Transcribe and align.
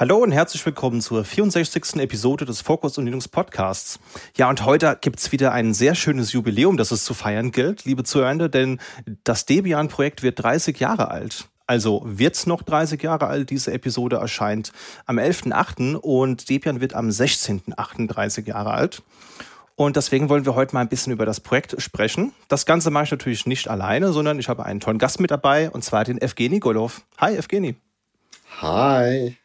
Hallo 0.00 0.16
und 0.16 0.32
herzlich 0.32 0.64
willkommen 0.64 1.02
zur 1.02 1.26
64. 1.26 1.96
Episode 1.96 2.46
des 2.46 2.62
Focus 2.62 2.96
und 2.96 3.04
Linux 3.04 3.28
Podcasts. 3.28 4.00
Ja, 4.34 4.48
und 4.48 4.64
heute 4.64 4.96
gibt's 4.98 5.30
wieder 5.30 5.52
ein 5.52 5.74
sehr 5.74 5.94
schönes 5.94 6.32
Jubiläum, 6.32 6.78
das 6.78 6.90
es 6.90 7.04
zu 7.04 7.12
feiern 7.12 7.50
gilt, 7.50 7.84
liebe 7.84 8.02
Zuhörende, 8.02 8.48
denn 8.48 8.80
das 9.24 9.44
Debian-Projekt 9.44 10.22
wird 10.22 10.42
30 10.42 10.80
Jahre 10.80 11.10
alt. 11.10 11.50
Also 11.66 12.00
wird's 12.06 12.46
noch 12.46 12.62
30 12.62 13.02
Jahre 13.02 13.26
alt. 13.26 13.50
Diese 13.50 13.74
Episode 13.74 14.16
erscheint 14.16 14.72
am 15.04 15.18
11.8. 15.18 15.96
und 15.96 16.48
Debian 16.48 16.80
wird 16.80 16.94
am 16.94 17.10
16.8. 17.10 18.06
30 18.06 18.46
Jahre 18.46 18.70
alt. 18.70 19.02
Und 19.76 19.96
deswegen 19.96 20.30
wollen 20.30 20.46
wir 20.46 20.54
heute 20.54 20.74
mal 20.74 20.80
ein 20.80 20.88
bisschen 20.88 21.12
über 21.12 21.26
das 21.26 21.40
Projekt 21.40 21.76
sprechen. 21.76 22.32
Das 22.48 22.64
Ganze 22.64 22.90
mache 22.90 23.04
ich 23.04 23.10
natürlich 23.10 23.44
nicht 23.44 23.68
alleine, 23.68 24.14
sondern 24.14 24.38
ich 24.38 24.48
habe 24.48 24.64
einen 24.64 24.80
tollen 24.80 24.96
Gast 24.96 25.20
mit 25.20 25.30
dabei, 25.30 25.68
und 25.68 25.84
zwar 25.84 26.04
den 26.04 26.18
Evgeny 26.18 26.58
Golov. 26.58 27.02
Hi, 27.18 27.36
Evgeny. 27.36 27.76
Hi. 28.62 29.36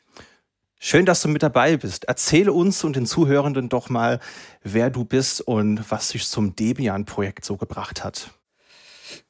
Schön, 0.88 1.08
dass 1.08 1.24
du 1.24 1.30
mit 1.30 1.42
dabei 1.42 1.78
bist. 1.78 2.06
Erzähle 2.06 2.54
uns 2.54 2.84
und 2.84 2.96
den 2.96 3.08
Zuhörenden 3.08 3.70
doch 3.70 3.90
mal, 3.90 4.20
wer 4.62 4.92
du 4.92 5.04
bist 5.04 5.42
und 5.42 5.82
was 5.90 6.10
dich 6.10 6.28
zum 6.28 6.56
Debian-Projekt 6.56 7.44
so 7.44 7.58
gebracht 7.58 8.04
hat. 8.04 8.30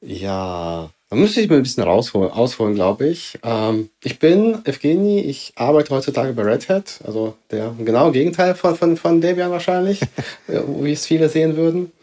Ja, 0.02 0.90
da 1.10 1.16
müsste 1.16 1.40
ich 1.40 1.49
mal 1.49 1.55
ein 1.55 1.63
bisschen 1.63 1.86
rausholen, 1.86 2.30
ausholen, 2.30 2.76
glaube 2.76 3.08
ich. 3.08 3.40
Ähm, 3.41 3.90
ich 4.04 4.20
bin 4.20 4.66
Evgeny, 4.66 5.22
ich 5.22 5.54
arbeite 5.55 5.96
heutzutage 5.96 6.34
bei 6.34 6.41
Red 6.41 6.68
Hat, 6.68 6.99
also 7.05 7.36
der 7.52 7.74
genaue 7.80 8.12
Gegenteil 8.12 8.54
von, 8.54 8.76
von, 8.76 8.98
von 8.98 9.22
Debian 9.22 9.49
wahrscheinlich, 9.49 10.02
wie 10.48 10.91
es 10.91 11.05
viele 11.05 11.30
sehen 11.30 11.55
würden. 11.55 11.94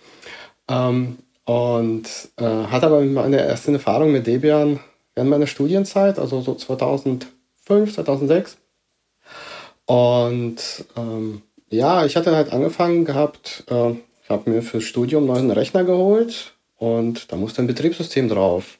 Ähm, 0.67 1.19
und 1.45 2.09
äh, 2.39 2.45
hatte 2.45 2.87
aber 2.87 3.03
meine 3.03 3.45
erste 3.45 3.71
Erfahrung 3.71 4.13
mit 4.13 4.27
Debian 4.27 4.81
während 5.15 5.31
meiner 5.31 5.47
Studienzeit, 5.47 6.19
also 6.19 6.41
so 6.41 6.55
2005, 6.55 7.29
2006. 7.93 8.57
Und 9.93 10.87
ähm, 10.97 11.43
ja, 11.69 12.07
ich 12.07 12.17
hatte 12.17 12.35
halt 12.35 12.51
angefangen 12.51 13.05
gehabt, 13.05 13.65
äh, 13.69 13.91
ich 14.23 14.31
habe 14.31 14.49
mir 14.49 14.63
fürs 14.63 14.85
Studium 14.85 15.25
einen 15.25 15.49
neuen 15.49 15.51
Rechner 15.51 15.85
geholt 15.85 16.55
und 16.79 17.31
da 17.31 17.37
musste 17.37 17.61
ein 17.61 17.67
Betriebssystem 17.67 18.31
drauf. 18.31 18.79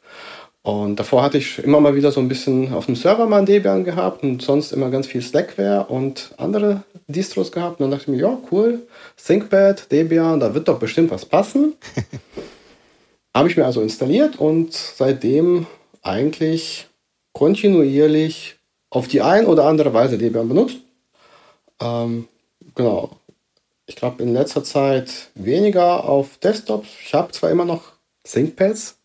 Und 0.63 0.97
davor 0.97 1.23
hatte 1.23 1.37
ich 1.37 1.59
immer 1.59 1.81
mal 1.81 1.95
wieder 1.95 2.13
so 2.13 2.21
ein 2.21 2.29
bisschen 2.29 2.73
auf 2.73 2.87
dem 2.87 2.97
Server 2.97 3.27
mal 3.27 3.41
ein 3.41 3.45
Debian 3.45 3.85
gehabt 3.85 4.23
und 4.23 4.41
sonst 4.41 4.73
immer 4.73 4.89
ganz 4.89 5.07
viel 5.07 5.21
Slackware 5.21 5.85
und 5.85 6.31
andere 6.39 6.83
Distros 7.09 7.53
gehabt. 7.53 7.79
Und 7.79 7.85
dann 7.85 7.91
dachte 7.91 8.11
ich 8.11 8.17
mir, 8.17 8.23
ja, 8.23 8.39
cool, 8.51 8.81
ThinkPad, 9.23 9.93
Debian, 9.93 10.41
da 10.41 10.55
wird 10.55 10.67
doch 10.67 10.79
bestimmt 10.79 11.11
was 11.11 11.27
passen. 11.27 11.75
Habe 13.37 13.51
ich 13.51 13.59
mir 13.59 13.67
also 13.67 13.83
installiert 13.83 14.39
und 14.39 14.73
seitdem 14.73 15.67
eigentlich 16.01 16.87
kontinuierlich 17.35 18.57
auf 18.89 19.09
die 19.09 19.21
ein 19.21 19.45
oder 19.45 19.67
andere 19.67 19.93
Weise 19.93 20.17
Debian 20.17 20.49
benutzt. 20.49 20.79
Ähm, 21.83 22.29
genau. 22.75 23.11
Ich 23.87 23.97
glaube 23.97 24.23
in 24.23 24.33
letzter 24.33 24.63
Zeit 24.63 25.31
weniger 25.35 26.05
auf 26.05 26.39
Desktops. 26.39 26.89
Ich 27.05 27.15
habe 27.15 27.33
zwar 27.33 27.51
immer 27.51 27.65
noch 27.65 27.93
ThinkPads 28.25 28.97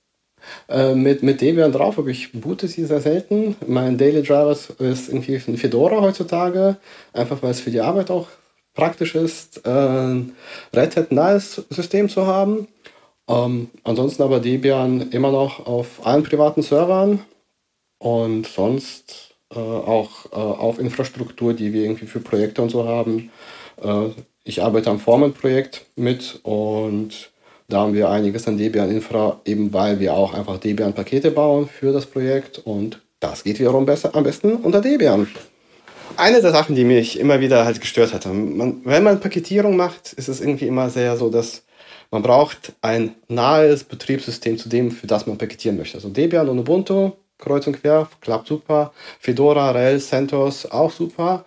äh, 0.69 0.93
mit, 0.93 1.23
mit 1.23 1.41
Debian 1.41 1.71
drauf, 1.71 1.97
aber 1.97 2.09
ich 2.09 2.31
boote 2.31 2.67
sie 2.67 2.85
sehr 2.85 3.01
selten. 3.01 3.55
Mein 3.65 3.97
Daily 3.97 4.21
Driver 4.21 4.51
ist 4.51 5.09
irgendwie 5.09 5.35
ein 5.35 5.57
Fedora 5.57 6.01
heutzutage, 6.01 6.77
einfach 7.13 7.41
weil 7.41 7.51
es 7.51 7.59
für 7.59 7.71
die 7.71 7.81
Arbeit 7.81 8.11
auch 8.11 8.27
praktisch 8.75 9.15
ist, 9.15 9.65
äh, 9.65 9.69
ein 9.69 10.35
Red 10.73 10.95
Hat 10.95 11.11
nahes 11.11 11.63
System 11.69 12.09
zu 12.09 12.27
haben. 12.27 12.67
Ähm, 13.27 13.71
ansonsten 13.83 14.23
aber 14.23 14.39
Debian 14.39 15.11
immer 15.11 15.31
noch 15.31 15.65
auf 15.65 16.05
allen 16.05 16.23
privaten 16.23 16.61
Servern 16.61 17.25
und 17.97 18.47
sonst 18.47 19.26
äh, 19.53 19.59
auch 19.59 20.25
äh, 20.31 20.35
auf 20.35 20.79
Infrastruktur, 20.79 21.53
die 21.53 21.73
wir 21.73 21.83
irgendwie 21.83 22.05
für 22.05 22.19
Projekte 22.19 22.61
und 22.61 22.69
so 22.69 22.85
haben. 22.85 23.31
Äh, 23.81 24.09
ich 24.43 24.61
arbeite 24.61 24.89
am 24.89 24.99
Formen-Projekt 24.99 25.85
mit 25.95 26.39
und 26.43 27.31
da 27.69 27.79
haben 27.79 27.93
wir 27.93 28.09
einiges 28.09 28.47
an 28.47 28.57
Debian-Infra, 28.57 29.41
eben 29.45 29.73
weil 29.73 29.99
wir 29.99 30.13
auch 30.13 30.33
einfach 30.33 30.57
Debian-Pakete 30.57 31.31
bauen 31.31 31.67
für 31.67 31.91
das 31.91 32.05
Projekt 32.05 32.59
und 32.59 33.01
das 33.19 33.43
geht 33.43 33.59
wiederum 33.59 33.85
besser, 33.85 34.15
am 34.15 34.23
besten 34.23 34.55
unter 34.55 34.81
Debian. 34.81 35.27
Eine 36.15 36.41
der 36.41 36.51
Sachen, 36.51 36.75
die 36.75 36.83
mich 36.83 37.19
immer 37.19 37.39
wieder 37.41 37.65
halt 37.65 37.81
gestört 37.81 38.13
hatte, 38.13 38.29
man, 38.29 38.81
wenn 38.85 39.03
man 39.03 39.19
Paketierung 39.19 39.75
macht, 39.75 40.13
ist 40.13 40.29
es 40.29 40.39
irgendwie 40.39 40.67
immer 40.67 40.89
sehr 40.89 41.17
so, 41.17 41.29
dass 41.29 41.63
man 42.09 42.21
braucht 42.21 42.73
ein 42.81 43.15
nahes 43.27 43.83
Betriebssystem 43.83 44.57
zu 44.57 44.69
dem, 44.69 44.91
für 44.91 45.07
das 45.07 45.27
man 45.27 45.37
paketieren 45.37 45.77
möchte. 45.77 45.97
Also 45.97 46.09
Debian 46.09 46.47
und 46.47 46.59
Ubuntu 46.59 47.11
kreuz 47.37 47.67
und 47.67 47.81
quer, 47.81 48.09
klappt 48.21 48.47
super. 48.47 48.93
Fedora, 49.19 49.71
Rails, 49.71 50.09
CentOS 50.09 50.65
auch 50.65 50.91
super. 50.91 51.45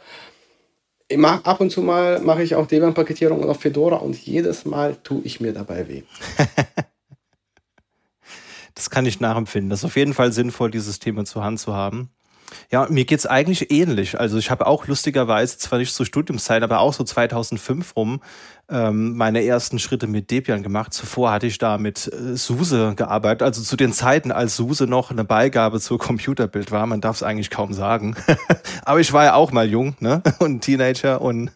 Mach, 1.16 1.44
ab 1.44 1.60
und 1.60 1.70
zu 1.70 1.82
mal 1.82 2.20
mache 2.20 2.42
ich 2.42 2.54
auch 2.54 2.66
Debian-Paketierung 2.66 3.48
auf 3.48 3.60
Fedora 3.60 3.96
und 3.96 4.16
jedes 4.16 4.64
Mal 4.64 4.96
tue 5.02 5.22
ich 5.24 5.40
mir 5.40 5.52
dabei 5.52 5.88
weh. 5.88 6.02
das 8.74 8.90
kann 8.90 9.06
ich 9.06 9.18
nachempfinden. 9.18 9.70
Das 9.70 9.80
ist 9.80 9.86
auf 9.86 9.96
jeden 9.96 10.14
Fall 10.14 10.32
sinnvoll, 10.32 10.70
dieses 10.70 11.00
Thema 11.00 11.24
zur 11.24 11.42
Hand 11.42 11.58
zu 11.58 11.74
haben. 11.74 12.10
Ja, 12.70 12.86
mir 12.90 13.04
geht's 13.04 13.26
eigentlich 13.26 13.70
ähnlich. 13.70 14.18
Also 14.18 14.38
ich 14.38 14.50
habe 14.50 14.66
auch 14.66 14.86
lustigerweise, 14.86 15.58
zwar 15.58 15.78
nicht 15.78 15.94
zur 15.94 16.06
Studiumszeit, 16.06 16.62
aber 16.62 16.80
auch 16.80 16.92
so 16.92 17.04
2005 17.04 17.96
rum, 17.96 18.20
ähm, 18.70 19.16
meine 19.16 19.44
ersten 19.44 19.78
Schritte 19.78 20.06
mit 20.06 20.30
Debian 20.30 20.62
gemacht. 20.62 20.94
Zuvor 20.94 21.32
hatte 21.32 21.46
ich 21.46 21.58
da 21.58 21.76
mit 21.78 22.06
äh, 22.06 22.36
SUSE 22.36 22.94
gearbeitet, 22.94 23.42
also 23.42 23.62
zu 23.62 23.76
den 23.76 23.92
Zeiten, 23.92 24.30
als 24.30 24.56
SUSE 24.56 24.86
noch 24.86 25.10
eine 25.10 25.24
Beigabe 25.24 25.80
zur 25.80 25.98
Computerbild 25.98 26.70
war. 26.70 26.86
Man 26.86 27.00
darf 27.00 27.16
es 27.16 27.22
eigentlich 27.22 27.50
kaum 27.50 27.72
sagen. 27.72 28.14
aber 28.84 29.00
ich 29.00 29.12
war 29.12 29.24
ja 29.24 29.34
auch 29.34 29.50
mal 29.50 29.68
jung 29.68 29.96
ne? 30.00 30.22
und 30.38 30.60
Teenager 30.60 31.20
und 31.20 31.50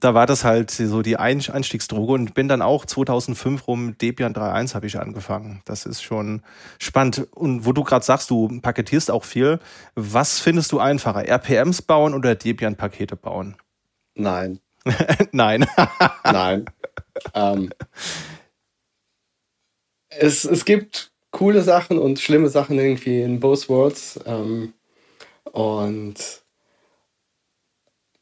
da 0.00 0.14
war 0.14 0.26
das 0.26 0.44
halt 0.44 0.70
so 0.70 1.02
die 1.02 1.16
Einstiegsdroge 1.16 2.12
und 2.12 2.34
bin 2.34 2.48
dann 2.48 2.62
auch 2.62 2.86
2005 2.86 3.66
rum 3.66 3.98
Debian 3.98 4.32
3.1 4.32 4.74
habe 4.74 4.86
ich 4.86 4.98
angefangen. 4.98 5.62
Das 5.64 5.86
ist 5.86 6.02
schon 6.02 6.42
spannend. 6.78 7.26
Und 7.32 7.66
wo 7.66 7.72
du 7.72 7.82
gerade 7.82 8.04
sagst, 8.04 8.30
du 8.30 8.60
paketierst 8.60 9.10
auch 9.10 9.24
viel, 9.24 9.58
was 9.94 10.38
findest 10.38 10.72
du 10.72 10.78
einfacher? 10.78 11.26
RPMs 11.26 11.82
bauen 11.82 12.14
oder 12.14 12.34
Debian-Pakete 12.34 13.16
bauen? 13.16 13.56
Nein. 14.14 14.60
Nein. 15.32 15.66
Nein. 16.24 16.64
Ähm, 17.34 17.70
es, 20.10 20.44
es 20.44 20.64
gibt 20.64 21.12
coole 21.32 21.62
Sachen 21.62 21.98
und 21.98 22.20
schlimme 22.20 22.48
Sachen 22.48 22.78
irgendwie 22.78 23.22
in 23.22 23.40
both 23.40 23.68
worlds. 23.68 24.20
Ähm, 24.26 24.74
und 25.44 26.42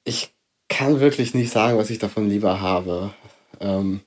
ich 0.05 0.36
kann 0.69 1.01
wirklich 1.01 1.35
nicht 1.35 1.53
sagen, 1.53 1.79
was 1.79 1.91
ich 1.91 1.99
davon 1.99 2.29
lieber 2.29 2.61
habe. 2.61 3.13
Ähm, 3.61 4.01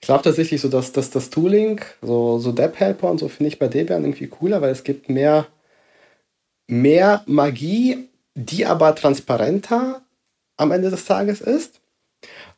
ich 0.00 0.06
glaube 0.06 0.22
tatsächlich 0.22 0.60
so, 0.60 0.68
dass, 0.68 0.92
dass 0.92 1.10
das 1.10 1.30
Tooling, 1.30 1.80
so, 2.02 2.38
so 2.38 2.52
Depp-Helper 2.52 3.10
und 3.10 3.18
so 3.18 3.28
finde 3.28 3.48
ich 3.48 3.58
bei 3.58 3.68
Debian 3.68 4.04
irgendwie 4.04 4.28
cooler, 4.28 4.60
weil 4.60 4.70
es 4.70 4.84
gibt 4.84 5.08
mehr, 5.08 5.46
mehr 6.66 7.22
Magie, 7.26 8.08
die 8.34 8.66
aber 8.66 8.94
transparenter 8.94 10.02
am 10.56 10.70
Ende 10.70 10.90
des 10.90 11.04
Tages 11.04 11.40
ist. 11.40 11.80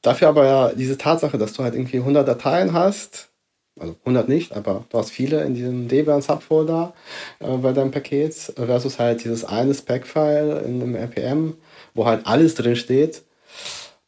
Dafür 0.02 0.28
aber 0.28 0.44
ja 0.44 0.72
diese 0.72 0.98
Tatsache, 0.98 1.38
dass 1.38 1.52
du 1.52 1.62
halt 1.62 1.74
irgendwie 1.74 1.98
100 1.98 2.26
Dateien 2.26 2.72
hast, 2.72 3.30
also 3.78 3.96
100 4.00 4.28
nicht, 4.28 4.52
aber 4.52 4.84
du 4.90 4.98
hast 4.98 5.10
viele 5.10 5.42
in 5.44 5.54
diesem 5.54 5.88
Debian 5.88 6.22
Subfolder 6.22 6.94
äh, 7.38 7.56
bei 7.56 7.72
deinem 7.72 7.90
Paket 7.90 8.34
versus 8.34 8.98
halt 8.98 9.24
dieses 9.24 9.44
eine 9.44 9.74
Spec-File 9.74 10.62
in 10.66 10.82
einem 10.82 10.94
RPM, 10.94 11.54
wo 11.94 12.06
halt 12.06 12.26
alles 12.26 12.54
drin 12.54 12.76
steht. 12.76 13.22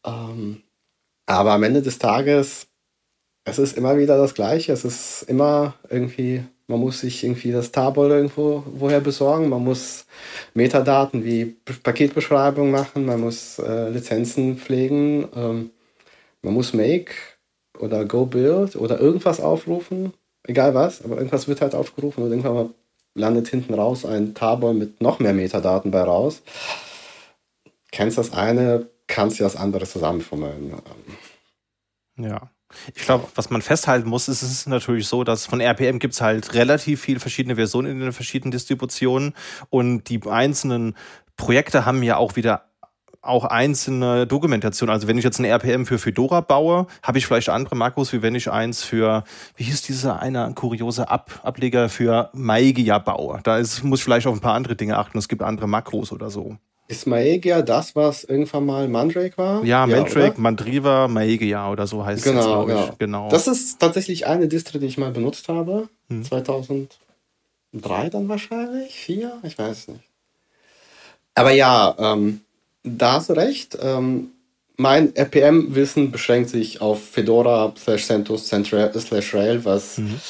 Ähm, 0.04 0.62
aber 1.26 1.52
am 1.52 1.62
Ende 1.62 1.82
des 1.82 1.99
Tages, 1.99 2.67
es 3.44 3.58
ist 3.58 3.76
immer 3.76 3.96
wieder 3.96 4.17
das 4.19 4.34
Gleiche. 4.34 4.73
Es 4.73 4.84
ist 4.84 5.23
immer 5.23 5.75
irgendwie, 5.88 6.44
man 6.67 6.81
muss 6.81 7.00
sich 7.00 7.25
irgendwie 7.25 7.52
das 7.52 7.73
Tabol 7.73 8.11
irgendwo 8.11 8.64
woher 8.67 9.00
besorgen. 9.00 9.49
Man 9.49 9.64
muss 9.64 10.06
Metadaten 10.55 11.25
wie 11.25 11.56
Paketbeschreibung 11.82 12.70
machen. 12.70 13.06
Man 13.06 13.20
muss 13.20 13.58
äh, 13.58 13.88
Lizenzen 13.90 14.58
pflegen. 14.58 15.29
Ähm, 15.34 15.70
man 16.43 16.55
muss 16.55 16.73
Make 16.73 17.12
oder 17.79 18.05
Go 18.05 18.26
Build 18.26 18.76
oder 18.76 19.00
irgendwas 19.00 19.40
aufrufen. 19.40 20.12
Egal 20.44 20.75
was, 20.75 21.05
aber 21.05 21.17
irgendwas 21.17 21.46
wird 21.46 21.61
halt 21.61 21.75
aufgerufen 21.75 22.25
und 22.25 22.31
irgendwann 22.31 22.75
landet 23.14 23.49
hinten 23.49 23.75
raus 23.75 24.05
ein 24.05 24.34
Tabol 24.34 24.75
mit 24.75 25.00
noch 25.00 25.20
mehr 25.20 25.34
Metadaten 25.34 25.90
bei 25.90 26.02
raus 26.02 26.43
kennst 27.93 28.19
das 28.19 28.33
eine, 28.33 28.89
kannst 29.06 29.39
du 29.39 29.44
das 29.44 29.55
andere 29.55 29.87
zusammenfummeln. 29.87 30.75
Ja. 32.17 32.50
Ich 32.94 33.05
glaube, 33.05 33.29
was 33.35 33.50
man 33.50 33.61
festhalten 33.61 34.09
muss, 34.09 34.29
ist 34.29 34.43
es 34.43 34.50
ist 34.50 34.67
natürlich 34.67 35.06
so, 35.06 35.25
dass 35.25 35.47
von 35.47 35.61
RPM 35.61 35.99
gibt 35.99 36.15
es 36.15 36.23
halt 36.23 36.55
relativ 36.55 37.03
viele 37.03 37.21
verschiedene 37.21 37.56
Versionen 37.56 37.93
in 37.93 38.00
den 38.00 38.12
verschiedenen 38.12 38.50
Distributionen 38.50 39.35
und 39.69 40.09
die 40.09 40.21
einzelnen 40.27 40.97
Projekte 41.37 41.85
haben 41.85 42.03
ja 42.03 42.17
auch 42.17 42.35
wieder 42.35 42.73
auch 43.21 43.44
einzelne 43.44 44.27
Dokumentation. 44.27 44.91
Also 44.91 45.06
wenn 45.06 45.17
ich 45.17 45.23
jetzt 45.23 45.39
ein 45.39 45.44
RPM 45.44 45.87
für 45.87 45.99
Fedora 45.99 46.41
baue, 46.41 46.87
habe 47.05 47.19
ich 47.19 47.27
vielleicht 47.27 47.50
andere 47.50 47.77
Makros, 47.77 48.12
wie 48.12 48.21
wenn 48.21 48.35
ich 48.35 48.50
eins 48.50 48.83
für, 48.83 49.23
wie 49.55 49.65
hieß 49.65 49.83
dieser 49.83 50.21
eine 50.21 50.53
kuriose 50.55 51.09
Ab 51.09 51.41
Ableger 51.44 51.89
für 51.89 52.31
Maigia 52.33 52.99
baue. 52.99 53.41
Da 53.44 53.59
ist, 53.59 53.85
muss 53.85 54.00
ich 54.00 54.05
vielleicht 54.05 54.27
auf 54.27 54.35
ein 54.35 54.41
paar 54.41 54.55
andere 54.55 54.75
Dinge 54.75 54.99
achten. 54.99 55.19
Es 55.19 55.29
gibt 55.29 55.43
andere 55.43 55.69
Makros 55.69 56.11
oder 56.11 56.31
so. 56.31 56.56
Ist 56.93 57.06
Maegia 57.06 57.62
das, 57.62 57.97
was 57.97 58.23
irgendwann 58.23 58.67
mal 58.67 58.87
Mandrake 58.87 59.39
war? 59.39 59.65
Ja, 59.65 59.87
Mandrake, 59.87 60.33
oder? 60.33 60.41
Mandriva, 60.41 61.09
Maegia 61.09 61.73
oder 61.73 61.87
so 61.87 62.05
heißt 62.05 62.23
genau, 62.23 62.41
es, 62.41 62.44
glaube 62.44 62.73
ich. 62.73 62.77
Genau. 62.77 62.97
genau. 62.99 63.29
Das 63.31 63.47
ist 63.47 63.81
tatsächlich 63.81 64.27
eine 64.27 64.47
Distro, 64.47 64.79
die 64.79 64.85
ich 64.85 64.99
mal 64.99 65.11
benutzt 65.11 65.49
habe. 65.49 65.89
Hm. 66.11 66.23
2003 66.23 66.91
dann 68.11 68.29
wahrscheinlich? 68.29 68.94
Vier? 68.94 69.39
Ich 69.43 69.59
weiß 69.59 69.89
nicht. 69.89 70.00
Aber 71.35 71.53
ja, 71.53 71.94
ähm, 71.99 72.43
da 72.83 73.12
hast 73.15 73.31
du 73.31 73.33
recht. 73.33 73.79
Ähm, 73.81 74.33
mein 74.77 75.17
RPM-Wissen 75.17 76.11
beschränkt 76.11 76.50
sich 76.50 76.83
auf 76.83 77.03
Fedora 77.03 77.73
slash 77.79 78.05
CentOS 78.05 78.49
slash 78.49 79.33
Rail, 79.33 79.65
was 79.65 79.97
mhm. 79.97 80.21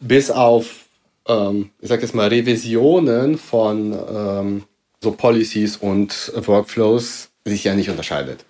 bis 0.00 0.32
auf, 0.32 0.86
ähm, 1.28 1.70
ich 1.80 1.88
sag 1.88 2.02
jetzt 2.02 2.16
mal, 2.16 2.26
Revisionen 2.26 3.38
von 3.38 3.92
ähm, 3.92 4.64
so 5.02 5.12
Policies 5.12 5.76
und 5.76 6.32
Workflows 6.34 7.30
sich 7.44 7.64
ja 7.64 7.74
nicht 7.74 7.90
unterscheidet. 7.90 8.44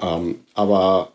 Ähm, 0.00 0.40
aber 0.54 1.12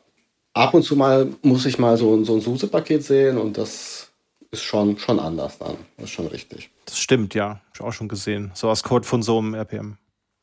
ab 0.53 0.73
und 0.73 0.83
zu 0.83 0.95
mal 0.95 1.33
muss 1.41 1.65
ich 1.65 1.79
mal 1.79 1.97
so, 1.97 2.23
so 2.23 2.35
ein 2.35 2.41
SUSE-Paket 2.41 3.03
sehen 3.03 3.37
und 3.37 3.57
das 3.57 4.11
ist 4.51 4.63
schon, 4.63 4.97
schon 4.97 5.19
anders 5.19 5.57
dann. 5.57 5.77
Das 5.97 6.05
ist 6.05 6.11
schon 6.11 6.27
richtig. 6.27 6.69
Das 6.85 6.99
stimmt, 6.99 7.33
ja. 7.33 7.49
Hab 7.49 7.75
ich 7.75 7.81
auch 7.81 7.93
schon 7.93 8.09
gesehen. 8.09 8.51
So 8.53 8.69
als 8.69 8.83
Code 8.83 9.07
von 9.07 9.23
so 9.23 9.37
einem 9.37 9.53
RPM. 9.53 9.97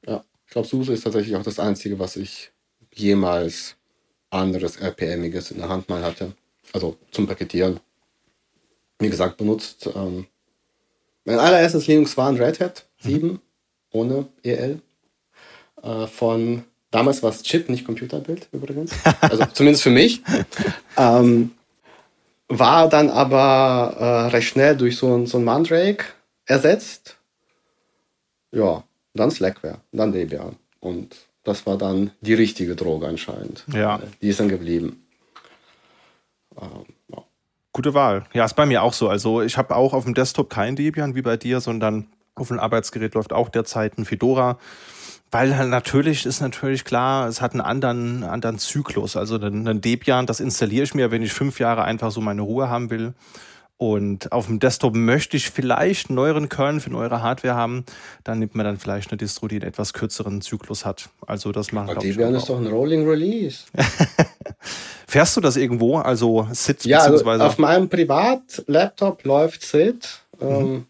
Ja, 0.06 0.24
ich 0.46 0.52
glaube, 0.52 0.66
SUSE 0.66 0.94
ist 0.94 1.04
tatsächlich 1.04 1.36
auch 1.36 1.42
das 1.42 1.58
Einzige, 1.58 1.98
was 1.98 2.16
ich 2.16 2.50
jemals 2.94 3.76
anderes 4.30 4.80
RPMiges 4.80 5.50
in 5.50 5.58
der 5.58 5.68
Hand 5.68 5.88
mal 5.88 6.02
hatte. 6.02 6.34
Also 6.72 6.96
zum 7.10 7.26
Paketieren. 7.26 7.80
Wie 8.98 9.10
gesagt, 9.10 9.36
benutzt. 9.36 9.88
Ähm, 9.94 10.26
mein 11.24 11.38
allererstes 11.38 11.86
Linux 11.86 12.16
war 12.16 12.28
ein 12.28 12.36
Red 12.36 12.60
Hat 12.60 12.86
7. 13.00 13.28
Mhm 13.28 13.40
ohne 13.90 14.26
EL. 14.42 14.80
Äh, 15.82 16.06
von 16.06 16.64
damals 16.90 17.22
war 17.22 17.30
es 17.30 17.42
Chip, 17.42 17.68
nicht 17.68 17.84
Computerbild 17.84 18.48
übrigens. 18.52 18.92
Also 19.20 19.44
zumindest 19.46 19.82
für 19.82 19.90
mich. 19.90 20.22
Ähm, 20.96 21.52
war 22.48 22.88
dann 22.88 23.10
aber 23.10 23.96
äh, 23.98 24.28
recht 24.28 24.48
schnell 24.48 24.76
durch 24.76 24.96
so 24.96 25.14
ein, 25.14 25.26
so 25.26 25.38
ein 25.38 25.44
Mandrake 25.44 26.04
ersetzt. 26.46 27.16
Ja, 28.50 28.82
dann 29.14 29.30
Slackware, 29.30 29.78
dann 29.92 30.12
Debian. 30.12 30.56
Und 30.80 31.14
das 31.44 31.66
war 31.66 31.76
dann 31.76 32.10
die 32.20 32.34
richtige 32.34 32.74
Droge 32.76 33.06
anscheinend. 33.06 33.64
Ja. 33.72 34.00
Die 34.22 34.28
ist 34.28 34.40
dann 34.40 34.48
geblieben. 34.48 35.06
Ähm, 36.60 36.86
ja. 37.08 37.22
Gute 37.72 37.94
Wahl. 37.94 38.24
Ja, 38.32 38.44
ist 38.44 38.56
bei 38.56 38.66
mir 38.66 38.82
auch 38.82 38.94
so. 38.94 39.08
Also 39.08 39.42
ich 39.42 39.56
habe 39.56 39.76
auch 39.76 39.92
auf 39.92 40.04
dem 40.04 40.14
Desktop 40.14 40.50
kein 40.50 40.76
Debian 40.76 41.14
wie 41.14 41.22
bei 41.22 41.36
dir, 41.36 41.60
sondern 41.60 42.06
auf 42.40 42.48
dem 42.48 42.58
Arbeitsgerät 42.58 43.14
läuft 43.14 43.32
auch 43.32 43.48
derzeit 43.48 43.98
ein 43.98 44.04
Fedora. 44.04 44.58
Weil 45.30 45.56
halt 45.56 45.68
natürlich 45.68 46.24
ist 46.24 46.40
natürlich 46.40 46.84
klar, 46.84 47.28
es 47.28 47.42
hat 47.42 47.52
einen 47.52 47.60
anderen, 47.60 48.24
anderen 48.24 48.58
Zyklus. 48.58 49.16
Also 49.16 49.36
ein 49.36 49.80
Debian, 49.80 50.26
das 50.26 50.40
installiere 50.40 50.84
ich 50.84 50.94
mir, 50.94 51.10
wenn 51.10 51.22
ich 51.22 51.34
fünf 51.34 51.60
Jahre 51.60 51.84
einfach 51.84 52.10
so 52.10 52.20
meine 52.20 52.42
Ruhe 52.42 52.70
haben 52.70 52.90
will. 52.90 53.12
Und 53.78 54.32
auf 54.32 54.46
dem 54.46 54.58
Desktop 54.58 54.96
möchte 54.96 55.36
ich 55.36 55.50
vielleicht 55.50 56.08
einen 56.08 56.16
neueren 56.16 56.48
Kernel 56.48 56.80
für 56.80 56.90
neuere 56.90 57.22
Hardware 57.22 57.54
haben. 57.54 57.84
Dann 58.24 58.40
nimmt 58.40 58.56
man 58.56 58.66
dann 58.66 58.78
vielleicht 58.78 59.10
eine 59.10 59.18
Distro, 59.18 59.46
die 59.46 59.56
einen 59.56 59.68
etwas 59.68 59.92
kürzeren 59.92 60.40
Zyklus 60.40 60.84
hat. 60.84 61.10
Also 61.26 61.52
das 61.52 61.70
machen 61.70 61.94
wir. 61.94 61.96
Debian 61.96 62.34
ist 62.34 62.48
doch 62.48 62.58
ein 62.58 62.66
Rolling 62.66 63.08
Release. 63.08 63.66
Fährst 65.06 65.36
du 65.36 65.40
das 65.40 65.56
irgendwo? 65.56 65.98
Also 65.98 66.48
SIT 66.52 66.86
ja, 66.86 66.98
also 66.98 67.12
beziehungsweise? 67.12 67.44
Also 67.44 67.52
auf 67.52 67.58
meinem 67.58 67.88
Privatlaptop 67.88 69.22
läuft 69.22 69.62
SIT. 69.62 70.22
Mhm. 70.40 70.46
Ähm, 70.48 70.86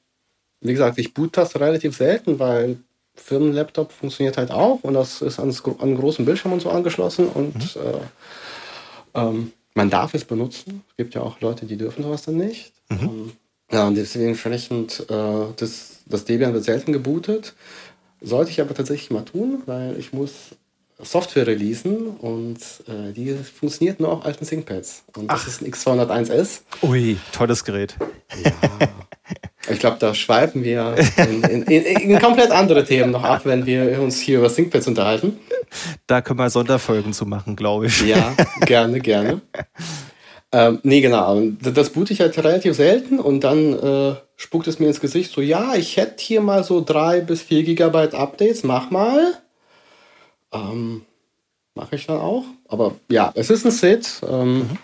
wie 0.60 0.72
gesagt, 0.72 0.99
ich 0.99 1.14
boot 1.14 1.37
das 1.37 1.58
relativ 1.58 1.96
selten, 1.96 2.38
weil 2.38 2.78
Firmenlaptop 3.14 3.93
funktioniert 3.93 4.37
halt 4.37 4.50
auch 4.50 4.81
und 4.82 4.94
das 4.94 5.22
ist 5.22 5.38
an, 5.38 5.55
einen 5.81 5.99
großen 5.99 6.25
Bildschirm 6.25 6.52
und 6.52 6.60
so 6.60 6.70
angeschlossen 6.70 7.28
und 7.28 7.55
mhm. 7.55 7.82
äh, 7.82 9.20
ähm, 9.20 9.52
man 9.75 9.90
darf 9.90 10.14
es 10.14 10.25
benutzen. 10.25 10.82
Es 10.90 10.96
gibt 10.96 11.14
ja 11.14 11.22
auch 11.22 11.40
Leute, 11.40 11.66
die 11.66 11.76
dürfen 11.76 12.02
sowas 12.02 12.22
dann 12.22 12.37
nicht. 12.37 12.72
Mhm. 12.88 12.99
Ähm, 13.00 13.32
ja, 13.70 13.87
und 13.87 13.96
deswegen 13.96 14.28
entsprechend, 14.28 15.05
äh, 15.10 15.44
das, 15.56 15.99
das 16.06 16.25
Debian 16.25 16.55
wird 16.55 16.64
selten 16.64 16.93
gebootet. 16.93 17.54
Sollte 18.20 18.50
ich 18.50 18.61
aber 18.61 18.75
tatsächlich 18.75 19.11
mal 19.11 19.25
tun, 19.25 19.62
weil 19.66 19.96
ich 19.99 20.12
muss 20.12 20.56
Software 21.00 21.46
releasen 21.46 22.08
und 22.08 22.58
äh, 22.88 23.12
die 23.12 23.34
funktioniert 23.34 24.00
nur 24.00 24.12
auf 24.12 24.24
alten 24.24 24.44
ThinkPads. 24.44 25.04
Und 25.16 25.30
Ach. 25.30 25.44
das 25.44 25.46
ist 25.46 25.62
ein 25.62 25.70
X201S. 25.70 26.60
Ui, 26.82 27.18
tolles 27.32 27.64
Gerät. 27.64 27.96
Ja. 28.44 28.88
Ich 29.70 29.78
glaube, 29.78 29.98
da 30.00 30.14
schweifen 30.14 30.64
wir 30.64 30.96
in, 31.16 31.42
in, 31.42 31.62
in, 31.62 32.10
in, 32.10 32.18
komplett 32.18 32.50
andere 32.50 32.84
Themen 32.84 33.10
noch 33.10 33.22
ab, 33.22 33.42
wenn 33.44 33.66
wir 33.66 34.00
uns 34.00 34.18
hier 34.18 34.38
über 34.38 34.52
ThinkPads 34.52 34.88
unterhalten. 34.88 35.38
Da 36.06 36.22
können 36.22 36.38
wir 36.38 36.48
Sonderfolgen 36.48 37.12
zu 37.12 37.26
machen, 37.26 37.54
glaube 37.54 37.86
ich. 37.86 38.00
Ja, 38.06 38.34
gerne, 38.62 39.00
gerne. 39.00 39.42
Ähm, 40.50 40.80
nee, 40.82 41.02
genau. 41.02 41.40
Das 41.60 41.90
boote 41.90 42.14
ich 42.14 42.20
halt 42.20 42.38
relativ 42.38 42.74
selten 42.74 43.20
und 43.20 43.44
dann 43.44 43.74
äh, 43.74 44.14
spuckt 44.36 44.66
es 44.66 44.78
mir 44.78 44.86
ins 44.86 45.00
Gesicht 45.00 45.30
so, 45.30 45.42
ja, 45.42 45.74
ich 45.74 45.98
hätte 45.98 46.24
hier 46.24 46.40
mal 46.40 46.64
so 46.64 46.82
drei 46.82 47.20
bis 47.20 47.42
vier 47.42 47.62
Gigabyte 47.62 48.14
Updates, 48.14 48.64
mach 48.64 48.90
mal. 48.90 49.34
Ähm, 50.52 51.02
Mache 51.78 51.94
ich 51.94 52.06
dann 52.06 52.18
auch. 52.18 52.42
Aber 52.66 52.96
ja, 53.08 53.30
es 53.36 53.50
ist 53.50 53.64
ein 53.64 53.70
Sit. 53.70 54.20
Ähm, 54.28 54.58
mhm. 54.58 54.78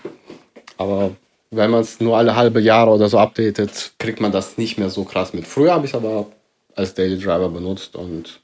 Aber 0.79 1.11
wenn 1.51 1.71
man 1.73 1.81
es 1.81 1.99
nur 1.99 2.17
alle 2.17 2.37
halbe 2.37 2.61
Jahre 2.61 2.93
oder 2.93 3.09
so 3.09 3.19
updatet, 3.19 3.95
kriegt 3.99 4.21
man 4.21 4.31
das 4.31 4.59
nicht 4.59 4.79
mehr 4.79 4.91
so 4.91 5.03
krass 5.03 5.33
mit. 5.33 5.45
Früher 5.45 5.73
habe 5.73 5.87
ich 5.87 5.91
es 5.91 5.97
aber 5.97 6.27
als 6.77 6.95
Daily 6.95 7.19
Driver 7.19 7.49
benutzt 7.49 7.97
und 7.97 8.41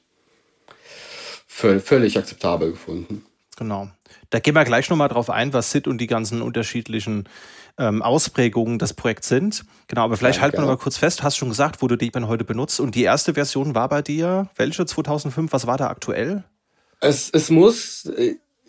völlig 1.47 2.17
akzeptabel 2.17 2.71
gefunden. 2.71 3.23
Genau. 3.55 3.87
Da 4.31 4.39
gehen 4.39 4.55
wir 4.55 4.65
gleich 4.65 4.89
nochmal 4.89 5.09
drauf 5.09 5.29
ein, 5.29 5.53
was 5.53 5.71
SID 5.71 5.87
und 5.87 5.99
die 5.99 6.07
ganzen 6.07 6.41
unterschiedlichen 6.41 7.29
ähm, 7.77 8.01
Ausprägungen 8.01 8.79
des 8.79 8.93
Projekts 8.93 9.29
sind. 9.29 9.63
Genau, 9.87 10.03
aber 10.03 10.17
vielleicht 10.17 10.37
ja, 10.37 10.43
halten 10.43 10.57
wir 10.57 10.61
noch 10.61 10.67
mal 10.67 10.77
kurz 10.77 10.97
fest. 10.97 11.19
Du 11.19 11.23
hast 11.23 11.37
schon 11.37 11.49
gesagt, 11.49 11.81
wo 11.81 11.87
du 11.87 11.95
Deepman 11.95 12.27
heute 12.27 12.43
benutzt. 12.43 12.81
Und 12.81 12.95
die 12.95 13.03
erste 13.03 13.33
Version 13.35 13.75
war 13.75 13.87
bei 13.87 14.01
dir, 14.01 14.49
welche 14.57 14.85
2005? 14.85 15.53
Was 15.53 15.67
war 15.67 15.77
da 15.77 15.87
aktuell? 15.87 16.43
Es, 17.01 17.29
es 17.31 17.49
muss, 17.49 18.09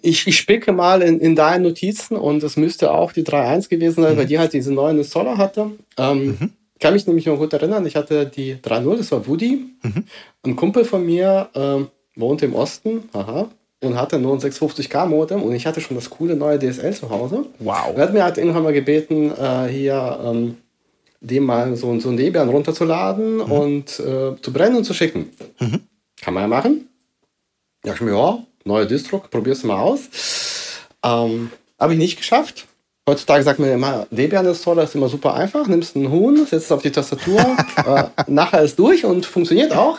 ich, 0.03 0.27
ich 0.27 0.37
spicke 0.37 0.73
mal 0.73 1.03
in, 1.03 1.21
in 1.21 1.37
deinen 1.37 1.63
Notizen 1.63 2.17
und 2.17 2.43
es 2.43 2.57
müsste 2.57 2.93
auch 2.93 3.13
die 3.13 3.23
3.1 3.23 3.69
gewesen 3.69 4.03
sein, 4.03 4.15
mhm. 4.15 4.19
weil 4.19 4.27
die 4.27 4.39
halt 4.39 4.53
diese 4.53 4.73
neuen 4.73 4.99
Installer 4.99 5.39
hatte. 5.39 5.71
Ähm, 5.97 6.27
mhm. 6.27 6.53
Kann 6.81 6.95
mich 6.95 7.07
nämlich 7.07 7.27
noch 7.27 7.37
gut 7.37 7.53
erinnern, 7.53 7.87
ich 7.87 7.95
hatte 7.95 8.27
die 8.27 8.57
3.0, 8.57 8.97
das 8.97 9.13
war 9.13 9.27
Woody. 9.29 9.67
Mhm. 9.83 10.05
Ein 10.45 10.57
Kumpel 10.57 10.85
von 10.85 11.07
mir 11.07 11.49
ähm, 11.55 11.89
wohnte 12.17 12.47
im 12.47 12.55
Osten, 12.55 13.05
aha, 13.13 13.49
und 13.83 13.97
hatte 13.97 14.19
nur 14.19 14.35
ein 14.35 14.41
650k 14.41 15.07
Modem 15.07 15.43
und 15.43 15.55
ich 15.55 15.67
hatte 15.67 15.81
schon 15.81 15.97
das 15.97 16.11
coole 16.11 16.35
neue 16.35 16.59
DSL 16.59 16.95
zu 16.95 17.11
Hause. 17.11 17.47
Wow. 17.59 17.95
Er 17.97 18.03
hat 18.03 18.13
mir 18.13 18.25
halt 18.25 18.39
irgendwann 18.39 18.63
mal 18.63 18.73
gebeten, 18.73 19.31
äh, 19.31 19.69
hier 19.69 20.21
ähm, 20.25 20.57
dem 21.21 21.45
mal 21.45 21.77
so, 21.77 21.99
so 22.01 22.09
ein 22.09 22.17
Debian 22.17 22.49
runterzuladen 22.49 23.37
mhm. 23.37 23.43
und 23.43 24.01
äh, 24.01 24.35
zu 24.41 24.53
brennen 24.53 24.77
und 24.77 24.85
zu 24.85 24.95
schicken. 24.95 25.31
Mhm. 25.61 25.81
Kann 26.21 26.35
man 26.35 26.45
ja 26.45 26.49
machen. 26.49 26.89
Ja, 27.85 27.95
ich 27.95 28.01
mir, 28.01 28.17
ja, 28.17 28.39
neue 28.65 28.87
Distro, 28.87 29.19
probier's 29.19 29.65
mal 29.65 29.81
aus. 29.81 30.03
Ähm, 31.03 31.51
Habe 31.79 31.95
ich 31.95 31.99
nicht 31.99 32.17
geschafft. 32.17 32.67
Heutzutage 33.09 33.43
sagt 33.43 33.59
man 33.59 33.71
immer, 33.71 34.07
Debian 34.13 34.47
Installer 34.47 34.85
ist 34.85 34.95
immer 34.95 35.09
super 35.09 35.35
einfach. 35.35 35.67
Nimmst 35.67 35.97
einen 35.97 36.11
Huhn, 36.11 36.37
setzt 36.47 36.67
es 36.67 36.73
auf 36.73 36.83
die 36.83 36.93
Tastatur, 36.93 37.41
äh, 37.85 38.05
nachher 38.29 38.63
ist 38.63 38.79
durch 38.79 39.05
und 39.05 39.27
funktioniert 39.27 39.73
auch. 39.73 39.99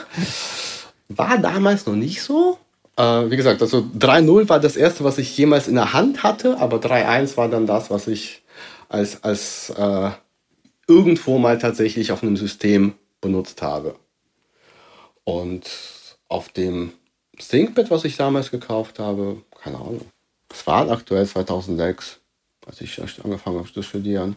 War 1.10 1.38
damals 1.38 1.86
noch 1.86 1.96
nicht 1.96 2.22
so. 2.22 2.58
Äh, 2.96 3.30
wie 3.30 3.36
gesagt, 3.36 3.62
also 3.62 3.80
3.0 3.80 4.48
war 4.48 4.62
das 4.62 4.78
erste, 4.78 5.04
was 5.04 5.18
ich 5.18 5.38
jemals 5.38 5.68
in 5.68 5.76
der 5.76 5.92
Hand 5.92 6.24
hatte, 6.24 6.60
aber 6.60 6.78
3.1 6.78 7.36
war 7.36 7.50
dann 7.50 7.68
das, 7.68 7.90
was 7.90 8.08
ich 8.08 8.44
als, 8.88 9.22
als 9.24 9.72
äh, 9.72 10.12
irgendwo 10.88 11.38
mal 11.40 11.58
tatsächlich 11.58 12.14
auf 12.14 12.24
einem 12.24 12.38
System 12.38 12.94
benutzt 13.20 13.62
habe. 13.62 13.96
Und 15.26 15.70
auf 16.30 16.48
dem 16.50 16.94
ThinkPad, 17.38 17.90
was 17.90 18.06
ich 18.06 18.16
damals 18.18 18.52
gekauft 18.52 19.00
habe, 19.00 19.42
keine 19.62 19.78
Ahnung. 19.78 20.02
Es 20.52 20.66
war 20.68 20.90
aktuell 20.90 21.26
2006, 21.26 22.20
als 22.68 22.82
ich 22.82 23.02
angefangen 23.24 23.58
habe 23.58 23.72
zu 23.72 23.82
studieren. 23.82 24.36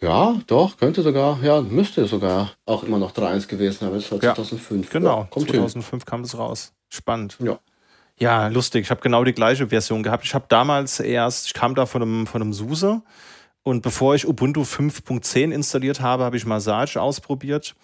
Ja, 0.00 0.38
doch, 0.46 0.76
könnte 0.76 1.02
sogar, 1.02 1.42
ja, 1.42 1.62
müsste 1.62 2.06
sogar 2.06 2.52
auch 2.66 2.82
immer 2.82 2.98
noch 2.98 3.12
3.1 3.12 3.46
gewesen 3.46 3.78
sein, 3.80 3.94
es 3.94 4.12
war 4.12 4.20
2005. 4.20 4.86
Ja, 4.86 4.92
genau, 4.92 5.28
ja, 5.32 5.40
2005 5.40 5.90
hin. 5.90 6.06
kam 6.06 6.20
es 6.22 6.36
raus. 6.36 6.72
Spannend. 6.90 7.36
Ja. 7.40 7.58
Ja, 8.18 8.46
lustig. 8.48 8.82
Ich 8.84 8.90
habe 8.90 9.00
genau 9.00 9.24
die 9.24 9.32
gleiche 9.32 9.68
Version 9.68 10.02
gehabt. 10.02 10.24
Ich 10.24 10.34
habe 10.34 10.44
damals 10.48 11.00
erst, 11.00 11.46
ich 11.46 11.54
kam 11.54 11.74
da 11.74 11.86
von 11.86 12.02
einem, 12.02 12.26
von 12.26 12.42
einem 12.42 12.52
SUSE 12.52 13.02
und 13.64 13.82
bevor 13.82 14.14
ich 14.14 14.28
Ubuntu 14.28 14.62
5.10 14.62 15.50
installiert 15.50 16.00
habe, 16.00 16.22
habe 16.22 16.36
ich 16.36 16.46
Massage 16.46 17.00
ausprobiert 17.00 17.74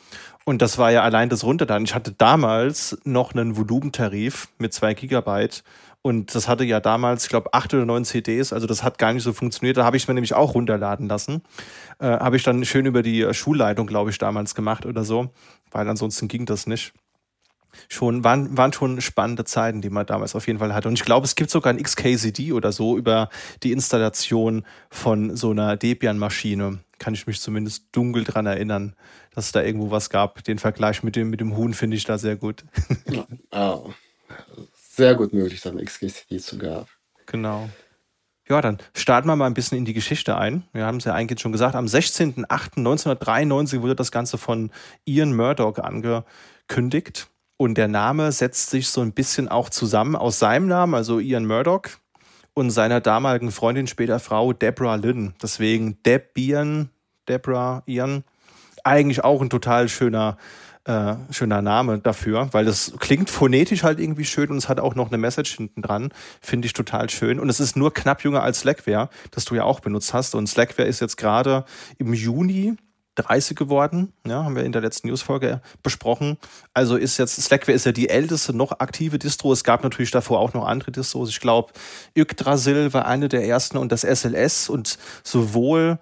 und 0.45 0.63
das 0.63 0.79
war 0.79 0.91
ja 0.91 1.03
allein 1.03 1.29
das 1.29 1.45
Runterladen. 1.45 1.85
Ich 1.85 1.95
hatte 1.95 2.13
damals 2.13 2.99
noch 3.05 3.35
einen 3.35 3.57
Volumentarif 3.57 4.49
mit 4.59 4.73
zwei 4.73 4.95
Gigabyte. 4.95 5.63
Und 6.03 6.35
das 6.35 6.49
hatte 6.49 6.65
ja 6.65 6.81
damals, 6.81 7.25
ich 7.25 7.29
glaube, 7.29 7.53
acht 7.53 7.75
oder 7.75 7.85
neun 7.85 8.07
CDs. 8.07 8.55
Also 8.55 8.67
das 8.67 8.83
hat 8.83 8.97
gar 8.97 9.13
nicht 9.13 9.23
so 9.23 9.35
funktioniert. 9.35 9.77
Da 9.77 9.85
habe 9.85 9.99
ich 9.99 10.05
es 10.05 10.09
mir 10.09 10.15
nämlich 10.15 10.33
auch 10.33 10.55
runterladen 10.55 11.09
lassen. 11.09 11.43
Äh, 11.99 12.07
habe 12.07 12.37
ich 12.37 12.43
dann 12.43 12.65
schön 12.65 12.87
über 12.87 13.03
die 13.03 13.33
Schulleitung, 13.35 13.87
glaube 13.87 14.09
ich, 14.09 14.17
damals 14.17 14.55
gemacht 14.55 14.87
oder 14.87 15.05
so. 15.05 15.31
Weil 15.71 15.89
ansonsten 15.89 16.27
ging 16.27 16.47
das 16.47 16.67
nicht. 16.67 16.95
Schon, 17.89 18.25
waren, 18.25 18.57
waren 18.57 18.73
schon 18.73 19.01
spannende 19.01 19.45
Zeiten, 19.45 19.81
die 19.81 19.91
man 19.91 20.07
damals 20.07 20.35
auf 20.35 20.47
jeden 20.47 20.59
Fall 20.59 20.75
hatte. 20.75 20.89
Und 20.89 20.95
ich 20.95 21.05
glaube, 21.05 21.25
es 21.25 21.35
gibt 21.35 21.51
sogar 21.51 21.73
ein 21.73 21.83
XKCD 21.83 22.53
oder 22.53 22.73
so 22.73 22.97
über 22.97 23.29
die 23.63 23.73
Installation 23.73 24.65
von 24.91 25.37
so 25.37 25.51
einer 25.51 25.77
Debian-Maschine. 25.77 26.79
Kann 26.99 27.15
ich 27.15 27.27
mich 27.27 27.41
zumindest 27.41 27.87
dunkel 27.93 28.25
dran 28.25 28.47
erinnern, 28.47 28.95
dass 29.35 29.47
es 29.47 29.53
da 29.53 29.63
irgendwo 29.63 29.91
was 29.91 30.11
gab. 30.11 30.45
Den 30.45 30.59
Vergleich 30.59 31.03
mit 31.03 31.17
dem, 31.17 31.31
mit 31.31 31.41
dem 31.41 31.57
Huhn 31.57 31.75
finde 31.75 31.97
ich 31.97 32.05
da 32.05 32.19
sehr 32.19 32.37
gut. 32.37 32.65
oh, 33.53 33.91
sehr 34.75 35.15
gut 35.15 35.33
möglich, 35.33 35.61
dass 35.61 35.73
ein 35.73 35.85
XKCD 35.85 36.39
zu 36.39 36.59
gab. 36.59 36.89
Genau. 37.27 37.69
Ja, 38.51 38.61
dann 38.61 38.79
starten 38.97 39.29
wir 39.29 39.37
mal 39.37 39.47
ein 39.47 39.55
bisschen 39.55 39.79
in 39.79 39.85
die 39.85 39.93
Geschichte 39.93 40.37
ein. 40.37 40.65
Wir 40.73 40.85
haben 40.85 40.97
es 40.97 41.05
ja 41.05 41.15
eigentlich 41.15 41.39
schon 41.39 41.53
gesagt, 41.53 41.77
am 41.77 41.87
16.08.1993 41.87 43.81
wurde 43.81 43.95
das 43.95 44.11
Ganze 44.11 44.39
von 44.39 44.73
Ian 45.05 45.37
Murdoch 45.37 45.79
angekündigt. 45.79 47.30
Und 47.61 47.77
der 47.77 47.89
Name 47.89 48.33
setzt 48.33 48.71
sich 48.71 48.89
so 48.89 49.03
ein 49.03 49.13
bisschen 49.13 49.47
auch 49.47 49.69
zusammen 49.69 50.17
aus 50.17 50.39
seinem 50.39 50.67
Namen, 50.67 50.95
also 50.95 51.19
Ian 51.19 51.45
Murdoch, 51.45 51.83
und 52.55 52.71
seiner 52.71 53.03
damaligen 53.03 53.51
Freundin, 53.51 53.87
später 53.87 54.19
Frau 54.19 54.55
Deborah 54.55 54.95
Lynn. 54.95 55.35
Deswegen 55.43 56.03
Deb 56.03 56.39
Ian, 56.39 56.89
Deborah 57.29 57.83
Ian. 57.85 58.25
Eigentlich 58.83 59.25
auch 59.25 59.43
ein 59.43 59.51
total 59.51 59.91
schöner, 59.91 60.39
äh, 60.85 61.17
schöner 61.33 61.61
Name 61.61 61.99
dafür, 61.99 62.49
weil 62.53 62.65
das 62.65 62.95
klingt 62.99 63.29
phonetisch 63.29 63.83
halt 63.83 64.01
irgendwie 64.01 64.25
schön 64.25 64.49
und 64.49 64.57
es 64.57 64.71
hat 64.71 64.81
auch 64.81 64.95
noch 64.95 65.09
eine 65.09 65.19
Message 65.19 65.55
hinten 65.55 65.83
dran. 65.83 66.15
Finde 66.41 66.65
ich 66.65 66.73
total 66.73 67.11
schön. 67.11 67.39
Und 67.39 67.51
es 67.51 67.61
ist 67.61 67.77
nur 67.77 67.93
knapp 67.93 68.25
jünger 68.25 68.43
als 68.43 68.61
Slackware, 68.61 69.11
das 69.33 69.45
du 69.45 69.55
ja 69.55 69.65
auch 69.65 69.81
benutzt 69.81 70.15
hast. 70.15 70.35
Und 70.35 70.47
Slackware 70.47 70.89
ist 70.89 71.01
jetzt 71.01 71.19
gerade 71.19 71.67
im 71.99 72.15
Juni 72.15 72.79
30 73.17 73.57
geworden, 73.57 74.13
ja, 74.27 74.45
haben 74.45 74.57
wir 74.57 74.65
in 74.65 74.73
der 74.73 74.83
letzten 74.83 75.09
Newsfolge 75.09 75.61
besprochen. 75.83 76.39
Also 76.75 76.97
ist 76.97 77.19
jetzt, 77.19 77.41
Slackware 77.41 77.75
ist 77.75 77.87
ja 77.87 77.93
die 77.93 78.09
älteste 78.09 78.55
noch 78.55 78.73
aktive 78.79 79.19
Distro. 79.19 79.53
Es 79.53 79.65
gab 79.65 79.83
natürlich 79.83 80.11
davor 80.11 80.39
auch 80.41 80.55
noch 80.55 80.67
andere 80.67 80.93
Distros. 80.93 81.31
Ich 81.31 81.41
glaube, 81.41 81.73
Yggdrasil 82.17 82.93
war 82.93 83.07
eine 83.07 83.29
der 83.29 83.47
ersten 83.47 83.79
und 83.79 83.93
das 83.93 84.03
SLS 84.03 84.69
und 84.69 84.99
sowohl 85.23 85.99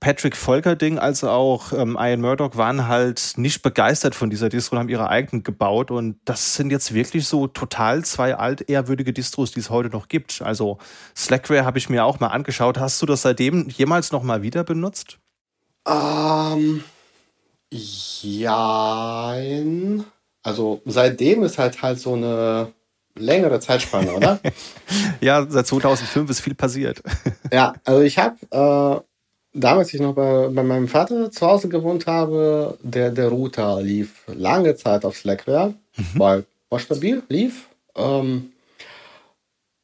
Patrick 0.00 0.36
Volkerding 0.36 0.98
als 0.98 1.24
auch 1.24 1.72
ähm, 1.72 1.96
Ian 1.98 2.20
Murdoch 2.20 2.56
waren 2.56 2.86
halt 2.86 3.34
nicht 3.36 3.62
begeistert 3.62 4.14
von 4.14 4.30
dieser 4.30 4.48
Distro 4.48 4.76
und 4.76 4.80
haben 4.80 4.88
ihre 4.88 5.08
eigenen 5.08 5.42
gebaut. 5.42 5.90
Und 5.90 6.18
das 6.24 6.54
sind 6.54 6.70
jetzt 6.70 6.94
wirklich 6.94 7.26
so 7.26 7.46
total 7.46 8.04
zwei 8.04 8.36
altehrwürdige 8.36 9.12
Distros, 9.12 9.52
die 9.52 9.60
es 9.60 9.70
heute 9.70 9.88
noch 9.88 10.08
gibt. 10.08 10.42
Also 10.42 10.78
Slackware 11.16 11.64
habe 11.64 11.78
ich 11.78 11.88
mir 11.88 12.04
auch 12.04 12.20
mal 12.20 12.28
angeschaut. 12.28 12.78
Hast 12.78 13.00
du 13.02 13.06
das 13.06 13.22
seitdem 13.22 13.68
jemals 13.68 14.12
noch 14.12 14.22
mal 14.22 14.42
wieder 14.42 14.64
benutzt? 14.64 15.18
Ähm, 15.86 16.82
ja. 17.70 19.36
Also 20.42 20.80
seitdem 20.84 21.42
ist 21.42 21.58
halt 21.58 21.82
halt 21.82 21.98
so 21.98 22.14
eine 22.14 22.72
längere 23.14 23.60
Zeitspanne, 23.60 24.12
oder? 24.12 24.40
ja, 25.20 25.46
seit 25.48 25.66
2005 25.66 26.30
ist 26.30 26.40
viel 26.40 26.54
passiert. 26.54 27.02
ja, 27.52 27.74
also 27.84 28.02
ich 28.02 28.18
habe 28.18 28.36
äh, 28.50 29.00
damals, 29.58 29.88
als 29.88 29.94
ich 29.94 30.00
noch 30.00 30.14
bei, 30.14 30.48
bei 30.48 30.62
meinem 30.62 30.88
Vater 30.88 31.30
zu 31.30 31.46
Hause 31.46 31.68
gewohnt 31.68 32.06
habe, 32.06 32.78
der, 32.82 33.10
der 33.10 33.28
Router 33.28 33.80
lief 33.80 34.22
lange 34.26 34.76
Zeit 34.76 35.04
auf 35.04 35.16
Slackware, 35.16 35.74
mhm. 35.96 36.18
war, 36.18 36.42
war 36.68 36.78
stabil, 36.78 37.22
lief. 37.28 37.68
Ähm, 37.96 38.52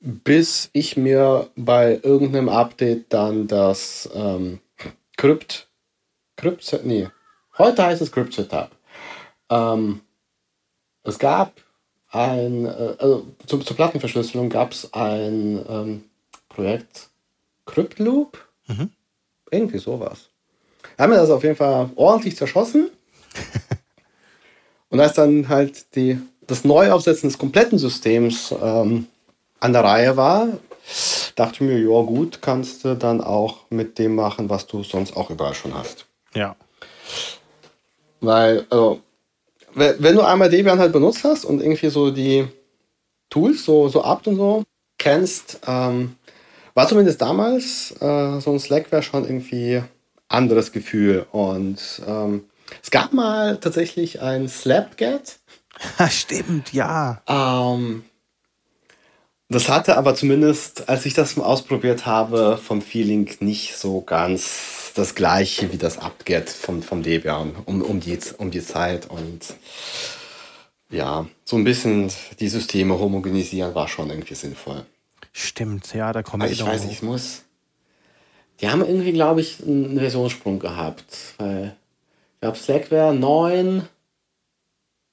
bis 0.01 0.69
ich 0.73 0.97
mir 0.97 1.49
bei 1.55 2.01
irgendeinem 2.03 2.49
Update 2.49 3.13
dann 3.13 3.47
das 3.47 4.11
ähm, 4.15 4.59
Krypt 5.17 5.69
Crypt, 6.43 6.81
nee, 6.83 7.09
heute 7.57 7.85
heißt 7.85 8.03
es 8.03 8.11
Crypt 8.11 8.33
Setup. 8.33 8.71
Ähm, 9.49 10.01
es 11.05 11.17
gab 11.17 11.53
ein, 12.11 12.67
äh, 12.67 12.97
also 12.99 13.29
zu, 13.47 13.59
zur 13.59 13.77
Plattenverschlüsselung 13.77 14.49
gab 14.49 14.73
es 14.73 14.93
ein 14.93 15.65
ähm, 15.69 16.05
Projekt 16.49 17.11
Crypt 17.65 18.01
Loop. 18.01 18.45
Mhm. 18.67 18.91
Irgendwie 19.53 19.79
sowas. 19.79 20.31
Wir 20.97 21.05
haben 21.05 21.13
das 21.13 21.31
auf 21.31 21.45
jeden 21.45 21.55
Fall 21.55 21.91
ordentlich 21.95 22.37
zerschossen. 22.37 22.91
Und 24.91 24.99
als 24.99 25.13
dann 25.13 25.49
halt 25.49 25.95
die, 25.95 26.19
das 26.49 26.65
Neuaufsetzen 26.65 27.29
des 27.29 27.39
kompletten 27.39 27.79
Systems 27.79 28.53
ähm, 28.61 29.07
an 29.61 29.73
der 29.73 29.85
Reihe 29.85 30.17
war, 30.17 30.49
dachte 31.37 31.55
ich 31.55 31.61
mir, 31.61 31.79
ja 31.79 32.03
gut, 32.03 32.43
kannst 32.43 32.85
du 32.85 32.97
dann 32.97 33.21
auch 33.21 33.71
mit 33.71 34.01
dem 34.01 34.17
machen, 34.17 34.51
was 34.51 34.67
du 34.67 34.83
sonst 34.83 35.17
auch 35.17 35.31
überall 35.31 35.55
schon 35.55 35.73
hast. 35.73 36.09
Ja. 36.35 36.57
Weil, 38.21 38.67
also, 38.71 39.01
wenn 39.75 40.15
du 40.15 40.23
einmal 40.23 40.51
Debian 40.51 40.79
halt 40.79 40.93
benutzt 40.93 41.25
hast 41.25 41.45
und 41.45 41.61
irgendwie 41.61 41.89
so 41.89 42.11
die 42.11 42.47
Tools, 43.31 43.65
so, 43.65 43.89
so 43.89 44.05
apt 44.05 44.27
und 44.29 44.37
so, 44.37 44.63
kennst, 44.99 45.61
ähm, 45.67 46.17
war 46.75 46.87
zumindest 46.87 47.21
damals 47.21 47.93
äh, 48.01 48.41
so 48.41 48.53
ein 48.53 48.61
Slackware 48.61 49.03
schon 49.03 49.25
irgendwie 49.25 49.83
anderes 50.29 50.73
Gefühl. 50.73 51.27
Und 51.33 52.03
ähm, 52.07 52.45
es 52.83 52.91
gab 52.91 53.13
mal 53.13 53.59
tatsächlich 53.59 54.21
ein 54.21 54.49
Slapget. 54.49 55.39
Stimmt, 56.09 56.73
ja. 56.73 57.23
Ähm, 57.27 58.05
das 59.55 59.69
hatte 59.69 59.97
aber 59.97 60.15
zumindest, 60.15 60.89
als 60.89 61.07
ich 61.07 61.15
das 61.15 61.37
mal 61.37 61.45
ausprobiert 61.45 62.07
habe, 62.07 62.59
vom 62.63 62.83
Feeling 62.83 63.31
nicht 63.41 63.77
so 63.77 64.01
ganz 64.01 64.93
das 64.95 65.15
gleiche 65.15 65.73
wie 65.73 65.79
das 65.79 65.99
Abget 65.99 66.51
vom, 66.51 66.83
vom 66.83 67.03
Debian 67.03 67.55
um, 67.65 67.83
um, 67.83 68.01
die, 68.01 68.19
um 68.39 68.51
die 68.51 68.65
Zeit. 68.65 69.09
Und 69.09 69.55
ja, 70.91 71.27
so 71.45 71.57
ein 71.57 71.65
bisschen 71.65 72.11
die 72.41 72.49
Systeme 72.49 72.99
homogenisieren 72.99 73.75
war 73.75 73.89
schon 73.89 74.11
irgendwie 74.11 74.35
sinnvoll. 74.35 74.85
Stimmt, 75.33 75.95
ja, 75.95 76.13
da 76.13 76.23
kommen 76.23 76.43
wir 76.43 76.51
Ich 76.51 76.65
weiß 76.65 76.85
ich 76.85 77.03
muss. 77.03 77.43
Die 78.61 78.69
haben 78.69 78.83
irgendwie, 78.83 79.13
glaube 79.13 79.41
ich, 79.41 79.63
einen 79.67 79.99
Versionssprung 79.99 80.59
gehabt. 80.59 81.35
Weil 81.39 81.75
ich 82.35 82.41
glaube, 82.41 82.59
Slackware 82.59 83.15
9 83.15 83.89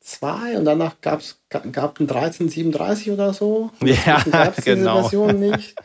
2 0.10 0.58
und 0.58 0.66
danach 0.66 1.00
gab 1.02 1.20
es 1.20 1.38
gab 1.50 2.00
ein 2.00 2.10
1337 2.10 3.12
oder 3.12 3.34
so. 3.34 3.70
Ja, 3.84 4.24
genau. 4.64 5.02
Version 5.02 5.40
nicht. 5.40 5.76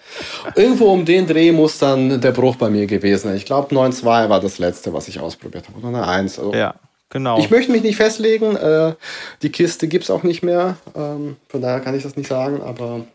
Irgendwo 0.54 0.92
um 0.92 1.04
den 1.04 1.26
Dreh 1.26 1.52
muss 1.52 1.78
dann 1.78 2.20
der 2.20 2.32
Bruch 2.32 2.56
bei 2.56 2.70
mir 2.70 2.86
gewesen 2.86 3.28
sein. 3.28 3.36
Ich 3.36 3.44
glaube 3.44 3.74
9.2 3.74 4.28
war 4.28 4.40
das 4.40 4.58
letzte, 4.58 4.92
was 4.92 5.08
ich 5.08 5.20
ausprobiert 5.20 5.68
habe. 5.68 5.78
Oder 5.78 5.88
eine 5.88 6.06
1. 6.06 6.38
Also 6.38 6.54
ja, 6.54 6.74
genau. 7.10 7.38
Ich 7.38 7.50
möchte 7.50 7.72
mich 7.72 7.82
nicht 7.82 7.96
festlegen. 7.96 8.56
Äh, 8.56 8.94
die 9.42 9.50
Kiste 9.50 9.88
gibt 9.88 10.04
es 10.04 10.10
auch 10.10 10.22
nicht 10.22 10.42
mehr. 10.42 10.76
Ähm, 10.94 11.36
von 11.48 11.60
daher 11.60 11.80
kann 11.80 11.94
ich 11.94 12.02
das 12.02 12.16
nicht 12.16 12.28
sagen, 12.28 12.62
aber 12.62 13.06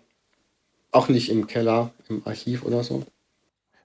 auch 0.91 1.09
nicht 1.09 1.29
im 1.29 1.47
Keller, 1.47 1.91
im 2.07 2.21
Archiv 2.25 2.63
oder 2.63 2.83
so 2.83 3.03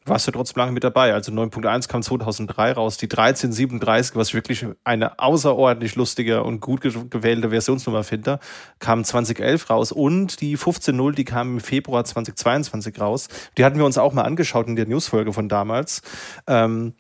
warst 0.07 0.27
du 0.27 0.33
trotzdem 0.33 0.61
lange 0.61 0.73
mit 0.73 0.85
dabei. 0.85 1.15
Also 1.15 1.33
9.1 1.33 1.89
kam 1.89 2.03
2003 2.03 2.73
raus, 2.73 2.97
die 2.97 3.07
1337, 3.07 4.17
was 4.17 4.29
ich 4.29 4.35
wirklich 4.35 4.67
eine 4.85 5.19
außerordentlich 5.19 5.97
lustige 5.97 6.43
und 6.43 6.61
gut 6.61 6.83
gewählte 6.83 7.51
Versionsnummer 7.51 8.05
finde, 8.05 8.39
kam 8.79 9.05
2011 9.05 9.71
raus 9.71 9.93
und 9.93 10.41
die 10.41 10.59
15.0, 10.59 11.13
die 11.15 11.25
kam 11.25 11.55
im 11.55 11.61
Februar 11.61 12.05
2022 12.05 13.01
raus. 13.01 13.29
Die 13.57 13.65
hatten 13.65 13.79
wir 13.79 13.87
uns 13.87 13.99
auch 13.99 14.13
mal 14.13 14.23
angeschaut 14.23 14.67
in 14.67 14.77
der 14.77 14.87
Newsfolge 14.87 15.33
von 15.33 15.49
damals. 15.49 16.03
Ähm, 16.47 16.95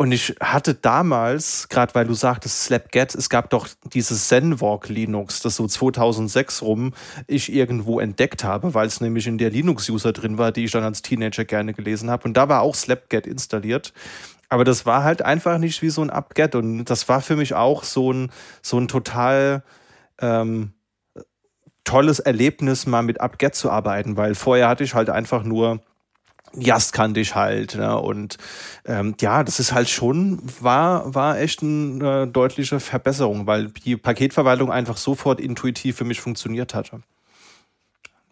und 0.00 0.12
ich 0.12 0.34
hatte 0.40 0.72
damals, 0.72 1.68
gerade 1.68 1.94
weil 1.94 2.06
du 2.06 2.14
sagtest 2.14 2.62
Slapget, 2.62 3.14
es 3.14 3.28
gab 3.28 3.50
doch 3.50 3.68
dieses 3.92 4.28
ZenWalk 4.28 4.88
Linux, 4.88 5.40
das 5.40 5.56
so 5.56 5.66
2006 5.66 6.62
rum 6.62 6.94
ich 7.26 7.52
irgendwo 7.52 8.00
entdeckt 8.00 8.42
habe, 8.42 8.72
weil 8.72 8.86
es 8.86 9.02
nämlich 9.02 9.26
in 9.26 9.36
der 9.36 9.50
Linux-User 9.50 10.14
drin 10.14 10.38
war, 10.38 10.52
die 10.52 10.64
ich 10.64 10.70
dann 10.70 10.84
als 10.84 11.02
Teenager 11.02 11.44
gerne 11.44 11.74
gelesen 11.74 12.08
habe. 12.08 12.24
Und 12.24 12.38
da 12.38 12.48
war 12.48 12.62
auch 12.62 12.74
Slapget 12.74 13.26
installiert. 13.26 13.92
Aber 14.48 14.64
das 14.64 14.86
war 14.86 15.04
halt 15.04 15.20
einfach 15.20 15.58
nicht 15.58 15.82
wie 15.82 15.90
so 15.90 16.00
ein 16.00 16.08
Upget. 16.08 16.54
Und 16.54 16.86
das 16.86 17.06
war 17.10 17.20
für 17.20 17.36
mich 17.36 17.52
auch 17.52 17.84
so 17.84 18.10
ein, 18.10 18.30
so 18.62 18.78
ein 18.78 18.88
total 18.88 19.62
ähm, 20.18 20.72
tolles 21.84 22.20
Erlebnis, 22.20 22.86
mal 22.86 23.02
mit 23.02 23.20
Upget 23.20 23.54
zu 23.54 23.70
arbeiten, 23.70 24.16
weil 24.16 24.34
vorher 24.34 24.66
hatte 24.66 24.82
ich 24.82 24.94
halt 24.94 25.10
einfach 25.10 25.42
nur 25.42 25.82
Jast 26.54 26.92
kannte 26.92 27.20
ich 27.20 27.34
halt. 27.34 27.76
Ne? 27.76 27.98
Und 27.98 28.36
ähm, 28.84 29.14
ja, 29.20 29.44
das 29.44 29.60
ist 29.60 29.72
halt 29.72 29.88
schon, 29.88 30.40
war, 30.60 31.14
war 31.14 31.38
echt 31.38 31.62
eine 31.62 32.26
deutliche 32.26 32.80
Verbesserung, 32.80 33.46
weil 33.46 33.68
die 33.68 33.96
Paketverwaltung 33.96 34.70
einfach 34.70 34.96
sofort 34.96 35.40
intuitiv 35.40 35.96
für 35.96 36.04
mich 36.04 36.20
funktioniert 36.20 36.74
hatte. 36.74 37.02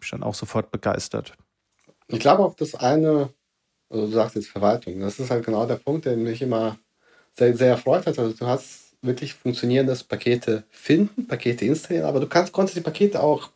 Ich 0.01 0.09
dann 0.09 0.23
auch 0.23 0.35
sofort 0.35 0.71
begeistert. 0.71 1.33
Ich 2.07 2.19
glaube 2.19 2.43
auch, 2.43 2.55
das 2.55 2.75
eine, 2.75 3.29
also 3.89 4.07
du 4.07 4.11
sagst 4.11 4.35
jetzt 4.35 4.49
Verwaltung, 4.49 4.99
das 4.99 5.19
ist 5.19 5.29
halt 5.29 5.45
genau 5.45 5.65
der 5.65 5.75
Punkt, 5.75 6.05
der 6.05 6.17
mich 6.17 6.41
immer 6.41 6.77
sehr, 7.33 7.55
sehr 7.55 7.69
erfreut 7.69 8.05
hat. 8.05 8.17
Also 8.17 8.33
du 8.33 8.47
hast 8.47 8.93
wirklich 9.01 9.33
funktionierendes 9.33 10.03
Pakete 10.03 10.63
finden, 10.69 11.27
Pakete 11.27 11.65
installieren, 11.65 12.05
aber 12.05 12.19
du 12.19 12.27
kannst, 12.27 12.51
konntest 12.51 12.77
die 12.77 12.81
Pakete 12.81 13.21
auch 13.21 13.49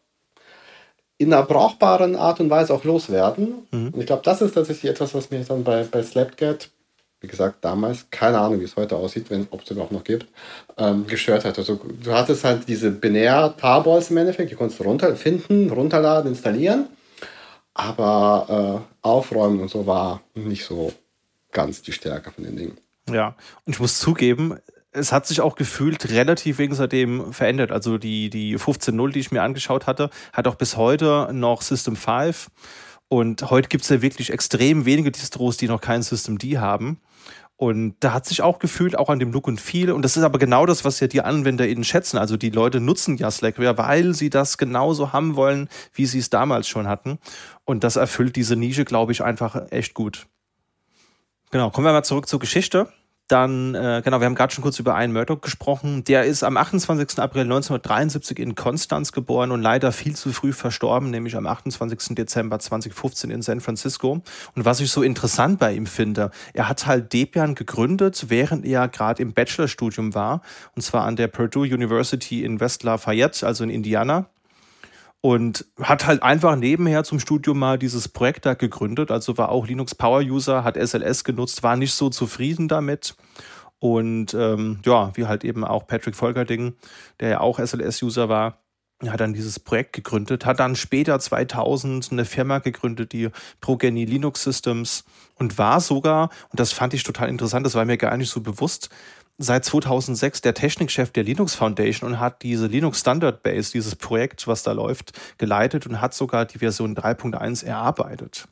in 1.18 1.34
einer 1.34 1.44
brauchbaren 1.44 2.16
Art 2.16 2.40
und 2.40 2.50
Weise 2.50 2.74
auch 2.74 2.84
loswerden. 2.84 3.68
Mhm. 3.72 3.90
Und 3.90 4.00
ich 4.00 4.08
glaube, 4.08 4.24
das 4.24 4.42
ist 4.42 4.54
tatsächlich 4.54 4.92
etwas, 4.92 5.14
was 5.14 5.32
mir 5.32 5.44
dann 5.44 5.64
bei, 5.64 5.84
bei 5.84 6.04
Slapget 6.04 6.70
wie 7.24 7.28
gesagt, 7.28 7.64
damals, 7.64 8.06
keine 8.12 8.38
Ahnung, 8.38 8.60
wie 8.60 8.66
es 8.66 8.76
heute 8.76 8.98
aussieht, 8.98 9.28
ob 9.50 9.64
es 9.64 9.72
überhaupt 9.72 9.94
noch 9.94 10.04
gibt, 10.04 10.28
ähm, 10.78 11.08
gestört 11.08 11.46
hat. 11.46 11.58
Also 11.58 11.80
du 12.04 12.12
hattest 12.12 12.44
halt 12.44 12.68
diese 12.68 12.92
binär 12.92 13.56
Tarballs 13.58 14.12
im 14.12 14.18
Endeffekt, 14.18 14.52
die 14.52 14.56
konntest 14.56 14.82
du 14.82 14.84
runter 14.84 15.16
finden, 15.16 15.70
runterladen, 15.70 16.30
installieren, 16.32 16.88
aber 17.74 18.84
äh, 18.84 19.08
aufräumen 19.08 19.62
und 19.62 19.70
so 19.70 19.88
war 19.88 20.22
nicht 20.34 20.66
so 20.66 20.92
ganz 21.54 21.82
die 21.82 21.94
Stärke 21.94 22.30
von 22.30 22.44
den 22.44 22.58
Dingen. 22.58 22.78
Ja, 23.10 23.36
und 23.66 23.72
ich 23.72 23.80
muss 23.80 24.00
zugeben, 24.00 24.60
es 24.94 25.12
hat 25.12 25.28
sich 25.28 25.42
auch 25.42 25.56
gefühlt 25.56 26.10
relativ 26.10 26.58
wegen 26.58 26.76
seitdem 26.76 27.34
verändert. 27.34 27.72
Also 27.72 27.98
die, 27.98 28.30
die 28.30 28.58
15.0, 28.58 29.12
die 29.12 29.20
ich 29.20 29.32
mir 29.32 29.42
angeschaut 29.42 29.88
hatte, 29.88 30.10
hat 30.32 30.48
auch 30.48 30.56
bis 30.56 30.78
heute 30.78 31.30
noch 31.34 31.62
System 31.62 31.96
5. 31.96 32.50
Und 33.10 33.50
heute 33.50 33.70
gibt 33.70 33.84
es 33.84 33.90
ja 33.90 34.02
wirklich 34.02 34.32
extrem 34.32 34.86
wenige 34.86 35.12
Distros, 35.12 35.58
die 35.58 35.68
noch 35.68 35.82
kein 35.82 36.02
System 36.02 36.38
D 36.38 36.58
haben. 36.58 37.00
Und 37.56 37.96
da 38.00 38.14
hat 38.14 38.26
sich 38.26 38.42
auch 38.42 38.60
gefühlt, 38.60 38.98
auch 38.98 39.10
an 39.10 39.20
dem 39.20 39.32
Look 39.32 39.48
und 39.48 39.62
Feel. 39.62 39.92
Und 39.92 40.02
das 40.02 40.18
ist 40.18 40.24
aber 40.24 40.40
genau 40.40 40.66
das, 40.66 40.84
was 40.84 41.00
ja 41.00 41.08
die 41.08 41.22
AnwenderInnen 41.22 41.84
schätzen. 41.84 42.18
Also 42.18 42.36
die 42.36 42.50
Leute 42.50 42.80
nutzen 42.80 43.18
ja 43.18 43.30
Slackware, 43.30 43.78
weil 43.78 44.14
sie 44.16 44.30
das 44.30 44.58
genauso 44.58 45.14
haben 45.14 45.36
wollen, 45.36 45.70
wie 45.94 46.06
sie 46.06 46.20
es 46.20 46.30
damals 46.30 46.68
schon 46.68 46.88
hatten. 46.88 47.20
Und 47.64 47.84
das 47.84 47.96
erfüllt 47.96 48.36
diese 48.36 48.56
Nische, 48.56 48.86
glaube 48.86 49.12
ich, 49.12 49.24
einfach 49.24 49.72
echt 49.72 49.94
gut. 49.94 50.28
Genau, 51.52 51.70
kommen 51.70 51.86
wir 51.86 51.94
mal 51.94 52.04
zurück 52.04 52.28
zur 52.28 52.40
Geschichte. 52.40 52.92
Dann, 53.30 53.74
äh, 53.74 54.02
genau, 54.04 54.20
wir 54.20 54.26
haben 54.26 54.36
gerade 54.36 54.54
schon 54.54 54.64
kurz 54.64 54.80
über 54.80 55.00
Ian 55.00 55.14
Murdoch 55.14 55.40
gesprochen. 55.40 56.04
Der 56.04 56.26
ist 56.26 56.44
am 56.44 56.58
28. 56.58 57.20
April 57.20 57.44
1973 57.44 58.38
in 58.38 58.56
Konstanz 58.56 59.14
geboren 59.14 59.52
und 59.52 59.62
leider 59.62 59.94
viel 59.94 60.16
zu 60.16 60.34
früh 60.34 60.52
verstorben, 60.52 61.10
nämlich 61.10 61.38
am 61.38 61.48
28. 61.48 62.16
Dezember 62.16 62.60
2015 62.60 63.32
in 63.32 63.42
San 63.42 63.62
Francisco. 63.62 64.22
Und 64.56 64.66
was 64.66 64.82
ich 64.82 64.92
so 64.92 65.04
interessant 65.04 65.58
bei 65.58 65.74
ihm 65.74 65.86
finde, 65.86 66.32
er 66.54 66.68
hat 66.68 66.86
halt 66.86 67.14
Debian 67.14 67.56
gegründet, 67.56 68.26
während 68.28 68.66
er 68.66 68.90
gerade 68.90 69.22
im 69.22 69.34
Bachelorstudium 69.34 70.14
war, 70.14 70.42
und 70.76 70.82
zwar 70.82 71.06
an 71.06 71.16
der 71.16 71.28
Purdue 71.28 71.64
University 71.64 72.44
in 72.44 72.60
West 72.60 72.84
Lafayette, 72.84 73.48
also 73.48 73.64
in 73.64 73.70
Indiana 73.70 74.28
und 75.26 75.66
hat 75.82 76.06
halt 76.06 76.22
einfach 76.22 76.58
nebenher 76.58 77.06
zum 77.06 77.18
Studium 77.18 77.58
mal 77.58 77.80
dieses 77.80 78.10
Projekt 78.10 78.46
da 78.46 78.56
gegründet. 78.56 79.10
Also 79.10 79.38
war 79.38 79.50
auch 79.50 79.66
Linux 79.66 79.96
Power 79.96 80.20
User, 80.20 80.66
hat 80.66 80.76
SLS 80.76 81.24
genutzt, 81.24 81.64
war 81.64 81.78
nicht 81.78 81.94
so 81.94 82.10
zufrieden 82.10 82.68
damit. 82.68 83.16
Und 83.80 84.34
ähm, 84.34 84.82
ja, 84.84 85.16
wie 85.16 85.26
halt 85.26 85.46
eben 85.46 85.64
auch 85.64 85.88
Patrick 85.88 86.16
Volkerding, 86.16 86.74
der 87.22 87.30
ja 87.30 87.40
auch 87.40 87.58
SLS-User 87.58 88.28
war, 88.28 88.58
hat 89.08 89.22
dann 89.22 89.34
dieses 89.34 89.62
Projekt 89.62 89.94
gegründet, 89.94 90.46
hat 90.46 90.60
dann 90.60 90.76
später 90.76 91.18
2000 91.18 92.12
eine 92.12 92.26
Firma 92.26 92.60
gegründet, 92.60 93.14
die 93.14 93.30
Progeny 93.62 94.04
Linux 94.04 94.44
Systems 94.44 95.06
und 95.36 95.58
war 95.58 95.80
sogar, 95.80 96.32
und 96.50 96.60
das 96.60 96.74
fand 96.74 96.94
ich 96.94 97.04
total 97.04 97.30
interessant, 97.30 97.66
das 97.66 97.76
war 97.76 97.86
mir 97.86 97.98
gar 97.98 98.18
nicht 98.18 98.30
so 98.30 98.42
bewusst, 98.42 98.90
seit 99.38 99.66
2006 99.66 100.42
der 100.42 100.54
Technikchef 100.54 101.12
der 101.12 101.24
Linux 101.24 101.56
Foundation 101.56 102.12
und 102.12 102.20
hat 102.20 102.44
diese 102.44 102.68
Linux 102.68 103.00
Standard 103.00 103.44
Base, 103.44 103.72
dieses 103.72 103.96
Projekt, 103.96 104.48
was 104.48 104.64
da 104.64 104.72
läuft, 104.72 105.14
geleitet 105.38 105.88
und 105.88 106.02
hat 106.02 106.14
sogar 106.14 106.46
die 106.46 106.60
Version 106.60 106.96
3.1 106.96 107.66
erarbeitet. 107.66 108.48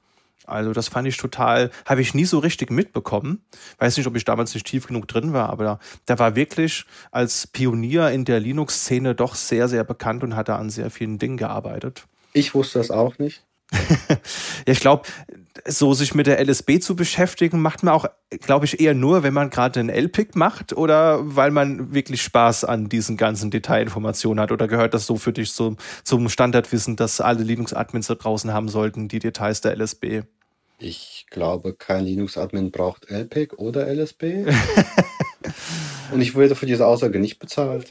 Also 0.46 0.74
das 0.74 0.88
fand 0.88 1.08
ich 1.08 1.18
total, 1.18 1.70
habe 1.86 2.02
ich 2.02 2.14
nie 2.14 2.26
so 2.26 2.40
richtig 2.40 2.72
mitbekommen. 2.72 3.44
Weiß 3.78 3.96
nicht, 3.98 4.08
ob 4.08 4.16
ich 4.16 4.26
damals 4.26 4.54
nicht 4.54 4.66
tief 4.66 4.88
genug 4.88 5.08
drin 5.08 5.34
war, 5.34 5.50
aber 5.50 5.80
der 6.08 6.20
war 6.20 6.36
wirklich 6.36 6.86
als 7.12 7.48
Pionier 7.48 8.10
in 8.10 8.26
der 8.26 8.40
Linux-Szene 8.40 9.16
doch 9.16 9.36
sehr, 9.36 9.68
sehr 9.68 9.84
bekannt 9.84 10.24
und 10.24 10.36
hat 10.36 10.50
da 10.50 10.58
an 10.58 10.70
sehr 10.70 10.90
vielen 10.90 11.20
Dingen 11.20 11.38
gearbeitet. 11.38 12.06
Ich 12.34 12.54
wusste 12.54 12.80
das 12.80 12.92
auch 12.92 13.18
nicht. 13.20 13.44
ja, 14.10 14.18
ich 14.66 14.80
glaube, 14.80 15.04
so 15.66 15.94
sich 15.94 16.14
mit 16.14 16.28
der 16.28 16.40
LSB 16.44 16.80
zu 16.80 16.96
beschäftigen, 16.96 17.62
macht 17.62 17.84
man 17.84 17.94
auch, 17.94 18.06
glaube 18.42 18.66
ich, 18.66 18.80
eher 18.80 18.94
nur, 18.94 19.24
wenn 19.24 19.34
man 19.34 19.50
gerade 19.50 19.80
einen 19.80 19.90
LPIC 19.90 20.36
macht 20.36 20.74
oder 20.74 21.20
weil 21.36 21.52
man 21.52 21.94
wirklich 21.94 22.22
Spaß 22.22 22.66
an 22.66 22.90
diesen 22.90 23.18
ganzen 23.18 23.52
Detailinformationen 23.52 24.42
hat 24.42 24.52
oder 24.52 24.68
gehört 24.68 24.94
das 24.94 25.06
so 25.06 25.18
für 25.18 25.34
dich 25.34 25.52
so, 25.52 25.76
zum 26.04 26.30
Standardwissen, 26.30 26.96
dass 26.96 27.22
alle 27.22 27.44
Linux-Admins 27.44 28.08
da 28.08 28.16
draußen 28.16 28.54
haben 28.54 28.70
sollten, 28.70 29.08
die 29.08 29.20
Details 29.20 29.62
der 29.62 29.76
LSB? 29.76 30.24
Ich 30.80 31.28
glaube, 31.30 31.74
kein 31.74 32.06
Linux-Admin 32.06 32.72
braucht 32.72 33.10
LPIC 33.10 33.60
oder 33.60 33.88
LSB. 33.88 34.46
Und 36.12 36.22
ich 36.22 36.36
wurde 36.36 36.56
für 36.56 36.66
diese 36.66 36.86
Aussage 36.86 37.20
nicht 37.20 37.40
bezahlt. 37.40 37.90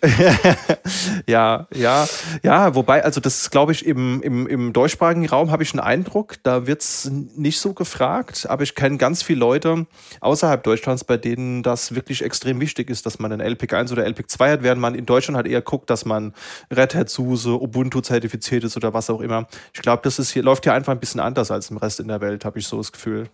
ja, 1.27 1.67
ja, 1.75 2.09
ja, 2.43 2.75
wobei, 2.75 3.05
also 3.05 3.21
das 3.21 3.51
glaube 3.51 3.73
ich, 3.73 3.87
im, 3.87 4.23
im, 4.23 4.47
im 4.47 4.73
deutschsprachigen 4.73 5.27
Raum 5.27 5.51
habe 5.51 5.63
ich 5.63 5.73
einen 5.73 5.81
Eindruck, 5.81 6.37
da 6.43 6.67
wird 6.67 6.83
es 6.83 7.11
nicht 7.11 7.61
so 7.61 7.73
gefragt, 7.73 8.47
aber 8.49 8.63
ich 8.63 8.75
kenne 8.75 8.99
ganz 8.99 9.23
viele 9.23 9.41
Leute 9.41 9.87
außerhalb 10.21 10.63
Deutschlands, 10.63 11.05
bei 11.05 11.17
denen 11.17 11.63
das 11.63 11.95
wirklich 11.95 12.23
extrem 12.23 12.61
wichtig 12.61 12.91
ist, 12.91 13.07
dass 13.07 13.19
man 13.19 13.33
ein 13.33 13.41
LPIC 13.41 13.73
1 13.73 13.93
oder 13.93 14.05
LPIC 14.05 14.31
2 14.31 14.53
hat, 14.53 14.63
während 14.63 14.81
man 14.81 14.95
in 14.95 15.07
Deutschland 15.07 15.37
halt 15.37 15.47
eher 15.47 15.63
guckt, 15.63 15.91
dass 15.91 16.05
man 16.05 16.35
Red 16.71 16.95
Hat 16.95 17.09
SUSE, 17.09 17.61
Ubuntu 17.61 18.01
zertifiziert 18.01 18.65
ist 18.65 18.77
oder 18.77 18.95
was 18.95 19.11
auch 19.11 19.21
immer. 19.21 19.47
Ich 19.73 19.83
glaube, 19.83 20.03
das 20.05 20.19
ist 20.19 20.31
hier, 20.31 20.43
läuft 20.43 20.65
hier 20.65 20.75
einfach 20.75 20.93
ein 20.93 21.01
bisschen 21.01 21.21
anders 21.21 21.51
als 21.51 21.71
im 21.71 21.77
Rest 21.77 22.01
in 22.01 22.09
der 22.09 22.21
Welt, 22.21 22.45
habe 22.45 22.59
ich 22.59 22.67
so 22.67 22.77
das 22.77 22.93
Gefühl. 22.93 23.29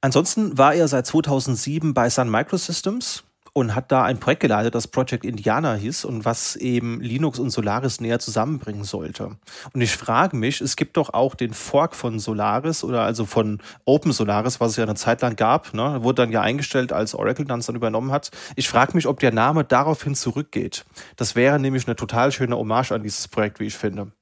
Ansonsten 0.00 0.58
war 0.58 0.74
er 0.74 0.88
seit 0.88 1.06
2007 1.06 1.94
bei 1.94 2.10
Sun 2.10 2.28
Microsystems 2.28 3.22
und 3.54 3.74
hat 3.74 3.92
da 3.92 4.04
ein 4.04 4.18
Projekt 4.18 4.40
geleitet, 4.40 4.74
das 4.74 4.88
Project 4.88 5.24
Indiana 5.24 5.74
hieß 5.74 6.06
und 6.06 6.24
was 6.24 6.56
eben 6.56 7.00
Linux 7.00 7.38
und 7.38 7.50
Solaris 7.50 8.00
näher 8.00 8.18
zusammenbringen 8.18 8.84
sollte. 8.84 9.36
Und 9.74 9.80
ich 9.80 9.92
frage 9.92 10.36
mich, 10.36 10.60
es 10.62 10.76
gibt 10.76 10.96
doch 10.96 11.12
auch 11.12 11.34
den 11.34 11.52
Fork 11.52 11.94
von 11.94 12.18
Solaris 12.18 12.82
oder 12.82 13.02
also 13.02 13.26
von 13.26 13.60
Open 13.84 14.12
Solaris, 14.12 14.58
was 14.60 14.72
es 14.72 14.76
ja 14.78 14.84
eine 14.84 14.94
Zeit 14.94 15.20
lang 15.20 15.36
gab, 15.36 15.74
ne? 15.74 16.02
wurde 16.02 16.22
dann 16.22 16.32
ja 16.32 16.40
eingestellt, 16.40 16.92
als 16.92 17.14
Oracle 17.14 17.44
dann 17.44 17.60
es 17.60 17.66
dann 17.66 17.76
übernommen 17.76 18.10
hat. 18.10 18.30
Ich 18.56 18.68
frage 18.68 18.94
mich, 18.94 19.06
ob 19.06 19.20
der 19.20 19.32
Name 19.32 19.64
daraufhin 19.64 20.14
zurückgeht. 20.14 20.86
Das 21.16 21.36
wäre 21.36 21.58
nämlich 21.58 21.86
eine 21.86 21.96
total 21.96 22.32
schöne 22.32 22.56
Hommage 22.56 22.92
an 22.92 23.02
dieses 23.02 23.28
Projekt, 23.28 23.60
wie 23.60 23.66
ich 23.66 23.76
finde. 23.76 24.12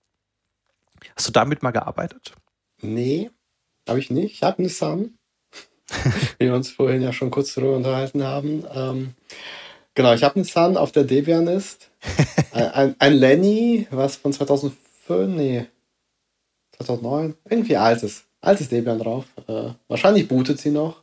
Hast 1.14 1.28
du 1.28 1.32
damit 1.32 1.62
mal 1.62 1.70
gearbeitet? 1.70 2.34
Nee, 2.82 3.30
habe 3.88 4.00
ich 4.00 4.10
nicht. 4.10 4.34
Ich 4.34 4.42
habe 4.42 4.58
eine 4.58 4.68
Sun 4.68 5.14
wie 6.38 6.46
wir 6.46 6.54
uns 6.54 6.70
vorhin 6.70 7.02
ja 7.02 7.12
schon 7.12 7.30
kurz 7.30 7.54
darüber 7.54 7.76
unterhalten 7.76 8.24
haben. 8.24 8.64
Ähm, 8.74 9.14
genau, 9.94 10.14
ich 10.14 10.22
habe 10.22 10.36
einen 10.36 10.44
Sun 10.44 10.76
auf 10.76 10.92
der 10.92 11.04
Debian 11.04 11.46
ist. 11.46 11.90
ein, 12.52 12.70
ein, 12.70 12.96
ein, 12.98 13.12
Lenny, 13.14 13.86
was 13.90 14.16
von 14.16 14.32
2005, 14.32 14.76
nee, 15.36 15.66
2009, 16.78 17.34
irgendwie 17.48 17.76
altes, 17.76 18.24
altes 18.40 18.68
Debian 18.68 18.98
drauf. 18.98 19.24
Äh, 19.48 19.70
wahrscheinlich 19.88 20.28
bootet 20.28 20.58
sie 20.58 20.70
noch. 20.70 21.02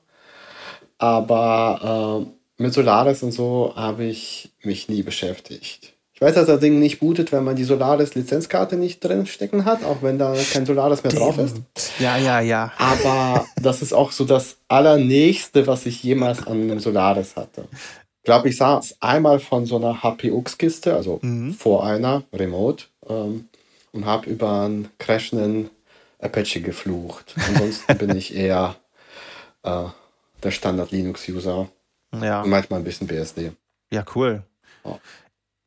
Aber 0.97 2.26
äh, 2.26 2.63
mit 2.63 2.73
Solaris 2.73 3.21
und 3.21 3.32
so 3.32 3.73
habe 3.76 4.06
ich 4.06 4.52
mich 4.63 4.89
nie 4.89 5.04
beschäftigt. 5.04 5.97
Ich 6.18 6.22
weiß, 6.22 6.34
dass 6.34 6.48
das 6.48 6.60
Ding 6.60 6.80
nicht 6.80 7.00
bootet, 7.00 7.32
wenn 7.32 7.44
man 7.44 7.56
die 7.56 7.64
Solaris-Lizenzkarte 7.64 8.76
nicht 8.76 9.04
drin 9.04 9.28
stecken 9.28 9.66
hat, 9.66 9.84
auch 9.84 10.02
wenn 10.02 10.18
da 10.18 10.34
kein 10.52 10.66
Solaris 10.66 11.04
mehr 11.04 11.14
drauf 11.14 11.38
ist. 11.38 11.58
Ja, 12.00 12.18
ja, 12.18 12.40
ja. 12.40 12.74
Aber 12.80 13.46
das 13.62 13.84
ist 13.84 13.94
auch 13.94 14.12
so 14.12 14.26
das 14.26 14.58
Allernächste, 14.68 15.68
was 15.68 15.86
ich 15.86 16.02
jemals 16.02 16.48
an 16.48 16.54
einem 16.54 16.80
Solaris 16.80 17.36
hatte. 17.36 17.66
Ich 17.72 18.24
glaube, 18.24 18.50
ich 18.50 18.58
saß 18.58 18.98
einmal 19.00 19.40
von 19.40 19.68
so 19.68 19.76
einer 19.76 20.02
HPUX-Kiste, 20.02 20.96
also 20.96 21.20
mhm. 21.22 21.54
vor 21.54 21.86
einer, 21.86 22.24
remote, 22.34 22.86
ähm, 23.08 23.48
und 23.92 24.08
habe 24.08 24.28
über 24.28 24.62
einen 24.62 24.88
crashenden 24.98 25.70
Apache 26.18 26.62
geflucht. 26.62 27.36
Ansonsten 27.48 27.96
bin 27.96 28.18
ich 28.18 28.36
eher 28.36 28.76
äh, 29.62 29.84
der 30.42 30.50
Standard-Linux-User. 30.50 31.70
Ja. 32.20 32.42
Und 32.42 32.50
manchmal 32.50 32.80
ein 32.80 32.86
bisschen 32.86 33.06
BSD. 33.06 33.52
Ja, 33.92 34.04
cool. 34.16 34.42
Oh. 34.84 34.98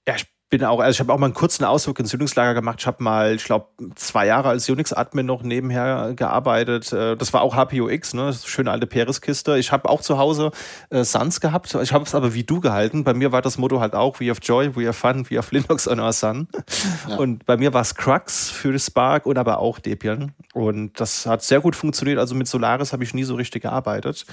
Ja, 0.09 0.17
bin 0.51 0.65
auch, 0.65 0.81
also 0.81 0.91
ich 0.91 1.01
habe 1.01 1.13
auch 1.13 1.19
mal 1.19 1.27
einen 1.27 1.35
kurzen 1.35 1.65
Ausflug 1.65 2.01
ins 2.01 2.13
Unix-Lager 2.13 2.55
gemacht. 2.55 2.79
Ich 2.81 2.87
habe 2.89 3.03
mal, 3.03 3.37
ich 3.37 3.45
glaube, 3.45 3.69
zwei 3.95 4.27
Jahre 4.27 4.49
als 4.49 4.69
Unix-Admin 4.69 5.25
noch 5.25 5.43
nebenher 5.43 6.13
gearbeitet. 6.15 6.93
Äh, 6.93 7.17
das 7.17 7.33
war 7.33 7.43
auch 7.43 7.55
HPUX, 7.55 8.15
ne? 8.15 8.35
Schöne 8.45 8.73
alte 8.73 8.89
Peris-Kiste. 8.89 9.57
Ich 9.59 9.71
habe 9.71 9.89
auch 9.89 10.01
zu 10.01 10.19
Hause 10.19 10.51
äh, 10.91 11.05
Suns 11.05 11.41
gehabt. 11.41 11.73
Ich 11.81 11.93
habe 11.93 12.05
es 12.05 12.15
aber 12.17 12.35
wie 12.35 12.43
du 12.43 12.61
gehalten. 12.61 13.05
Bei 13.05 13.15
mir 13.15 13.31
war 13.31 13.43
das 13.43 13.59
Motto 13.59 13.81
halt 13.81 13.95
auch, 13.95 14.19
we 14.19 14.29
have 14.29 14.41
joy, 14.43 14.75
we 14.75 14.89
have 14.89 14.95
fun, 14.95 15.25
we 15.31 15.39
have 15.39 15.55
Linux 15.55 15.87
on 15.87 16.01
our 16.01 16.13
Sun. 16.13 16.49
Ja. 17.09 17.17
Und 17.17 17.47
bei 17.47 17.57
mir 17.57 17.73
war 17.73 17.83
es 17.83 17.95
Crux 17.95 18.51
für 18.51 18.77
Spark 18.77 19.27
und 19.27 19.39
aber 19.39 19.61
auch 19.61 19.79
Debian. 19.79 20.33
Und 20.53 20.99
das 20.99 21.27
hat 21.27 21.45
sehr 21.45 21.61
gut 21.61 21.77
funktioniert. 21.77 22.19
Also 22.19 22.35
mit 22.35 22.49
Solaris 22.49 22.93
habe 22.93 23.05
ich 23.05 23.15
nie 23.15 23.25
so 23.25 23.37
richtig 23.37 23.63
gearbeitet. 23.63 24.27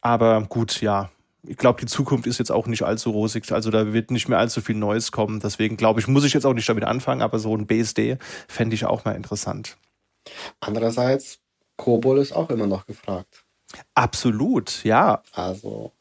Aber 0.00 0.40
gut, 0.48 0.80
ja, 0.80 1.10
ich 1.46 1.56
glaube, 1.56 1.80
die 1.80 1.86
Zukunft 1.86 2.26
ist 2.26 2.38
jetzt 2.38 2.52
auch 2.52 2.66
nicht 2.66 2.82
allzu 2.82 3.10
rosig. 3.10 3.50
Also 3.52 3.70
da 3.70 3.92
wird 3.92 4.10
nicht 4.10 4.28
mehr 4.28 4.38
allzu 4.38 4.60
viel 4.60 4.76
Neues 4.76 5.10
kommen. 5.10 5.40
Deswegen 5.40 5.76
glaube 5.76 6.00
ich, 6.00 6.06
muss 6.06 6.24
ich 6.24 6.34
jetzt 6.34 6.44
auch 6.44 6.54
nicht 6.54 6.68
damit 6.68 6.84
anfangen, 6.84 7.22
aber 7.22 7.38
so 7.38 7.56
ein 7.56 7.66
BSD 7.66 8.18
fände 8.48 8.74
ich 8.74 8.84
auch 8.84 9.04
mal 9.04 9.16
interessant. 9.16 9.76
Andererseits, 10.60 11.40
Kobol 11.76 12.18
ist 12.18 12.32
auch 12.32 12.50
immer 12.50 12.66
noch 12.66 12.86
gefragt. 12.86 13.44
Absolut, 13.94 14.84
ja. 14.84 15.22
Also, 15.32 15.92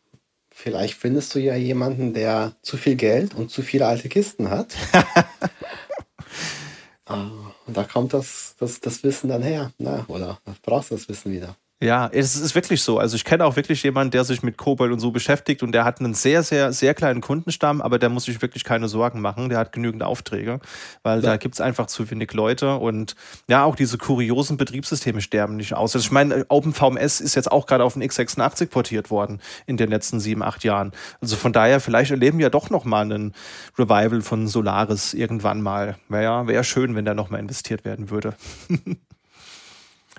vielleicht 0.51 0.95
findest 0.95 1.34
du 1.34 1.39
ja 1.39 1.56
jemanden, 1.56 2.13
der 2.13 2.54
zu 2.62 2.77
viel 2.77 2.95
Geld 2.95 3.34
und 3.34 3.49
zu 3.49 3.62
viele 3.63 3.88
alte 3.88 4.10
Kisten 4.10 4.49
hat. 4.49 4.75
Ah, 7.06 7.30
und 7.67 7.75
da 7.75 7.84
kommt 7.84 8.13
das, 8.13 8.56
das, 8.58 8.80
das 8.80 9.04
Wissen 9.04 9.27
dann 9.30 9.41
her. 9.41 9.73
Na, 9.77 10.06
oder 10.08 10.39
brauchst 10.62 10.91
du 10.91 10.95
das 10.95 11.10
Wissen 11.10 11.34
wieder. 11.34 11.58
Ja, 11.84 12.08
es 12.13 12.36
ist 12.36 12.54
wirklich 12.54 12.84
so. 12.84 13.00
Also 13.00 13.15
ich 13.15 13.26
kenne 13.26 13.44
auch 13.44 13.56
wirklich 13.56 13.82
jemanden, 13.82 14.12
der 14.12 14.24
sich 14.24 14.44
mit 14.44 14.56
Kobold 14.56 14.91
und 14.91 15.00
so 15.00 15.10
beschäftigt 15.10 15.63
und 15.63 15.72
der 15.72 15.84
hat 15.84 16.00
einen 16.00 16.13
sehr, 16.13 16.44
sehr, 16.44 16.74
sehr 16.74 16.94
kleinen 16.94 17.22
Kundenstamm, 17.22 17.82
aber 17.82 17.98
der 17.98 18.10
muss 18.10 18.26
sich 18.26 18.39
wirklich 18.39 18.63
keine 18.63 18.88
Sorgen 18.88 19.20
machen. 19.20 19.50
Der 19.50 19.58
hat 19.58 19.72
genügend 19.72 20.04
Aufträge, 20.04 20.60
weil 21.02 21.24
ja. 21.24 21.32
da 21.32 21.38
gibt's 21.38 21.60
einfach 21.60 21.88
zu 21.88 22.12
wenig 22.12 22.34
Leute 22.34 22.76
und 22.76 23.15
ja, 23.48 23.63
auch 23.63 23.76
diese 23.76 23.98
kuriosen 23.98 24.58
Betriebssysteme 24.58 25.22
sterben 25.22 25.56
nicht 25.56 25.74
aus. 25.74 25.96
Also 25.96 26.06
ich 26.06 26.12
meine, 26.12 26.46
OpenVMS 26.50 27.20
ist 27.20 27.34
jetzt 27.34 27.52
auch 27.52 27.65
gerade 27.65 27.84
auf 27.84 27.94
den 27.94 28.04
x86 28.04 28.67
portiert 28.67 29.10
worden 29.10 29.41
in 29.65 29.78
den 29.78 29.89
letzten 29.89 30.20
sieben, 30.20 30.44
acht 30.44 30.63
Jahren. 30.63 30.91
Also 31.20 31.36
von 31.36 31.52
daher, 31.52 31.80
vielleicht 31.80 32.12
erleben 32.12 32.38
wir 32.38 32.44
ja 32.44 32.50
doch 32.52 32.70
noch 32.70 32.86
mal 32.86 33.02
einen 33.02 33.34
Revival 33.80 34.22
von 34.22 34.48
Solaris 34.48 35.15
irgendwann 35.15 35.63
mal. 35.63 35.98
Wäre 36.10 36.24
ja, 36.24 36.48
wäre 36.48 36.63
schön, 36.63 36.94
wenn 36.94 37.06
da 37.06 37.15
noch 37.15 37.32
mal 37.32 37.39
investiert 37.39 37.86
werden 37.86 38.12
würde. 38.12 38.36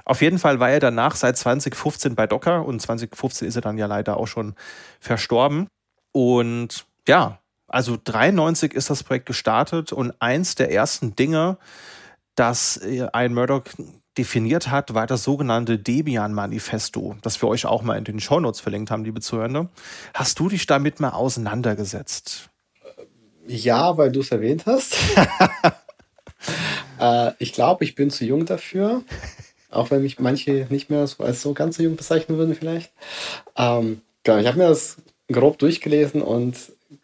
Auf 0.05 0.23
jeden 0.23 0.39
Fall 0.39 0.61
war 0.61 0.71
er 0.71 0.81
danach 0.81 1.17
seit 1.17 1.37
2015 1.37 2.15
bei 2.15 2.27
Docker 2.27 2.65
und 2.65 2.81
2015 2.81 3.49
ist 3.49 3.57
er 3.57 3.63
dann 3.63 3.79
ja 3.79 3.87
leider 3.87 4.17
auch 4.17 4.27
schon 4.27 4.55
verstorben. 5.01 5.69
Und 6.13 6.87
ja, 7.07 7.39
also 7.69 7.97
93 8.03 8.75
ist 8.75 8.91
das 8.91 9.03
Projekt 9.03 9.27
gestartet 9.27 9.93
und 9.93 10.13
eins 10.21 10.55
der 10.55 10.71
ersten 10.71 11.17
Dinge, 11.17 11.57
das 12.35 12.77
äh, 12.79 13.07
ein 13.13 13.35
Murdoch 13.35 13.65
definiert 14.19 14.71
hat, 14.71 14.95
war 14.95 15.07
das 15.07 15.25
sogenannte 15.25 15.79
Debian-Manifesto, 15.79 17.17
das 17.23 17.41
wir 17.43 17.49
euch 17.49 17.65
auch 17.65 17.83
mal 17.83 17.97
in 17.97 18.05
den 18.05 18.21
Shownotes 18.21 18.61
verlinkt 18.61 18.91
haben, 18.91 19.05
liebe 19.05 19.21
Zuhörende. 19.21 19.69
Hast 20.13 20.39
du 20.39 20.49
dich 20.49 20.67
damit 20.67 21.01
mal 21.01 21.11
auseinandergesetzt? 21.11 22.51
Ja, 23.47 23.97
weil 23.97 24.13
du 24.13 24.21
es 24.21 24.31
erwähnt 24.31 24.67
hast. 24.67 24.97
äh, 27.01 27.33
ich 27.39 27.53
glaube, 27.53 27.85
ich 27.85 27.95
bin 27.95 28.11
zu 28.11 28.25
jung 28.25 28.45
dafür. 28.45 29.03
Auch 29.73 29.91
wenn 29.91 30.03
mich 30.03 30.19
manche 30.19 30.67
nicht 30.71 30.91
mehr 30.91 31.07
so 31.07 31.25
als 31.25 31.43
so 31.43 31.55
ganz 31.55 31.77
so 31.77 31.83
jung 31.83 31.97
bezeichnen 31.97 32.39
würden, 32.39 32.55
vielleicht. 32.55 32.93
Ähm, 33.57 34.03
genau, 34.23 34.39
ich 34.39 34.47
habe 34.47 34.59
mir 34.59 34.69
das 34.69 34.97
grob 35.31 35.59
durchgelesen 35.59 36.23
und 36.23 36.57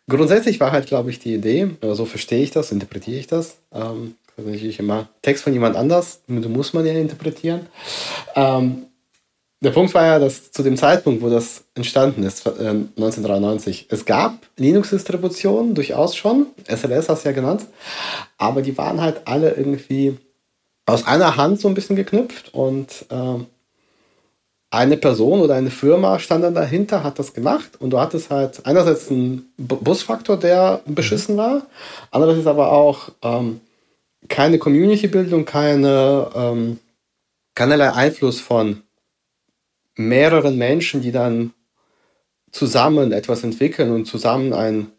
grundsätzlich 0.08 0.60
war 0.60 0.72
halt, 0.72 0.86
glaube 0.86 1.10
ich, 1.10 1.18
die 1.18 1.34
Idee, 1.34 1.70
so 1.82 2.04
verstehe 2.04 2.42
ich 2.42 2.50
das, 2.50 2.72
interpretiere 2.72 3.18
ich 3.18 3.26
das. 3.26 3.56
Ähm, 3.72 4.16
das 4.36 4.44
ist 4.44 4.52
natürlich 4.52 4.78
immer 4.78 5.08
Text 5.22 5.42
von 5.42 5.52
jemand 5.52 5.76
anders, 5.76 6.20
muss 6.28 6.72
man 6.72 6.86
ja 6.86 6.92
interpretieren. 6.92 7.66
Ähm, 8.36 8.86
der 9.60 9.70
Punkt 9.70 9.92
war 9.92 10.06
ja, 10.06 10.18
dass 10.20 10.52
zu 10.52 10.62
dem 10.62 10.76
Zeitpunkt, 10.76 11.20
wo 11.20 11.28
das 11.28 11.64
entstanden 11.74 12.22
ist, 12.22 12.46
äh, 12.46 12.50
1993, 12.50 13.86
es 13.90 14.04
gab 14.04 14.46
Linux-Distributionen 14.56 15.74
durchaus 15.74 16.14
schon, 16.14 16.46
SLS 16.68 17.08
hast 17.08 17.24
du 17.24 17.30
ja 17.30 17.34
genannt, 17.34 17.66
aber 18.36 18.62
die 18.62 18.78
waren 18.78 19.00
halt 19.00 19.22
alle 19.24 19.50
irgendwie 19.54 20.16
aus 20.88 21.06
einer 21.06 21.36
Hand 21.36 21.60
so 21.60 21.68
ein 21.68 21.74
bisschen 21.74 21.96
geknüpft 21.96 22.54
und 22.54 23.04
äh, 23.10 23.44
eine 24.70 24.96
Person 24.96 25.40
oder 25.40 25.54
eine 25.54 25.70
Firma 25.70 26.18
stand 26.18 26.44
dann 26.44 26.54
dahinter, 26.54 27.04
hat 27.04 27.18
das 27.18 27.34
gemacht 27.34 27.72
und 27.78 27.90
du 27.90 28.00
hattest 28.00 28.30
halt 28.30 28.64
einerseits 28.64 29.10
einen 29.10 29.52
Busfaktor, 29.58 30.38
der 30.38 30.80
beschissen 30.86 31.34
mhm. 31.34 31.38
war, 31.38 31.66
andererseits 32.10 32.46
aber 32.46 32.72
auch 32.72 33.10
ähm, 33.22 33.60
keine 34.28 34.58
Community-Bildung, 34.58 35.44
keine, 35.44 36.30
ähm, 36.34 36.78
keinerlei 37.54 37.92
Einfluss 37.92 38.40
von 38.40 38.82
mehreren 39.94 40.56
Menschen, 40.56 41.02
die 41.02 41.12
dann 41.12 41.52
zusammen 42.50 43.12
etwas 43.12 43.44
entwickeln 43.44 43.92
und 43.92 44.06
zusammen 44.06 44.54
ein 44.54 44.90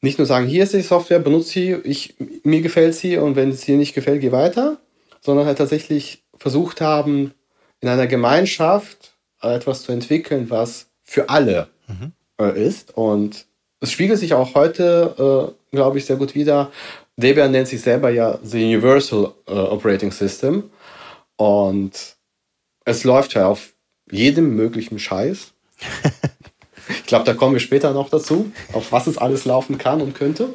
nicht 0.00 0.18
nur 0.18 0.26
sagen, 0.26 0.46
hier 0.46 0.64
ist 0.64 0.72
die 0.72 0.80
Software, 0.80 1.18
benutze 1.18 1.50
sie, 1.50 1.72
ich, 1.84 2.14
mir 2.42 2.62
gefällt 2.62 2.94
sie 2.94 3.16
und 3.16 3.36
wenn 3.36 3.50
es 3.50 3.62
dir 3.62 3.76
nicht 3.76 3.94
gefällt, 3.94 4.20
geh 4.20 4.32
weiter, 4.32 4.78
sondern 5.20 5.46
halt 5.46 5.58
tatsächlich 5.58 6.22
versucht 6.38 6.80
haben, 6.80 7.34
in 7.80 7.88
einer 7.88 8.06
Gemeinschaft 8.06 9.16
etwas 9.42 9.82
zu 9.82 9.92
entwickeln, 9.92 10.50
was 10.50 10.86
für 11.02 11.28
alle 11.28 11.68
mhm. 11.86 12.12
äh, 12.40 12.66
ist. 12.66 12.96
Und 12.96 13.46
es 13.80 13.90
spiegelt 13.92 14.18
sich 14.18 14.34
auch 14.34 14.54
heute, 14.54 15.54
äh, 15.72 15.76
glaube 15.76 15.98
ich, 15.98 16.04
sehr 16.04 16.16
gut 16.16 16.34
wieder. 16.34 16.70
Debian 17.16 17.50
nennt 17.50 17.68
sich 17.68 17.80
selber 17.80 18.10
ja 18.10 18.38
The 18.42 18.62
Universal 18.62 19.32
äh, 19.46 19.52
Operating 19.52 20.12
System. 20.12 20.70
Und 21.36 22.16
es 22.84 23.04
läuft 23.04 23.34
ja 23.34 23.46
auf 23.46 23.72
jedem 24.10 24.56
möglichen 24.56 24.98
Scheiß. 24.98 25.52
Ich 27.10 27.12
glaube, 27.12 27.24
da 27.24 27.34
kommen 27.34 27.54
wir 27.54 27.60
später 27.60 27.92
noch 27.92 28.08
dazu, 28.08 28.52
auf 28.72 28.92
was 28.92 29.08
es 29.08 29.18
alles 29.18 29.44
laufen 29.44 29.78
kann 29.78 30.00
und 30.00 30.14
könnte. 30.14 30.50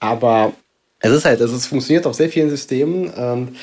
Aber 0.00 0.54
es 1.00 1.12
ist 1.12 1.26
halt, 1.26 1.38
es 1.38 1.66
funktioniert 1.66 2.06
auf 2.06 2.14
sehr 2.14 2.30
vielen 2.30 2.48
Systemen. 2.48 3.12
Ähm, 3.14 3.56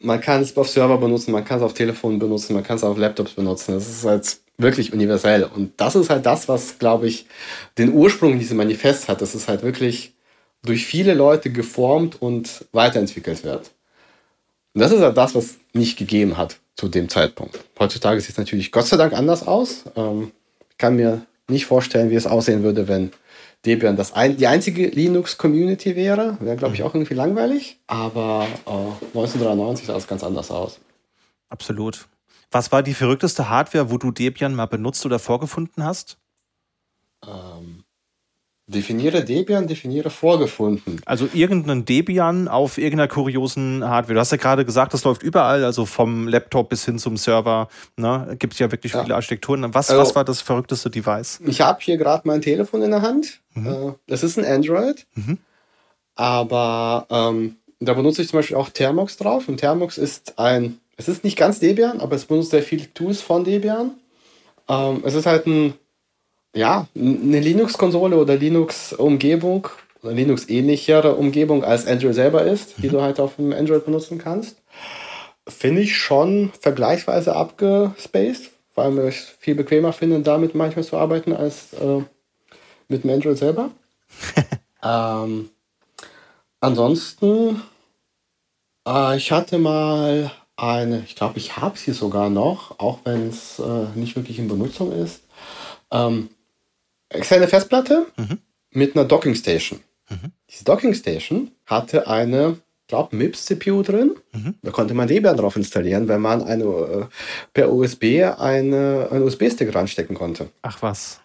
man 0.00 0.20
kann 0.20 0.42
es 0.42 0.56
auf 0.56 0.68
Server 0.68 0.98
benutzen, 0.98 1.30
man 1.30 1.44
kann 1.44 1.58
es 1.58 1.62
auf 1.62 1.72
Telefon 1.72 2.18
benutzen, 2.18 2.54
man 2.54 2.64
kann 2.64 2.74
es 2.74 2.82
auf 2.82 2.98
Laptops 2.98 3.34
benutzen. 3.34 3.72
Das 3.72 3.88
ist 3.88 4.04
halt 4.04 4.36
wirklich 4.58 4.92
universell. 4.92 5.44
Und 5.44 5.74
das 5.76 5.94
ist 5.94 6.10
halt 6.10 6.26
das, 6.26 6.48
was, 6.48 6.80
glaube 6.80 7.06
ich, 7.06 7.26
den 7.78 7.92
Ursprung 7.92 8.32
in 8.32 8.40
diesem 8.40 8.56
Manifest 8.56 9.06
hat. 9.06 9.22
Das 9.22 9.36
ist 9.36 9.46
halt 9.46 9.62
wirklich 9.62 10.12
durch 10.64 10.84
viele 10.84 11.14
Leute 11.14 11.50
geformt 11.50 12.20
und 12.20 12.64
weiterentwickelt 12.72 13.44
wird. 13.44 13.70
Und 14.74 14.80
das 14.80 14.90
ist 14.90 15.02
halt 15.02 15.16
das, 15.16 15.36
was 15.36 15.58
nicht 15.72 15.96
gegeben 15.96 16.36
hat 16.36 16.58
zu 16.74 16.88
dem 16.88 17.08
Zeitpunkt. 17.08 17.60
Heutzutage 17.78 18.20
sieht 18.20 18.30
es 18.30 18.38
natürlich 18.38 18.72
Gott 18.72 18.86
sei 18.86 18.96
Dank 18.96 19.12
anders 19.12 19.46
aus. 19.46 19.84
Ähm, 19.94 20.32
ich 20.68 20.78
kann 20.78 20.96
mir 20.96 21.24
nicht 21.48 21.66
vorstellen, 21.66 22.10
wie 22.10 22.14
es 22.14 22.26
aussehen 22.26 22.62
würde, 22.62 22.88
wenn 22.88 23.10
Debian 23.64 23.96
das 23.96 24.12
ein, 24.12 24.36
die 24.36 24.46
einzige 24.46 24.88
Linux-Community 24.88 25.96
wäre. 25.96 26.36
Wäre, 26.40 26.56
glaube 26.56 26.74
ich, 26.74 26.82
auch 26.82 26.94
irgendwie 26.94 27.14
langweilig. 27.14 27.78
Aber 27.86 28.46
äh, 28.66 29.16
1993 29.16 29.86
sah 29.86 29.96
es 29.96 30.06
ganz 30.06 30.22
anders 30.22 30.50
aus. 30.50 30.80
Absolut. 31.48 32.06
Was 32.50 32.72
war 32.72 32.82
die 32.82 32.94
verrückteste 32.94 33.48
Hardware, 33.48 33.90
wo 33.90 33.98
du 33.98 34.10
Debian 34.10 34.54
mal 34.54 34.66
benutzt 34.66 35.04
oder 35.06 35.18
vorgefunden 35.18 35.84
hast? 35.84 36.18
Ähm, 37.26 37.63
Definiere 38.66 39.22
Debian, 39.22 39.66
definiere 39.66 40.08
vorgefunden. 40.08 40.98
Also 41.04 41.28
irgendeinen 41.34 41.84
Debian 41.84 42.48
auf 42.48 42.78
irgendeiner 42.78 43.08
kuriosen 43.08 43.84
Hardware. 43.84 44.14
Du 44.14 44.20
hast 44.20 44.32
ja 44.32 44.38
gerade 44.38 44.64
gesagt, 44.64 44.94
das 44.94 45.04
läuft 45.04 45.22
überall, 45.22 45.64
also 45.64 45.84
vom 45.84 46.28
Laptop 46.28 46.70
bis 46.70 46.86
hin 46.86 46.98
zum 46.98 47.18
Server. 47.18 47.68
Ne? 47.98 48.36
Gibt 48.38 48.54
es 48.54 48.58
ja 48.58 48.70
wirklich 48.72 48.94
ja. 48.94 49.02
viele 49.02 49.16
Architekturen. 49.16 49.74
Was, 49.74 49.90
also, 49.90 50.00
was 50.00 50.14
war 50.14 50.24
das 50.24 50.40
verrückteste 50.40 50.88
Device? 50.88 51.40
Ich 51.44 51.60
habe 51.60 51.78
hier 51.82 51.98
gerade 51.98 52.26
mein 52.26 52.40
Telefon 52.40 52.80
in 52.80 52.92
der 52.92 53.02
Hand. 53.02 53.40
Mhm. 53.52 53.66
Äh, 53.66 53.92
das 54.06 54.22
ist 54.22 54.38
ein 54.38 54.46
Android. 54.46 55.06
Mhm. 55.14 55.36
Aber 56.14 57.06
ähm, 57.10 57.56
da 57.80 57.92
benutze 57.92 58.22
ich 58.22 58.28
zum 58.28 58.38
Beispiel 58.38 58.56
auch 58.56 58.70
Thermox 58.70 59.18
drauf. 59.18 59.46
Und 59.46 59.58
Thermox 59.58 59.98
ist 59.98 60.38
ein, 60.38 60.78
es 60.96 61.08
ist 61.08 61.22
nicht 61.22 61.36
ganz 61.36 61.60
Debian, 61.60 62.00
aber 62.00 62.16
es 62.16 62.24
benutzt 62.24 62.52
sehr 62.52 62.62
viele 62.62 62.92
Tools 62.94 63.20
von 63.20 63.44
Debian. 63.44 63.90
Ähm, 64.68 65.02
es 65.04 65.12
ist 65.12 65.26
halt 65.26 65.46
ein 65.46 65.74
ja, 66.54 66.86
eine 66.94 67.40
Linux-Konsole 67.40 68.16
oder 68.16 68.36
Linux-Umgebung 68.36 69.68
oder 70.02 70.12
Linux-ähnlichere 70.12 71.14
Umgebung 71.16 71.64
als 71.64 71.86
Android 71.86 72.14
selber 72.14 72.44
ist, 72.44 72.78
mhm. 72.78 72.82
die 72.82 72.88
du 72.88 73.02
halt 73.02 73.20
auf 73.20 73.36
dem 73.36 73.52
Android 73.52 73.84
benutzen 73.84 74.18
kannst, 74.18 74.56
finde 75.48 75.82
ich 75.82 75.96
schon 75.96 76.52
vergleichsweise 76.60 77.34
abgespaced, 77.34 78.50
weil 78.74 78.98
ich 79.08 79.16
es 79.16 79.34
viel 79.38 79.54
bequemer 79.54 79.92
finde, 79.92 80.20
damit 80.20 80.54
manchmal 80.54 80.84
zu 80.84 80.96
arbeiten 80.96 81.32
als 81.32 81.72
äh, 81.74 82.02
mit 82.88 83.04
dem 83.04 83.10
Android 83.10 83.36
selber. 83.36 83.70
ähm, 84.82 85.50
ansonsten, 86.60 87.62
äh, 88.86 89.16
ich 89.16 89.32
hatte 89.32 89.58
mal 89.58 90.30
eine, 90.56 91.00
ich 91.00 91.16
glaube, 91.16 91.38
ich 91.38 91.56
habe 91.56 91.76
sie 91.76 91.92
sogar 91.92 92.30
noch, 92.30 92.78
auch 92.78 93.00
wenn 93.04 93.28
es 93.28 93.58
äh, 93.58 93.86
nicht 93.96 94.16
wirklich 94.16 94.38
in 94.38 94.48
Benutzung 94.48 94.92
ist. 94.92 95.22
Ähm, 95.90 96.28
externe 97.14 97.48
Festplatte 97.48 98.06
mhm. 98.16 98.38
mit 98.70 98.96
einer 98.96 99.04
Docking 99.04 99.34
Station. 99.34 99.80
Mhm. 100.10 100.32
Diese 100.50 100.64
Docking 100.64 100.94
Station 100.94 101.50
hatte 101.66 102.06
eine, 102.06 102.58
glaube 102.86 103.16
MIPS 103.16 103.46
CPU 103.46 103.82
drin. 103.82 104.16
Mhm. 104.32 104.54
Da 104.62 104.70
konnte 104.70 104.94
man 104.94 105.08
Debian 105.08 105.36
drauf 105.36 105.56
installieren, 105.56 106.08
wenn 106.08 106.20
man 106.20 106.42
eine, 106.42 106.64
äh, 106.64 107.04
per 107.52 107.72
USB 107.72 108.22
eine, 108.38 109.08
einen 109.10 109.22
USB-Stick 109.24 109.74
ranstecken 109.74 110.16
konnte. 110.16 110.48
Ach 110.62 110.82
was. 110.82 111.20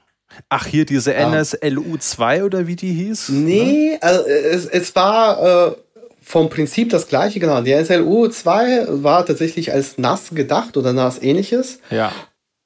Ach, 0.47 0.65
hier 0.65 0.85
diese 0.85 1.13
ja. 1.13 1.27
NSLU2 1.31 2.43
oder 2.43 2.67
wie 2.67 2.75
die 2.75 2.93
hieß? 2.93 3.29
Nee, 3.29 3.97
also 3.99 4.25
es, 4.27 4.65
es 4.67 4.95
war 4.95 5.71
äh, 5.71 5.75
vom 6.21 6.49
Prinzip 6.49 6.91
das 6.91 7.07
gleiche, 7.07 7.39
genau. 7.39 7.61
Die 7.61 7.73
NSLU2 7.73 9.03
war 9.03 9.25
tatsächlich 9.25 9.73
als 9.73 9.97
NAS 9.97 10.29
gedacht 10.31 10.77
oder 10.77 10.93
NAS 10.93 11.21
ähnliches. 11.21 11.79
Ja. 11.89 12.11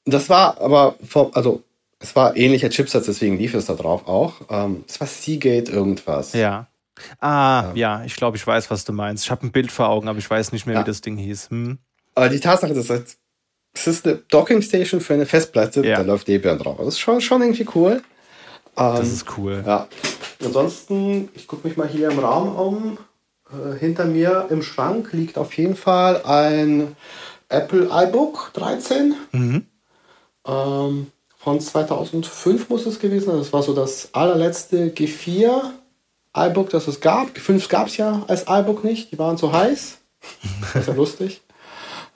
Das 0.05 0.29
war 0.29 0.59
aber 0.59 0.95
vom, 1.07 1.31
also 1.33 1.63
es 2.03 2.15
war 2.17 2.35
ähnlicher 2.35 2.69
Chipsatz, 2.69 3.05
deswegen 3.05 3.37
lief 3.37 3.53
es 3.53 3.65
da 3.65 3.75
drauf 3.75 4.07
auch. 4.07 4.41
Ähm, 4.49 4.83
es 4.87 4.99
war 4.99 5.07
Seagate 5.07 5.71
irgendwas. 5.71 6.33
Ja. 6.33 6.67
Ah, 7.19 7.71
ja, 7.73 7.99
ja 7.99 8.05
ich 8.05 8.15
glaube, 8.17 8.35
ich 8.35 8.45
weiß, 8.45 8.69
was 8.69 8.83
du 8.83 8.91
meinst. 8.91 9.23
Ich 9.23 9.31
habe 9.31 9.47
ein 9.47 9.51
Bild 9.53 9.71
vor 9.71 9.87
Augen, 9.87 10.09
aber 10.09 10.19
ich 10.19 10.29
weiß 10.29 10.51
nicht 10.51 10.65
mehr, 10.65 10.75
ja. 10.75 10.81
wie 10.81 10.85
das 10.85 10.99
Ding 10.99 11.15
hieß. 11.15 11.49
Hm. 11.49 11.77
Aber 12.13 12.27
die 12.27 12.41
Tatsache, 12.41 12.73
dass 12.73 12.89
es, 12.89 13.17
es 13.73 13.87
ist 13.87 14.05
eine 14.05 14.17
Dockingstation 14.17 14.99
für 14.99 15.13
eine 15.13 15.25
Festplatte, 15.25 15.85
ja. 15.85 15.97
da 15.97 16.03
läuft 16.03 16.27
Debian 16.27 16.59
drauf. 16.59 16.75
Das 16.77 16.89
ist 16.89 16.99
schon, 16.99 17.21
schon 17.21 17.41
irgendwie 17.41 17.67
cool. 17.73 18.03
Ähm, 18.75 18.95
das 18.97 19.11
ist 19.11 19.37
cool. 19.37 19.63
Ja. 19.65 19.87
Ansonsten, 20.43 21.29
ich 21.35 21.47
gucke 21.47 21.65
mich 21.65 21.77
mal 21.77 21.87
hier 21.87 22.09
im 22.09 22.19
Raum 22.19 22.55
um. 22.55 22.97
Äh, 23.49 23.79
hinter 23.79 24.05
mir 24.05 24.47
im 24.49 24.61
Schrank 24.61 25.13
liegt 25.13 25.37
auf 25.37 25.53
jeden 25.53 25.77
Fall 25.77 26.21
ein 26.25 26.97
Apple 27.47 27.89
iBook 27.89 28.51
13. 28.55 29.15
Mhm. 29.31 29.65
Ähm, 30.45 31.07
von 31.43 31.59
2005 31.59 32.69
muss 32.69 32.85
es 32.85 32.99
gewesen 32.99 33.25
sein. 33.27 33.37
Das 33.37 33.51
war 33.51 33.63
so 33.63 33.73
das 33.73 34.09
allerletzte 34.13 34.89
G4 34.89 35.61
iBook, 36.35 36.69
das 36.69 36.87
es 36.87 37.01
gab. 37.01 37.35
G5 37.35 37.69
gab 37.69 37.87
es 37.87 37.97
ja 37.97 38.23
als 38.27 38.45
iBook 38.47 38.83
nicht. 38.83 39.11
Die 39.11 39.19
waren 39.19 39.37
zu 39.37 39.51
heiß. 39.51 39.97
Das 40.73 40.83
ist 40.83 40.87
ja 40.87 40.93
lustig. 40.93 41.41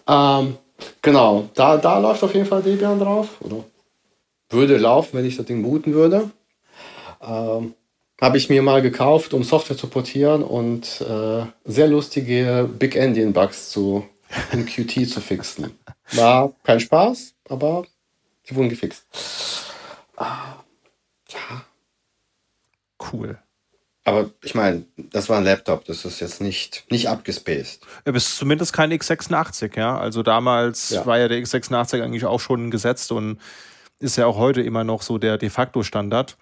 Ähm, 0.08 0.58
genau, 1.02 1.50
da, 1.54 1.76
da 1.78 2.00
läuft 2.00 2.24
auf 2.24 2.34
jeden 2.34 2.46
Fall 2.46 2.62
Debian 2.62 3.00
drauf. 3.00 3.28
Oder 3.42 3.66
würde 4.50 4.78
laufen, 4.78 5.18
wenn 5.18 5.26
ich 5.26 5.36
das 5.36 5.46
Ding 5.46 5.62
booten 5.62 5.94
würde. 5.94 6.32
Ähm, 7.22 7.74
habe 8.22 8.38
ich 8.38 8.50
mir 8.50 8.62
mal 8.62 8.82
gekauft, 8.82 9.34
um 9.34 9.44
Software 9.44 9.78
zu 9.78 9.88
portieren 9.88 10.42
und 10.44 11.02
äh, 11.02 11.46
sehr 11.66 11.88
lustige 11.88 12.70
Big 12.80 12.96
Endian 12.96 13.34
Bugs 13.34 13.70
zu 13.70 14.06
im 14.54 14.66
Qt 14.66 15.10
zu 15.10 15.20
fixen. 15.20 15.78
War 16.13 16.54
kein 16.63 16.80
Spaß, 16.80 17.34
aber 17.50 17.86
sie 18.48 18.56
wurden 18.56 18.70
gefixt. 18.70 19.06
Ah, 20.16 20.64
ja. 21.30 21.66
Cool. 23.12 23.38
Aber 24.08 24.32
ich 24.42 24.56
meine, 24.56 24.86
das 24.96 25.28
war 25.28 25.38
ein 25.38 25.44
Laptop, 25.44 25.84
das 25.84 26.06
ist 26.06 26.22
jetzt 26.22 26.40
nicht, 26.40 26.86
nicht 26.90 27.10
abgespaced. 27.10 27.82
Ja, 28.06 28.14
bist 28.14 28.38
zumindest 28.38 28.72
kein 28.72 28.94
x86, 28.94 29.78
ja. 29.78 29.98
Also 29.98 30.24
damals 30.24 30.92
ja. 30.92 31.06
war 31.06 31.20
ja 31.20 31.28
der 31.28 31.40
x86 31.40 32.02
eigentlich 32.02 32.24
auch 32.24 32.40
schon 32.40 32.72
gesetzt 32.72 33.12
und 33.12 33.38
ist 34.00 34.16
ja 34.16 34.26
auch 34.26 34.38
heute 34.38 34.62
immer 34.62 34.86
noch 34.86 35.02
so 35.02 35.18
der 35.18 35.38
de 35.38 35.50
facto 35.50 35.84
Standard. 35.84 36.38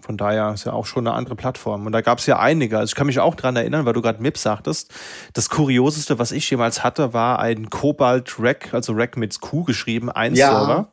Von 0.00 0.16
daher 0.16 0.52
ist 0.54 0.64
ja 0.64 0.72
auch 0.72 0.86
schon 0.86 1.06
eine 1.06 1.14
andere 1.14 1.36
Plattform. 1.36 1.86
Und 1.86 1.92
da 1.92 2.00
gab 2.00 2.18
es 2.18 2.26
ja 2.26 2.38
einige. 2.38 2.78
Also 2.78 2.90
ich 2.90 2.94
kann 2.94 3.06
mich 3.06 3.20
auch 3.20 3.34
dran 3.34 3.54
erinnern, 3.56 3.84
weil 3.84 3.92
du 3.92 4.02
gerade 4.02 4.22
MIP 4.22 4.38
sagtest. 4.38 4.92
Das 5.34 5.50
Kurioseste, 5.50 6.18
was 6.18 6.32
ich 6.32 6.48
jemals 6.50 6.82
hatte, 6.82 7.12
war 7.12 7.38
ein 7.38 7.70
Cobalt 7.70 8.36
Rack, 8.38 8.72
also 8.72 8.92
Rack 8.92 9.16
mit 9.16 9.40
Q 9.40 9.64
geschrieben, 9.64 10.10
ein 10.10 10.34
ja. 10.34 10.50
Server. 10.50 10.88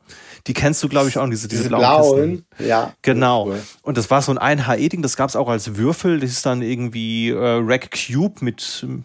Die 0.46 0.54
kennst 0.54 0.82
du, 0.82 0.88
glaube 0.88 1.08
ich, 1.08 1.18
auch, 1.18 1.28
diese, 1.28 1.48
diese, 1.48 1.62
diese 1.62 1.68
blauen. 1.68 1.82
blauen. 1.82 2.44
Ja. 2.58 2.92
Genau. 3.02 3.48
Cool. 3.48 3.62
Und 3.82 3.96
das 3.96 4.10
war 4.10 4.22
so 4.22 4.36
ein 4.36 4.58
1HE-Ding, 4.60 5.02
das 5.02 5.16
gab 5.16 5.28
es 5.28 5.36
auch 5.36 5.48
als 5.48 5.76
Würfel. 5.76 6.20
Das 6.20 6.30
ist 6.30 6.46
dann 6.46 6.62
irgendwie 6.62 7.30
äh, 7.30 7.60
Rack 7.62 7.90
Cube 7.90 8.44
mit, 8.44 8.86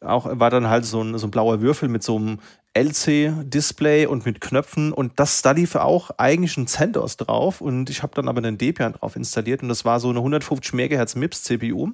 ja, 0.00 0.08
auch 0.08 0.28
war 0.30 0.50
dann 0.50 0.68
halt 0.68 0.84
so 0.84 1.02
ein, 1.02 1.16
so 1.18 1.26
ein 1.26 1.30
blauer 1.30 1.60
Würfel 1.60 1.88
mit 1.88 2.02
so 2.02 2.16
einem 2.16 2.38
LC-Display 2.76 4.06
und 4.06 4.24
mit 4.24 4.40
Knöpfen 4.40 4.92
und 4.92 5.12
das, 5.16 5.42
da 5.42 5.50
lief 5.50 5.74
auch 5.74 6.10
eigentlich 6.18 6.56
ein 6.56 6.66
CentOS 6.66 7.16
drauf 7.16 7.60
und 7.60 7.90
ich 7.90 8.02
habe 8.02 8.14
dann 8.14 8.28
aber 8.28 8.38
einen 8.38 8.58
Debian 8.58 8.92
drauf 8.92 9.16
installiert 9.16 9.62
und 9.62 9.68
das 9.68 9.84
war 9.84 9.98
so 9.98 10.10
eine 10.10 10.18
150 10.18 10.74
MHz 10.74 11.16
MIPS 11.16 11.42
CPU 11.42 11.90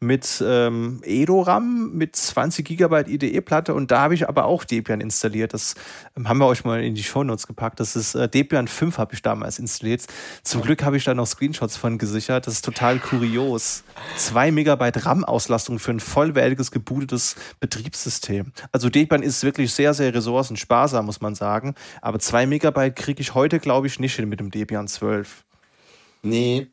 mit 0.00 0.42
ähm, 0.46 1.00
Edo-RAM 1.04 1.92
mit 1.94 2.16
20 2.16 2.64
GB 2.64 3.04
IDE-Platte 3.06 3.74
und 3.74 3.90
da 3.90 4.00
habe 4.00 4.14
ich 4.14 4.28
aber 4.28 4.44
auch 4.44 4.64
Debian 4.64 5.00
installiert. 5.00 5.54
Das 5.54 5.74
ähm, 6.16 6.28
haben 6.28 6.38
wir 6.38 6.46
euch 6.46 6.64
mal 6.64 6.82
in 6.82 6.94
die 6.94 7.02
Shownotes 7.02 7.46
gepackt. 7.46 7.80
Das 7.80 7.96
ist 7.96 8.14
äh, 8.14 8.28
Debian 8.28 8.68
5 8.68 8.98
habe 8.98 9.14
ich 9.14 9.22
damals 9.22 9.58
installiert. 9.58 10.06
Zum 10.42 10.62
Glück 10.62 10.82
habe 10.82 10.96
ich 10.96 11.04
da 11.04 11.14
noch 11.14 11.26
Screenshots 11.26 11.76
von 11.76 11.98
gesichert. 11.98 12.46
Das 12.46 12.54
ist 12.54 12.64
total 12.64 12.98
kurios. 12.98 13.84
2 14.16 14.50
Megabyte 14.50 15.04
RAM-Auslastung 15.04 15.78
für 15.78 15.92
ein 15.92 16.00
vollwertiges 16.00 16.70
gebootetes 16.70 17.36
Betriebssystem. 17.60 18.52
Also 18.72 18.90
Debian 18.90 19.22
ist 19.22 19.42
wirklich 19.42 19.72
sehr, 19.72 19.94
sehr 19.94 20.14
ressourcensparsam, 20.14 21.06
muss 21.06 21.20
man 21.20 21.34
sagen. 21.34 21.74
Aber 22.00 22.18
2 22.18 22.46
Megabyte 22.46 22.96
kriege 22.96 23.20
ich 23.20 23.34
heute, 23.34 23.58
glaube 23.60 23.86
ich, 23.86 23.98
nicht 24.00 24.16
hin 24.16 24.28
mit 24.28 24.40
dem 24.40 24.50
Debian 24.50 24.88
12. 24.88 25.44
Nee. 26.22 26.68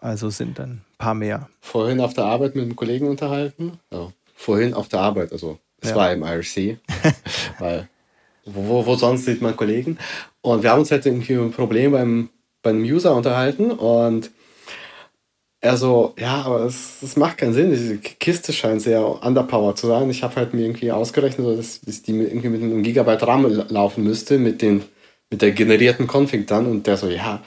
Also 0.00 0.30
sind 0.30 0.58
dann 0.58 0.82
paar 0.98 1.14
mehr. 1.14 1.48
Vorhin 1.60 2.00
auf 2.00 2.14
der 2.14 2.24
Arbeit 2.24 2.54
mit 2.54 2.64
einem 2.64 2.76
Kollegen 2.76 3.08
unterhalten. 3.08 3.78
Ja. 3.92 4.12
Vorhin 4.34 4.72
auf 4.72 4.88
der 4.88 5.00
Arbeit, 5.00 5.32
also 5.32 5.58
es 5.80 5.90
ja. 5.90 5.96
war 5.96 6.12
im 6.12 6.22
IRC, 6.22 6.78
weil 7.58 7.88
wo, 8.44 8.84
wo 8.86 8.94
sonst 8.94 9.26
sieht 9.26 9.42
man 9.42 9.56
Kollegen. 9.56 9.98
Und 10.40 10.62
wir 10.62 10.70
haben 10.70 10.80
uns 10.80 10.90
halt 10.90 11.04
irgendwie 11.04 11.34
ein 11.34 11.52
Problem 11.52 11.92
beim, 11.92 12.30
beim 12.62 12.82
User 12.82 13.14
unterhalten 13.14 13.70
und 13.70 14.30
er 15.62 15.76
so, 15.76 16.14
ja, 16.18 16.42
aber 16.42 16.64
es, 16.64 17.16
macht 17.16 17.36
keinen 17.36 17.52
Sinn. 17.52 17.70
Diese 17.70 17.98
Kiste 17.98 18.54
scheint 18.54 18.80
sehr 18.80 19.04
underpowered 19.22 19.76
zu 19.76 19.88
sein. 19.88 20.08
Ich 20.08 20.22
habe 20.22 20.36
halt 20.36 20.54
mir 20.54 20.62
irgendwie 20.62 20.90
ausgerechnet, 20.90 21.58
dass, 21.58 21.82
dass 21.82 22.02
die 22.02 22.12
irgendwie 22.12 22.48
mit 22.48 22.62
einem 22.62 22.82
Gigabyte 22.82 23.26
RAM 23.26 23.44
laufen 23.68 24.02
müsste, 24.02 24.38
mit 24.38 24.62
den 24.62 24.84
mit 25.30 25.42
der 25.42 25.52
generierten 25.52 26.08
Config 26.08 26.46
dann 26.48 26.66
und 26.66 26.86
der 26.86 26.96
so, 26.96 27.08
ja, 27.08 27.40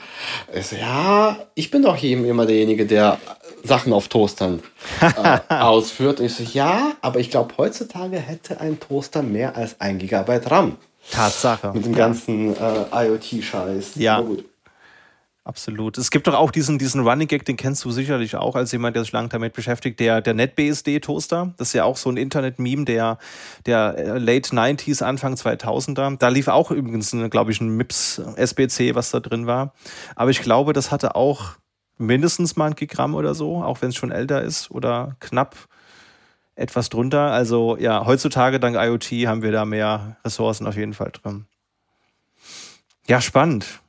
ich 0.54 0.66
so, 0.66 0.76
ja, 0.76 1.36
ich 1.54 1.70
bin 1.70 1.82
doch 1.82 1.96
hier 1.96 2.16
immer 2.24 2.46
derjenige, 2.46 2.86
der 2.86 3.18
Sachen 3.62 3.92
auf 3.92 4.08
Toastern 4.08 4.62
äh, 5.00 5.38
ausführt. 5.54 6.20
Und 6.20 6.26
ich 6.26 6.34
so, 6.34 6.42
ja, 6.42 6.92
aber 7.02 7.20
ich 7.20 7.30
glaube, 7.30 7.54
heutzutage 7.58 8.16
hätte 8.16 8.60
ein 8.60 8.80
Toaster 8.80 9.22
mehr 9.22 9.56
als 9.56 9.80
ein 9.80 9.98
Gigabyte 9.98 10.50
RAM. 10.50 10.76
Tatsache. 11.10 11.72
Mit 11.74 11.84
dem 11.84 11.94
ganzen 11.94 12.56
äh, 12.56 13.06
IoT-Scheiß. 13.06 13.96
Ja. 13.96 14.20
gut. 14.20 14.44
Absolut. 15.46 15.98
Es 15.98 16.10
gibt 16.10 16.26
doch 16.26 16.32
auch 16.32 16.50
diesen, 16.50 16.78
diesen 16.78 17.06
Running 17.06 17.28
Gag, 17.28 17.44
den 17.44 17.58
kennst 17.58 17.84
du 17.84 17.90
sicherlich 17.90 18.34
auch 18.34 18.56
als 18.56 18.72
jemand, 18.72 18.96
der 18.96 19.04
sich 19.04 19.12
lange 19.12 19.28
damit 19.28 19.52
beschäftigt, 19.52 20.00
der, 20.00 20.22
der 20.22 20.32
NetBSD-Toaster. 20.32 21.52
Das 21.58 21.68
ist 21.68 21.74
ja 21.74 21.84
auch 21.84 21.98
so 21.98 22.08
ein 22.08 22.16
Internet-Meme 22.16 22.86
der, 22.86 23.18
der 23.66 23.94
äh, 23.98 24.18
Late 24.18 24.56
90s, 24.56 25.02
Anfang 25.02 25.34
2000er. 25.34 26.16
Da 26.16 26.28
lief 26.28 26.48
auch 26.48 26.70
übrigens, 26.70 27.14
glaube 27.28 27.52
ich, 27.52 27.60
ein 27.60 27.76
MIPS 27.76 28.22
SBC, 28.36 28.94
was 28.94 29.10
da 29.10 29.20
drin 29.20 29.46
war. 29.46 29.74
Aber 30.16 30.30
ich 30.30 30.40
glaube, 30.40 30.72
das 30.72 30.90
hatte 30.90 31.14
auch 31.14 31.56
mindestens 31.98 32.56
mal 32.56 32.68
ein 32.68 32.74
Gigramm 32.74 33.14
oder 33.14 33.34
so, 33.34 33.62
auch 33.62 33.82
wenn 33.82 33.90
es 33.90 33.96
schon 33.96 34.12
älter 34.12 34.40
ist 34.40 34.70
oder 34.70 35.16
knapp 35.20 35.56
etwas 36.54 36.88
drunter. 36.88 37.32
Also 37.32 37.76
ja, 37.76 38.06
heutzutage 38.06 38.60
dank 38.60 38.76
IoT 38.76 39.26
haben 39.26 39.42
wir 39.42 39.52
da 39.52 39.66
mehr 39.66 40.16
Ressourcen 40.24 40.66
auf 40.66 40.76
jeden 40.76 40.94
Fall 40.94 41.10
drin. 41.12 41.44
Ja, 43.06 43.20
spannend. 43.20 43.82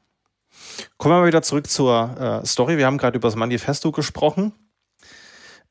Kommen 0.98 1.16
wir 1.16 1.20
mal 1.22 1.28
wieder 1.28 1.42
zurück 1.42 1.70
zur 1.70 2.42
äh, 2.44 2.46
Story. 2.46 2.78
Wir 2.78 2.86
haben 2.86 2.98
gerade 2.98 3.18
über 3.18 3.28
das 3.28 3.36
Manifesto 3.36 3.92
gesprochen. 3.92 4.54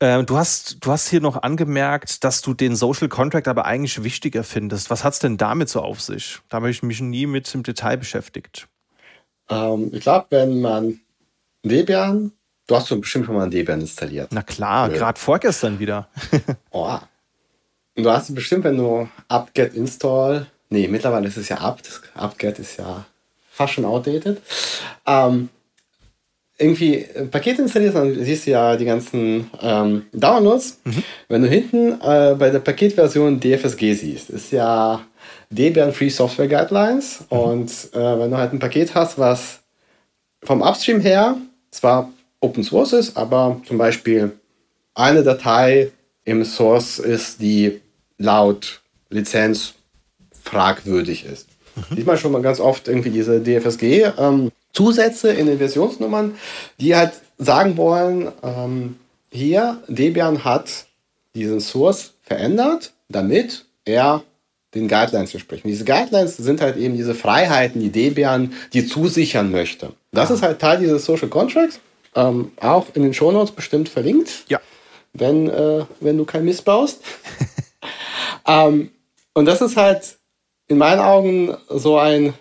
Äh, 0.00 0.24
du, 0.24 0.36
hast, 0.36 0.84
du 0.84 0.90
hast 0.90 1.08
hier 1.08 1.20
noch 1.20 1.42
angemerkt, 1.42 2.24
dass 2.24 2.42
du 2.42 2.54
den 2.54 2.76
Social 2.76 3.08
Contract 3.08 3.48
aber 3.48 3.64
eigentlich 3.64 4.02
wichtiger 4.02 4.44
findest. 4.44 4.90
Was 4.90 5.04
hat 5.04 5.14
es 5.14 5.18
denn 5.20 5.36
damit 5.36 5.68
so 5.68 5.80
auf 5.80 6.00
sich? 6.00 6.40
Da 6.48 6.56
habe 6.56 6.70
ich 6.70 6.82
mich 6.82 7.00
nie 7.00 7.26
mit 7.26 7.52
im 7.54 7.62
Detail 7.62 7.96
beschäftigt. 7.96 8.68
Ähm, 9.48 9.90
ich 9.92 10.00
glaube, 10.00 10.26
wenn 10.30 10.60
man 10.60 11.00
Debian, 11.62 12.32
du 12.66 12.76
hast 12.76 12.88
so 12.88 12.98
bestimmt 12.98 13.26
schon 13.26 13.36
mal 13.36 13.44
ein 13.44 13.50
Debian 13.50 13.80
installiert. 13.80 14.28
Na 14.32 14.42
klar, 14.42 14.90
ja. 14.90 14.96
gerade 14.96 15.18
vorgestern 15.18 15.78
wieder. 15.78 16.08
oh. 16.70 16.98
Und 17.96 18.02
du 18.02 18.10
hast 18.10 18.34
bestimmt, 18.34 18.64
wenn 18.64 18.76
du 18.76 19.08
apt-get 19.28 19.74
install, 19.74 20.46
nee, 20.68 20.88
mittlerweile 20.88 21.28
ist 21.28 21.36
es 21.36 21.48
ja 21.48 21.58
apt, 21.58 22.02
apt-get 22.14 22.58
ist 22.58 22.78
ja 22.78 23.06
fast 23.54 23.74
schon 23.74 23.84
outdated. 23.84 24.42
Ähm, 25.06 25.48
irgendwie 26.58 27.04
ein 27.16 27.30
Paket 27.30 27.58
installierst, 27.58 27.96
dann 27.96 28.24
siehst 28.24 28.46
du 28.46 28.52
ja 28.52 28.76
die 28.76 28.84
ganzen 28.84 29.50
ähm, 29.60 30.06
Downloads. 30.12 30.80
Mhm. 30.84 31.02
Wenn 31.28 31.42
du 31.42 31.48
hinten 31.48 31.92
äh, 32.00 32.34
bei 32.38 32.50
der 32.50 32.60
Paketversion 32.60 33.40
DFSG 33.40 33.94
siehst, 33.94 34.30
ist 34.30 34.52
ja 34.52 35.04
Debian 35.50 35.92
Free 35.92 36.10
Software 36.10 36.48
Guidelines. 36.48 37.24
Mhm. 37.30 37.38
Und 37.38 37.70
äh, 37.92 38.18
wenn 38.18 38.30
du 38.30 38.36
halt 38.36 38.52
ein 38.52 38.58
Paket 38.58 38.94
hast, 38.94 39.18
was 39.18 39.60
vom 40.42 40.62
Upstream 40.62 41.00
her 41.00 41.36
zwar 41.70 42.12
Open 42.40 42.62
Source 42.62 42.92
ist, 42.92 43.16
aber 43.16 43.60
zum 43.66 43.78
Beispiel 43.78 44.32
eine 44.94 45.22
Datei 45.22 45.90
im 46.24 46.44
Source 46.44 46.98
ist, 46.98 47.40
die 47.40 47.80
laut 48.18 48.80
Lizenz 49.10 49.74
fragwürdig 50.42 51.24
ist. 51.24 51.48
Mhm. 51.76 51.96
Sieht 51.96 52.06
man 52.06 52.18
schon 52.18 52.32
mal 52.32 52.42
ganz 52.42 52.60
oft 52.60 52.88
irgendwie 52.88 53.10
diese 53.10 53.40
DFSG-Zusätze 53.40 55.32
ähm, 55.32 55.38
in 55.38 55.46
den 55.46 55.58
Versionsnummern, 55.58 56.34
die 56.80 56.94
halt 56.94 57.12
sagen 57.38 57.76
wollen, 57.76 58.30
ähm, 58.42 58.96
hier, 59.30 59.82
Debian 59.88 60.44
hat 60.44 60.86
diesen 61.34 61.60
Source 61.60 62.12
verändert, 62.22 62.92
damit 63.08 63.64
er 63.84 64.22
den 64.74 64.88
Guidelines 64.88 65.32
entspricht. 65.34 65.64
Und 65.64 65.70
diese 65.70 65.84
Guidelines 65.84 66.36
sind 66.36 66.60
halt 66.60 66.76
eben 66.76 66.96
diese 66.96 67.14
Freiheiten, 67.14 67.80
die 67.80 67.90
Debian 67.90 68.52
die 68.72 68.86
zusichern 68.86 69.50
möchte. 69.50 69.92
Das 70.12 70.28
ja. 70.28 70.36
ist 70.36 70.42
halt 70.42 70.60
Teil 70.60 70.78
dieses 70.78 71.04
Social 71.04 71.28
Contracts, 71.28 71.80
ähm, 72.14 72.52
auch 72.60 72.86
in 72.94 73.02
den 73.02 73.14
Shownotes 73.14 73.52
bestimmt 73.52 73.88
verlinkt, 73.88 74.44
ja. 74.48 74.60
wenn, 75.12 75.48
äh, 75.48 75.84
wenn 76.00 76.16
du 76.16 76.24
kein 76.24 76.44
Mist 76.44 76.64
baust. 76.64 77.02
ähm, 78.46 78.90
und 79.32 79.46
das 79.46 79.60
ist 79.60 79.76
halt 79.76 80.16
in 80.68 80.78
meinen 80.78 81.00
Augen 81.00 81.56
so 81.68 81.98
ein, 81.98 82.34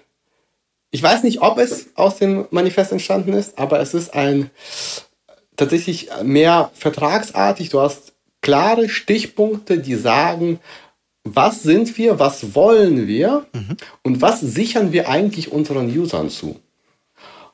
ich 0.92 1.02
weiß 1.02 1.24
nicht, 1.24 1.42
ob 1.42 1.58
es 1.58 1.90
aus 1.96 2.18
dem 2.18 2.46
Manifest 2.52 2.92
entstanden 2.92 3.34
ist, 3.34 3.58
aber 3.58 3.80
es 3.80 3.94
ist 3.94 4.14
ein 4.14 4.50
tatsächlich 5.56 6.10
mehr 6.24 6.72
vertragsartig. 6.74 7.70
Du 7.70 7.80
hast 7.80 8.14
klare 8.42 8.90
Stichpunkte, 8.90 9.80
die 9.80 9.96
sagen, 9.96 10.60
was 11.24 11.64
sind 11.64 11.98
wir, 11.98 12.20
was 12.20 12.54
wollen 12.56 13.08
wir 13.08 13.46
mhm. 13.54 13.78
und 14.04 14.22
was 14.22 14.42
sichern 14.42 14.92
wir 14.92 15.10
eigentlich 15.10 15.52
unseren 15.52 15.88
Usern 15.88 16.30
zu. 16.30 16.60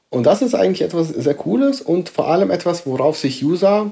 Und 0.10 0.24
das 0.24 0.42
ist 0.42 0.56
eigentlich 0.56 0.82
etwas 0.82 1.10
sehr 1.10 1.36
Cooles 1.36 1.82
und 1.82 2.10
vor 2.10 2.28
allem 2.28 2.50
etwas, 2.50 2.88
worauf 2.88 3.18
sich 3.18 3.44
User 3.44 3.92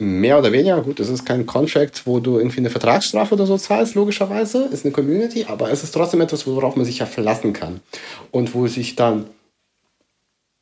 mehr 0.00 0.38
oder 0.38 0.50
weniger, 0.50 0.80
gut, 0.80 0.98
es 0.98 1.08
ist 1.08 1.26
kein 1.26 1.46
Contract, 1.46 2.06
wo 2.06 2.20
du 2.20 2.38
irgendwie 2.38 2.58
eine 2.58 2.70
Vertragsstrafe 2.70 3.34
oder 3.34 3.46
so 3.46 3.58
zahlst, 3.58 3.94
logischerweise, 3.94 4.64
ist 4.72 4.84
eine 4.84 4.92
Community, 4.92 5.44
aber 5.46 5.70
es 5.70 5.84
ist 5.84 5.92
trotzdem 5.92 6.22
etwas, 6.22 6.46
worauf 6.46 6.74
man 6.74 6.86
sich 6.86 6.98
ja 6.98 7.06
verlassen 7.06 7.52
kann. 7.52 7.80
Und 8.30 8.54
wo 8.54 8.66
sich 8.66 8.96
dann 8.96 9.26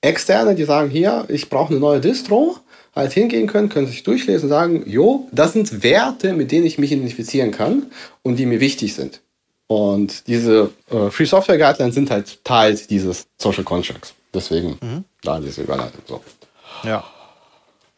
Externe, 0.00 0.54
die 0.54 0.64
sagen, 0.64 0.90
hier, 0.90 1.24
ich 1.28 1.48
brauche 1.48 1.70
eine 1.70 1.80
neue 1.80 2.00
Distro, 2.00 2.56
halt 2.94 3.12
hingehen 3.12 3.46
können, 3.46 3.68
können 3.68 3.86
sich 3.86 4.02
durchlesen 4.02 4.44
und 4.44 4.50
sagen, 4.50 4.82
jo, 4.86 5.28
das 5.30 5.52
sind 5.52 5.82
Werte, 5.82 6.32
mit 6.32 6.50
denen 6.50 6.66
ich 6.66 6.78
mich 6.78 6.90
identifizieren 6.90 7.52
kann 7.52 7.86
und 8.22 8.36
die 8.36 8.46
mir 8.46 8.60
wichtig 8.60 8.94
sind. 8.94 9.20
Und 9.68 10.26
diese 10.26 10.70
äh, 10.90 11.10
Free 11.10 11.26
Software 11.26 11.58
Guidelines 11.58 11.94
sind 11.94 12.10
halt 12.10 12.42
Teil 12.44 12.74
dieses 12.88 13.26
Social 13.36 13.64
Contracts. 13.64 14.14
Deswegen 14.32 14.78
mhm. 14.80 15.04
da 15.22 15.38
diese 15.38 15.62
Überleitung. 15.62 16.02
So. 16.06 16.20
Ja. 16.84 17.04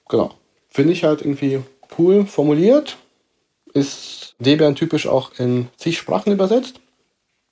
Genau. 0.09 0.35
Finde 0.71 0.93
ich 0.93 1.05
halt 1.05 1.21
irgendwie 1.21 1.61
cool 1.99 2.27
formuliert. 2.27 2.97
Ist 3.73 4.35
Debian 4.39 4.75
typisch 4.75 5.07
auch 5.07 5.33
in 5.39 5.69
zig 5.77 5.99
Sprachen 5.99 6.33
übersetzt. 6.33 6.81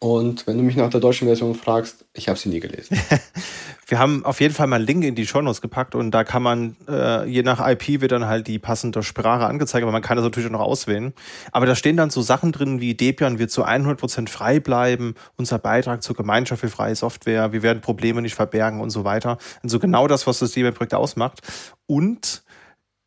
Und 0.00 0.46
wenn 0.46 0.56
du 0.56 0.62
mich 0.62 0.76
nach 0.76 0.90
der 0.90 1.00
deutschen 1.00 1.26
Version 1.26 1.56
fragst, 1.56 2.04
ich 2.12 2.28
habe 2.28 2.38
sie 2.38 2.48
nie 2.48 2.60
gelesen. 2.60 2.96
Wir 3.88 3.98
haben 3.98 4.24
auf 4.24 4.40
jeden 4.40 4.54
Fall 4.54 4.66
mal 4.66 4.76
einen 4.76 4.86
Link 4.86 5.02
in 5.02 5.14
die 5.14 5.26
Shownotes 5.26 5.62
gepackt 5.62 5.94
und 5.94 6.10
da 6.10 6.22
kann 6.22 6.42
man, 6.42 6.76
äh, 6.86 7.26
je 7.26 7.42
nach 7.42 7.66
IP 7.66 8.02
wird 8.02 8.12
dann 8.12 8.26
halt 8.26 8.46
die 8.46 8.58
passende 8.58 9.02
Sprache 9.02 9.46
angezeigt, 9.46 9.82
aber 9.82 9.92
man 9.92 10.02
kann 10.02 10.18
das 10.18 10.24
natürlich 10.24 10.46
auch 10.48 10.52
noch 10.52 10.60
auswählen. 10.60 11.14
Aber 11.52 11.64
da 11.64 11.74
stehen 11.74 11.96
dann 11.96 12.10
so 12.10 12.20
Sachen 12.20 12.52
drin 12.52 12.82
wie 12.82 12.94
Debian 12.94 13.38
wird 13.38 13.50
zu 13.50 13.64
100% 13.64 14.28
frei 14.28 14.60
bleiben, 14.60 15.14
unser 15.36 15.58
Beitrag 15.58 16.02
zur 16.02 16.14
Gemeinschaft 16.14 16.60
für 16.60 16.68
freie 16.68 16.94
Software, 16.94 17.52
wir 17.52 17.62
werden 17.62 17.80
Probleme 17.80 18.20
nicht 18.20 18.34
verbergen 18.34 18.82
und 18.82 18.90
so 18.90 19.04
weiter. 19.04 19.38
Also 19.62 19.78
genau 19.78 20.06
das, 20.06 20.26
was 20.26 20.38
das 20.38 20.52
Debian-Projekt 20.52 20.92
ausmacht. 20.92 21.40
Und 21.86 22.42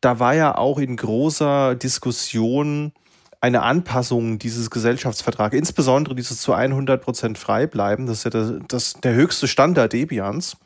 da 0.02 0.18
war 0.18 0.34
ja 0.34 0.58
auch 0.58 0.78
in 0.78 0.96
großer 0.96 1.74
Diskussion 1.76 2.92
eine 3.40 3.62
Anpassung 3.62 4.38
dieses 4.38 4.70
Gesellschaftsvertrags, 4.70 5.56
insbesondere 5.56 6.14
dieses 6.14 6.40
zu 6.40 6.52
100 6.52 7.02
Prozent 7.02 7.38
frei 7.38 7.66
bleiben, 7.66 8.06
das 8.06 8.18
ist 8.18 8.24
ja 8.24 8.30
das, 8.30 8.52
das, 8.68 8.92
der 8.94 9.14
höchste 9.14 9.48
Standard 9.48 9.92
Debians. 9.92 10.56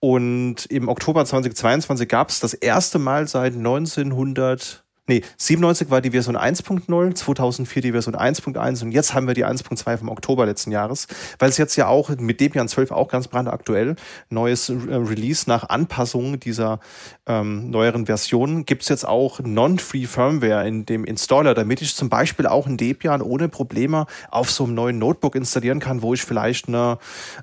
Und 0.00 0.66
im 0.66 0.88
Oktober 0.88 1.24
2022 1.24 2.08
gab 2.08 2.28
es 2.28 2.40
das 2.40 2.54
erste 2.54 2.98
Mal 2.98 3.28
seit 3.28 3.54
1900 3.54 4.82
Nee, 5.08 5.22
97 5.36 5.90
war 5.90 6.00
die 6.00 6.12
Version 6.12 6.36
1.0, 6.36 7.14
2004 7.16 7.82
die 7.82 7.90
Version 7.90 8.14
1.1 8.14 8.84
und 8.84 8.92
jetzt 8.92 9.14
haben 9.14 9.26
wir 9.26 9.34
die 9.34 9.44
1.2 9.44 9.96
vom 9.96 10.08
Oktober 10.08 10.46
letzten 10.46 10.70
Jahres, 10.70 11.08
weil 11.40 11.48
es 11.48 11.58
jetzt 11.58 11.74
ja 11.74 11.88
auch 11.88 12.10
mit 12.10 12.40
Debian 12.40 12.68
12 12.68 12.92
auch 12.92 13.08
ganz 13.08 13.26
brandaktuell 13.26 13.96
neues 14.30 14.68
äh, 14.68 14.74
Release 14.74 15.48
nach 15.48 15.68
Anpassung 15.68 16.38
dieser 16.38 16.78
ähm, 17.26 17.68
neueren 17.70 18.06
Versionen 18.06 18.64
gibt 18.64 18.82
es 18.82 18.88
jetzt 18.90 19.04
auch 19.04 19.40
Non-Free 19.40 20.06
Firmware 20.06 20.68
in 20.68 20.86
dem 20.86 21.04
Installer, 21.04 21.54
damit 21.54 21.82
ich 21.82 21.96
zum 21.96 22.08
Beispiel 22.08 22.46
auch 22.46 22.68
ein 22.68 22.76
Debian 22.76 23.22
ohne 23.22 23.48
Probleme 23.48 24.06
auf 24.30 24.52
so 24.52 24.62
einem 24.62 24.74
neuen 24.74 24.98
Notebook 25.00 25.34
installieren 25.34 25.80
kann, 25.80 26.02
wo 26.02 26.14
ich 26.14 26.22
vielleicht 26.22 26.68
eine 26.68 26.98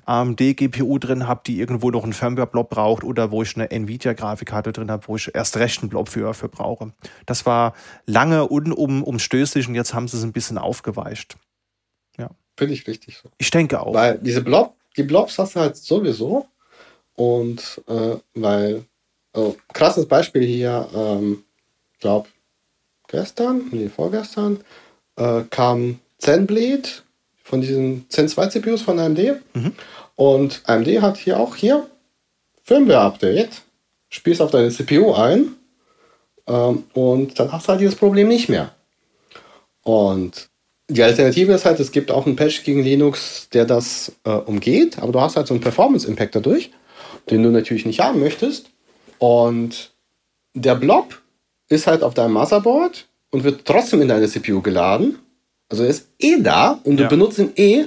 AMD 0.06 0.38
GPU 0.56 0.98
drin 0.98 1.28
habe, 1.28 1.42
die 1.46 1.60
irgendwo 1.60 1.90
noch 1.90 2.04
einen 2.04 2.14
Firmware-Blob 2.14 2.70
braucht 2.70 3.04
oder 3.04 3.30
wo 3.30 3.42
ich 3.42 3.54
eine 3.54 3.70
Nvidia 3.70 4.14
Grafikkarte 4.14 4.72
drin 4.72 4.90
habe, 4.90 5.06
wo 5.08 5.16
ich 5.16 5.34
erst 5.34 5.58
recht 5.58 5.82
einen 5.82 5.90
Blob 5.90 6.08
für, 6.08 6.32
für 6.32 6.48
brauche. 6.48 6.92
Das 7.26 7.44
war 7.44 7.59
war 7.60 7.74
lange 8.06 8.48
unumstößlich 8.48 9.68
und 9.68 9.74
jetzt 9.74 9.94
haben 9.94 10.08
sie 10.08 10.16
es 10.16 10.22
ein 10.22 10.32
bisschen 10.32 10.58
aufgeweicht. 10.58 11.36
Ja. 12.18 12.30
Finde 12.56 12.74
ich 12.74 12.86
richtig 12.86 13.18
so. 13.18 13.28
Ich 13.38 13.50
denke 13.50 13.80
auch. 13.80 13.94
Weil 13.94 14.18
diese 14.18 14.42
Blob, 14.42 14.74
die 14.96 15.02
Blobs 15.02 15.38
hast 15.38 15.56
du 15.56 15.60
halt 15.60 15.76
sowieso. 15.76 16.46
Und 17.14 17.82
äh, 17.86 18.16
weil, 18.34 18.84
oh, 19.34 19.54
krasses 19.72 20.06
Beispiel 20.06 20.42
hier, 20.42 20.88
ähm, 20.94 21.44
glaube 21.98 22.28
gestern, 23.08 23.68
nee, 23.72 23.90
vorgestern, 23.90 24.64
äh, 25.16 25.42
kam 25.50 26.00
Zenblade 26.18 26.88
von 27.42 27.60
diesen 27.60 28.06
Zen 28.08 28.28
2 28.28 28.46
CPUs 28.46 28.82
von 28.82 28.98
AMD. 28.98 29.42
Mhm. 29.52 29.72
Und 30.16 30.62
AMD 30.64 30.88
hat 31.02 31.18
hier 31.18 31.38
auch 31.38 31.56
hier 31.56 31.86
Firmware-Update. 32.64 33.62
Spielst 34.08 34.40
auf 34.40 34.50
deine 34.50 34.70
CPU 34.70 35.12
ein 35.12 35.56
und 36.50 37.38
dann 37.38 37.52
hast 37.52 37.66
du 37.66 37.68
halt 37.70 37.80
dieses 37.80 37.96
Problem 37.96 38.28
nicht 38.28 38.48
mehr. 38.48 38.74
Und 39.82 40.48
die 40.88 41.02
Alternative 41.02 41.52
ist 41.52 41.64
halt, 41.64 41.78
es 41.80 41.92
gibt 41.92 42.10
auch 42.10 42.26
einen 42.26 42.36
Patch 42.36 42.64
gegen 42.64 42.82
Linux, 42.82 43.48
der 43.52 43.64
das 43.64 44.12
äh, 44.24 44.30
umgeht, 44.30 44.98
aber 44.98 45.12
du 45.12 45.20
hast 45.20 45.36
halt 45.36 45.46
so 45.46 45.54
einen 45.54 45.60
Performance-Impact 45.60 46.34
dadurch, 46.34 46.70
den 47.30 47.42
du 47.42 47.50
natürlich 47.50 47.86
nicht 47.86 48.00
haben 48.00 48.20
möchtest. 48.20 48.70
Und 49.18 49.92
der 50.54 50.74
Blob 50.74 51.20
ist 51.68 51.86
halt 51.86 52.02
auf 52.02 52.14
deinem 52.14 52.32
Motherboard 52.32 53.06
und 53.30 53.44
wird 53.44 53.64
trotzdem 53.64 54.02
in 54.02 54.08
deine 54.08 54.28
CPU 54.28 54.60
geladen. 54.60 55.18
Also 55.68 55.84
er 55.84 55.90
ist 55.90 56.08
eh 56.18 56.40
da 56.40 56.80
und 56.82 56.96
du 56.96 57.04
ja. 57.04 57.08
benutzt 57.08 57.38
ihn 57.38 57.52
eh. 57.56 57.84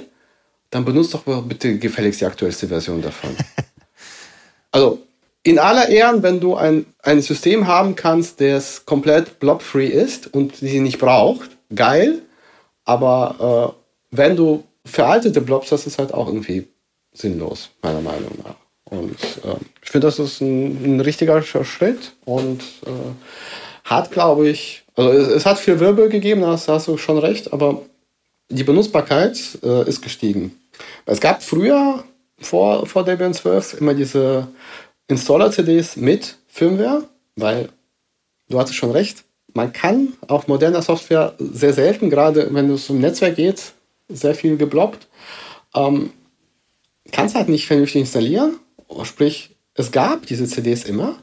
Dann 0.70 0.84
benutzt 0.84 1.14
doch 1.14 1.22
bitte 1.44 1.78
gefälligst 1.78 2.20
die 2.20 2.24
aktuellste 2.24 2.66
Version 2.66 3.02
davon. 3.02 3.30
also 4.72 5.02
in 5.44 5.58
aller 5.58 5.88
Ehren, 5.90 6.22
wenn 6.22 6.40
du 6.40 6.56
ein, 6.56 6.86
ein 7.02 7.20
System 7.20 7.66
haben 7.66 7.94
kannst, 7.94 8.40
das 8.40 8.86
komplett 8.86 9.38
blob-free 9.38 9.86
ist 9.86 10.32
und 10.32 10.56
sie 10.56 10.80
nicht 10.80 10.98
braucht, 10.98 11.50
geil. 11.74 12.22
Aber 12.84 13.76
äh, 14.10 14.16
wenn 14.16 14.36
du 14.36 14.64
veraltete 14.84 15.42
Blobs 15.42 15.70
hast, 15.70 15.86
ist 15.86 15.98
halt 15.98 16.12
auch 16.12 16.26
irgendwie 16.26 16.66
sinnlos, 17.12 17.70
meiner 17.82 18.00
Meinung 18.00 18.32
nach. 18.42 18.56
Und 18.84 19.20
äh, 19.44 19.56
ich 19.82 19.90
finde, 19.90 20.06
das 20.06 20.18
ist 20.18 20.40
ein, 20.40 20.96
ein, 20.96 21.00
richtiger 21.00 21.42
Schritt 21.42 22.12
und 22.24 22.62
äh, 22.86 23.84
hat, 23.84 24.10
glaube 24.10 24.48
ich, 24.48 24.84
also 24.96 25.10
es, 25.10 25.28
es, 25.28 25.46
hat 25.46 25.58
viel 25.58 25.80
Wirbel 25.80 26.08
gegeben, 26.08 26.42
da 26.42 26.48
hast, 26.48 26.68
hast, 26.68 26.88
du 26.88 26.96
schon 26.96 27.18
recht, 27.18 27.52
aber 27.52 27.82
die 28.48 28.64
Benutzbarkeit 28.64 29.38
äh, 29.62 29.88
ist 29.88 30.02
gestiegen. 30.02 30.58
Es 31.06 31.20
gab 31.20 31.42
früher, 31.42 32.04
vor, 32.38 32.86
vor 32.86 33.04
Debian 33.04 33.34
12, 33.34 33.80
immer 33.80 33.94
diese 33.94 34.48
Installer-CDs 35.08 35.96
mit 35.96 36.38
Firmware, 36.46 37.08
weil 37.36 37.68
du 38.48 38.58
hattest 38.58 38.76
schon 38.76 38.90
recht, 38.90 39.24
man 39.52 39.72
kann 39.72 40.14
auf 40.26 40.48
moderner 40.48 40.82
Software 40.82 41.34
sehr 41.38 41.72
selten, 41.72 42.10
gerade 42.10 42.52
wenn 42.52 42.70
es 42.70 42.90
um 42.90 43.00
Netzwerk 43.00 43.36
geht, 43.36 43.72
sehr 44.08 44.34
viel 44.34 44.56
geblockt, 44.56 45.06
ähm, 45.74 46.12
kannst 47.12 47.34
halt 47.34 47.48
nicht 47.48 47.66
vernünftig 47.66 48.00
installieren. 48.00 48.56
Sprich, 49.04 49.56
es 49.74 49.92
gab 49.92 50.26
diese 50.26 50.46
CDs 50.46 50.84
immer, 50.84 51.16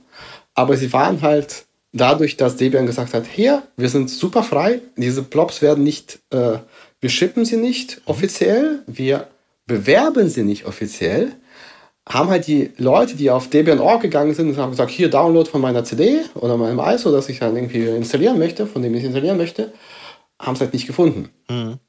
aber 0.54 0.78
sie 0.78 0.92
waren 0.94 1.22
halt 1.22 1.66
dadurch, 1.94 2.38
dass 2.38 2.56
Debian 2.56 2.86
gesagt 2.86 3.14
hat, 3.14 3.26
hier, 3.26 3.64
wir 3.78 3.90
sind 3.90 4.10
super 4.10 4.44
frei, 4.44 4.82
diese 4.96 5.22
Blobs 5.22 5.62
werden 5.62 5.84
nicht, 5.84 6.20
äh, 6.32 6.60
wir 7.00 7.10
shippen 7.10 7.46
sie 7.46 7.58
nicht 7.58 8.02
offiziell, 8.06 8.84
wir 8.88 9.28
bewerben 9.66 10.30
sie 10.30 10.44
nicht 10.44 10.66
offiziell, 10.66 11.34
haben 12.08 12.30
halt 12.30 12.48
die 12.48 12.72
Leute, 12.78 13.16
die 13.16 13.30
auf 13.30 13.50
Debian.org 13.50 14.02
gegangen 14.02 14.34
sind 14.34 14.50
und 14.50 14.58
haben 14.58 14.72
gesagt, 14.72 14.92
hier 14.92 15.10
Download 15.10 15.50
von 15.50 15.62
meiner 15.62 15.84
CD 15.84 16.22
oder 16.36 16.58
meinem 16.58 16.80
ISO, 16.80 17.12
das 17.12 17.30
ich 17.30 17.40
dann 17.40 17.56
irgendwie 17.56 17.86
installieren 17.86 18.40
möchte, 18.40 18.66
von 18.66 18.82
dem 18.82 18.96
ich 18.96 19.04
installieren 19.04 19.38
möchte, 19.38 19.72
haben 20.40 20.56
es 20.56 20.62
halt 20.62 20.74
nicht 20.74 20.88
gefunden. 20.88 21.30
Mhm. 21.50 21.80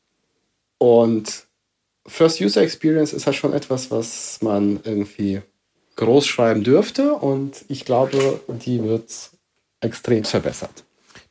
Und 0.78 1.46
First 2.06 2.40
User 2.40 2.62
Experience 2.62 3.12
ist 3.12 3.26
halt 3.26 3.36
schon 3.36 3.52
etwas, 3.52 3.90
was 3.90 4.40
man 4.42 4.80
irgendwie 4.84 5.40
groß 5.96 6.26
schreiben 6.26 6.64
dürfte 6.64 7.14
und 7.14 7.64
ich 7.68 7.84
glaube, 7.84 8.40
die 8.48 8.82
wird 8.82 9.30
extrem 9.80 10.24
verbessert. 10.24 10.84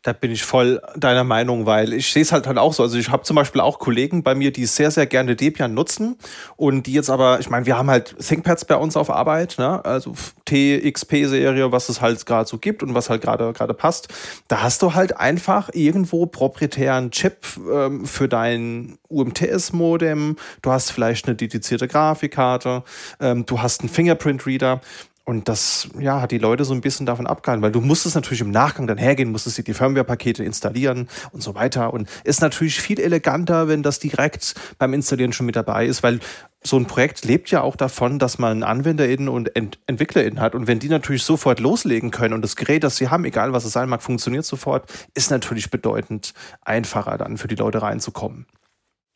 Da 0.04 0.14
bin 0.14 0.32
ich 0.32 0.42
voll 0.44 0.82
deiner 0.96 1.24
Meinung, 1.24 1.68
weil 1.68 1.94
ich 1.94 2.12
sehe 2.12 2.24
es 2.24 2.32
halt 2.32 2.48
halt 2.48 2.58
auch 2.58 2.74
so. 2.74 2.82
Also 2.82 2.98
ich 2.98 3.10
habe 3.10 3.22
zum 3.22 3.36
Beispiel 3.36 3.62
auch 3.62 3.78
Kollegen 3.78 4.24
bei 4.24 4.34
mir, 4.34 4.52
die 4.52 4.66
sehr, 4.66 4.90
sehr 4.90 5.06
gerne 5.06 5.36
Debian 5.36 5.76
nutzen 5.76 6.18
und 6.56 6.88
die 6.88 6.94
jetzt 6.94 7.12
aber, 7.12 7.40
ich 7.40 7.52
meine, 7.52 7.68
wir 7.68 7.78
haben 7.78 7.90
halt 7.90 8.16
ThinkPads 8.18 8.66
bei 8.66 8.78
uns 8.78 8.98
auf 8.98 9.12
Arbeit, 9.12 9.58
ne? 9.60 9.86
also 9.86 10.16
TXP-Serie, 10.46 11.72
was 11.72 11.90
es 11.90 12.02
halt 12.02 12.26
gerade 12.26 12.50
so 12.50 12.58
gibt 12.58 12.82
und 12.82 12.96
was 12.96 13.12
halt 13.12 13.22
gerade 13.22 13.54
gerade 13.54 13.76
passt. 13.76 14.08
Da 14.48 14.64
hast 14.64 14.82
du 14.82 14.96
halt 14.96 15.18
einfach 15.18 15.70
irgendwo 15.72 16.26
proprietären 16.26 17.12
Chip 17.12 17.46
ähm, 17.72 18.06
für 18.08 18.28
dein 18.28 18.98
UMTS-Modem, 19.08 20.36
du 20.64 20.72
hast 20.72 20.92
vielleicht 20.92 21.28
eine 21.28 21.36
dedizierte 21.36 21.88
Grafikkarte, 21.88 22.84
ähm, 23.20 23.46
du 23.46 23.62
hast 23.62 23.82
einen 23.82 23.90
Fingerprint-Reader 23.90 24.82
und 25.24 25.48
das 25.48 25.88
ja, 26.00 26.20
hat 26.20 26.32
die 26.32 26.40
Leute 26.40 26.66
so 26.66 26.74
ein 26.74 26.82
bisschen 26.82 27.06
davon 27.06 27.28
abgehalten, 27.28 27.62
weil 27.62 27.72
du 27.72 27.80
musstest 27.80 28.16
natürlich 28.16 28.42
im 28.42 28.50
Nachgang 28.50 28.88
dann 28.88 28.98
hergehen, 28.98 29.32
musstest 29.32 29.58
dir 29.58 29.64
die 29.64 29.74
Firmware-Pakete 29.74 30.44
installieren 30.44 31.08
und 31.32 31.44
so 31.44 31.54
weiter. 31.54 31.94
Und 31.94 32.10
ist 32.24 32.42
natürlich 32.42 32.82
viel 32.82 33.00
eleganter, 33.00 33.68
wenn 33.68 33.84
das 33.84 34.00
direkt 34.00 34.56
beim 34.80 34.94
Installieren 34.94 35.32
schon 35.32 35.46
mit 35.46 35.56
dabei 35.56 35.86
ist, 35.86 36.02
weil 36.02 36.20
so 36.64 36.78
ein 36.78 36.86
Projekt 36.86 37.24
lebt 37.24 37.52
ja 37.52 37.62
auch 37.62 37.76
davon, 37.76 38.20
dass 38.20 38.40
man 38.40 38.64
AnwenderInnen 38.64 39.30
und 39.30 39.56
Ent 39.56 39.80
EntwicklerInnen 39.86 40.40
hat. 40.40 40.56
Und 40.56 40.68
wenn 40.68 40.80
die 40.80 40.90
natürlich 40.90 41.24
sofort 41.24 41.60
loslegen 41.60 42.12
können 42.12 42.34
und 42.34 42.42
das 42.42 42.56
Gerät, 42.56 42.84
das 42.84 42.98
sie 42.98 43.10
haben, 43.10 43.26
egal 43.26 43.54
was 43.54 43.64
es 43.66 43.74
sein 43.74 43.90
mag, 43.90 44.02
funktioniert 44.02 44.46
sofort, 44.46 44.92
ist 45.14 45.30
natürlich 45.30 45.70
bedeutend 45.70 46.34
einfacher 46.62 47.18
dann 47.18 47.38
für 47.38 47.48
die 47.48 47.56
Leute 47.56 47.82
reinzukommen. 47.82 48.48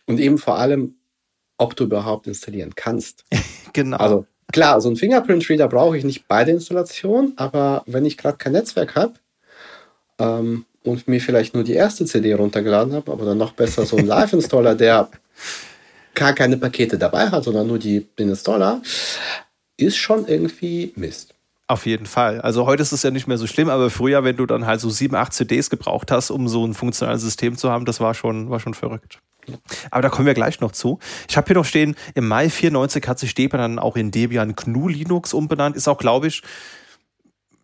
Und 0.05 0.19
eben 0.19 0.37
vor 0.37 0.57
allem, 0.59 0.95
ob 1.57 1.75
du 1.75 1.85
überhaupt 1.85 2.27
installieren 2.27 2.73
kannst. 2.75 3.25
genau. 3.73 3.97
Also 3.97 4.25
Klar, 4.51 4.79
so 4.79 4.89
einen 4.89 4.97
Fingerprint-Reader 4.97 5.67
brauche 5.67 5.97
ich 5.97 6.03
nicht 6.03 6.27
bei 6.27 6.43
der 6.43 6.53
Installation, 6.55 7.33
aber 7.35 7.83
wenn 7.87 8.05
ich 8.05 8.17
gerade 8.17 8.37
kein 8.37 8.53
Netzwerk 8.53 8.95
habe, 8.95 9.13
ähm, 10.19 10.65
und 10.85 11.07
mir 11.07 11.19
vielleicht 11.19 11.53
nur 11.53 11.63
die 11.63 11.73
erste 11.73 12.05
CD 12.05 12.33
runtergeladen 12.33 12.93
habe, 12.93 13.11
aber 13.11 13.25
dann 13.25 13.37
noch 13.37 13.53
besser 13.53 13.85
so 13.85 13.97
ein 13.97 14.05
Live-Installer, 14.05 14.75
der 14.75 15.09
gar 16.13 16.33
keine 16.33 16.57
Pakete 16.57 16.97
dabei 16.97 17.29
hat, 17.29 17.43
sondern 17.43 17.67
nur 17.67 17.79
die, 17.79 18.07
den 18.17 18.29
Installer, 18.29 18.81
ist 19.77 19.97
schon 19.97 20.27
irgendwie 20.27 20.93
Mist. 20.95 21.34
Auf 21.68 21.88
jeden 21.88 22.05
Fall. 22.05 22.41
Also 22.41 22.68
heute 22.68 22.84
ist 22.84 22.91
es 22.91 23.01
ja 23.01 23.09
nicht 23.09 23.28
mehr 23.28 23.39
so 23.39 23.47
schlimm, 23.47 23.70
aber 23.70 23.89
früher, 23.89 24.24
wenn 24.24 24.36
du 24.36 24.45
dann 24.45 24.68
halt 24.68 24.80
so 24.80 24.89
sieben, 24.91 25.16
acht 25.16 25.34
CDs 25.34 25.72
gebraucht 25.72 26.11
hast, 26.11 26.30
um 26.30 26.47
so 26.47 26.66
ein 26.66 26.76
funktionales 26.76 27.24
System 27.24 27.57
zu 27.57 27.72
haben, 27.72 27.86
das 27.86 27.99
war 27.99 28.13
schon, 28.13 28.51
war 28.51 28.59
schon 28.59 28.76
verrückt. 28.76 29.20
Aber 29.89 30.01
da 30.01 30.09
kommen 30.09 30.28
wir 30.28 30.34
gleich 30.36 30.59
noch 30.59 30.72
zu. 30.72 30.99
Ich 31.28 31.38
habe 31.38 31.47
hier 31.47 31.55
noch 31.55 31.66
stehen, 31.66 31.95
im 32.13 32.28
Mai 32.28 32.49
94 32.49 33.07
hat 33.07 33.20
sich 33.20 33.34
Debian 33.34 33.59
dann 33.61 33.80
auch 33.80 33.95
in 33.95 34.11
Debian 34.11 34.55
GNU 34.55 34.88
Linux 34.88 35.34
umbenannt. 35.34 35.76
Ist 35.76 35.88
auch, 35.88 35.97
glaube 35.97 36.28
ich, 36.28 36.43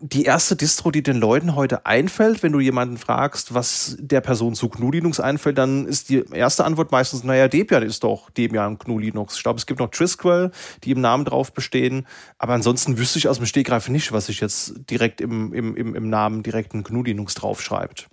die 0.03 0.23
erste 0.23 0.55
Distro, 0.55 0.89
die 0.89 1.03
den 1.03 1.17
Leuten 1.17 1.55
heute 1.55 1.85
einfällt, 1.85 2.41
wenn 2.41 2.51
du 2.51 2.59
jemanden 2.59 2.97
fragst, 2.97 3.53
was 3.53 3.95
der 3.99 4.21
Person 4.21 4.55
zu 4.55 4.67
GNU 4.67 4.91
Linux 4.91 5.19
einfällt, 5.19 5.59
dann 5.59 5.85
ist 5.85 6.09
die 6.09 6.23
erste 6.31 6.65
Antwort 6.65 6.91
meistens, 6.91 7.23
naja, 7.23 7.47
Debian 7.47 7.83
ist 7.83 8.03
doch 8.03 8.31
Debian 8.31 8.79
GNU 8.79 8.97
Linux. 8.97 9.37
Ich 9.37 9.43
glaube, 9.43 9.59
es 9.59 9.67
gibt 9.67 9.79
noch 9.79 9.91
Trisquel, 9.91 10.51
die 10.83 10.91
im 10.91 11.01
Namen 11.01 11.23
drauf 11.23 11.53
bestehen, 11.53 12.07
aber 12.39 12.53
ansonsten 12.53 12.97
wüsste 12.97 13.19
ich 13.19 13.27
aus 13.27 13.37
dem 13.37 13.45
Stegreif 13.45 13.89
nicht, 13.89 14.11
was 14.11 14.25
sich 14.25 14.39
jetzt 14.39 14.73
direkt 14.89 15.21
im, 15.21 15.53
im, 15.53 15.75
im, 15.75 15.93
im 15.93 16.09
Namen 16.09 16.41
direkt 16.41 16.73
ein 16.73 16.83
GNU 16.83 17.03
Linux 17.03 17.35
draufschreibt. 17.35 18.09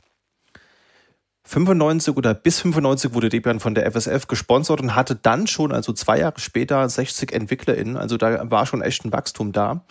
95 1.45 2.15
oder 2.15 2.35
bis 2.35 2.61
95 2.61 3.15
wurde 3.15 3.31
Debian 3.31 3.59
von 3.59 3.75
der 3.75 3.91
FSF 3.91 4.27
gesponsert 4.27 4.83
und 4.83 4.95
hatte 4.95 5.17
dann 5.17 5.47
schon, 5.47 5.73
also 5.73 5.95
zwei 5.95 6.19
Jahre 6.19 6.39
später, 6.39 6.87
60 6.87 7.33
EntwicklerInnen. 7.33 7.97
Also 7.97 8.19
da 8.19 8.51
war 8.51 8.67
schon 8.67 8.83
echt 8.83 9.07
ein 9.07 9.13
Wachstum 9.13 9.53
da. 9.53 9.87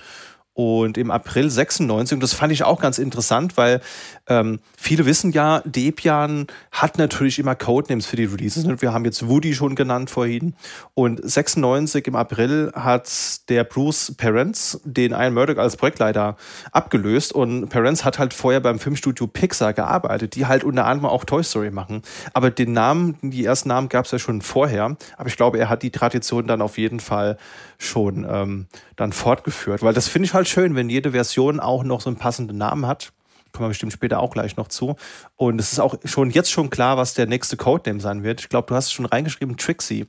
Und 0.57 0.97
im 0.97 1.11
April 1.11 1.51
96, 1.51 2.15
und 2.15 2.23
das 2.23 2.33
fand 2.33 2.51
ich 2.51 2.63
auch 2.63 2.81
ganz 2.81 2.97
interessant, 2.97 3.57
weil 3.57 3.79
ähm, 4.25 4.57
viele 4.75 5.05
wissen 5.05 5.31
ja, 5.31 5.61
Debian 5.65 6.47
hat 6.71 6.97
natürlich 6.97 7.37
immer 7.37 7.53
Codenames 7.53 8.07
für 8.07 8.15
die 8.15 8.25
Releases. 8.25 8.65
Ne? 8.65 8.81
Wir 8.81 8.91
haben 8.91 9.05
jetzt 9.05 9.27
Woody 9.29 9.53
schon 9.53 9.75
genannt 9.75 10.09
vorhin. 10.09 10.55
Und 10.95 11.21
96 11.23 12.07
im 12.07 12.15
April 12.15 12.71
hat 12.73 13.07
der 13.49 13.65
Bruce 13.65 14.15
Perens 14.17 14.81
den 14.83 15.11
Ian 15.11 15.35
Murdoch 15.35 15.57
als 15.57 15.77
Projektleiter 15.77 16.37
abgelöst. 16.71 17.33
Und 17.33 17.69
Perens 17.69 18.03
hat 18.03 18.17
halt 18.17 18.33
vorher 18.33 18.59
beim 18.59 18.79
Filmstudio 18.79 19.27
Pixar 19.27 19.73
gearbeitet, 19.73 20.33
die 20.33 20.47
halt 20.47 20.63
unter 20.63 20.87
anderem 20.87 21.11
auch 21.11 21.23
Toy 21.23 21.43
Story 21.43 21.69
machen. 21.69 22.01
Aber 22.33 22.49
den 22.49 22.73
Namen, 22.73 23.15
die 23.21 23.45
ersten 23.45 23.69
Namen 23.69 23.89
gab 23.89 24.05
es 24.05 24.11
ja 24.11 24.17
schon 24.17 24.41
vorher. 24.41 24.97
Aber 25.17 25.29
ich 25.29 25.37
glaube, 25.37 25.59
er 25.59 25.69
hat 25.69 25.83
die 25.83 25.91
Tradition 25.91 26.47
dann 26.47 26.63
auf 26.63 26.79
jeden 26.79 26.99
Fall 26.99 27.37
schon 27.77 28.25
ähm, 28.29 28.67
dann 28.95 29.13
fortgeführt. 29.13 29.81
Weil 29.81 29.93
das 29.93 30.07
finde 30.07 30.25
ich 30.25 30.33
halt 30.33 30.47
schön, 30.47 30.75
wenn 30.75 30.89
jede 30.89 31.11
Version 31.11 31.59
auch 31.59 31.83
noch 31.83 32.01
so 32.01 32.09
einen 32.09 32.17
passenden 32.17 32.57
Namen 32.57 32.87
hat. 32.87 33.13
Kommen 33.51 33.65
wir 33.65 33.69
bestimmt 33.69 33.93
später 33.93 34.19
auch 34.19 34.31
gleich 34.31 34.57
noch 34.57 34.67
zu. 34.67 34.95
Und 35.35 35.59
es 35.59 35.71
ist 35.71 35.79
auch 35.79 35.95
schon 36.05 36.29
jetzt 36.31 36.51
schon 36.51 36.69
klar, 36.69 36.97
was 36.97 37.13
der 37.13 37.27
nächste 37.27 37.57
Codename 37.57 38.01
sein 38.01 38.23
wird. 38.23 38.41
Ich 38.41 38.49
glaube, 38.49 38.67
du 38.67 38.75
hast 38.75 38.87
es 38.87 38.91
schon 38.91 39.05
reingeschrieben, 39.05 39.57
Trixie 39.57 40.07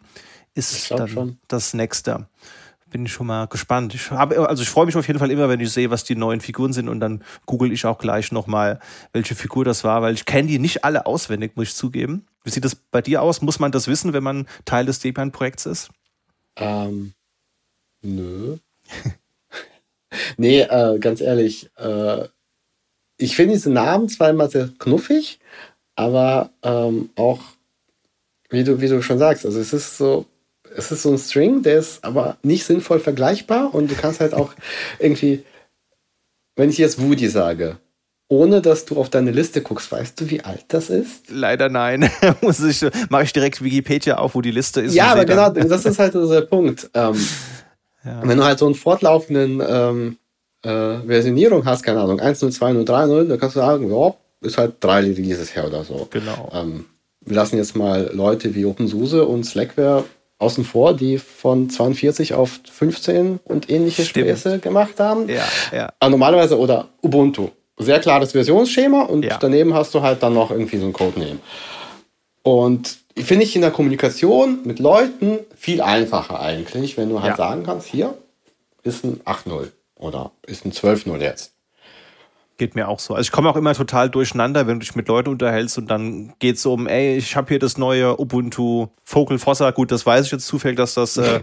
ist 0.54 0.90
dann 0.90 1.08
schon. 1.08 1.38
das 1.48 1.74
nächste. 1.74 2.26
Bin 2.90 3.04
ich 3.04 3.12
schon 3.12 3.26
mal 3.26 3.46
gespannt. 3.46 3.94
Ich 3.94 4.10
habe, 4.10 4.48
also 4.48 4.62
ich 4.62 4.70
freue 4.70 4.86
mich 4.86 4.96
auf 4.96 5.06
jeden 5.06 5.18
Fall 5.18 5.30
immer, 5.30 5.50
wenn 5.50 5.60
ich 5.60 5.70
sehe, 5.70 5.90
was 5.90 6.04
die 6.04 6.16
neuen 6.16 6.40
Figuren 6.40 6.72
sind 6.72 6.88
und 6.88 7.00
dann 7.00 7.22
google 7.44 7.70
ich 7.70 7.84
auch 7.84 7.98
gleich 7.98 8.32
nochmal, 8.32 8.80
welche 9.12 9.34
Figur 9.34 9.64
das 9.64 9.84
war, 9.84 10.00
weil 10.00 10.14
ich 10.14 10.24
kenne 10.24 10.48
die 10.48 10.58
nicht 10.58 10.84
alle 10.84 11.04
auswendig, 11.04 11.52
muss 11.54 11.68
ich 11.68 11.74
zugeben. 11.74 12.26
Wie 12.44 12.50
sieht 12.50 12.64
das 12.64 12.74
bei 12.74 13.02
dir 13.02 13.20
aus? 13.20 13.42
Muss 13.42 13.60
man 13.60 13.72
das 13.72 13.88
wissen, 13.88 14.14
wenn 14.14 14.22
man 14.22 14.46
Teil 14.64 14.86
des 14.86 15.00
Debian-Projekts 15.00 15.66
ist? 15.66 15.90
Ähm, 16.56 17.12
nö. 18.02 18.56
nee, 20.36 20.60
äh, 20.62 20.98
ganz 20.98 21.20
ehrlich, 21.20 21.70
äh, 21.76 22.28
ich 23.18 23.36
finde 23.36 23.54
diese 23.54 23.70
Namen 23.70 24.08
zwar 24.08 24.30
immer 24.30 24.48
sehr 24.48 24.70
knuffig, 24.78 25.40
aber 25.96 26.50
ähm, 26.62 27.10
auch, 27.16 27.40
wie 28.50 28.64
du, 28.64 28.80
wie 28.80 28.88
du 28.88 29.02
schon 29.02 29.18
sagst, 29.18 29.44
also 29.44 29.58
es 29.58 29.72
ist 29.72 29.98
so, 29.98 30.26
es 30.76 30.92
ist 30.92 31.02
so 31.02 31.10
ein 31.10 31.18
String, 31.18 31.62
der 31.62 31.78
ist 31.78 32.04
aber 32.04 32.36
nicht 32.42 32.64
sinnvoll 32.64 33.00
vergleichbar 33.00 33.74
und 33.74 33.90
du 33.90 33.94
kannst 33.94 34.20
halt 34.20 34.34
auch 34.34 34.54
irgendwie, 34.98 35.44
wenn 36.56 36.70
ich 36.70 36.78
jetzt 36.78 37.02
Woody 37.02 37.28
sage, 37.28 37.78
ohne 38.28 38.60
dass 38.60 38.84
du 38.84 38.98
auf 38.98 39.08
deine 39.08 39.30
Liste 39.30 39.62
guckst, 39.62 39.90
weißt 39.90 40.20
du, 40.20 40.30
wie 40.30 40.42
alt 40.42 40.66
das 40.68 40.90
ist? 40.90 41.30
Leider 41.30 41.70
nein. 41.70 42.10
Muss 42.42 42.62
ich, 42.62 42.84
mache 43.08 43.24
ich 43.24 43.32
direkt 43.32 43.62
Wikipedia 43.62 44.18
auf, 44.18 44.34
wo 44.34 44.42
die 44.42 44.50
Liste 44.50 44.82
ist. 44.82 44.94
Ja, 44.94 45.12
aber 45.12 45.24
genau, 45.24 45.48
das 45.50 45.86
ist 45.86 45.98
halt 45.98 46.12
so 46.12 46.30
der 46.30 46.42
Punkt. 46.42 46.90
Ähm, 46.92 47.16
ja. 48.08 48.20
Wenn 48.24 48.38
du 48.38 48.44
halt 48.44 48.58
so 48.58 48.66
einen 48.66 48.74
fortlaufenden 48.74 49.62
ähm, 49.66 50.16
äh, 50.62 51.06
Versionierung 51.06 51.64
hast, 51.64 51.82
keine 51.82 52.00
Ahnung, 52.00 52.20
1.0, 52.20 52.56
2.0, 52.58 52.84
3.0, 52.84 53.28
dann 53.28 53.38
kannst 53.38 53.56
du 53.56 53.60
sagen, 53.60 53.90
ja, 53.90 54.14
ist 54.40 54.58
halt 54.58 54.74
drei 54.80 55.00
Releases 55.00 55.54
her 55.54 55.66
oder 55.66 55.84
so. 55.84 56.08
Genau. 56.10 56.50
Ähm, 56.52 56.86
wir 57.20 57.36
lassen 57.36 57.56
jetzt 57.56 57.76
mal 57.76 58.10
Leute 58.12 58.54
wie 58.54 58.64
OpenSUSE 58.64 59.26
und 59.26 59.44
Slackware 59.44 60.04
außen 60.38 60.64
vor, 60.64 60.94
die 60.94 61.18
von 61.18 61.68
42 61.68 62.34
auf 62.34 62.60
15 62.70 63.40
und 63.44 63.68
ähnliche 63.70 64.04
Stimmt. 64.04 64.26
Späße 64.26 64.58
gemacht 64.60 65.00
haben. 65.00 65.28
Ja, 65.28 65.44
ja. 65.72 65.92
Aber 65.98 66.10
normalerweise 66.10 66.58
oder 66.58 66.88
Ubuntu. 67.02 67.48
Sehr 67.80 68.00
klares 68.00 68.32
Versionsschema 68.32 69.02
und 69.02 69.24
ja. 69.24 69.36
daneben 69.40 69.74
hast 69.74 69.94
du 69.94 70.02
halt 70.02 70.22
dann 70.22 70.34
noch 70.34 70.50
irgendwie 70.50 70.78
so 70.78 70.86
ein 70.86 70.92
Codename. 70.92 71.38
Und 72.42 72.98
finde 73.16 73.44
ich 73.44 73.54
in 73.54 73.62
der 73.62 73.70
Kommunikation 73.70 74.60
mit 74.64 74.78
Leuten 74.78 75.40
viel 75.56 75.80
einfacher 75.80 76.40
eigentlich, 76.40 76.96
wenn 76.96 77.08
du 77.08 77.20
halt 77.20 77.32
ja. 77.32 77.36
sagen 77.36 77.64
kannst, 77.64 77.86
hier 77.88 78.16
ist 78.82 79.04
ein 79.04 79.20
8.0 79.24 79.70
oder 79.96 80.30
ist 80.46 80.64
ein 80.64 80.72
12-0 80.72 81.18
jetzt. 81.18 81.52
Geht 82.58 82.74
mir 82.74 82.88
auch 82.88 82.98
so. 82.98 83.14
Also 83.14 83.28
ich 83.28 83.30
komme 83.30 83.48
auch 83.48 83.54
immer 83.54 83.72
total 83.72 84.10
durcheinander, 84.10 84.66
wenn 84.66 84.80
du 84.80 84.84
dich 84.84 84.96
mit 84.96 85.06
Leuten 85.06 85.28
unterhältst 85.30 85.78
und 85.78 85.88
dann 85.88 86.32
geht 86.40 86.56
es 86.56 86.66
um, 86.66 86.88
ey, 86.88 87.16
ich 87.16 87.36
habe 87.36 87.50
hier 87.50 87.60
das 87.60 87.78
neue 87.78 88.18
Ubuntu 88.20 88.88
Focal 89.04 89.38
Fossa. 89.38 89.70
Gut, 89.70 89.92
das 89.92 90.04
weiß 90.04 90.26
ich 90.26 90.32
jetzt 90.32 90.44
zufällig, 90.44 90.76
dass 90.76 90.94
das, 90.94 91.16
äh, 91.18 91.40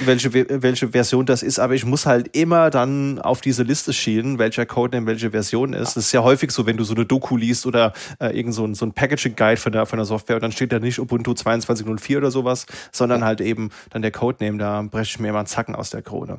welche, 0.00 0.32
welche 0.32 0.88
Version 0.88 1.26
das 1.26 1.42
ist, 1.42 1.58
aber 1.58 1.74
ich 1.74 1.84
muss 1.84 2.06
halt 2.06 2.34
immer 2.34 2.70
dann 2.70 3.18
auf 3.18 3.42
diese 3.42 3.64
Liste 3.64 3.92
schielen, 3.92 4.38
welcher 4.38 4.64
Code 4.64 4.96
in 4.96 5.06
welche 5.06 5.30
Version 5.30 5.74
ist. 5.74 5.94
Das 5.94 6.06
ist 6.06 6.12
ja 6.12 6.22
häufig 6.22 6.50
so, 6.50 6.64
wenn 6.64 6.78
du 6.78 6.84
so 6.84 6.94
eine 6.94 7.04
Doku 7.04 7.36
liest 7.36 7.66
oder 7.66 7.92
äh, 8.18 8.34
irgend 8.34 8.54
so 8.54 8.64
ein, 8.64 8.74
so 8.74 8.86
ein 8.86 8.92
Packaging 8.92 9.36
Guide 9.36 9.60
von 9.60 9.72
der, 9.72 9.84
von 9.84 9.98
der 9.98 10.06
Software 10.06 10.36
und 10.36 10.42
dann 10.42 10.52
steht 10.52 10.72
da 10.72 10.78
nicht 10.78 10.98
Ubuntu 10.98 11.32
22.04 11.32 12.16
oder 12.16 12.30
sowas, 12.30 12.64
sondern 12.92 13.24
halt 13.24 13.42
eben 13.42 13.68
dann 13.90 14.00
der 14.00 14.10
Codename, 14.10 14.56
da 14.56 14.80
breche 14.80 15.10
ich 15.10 15.18
mir 15.18 15.28
immer 15.28 15.40
einen 15.40 15.46
Zacken 15.46 15.74
aus 15.74 15.90
der 15.90 16.00
Krone. 16.00 16.38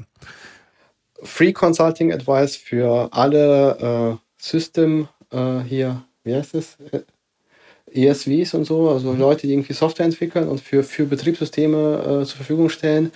Free 1.23 1.53
Consulting 1.53 2.13
Advice 2.13 2.55
für 2.55 3.09
alle 3.11 4.17
äh, 4.17 4.41
System 4.41 5.07
äh, 5.31 5.59
hier, 5.61 6.03
wie 6.23 6.35
heißt 6.35 6.55
es? 6.55 6.77
Äh, 6.91 7.01
ESVs 7.93 8.53
und 8.53 8.65
so, 8.65 8.89
also 8.89 9.13
mhm. 9.13 9.19
Leute, 9.19 9.47
die 9.47 9.53
irgendwie 9.53 9.73
Software 9.73 10.05
entwickeln 10.05 10.47
und 10.47 10.61
für, 10.61 10.83
für 10.83 11.05
Betriebssysteme 11.05 12.21
äh, 12.21 12.25
zur 12.25 12.37
Verfügung 12.37 12.69
stellen. 12.69 13.11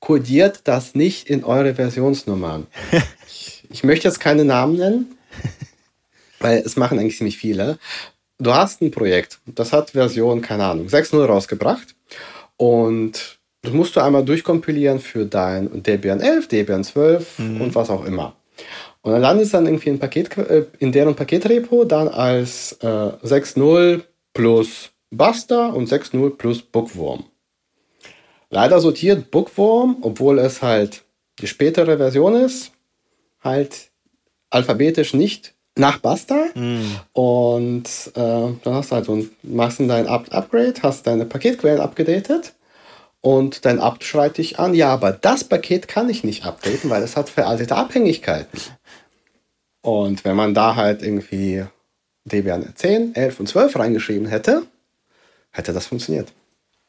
Kodiert 0.00 0.62
das 0.64 0.94
nicht 0.94 1.28
in 1.30 1.44
eure 1.44 1.74
Versionsnummern. 1.74 2.66
ich, 3.28 3.64
ich 3.70 3.84
möchte 3.84 4.08
jetzt 4.08 4.18
keine 4.18 4.44
Namen 4.44 4.76
nennen, 4.76 5.16
weil 6.40 6.58
es 6.58 6.76
machen 6.76 6.98
eigentlich 6.98 7.18
ziemlich 7.18 7.38
viele. 7.38 7.78
Du 8.38 8.52
hast 8.52 8.80
ein 8.82 8.90
Projekt, 8.90 9.38
das 9.46 9.72
hat 9.72 9.90
Version, 9.90 10.42
keine 10.42 10.64
Ahnung, 10.64 10.88
6.0 10.88 11.24
rausgebracht 11.24 11.94
und 12.56 13.38
das 13.62 13.72
musst 13.72 13.94
du 13.94 14.00
einmal 14.00 14.24
durchkompilieren 14.24 14.98
für 14.98 15.24
dein 15.24 15.82
Debian 15.82 16.20
11, 16.20 16.48
Debian 16.48 16.82
12 16.84 17.38
mhm. 17.38 17.60
und 17.60 17.74
was 17.74 17.90
auch 17.90 18.04
immer. 18.04 18.34
Und 19.02 19.12
dann 19.12 19.22
landet 19.22 19.46
es 19.46 19.52
dann 19.52 19.66
irgendwie 19.66 19.90
in, 19.90 19.98
Paket, 19.98 20.36
äh, 20.36 20.66
in 20.78 20.92
deren 20.92 21.14
Paketrepo 21.14 21.84
dann 21.84 22.08
als 22.08 22.72
äh, 22.82 22.86
6.0 22.86 24.02
plus 24.34 24.90
Buster 25.10 25.74
und 25.74 25.88
6.0 25.88 26.36
plus 26.36 26.62
Bookworm. 26.62 27.24
Leider 28.50 28.80
sortiert 28.80 29.30
Bookworm, 29.30 29.98
obwohl 30.02 30.38
es 30.38 30.60
halt 30.60 31.02
die 31.40 31.46
spätere 31.46 31.96
Version 31.96 32.34
ist, 32.34 32.72
halt 33.42 33.90
alphabetisch 34.50 35.14
nicht 35.14 35.54
nach 35.76 35.98
Buster. 35.98 36.46
Mm. 36.54 36.80
Und 37.12 37.84
äh, 38.14 38.52
dann 38.62 38.74
hast 38.74 38.90
du 38.90 38.94
halt 38.94 39.06
so 39.06 39.14
ein, 39.14 39.30
machst 39.42 39.80
du 39.80 39.86
dein 39.86 40.06
Up 40.06 40.26
Upgrade, 40.30 40.74
hast 40.82 41.06
deine 41.06 41.24
Paketquellen 41.24 41.80
abgedatet 41.80 42.54
und 43.22 43.64
dein 43.64 43.80
Abt 43.80 44.04
schreit 44.04 44.36
dich 44.36 44.58
an, 44.58 44.74
ja, 44.74 44.92
aber 44.92 45.12
das 45.12 45.44
Paket 45.44 45.88
kann 45.88 46.10
ich 46.10 46.24
nicht 46.24 46.44
updaten, 46.44 46.90
weil 46.90 47.02
es 47.02 47.16
hat 47.16 47.30
veraltete 47.30 47.76
Abhängigkeiten. 47.76 48.60
Und 49.80 50.24
wenn 50.24 50.36
man 50.36 50.54
da 50.54 50.76
halt 50.76 51.02
irgendwie 51.02 51.64
Debian 52.24 52.74
10, 52.74 53.14
11 53.14 53.40
und 53.40 53.46
12 53.48 53.78
reingeschrieben 53.78 54.26
hätte, 54.26 54.64
hätte 55.50 55.72
das 55.72 55.86
funktioniert. 55.86 56.32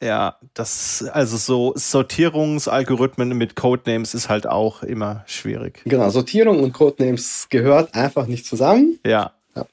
Ja, 0.02 0.38
das, 0.54 1.04
also 1.12 1.36
so 1.36 1.72
Sortierungsalgorithmen 1.76 3.36
mit 3.36 3.56
Codenames 3.56 4.14
ist 4.14 4.28
halt 4.28 4.46
auch 4.46 4.82
immer 4.82 5.22
schwierig. 5.26 5.82
Genau, 5.84 6.10
Sortierung 6.10 6.62
und 6.62 6.72
Codenames 6.72 7.46
gehört 7.48 7.94
einfach 7.94 8.26
nicht 8.26 8.44
zusammen. 8.44 8.98
Ja. 9.06 9.32
Ja, 9.54 9.66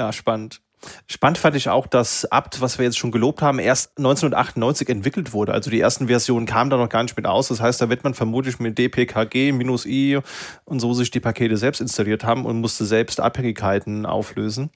ja 0.00 0.12
spannend. 0.12 0.60
Spannend 1.06 1.38
fand 1.38 1.56
ich 1.56 1.68
auch, 1.68 1.86
dass 1.86 2.24
Abt, 2.26 2.60
was 2.60 2.78
wir 2.78 2.84
jetzt 2.84 2.98
schon 2.98 3.10
gelobt 3.10 3.42
haben, 3.42 3.58
erst 3.58 3.96
1998 3.98 4.88
entwickelt 4.88 5.32
wurde. 5.32 5.52
Also 5.52 5.70
die 5.70 5.80
ersten 5.80 6.08
Versionen 6.08 6.46
kamen 6.46 6.70
da 6.70 6.76
noch 6.76 6.88
gar 6.88 7.02
nicht 7.02 7.16
mit 7.16 7.26
aus. 7.26 7.48
Das 7.48 7.60
heißt, 7.60 7.80
da 7.80 7.88
wird 7.88 8.04
man 8.04 8.14
vermutlich 8.14 8.58
mit 8.58 8.78
dpkg 8.78 9.52
minus 9.52 9.86
i 9.86 10.18
und 10.64 10.80
so 10.80 10.94
sich 10.94 11.10
die 11.10 11.20
Pakete 11.20 11.56
selbst 11.56 11.80
installiert 11.80 12.24
haben 12.24 12.44
und 12.44 12.60
musste 12.60 12.84
selbst 12.84 13.20
Abhängigkeiten 13.20 14.06
auflösen. 14.06 14.70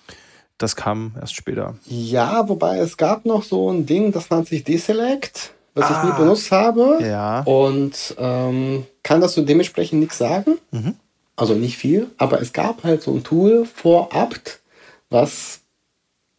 Das 0.59 0.77
kam 0.77 1.17
erst 1.21 1.35
später. 1.35 1.77
Ja, 1.87 2.49
wobei 2.49 2.79
es 2.79 2.97
gab 2.97 3.25
noch 3.25 3.43
so 3.43 3.71
ein 3.71 3.87
Ding, 3.87 4.13
das 4.13 4.31
nennt 4.31 4.47
sich 4.47 4.63
Deselect, 4.65 5.53
was 5.75 5.87
ah, 5.87 5.91
ich 5.91 6.05
nie 6.05 6.13
ah. 6.13 6.19
benutzt 6.19 6.53
habe. 6.53 6.99
Ja. 7.03 7.41
Und 7.41 8.15
ähm, 8.19 8.87
kann 9.03 9.21
das 9.21 9.35
so 9.35 9.43
dementsprechend 9.43 10.01
nichts 10.01 10.19
sagen. 10.19 10.59
Mhm. 10.71 10.95
Also 11.35 11.55
nicht 11.55 11.79
viel, 11.79 12.11
aber 12.19 12.41
es 12.41 12.53
gab 12.53 12.85
halt 12.85 13.03
so 13.03 13.13
ein 13.13 13.25
Tool 13.25 13.65
vor 13.65 14.15
Apt, 14.15 14.61
was 15.09 15.62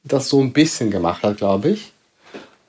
das 0.04 0.30
so 0.30 0.42
ein 0.42 0.54
bisschen 0.54 0.92
gemacht 0.92 1.24
hat, 1.24 1.38
glaube 1.38 1.70
ich. 1.70 1.94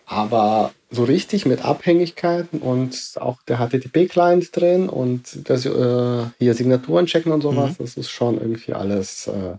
Aber 0.07 0.73
so 0.91 1.05
richtig 1.05 1.47
mit 1.47 1.65
Abhängigkeiten 1.65 2.61
und 2.61 2.97
auch 3.17 3.43
der 3.43 3.59
HTTP-Client 3.59 4.55
drin 4.55 4.89
und 4.89 5.49
das, 5.49 5.67
äh, 5.67 6.25
hier 6.39 6.55
Signaturen 6.55 7.07
checken 7.07 7.33
und 7.33 7.41
sowas, 7.41 7.71
mhm. 7.71 7.77
das 7.79 7.97
ist 7.97 8.11
schon 8.11 8.41
irgendwie 8.41 8.75
alles 8.75 9.27
äh, 9.27 9.57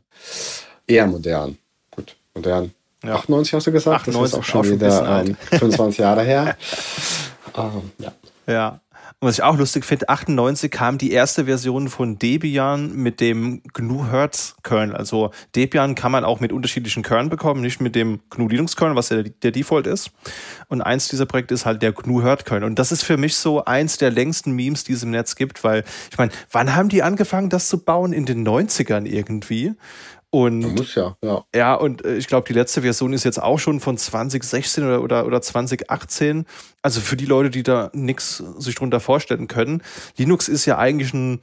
eher 0.88 1.08
modern. 1.08 1.58
Gut, 1.92 2.16
modern. 2.34 2.72
Ja. 3.04 3.16
98 3.16 3.54
hast 3.54 3.68
du 3.68 3.72
gesagt? 3.72 4.08
98 4.08 4.22
das 4.22 4.30
ist 4.30 4.40
auch 4.40 4.44
schon 4.44 4.62
auch 4.62 4.72
wieder 4.72 5.24
ähm, 5.26 5.38
25 5.50 6.00
Jahre 6.00 6.24
her. 6.24 6.58
ähm, 7.58 7.92
ja. 8.00 8.12
ja. 8.48 8.80
Und 9.20 9.30
was 9.30 9.38
ich 9.38 9.44
auch 9.44 9.58
lustig 9.58 9.86
finde, 9.86 10.10
98 10.10 10.70
kam 10.70 10.98
die 10.98 11.12
erste 11.12 11.46
Version 11.46 11.88
von 11.88 12.20
Debian 12.20 12.94
mit 12.96 13.22
dem 13.22 13.62
GNU 13.74 14.08
Hertz 14.12 14.56
Kernel. 14.62 14.96
Also 14.96 15.32
Debian 15.56 15.96
kann 15.96 16.12
man 16.12 16.26
auch 16.26 16.42
mit 16.42 16.52
unterschiedlichen 16.52 17.02
Kernel 17.02 17.30
bekommen, 17.30 17.62
nicht 17.62 17.80
mit 17.80 17.96
dem 17.96 18.20
GNU 18.30 18.50
Linux 18.50 18.76
Kernel, 18.76 18.98
was 18.98 19.10
ja 19.10 19.24
der 19.24 19.52
Default 19.52 19.88
ist. 19.88 20.12
Und 20.68 20.82
eins 20.82 21.08
dieser 21.08 21.26
Projekte 21.26 21.54
ist 21.54 21.66
halt 21.66 21.82
der 21.82 21.94
GNU 21.94 22.24
Hertz 22.24 22.44
Kernel. 22.44 22.66
Und 22.66 22.78
das 22.78 22.92
ist 22.92 23.04
für 23.04 23.16
mich 23.16 23.38
so 23.38 23.64
eins 23.64 23.98
der 23.98 24.12
längsten 24.12 24.52
Memes, 24.52 24.84
die 24.84 24.94
es 24.94 25.04
im 25.04 25.12
Netz 25.12 25.36
gibt, 25.36 25.64
weil 25.64 25.86
ich 26.12 26.18
meine, 26.18 26.32
wann 26.52 26.76
haben 26.76 26.90
die 26.90 27.02
angefangen, 27.02 27.50
das 27.50 27.70
zu 27.70 27.84
bauen? 27.84 28.12
In 28.12 28.26
den 28.26 28.46
90ern 28.46 29.06
irgendwie. 29.06 29.76
Und, 30.36 30.76
muss 30.76 30.96
ja, 30.96 31.16
ja. 31.22 31.46
Ja, 31.56 31.76
und 31.76 32.04
äh, 32.04 32.18
ich 32.18 32.28
glaube, 32.28 32.46
die 32.46 32.54
letzte 32.54 32.82
Version 32.82 33.14
ist 33.14 33.24
jetzt 33.24 33.42
auch 33.42 33.58
schon 33.58 33.80
von 33.80 33.98
2016 33.98 34.84
oder, 34.84 35.02
oder, 35.02 35.26
oder 35.26 35.42
2018. 35.42 36.46
Also 36.82 37.00
für 37.00 37.16
die 37.16 37.26
Leute, 37.26 37.50
die 37.50 37.64
da 37.64 37.90
nichts 37.94 38.44
sich 38.58 38.76
drunter 38.76 39.00
vorstellen 39.00 39.48
können. 39.48 39.82
Linux 40.18 40.50
ist 40.50 40.66
ja 40.66 40.78
eigentlich 40.78 41.14
ein 41.14 41.40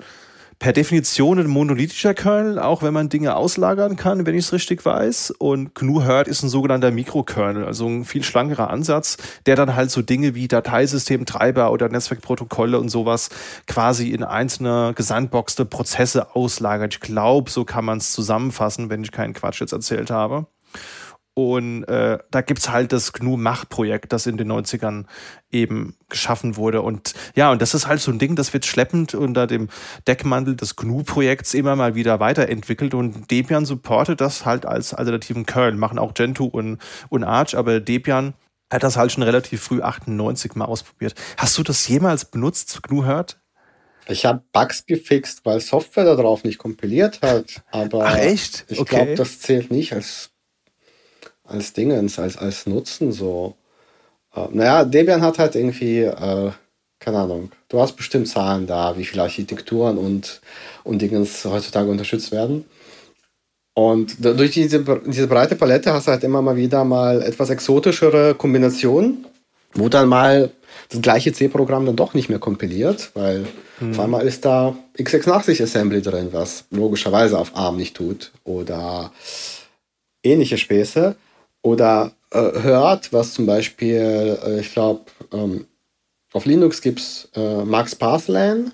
per 0.58 0.72
Definition 0.72 1.38
ein 1.38 1.46
monolithischer 1.46 2.14
Kernel, 2.14 2.58
auch 2.58 2.82
wenn 2.82 2.94
man 2.94 3.08
Dinge 3.08 3.36
auslagern 3.36 3.96
kann, 3.96 4.26
wenn 4.26 4.34
ich 4.34 4.46
es 4.46 4.52
richtig 4.52 4.84
weiß. 4.84 5.32
Und 5.38 5.74
GNU 5.74 6.04
Hurt 6.04 6.28
ist 6.28 6.42
ein 6.42 6.48
sogenannter 6.48 6.90
Mikrokernel, 6.90 7.64
also 7.64 7.86
ein 7.88 8.04
viel 8.04 8.22
schlankerer 8.22 8.70
Ansatz, 8.70 9.16
der 9.46 9.56
dann 9.56 9.74
halt 9.74 9.90
so 9.90 10.02
Dinge 10.02 10.34
wie 10.34 10.48
Dateisystemtreiber 10.48 11.72
oder 11.72 11.88
Netzwerkprotokolle 11.88 12.78
und 12.78 12.88
sowas 12.88 13.30
quasi 13.66 14.10
in 14.10 14.22
einzelne 14.22 14.92
gesandboxte 14.94 15.64
Prozesse 15.64 16.34
auslagert. 16.34 16.94
Ich 16.94 17.00
glaube, 17.00 17.50
so 17.50 17.64
kann 17.64 17.84
man 17.84 17.98
es 17.98 18.12
zusammenfassen, 18.12 18.90
wenn 18.90 19.02
ich 19.02 19.12
keinen 19.12 19.34
Quatsch 19.34 19.60
jetzt 19.60 19.72
erzählt 19.72 20.10
habe. 20.10 20.46
Und 21.34 21.84
äh, 21.84 22.18
da 22.30 22.42
gibt's 22.42 22.68
halt 22.68 22.92
das 22.92 23.14
GNU-Mach-Projekt, 23.14 24.12
das 24.12 24.26
in 24.26 24.36
den 24.36 24.52
90ern 24.52 25.06
eben 25.50 25.96
geschaffen 26.10 26.56
wurde. 26.56 26.82
Und 26.82 27.14
ja, 27.34 27.50
und 27.50 27.62
das 27.62 27.72
ist 27.72 27.86
halt 27.86 28.00
so 28.00 28.10
ein 28.10 28.18
Ding, 28.18 28.36
das 28.36 28.52
wird 28.52 28.66
schleppend 28.66 29.14
unter 29.14 29.46
dem 29.46 29.68
Deckmantel 30.06 30.56
des 30.56 30.76
GNU-Projekts 30.76 31.54
immer 31.54 31.74
mal 31.74 31.94
wieder 31.94 32.20
weiterentwickelt. 32.20 32.92
Und 32.92 33.30
Debian 33.30 33.64
supportet 33.64 34.20
das 34.20 34.44
halt 34.44 34.66
als 34.66 34.92
alternativen 34.92 35.46
Kernel. 35.46 35.76
Machen 35.78 35.98
auch 35.98 36.12
Gentoo 36.12 36.46
und, 36.46 36.78
und 37.08 37.24
Arch, 37.24 37.56
aber 37.56 37.80
Debian 37.80 38.34
hat 38.70 38.82
das 38.82 38.96
halt 38.96 39.12
schon 39.12 39.22
relativ 39.22 39.62
früh 39.62 39.82
98 39.82 40.54
mal 40.54 40.66
ausprobiert. 40.66 41.14
Hast 41.38 41.56
du 41.56 41.62
das 41.62 41.86
jemals 41.88 42.26
benutzt, 42.26 42.82
GNU 42.82 43.04
hört? 43.04 43.38
Ich 44.08 44.26
habe 44.26 44.42
Bugs 44.52 44.84
gefixt, 44.86 45.44
weil 45.44 45.60
Software 45.60 46.04
darauf 46.04 46.44
nicht 46.44 46.58
kompiliert 46.58 47.22
hat. 47.22 47.62
Aber 47.70 48.06
Ach 48.06 48.16
echt? 48.16 48.64
Ich 48.68 48.80
okay. 48.80 48.96
glaube, 48.96 49.14
das 49.14 49.40
zählt 49.40 49.70
nicht 49.70 49.92
als 49.92 50.31
als 51.52 51.72
Dingens, 51.72 52.18
als, 52.18 52.36
als 52.36 52.66
Nutzen 52.66 53.12
so. 53.12 53.54
Äh, 54.34 54.46
naja, 54.52 54.84
Debian 54.84 55.22
hat 55.22 55.38
halt 55.38 55.54
irgendwie, 55.54 56.00
äh, 56.00 56.50
keine 56.98 57.18
Ahnung, 57.18 57.50
du 57.68 57.80
hast 57.80 57.96
bestimmt 57.96 58.28
Zahlen 58.28 58.66
da, 58.66 58.96
wie 58.96 59.04
viele 59.04 59.22
Architekturen 59.22 59.98
und, 59.98 60.40
und 60.84 61.00
Dingens 61.02 61.44
heutzutage 61.44 61.90
unterstützt 61.90 62.32
werden. 62.32 62.64
Und 63.74 64.16
durch 64.20 64.50
diese, 64.50 64.84
diese 65.06 65.26
breite 65.26 65.56
Palette 65.56 65.92
hast 65.92 66.06
du 66.06 66.12
halt 66.12 66.24
immer 66.24 66.42
mal 66.42 66.56
wieder 66.56 66.84
mal 66.84 67.22
etwas 67.22 67.48
exotischere 67.48 68.34
Kombinationen, 68.34 69.26
wo 69.74 69.88
dann 69.88 70.08
mal 70.08 70.50
das 70.90 71.00
gleiche 71.00 71.32
C-Programm 71.32 71.86
dann 71.86 71.96
doch 71.96 72.12
nicht 72.12 72.28
mehr 72.28 72.38
kompiliert, 72.38 73.10
weil 73.14 73.46
mhm. 73.80 73.92
auf 73.92 74.00
einmal 74.00 74.26
ist 74.26 74.44
da 74.44 74.76
x86 74.98 75.62
Assembly 75.62 76.02
drin, 76.02 76.28
was 76.32 76.64
logischerweise 76.70 77.38
auf 77.38 77.56
ARM 77.56 77.78
nicht 77.78 77.96
tut 77.96 78.32
oder 78.44 79.10
ähnliche 80.22 80.58
Späße. 80.58 81.16
Oder 81.62 82.12
äh, 82.30 82.38
hört, 82.62 83.12
was 83.12 83.34
zum 83.34 83.46
Beispiel, 83.46 84.38
äh, 84.44 84.60
ich 84.60 84.72
glaube, 84.72 85.02
ähm, 85.32 85.66
auf 86.32 86.44
Linux 86.44 86.80
gibt 86.80 87.00
es 87.00 87.28
äh, 87.34 87.64
Max 87.64 87.94
Pathlan 87.94 88.72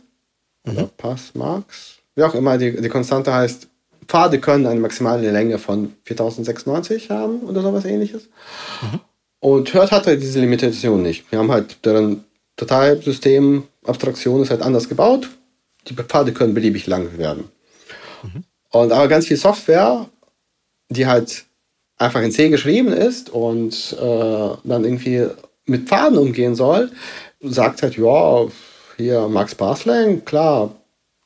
mhm. 0.65 0.73
oder 0.73 0.87
Passmax, 0.97 1.99
wie 2.15 2.25
auch 2.25 2.35
immer, 2.35 2.57
die, 2.59 2.81
die 2.81 2.89
Konstante 2.89 3.33
heißt, 3.33 3.69
Pfade 4.07 4.41
können 4.41 4.67
eine 4.67 4.81
maximale 4.81 5.31
Länge 5.31 5.59
von 5.59 5.95
4096 6.05 7.11
haben 7.11 7.41
oder 7.41 7.61
sowas 7.61 7.85
ähnliches. 7.85 8.29
Mhm. 8.81 9.01
Und 9.41 9.75
Hört 9.75 9.93
hat 9.93 10.07
halt 10.07 10.23
diese 10.23 10.41
Limitation 10.41 11.03
nicht. 11.03 11.31
Wir 11.31 11.39
haben 11.39 11.53
halt 11.53 11.85
deren 11.85 12.25
Dateisystem, 12.57 13.65
Abstraktion 13.85 14.43
ist 14.43 14.51
halt 14.51 14.63
anders 14.63 14.89
gebaut. 14.89 15.29
Die 15.87 15.95
Pfade 15.95 16.33
können 16.33 16.55
beliebig 16.55 16.87
lang 16.87 17.19
werden. 17.19 17.45
Mhm. 18.23 18.45
Und 18.71 18.93
aber 18.93 19.09
ganz 19.09 19.27
viel 19.27 19.37
Software, 19.37 20.07
die 20.89 21.07
halt 21.07 21.45
einfach 21.99 22.23
in 22.23 22.33
C 22.33 22.49
geschrieben 22.49 22.93
ist 22.93 23.31
und 23.31 23.97
äh, 24.01 24.49
dann 24.65 24.85
irgendwie 24.85 25.27
mit 25.67 25.89
Pfaden 25.89 26.19
umgehen 26.19 26.55
soll, 26.55 26.91
sagt 27.41 27.83
halt, 27.83 27.97
ja, 27.97 28.47
hier 28.97 29.29
Max 29.29 29.55
Baslang, 29.55 30.25
klar, 30.25 30.75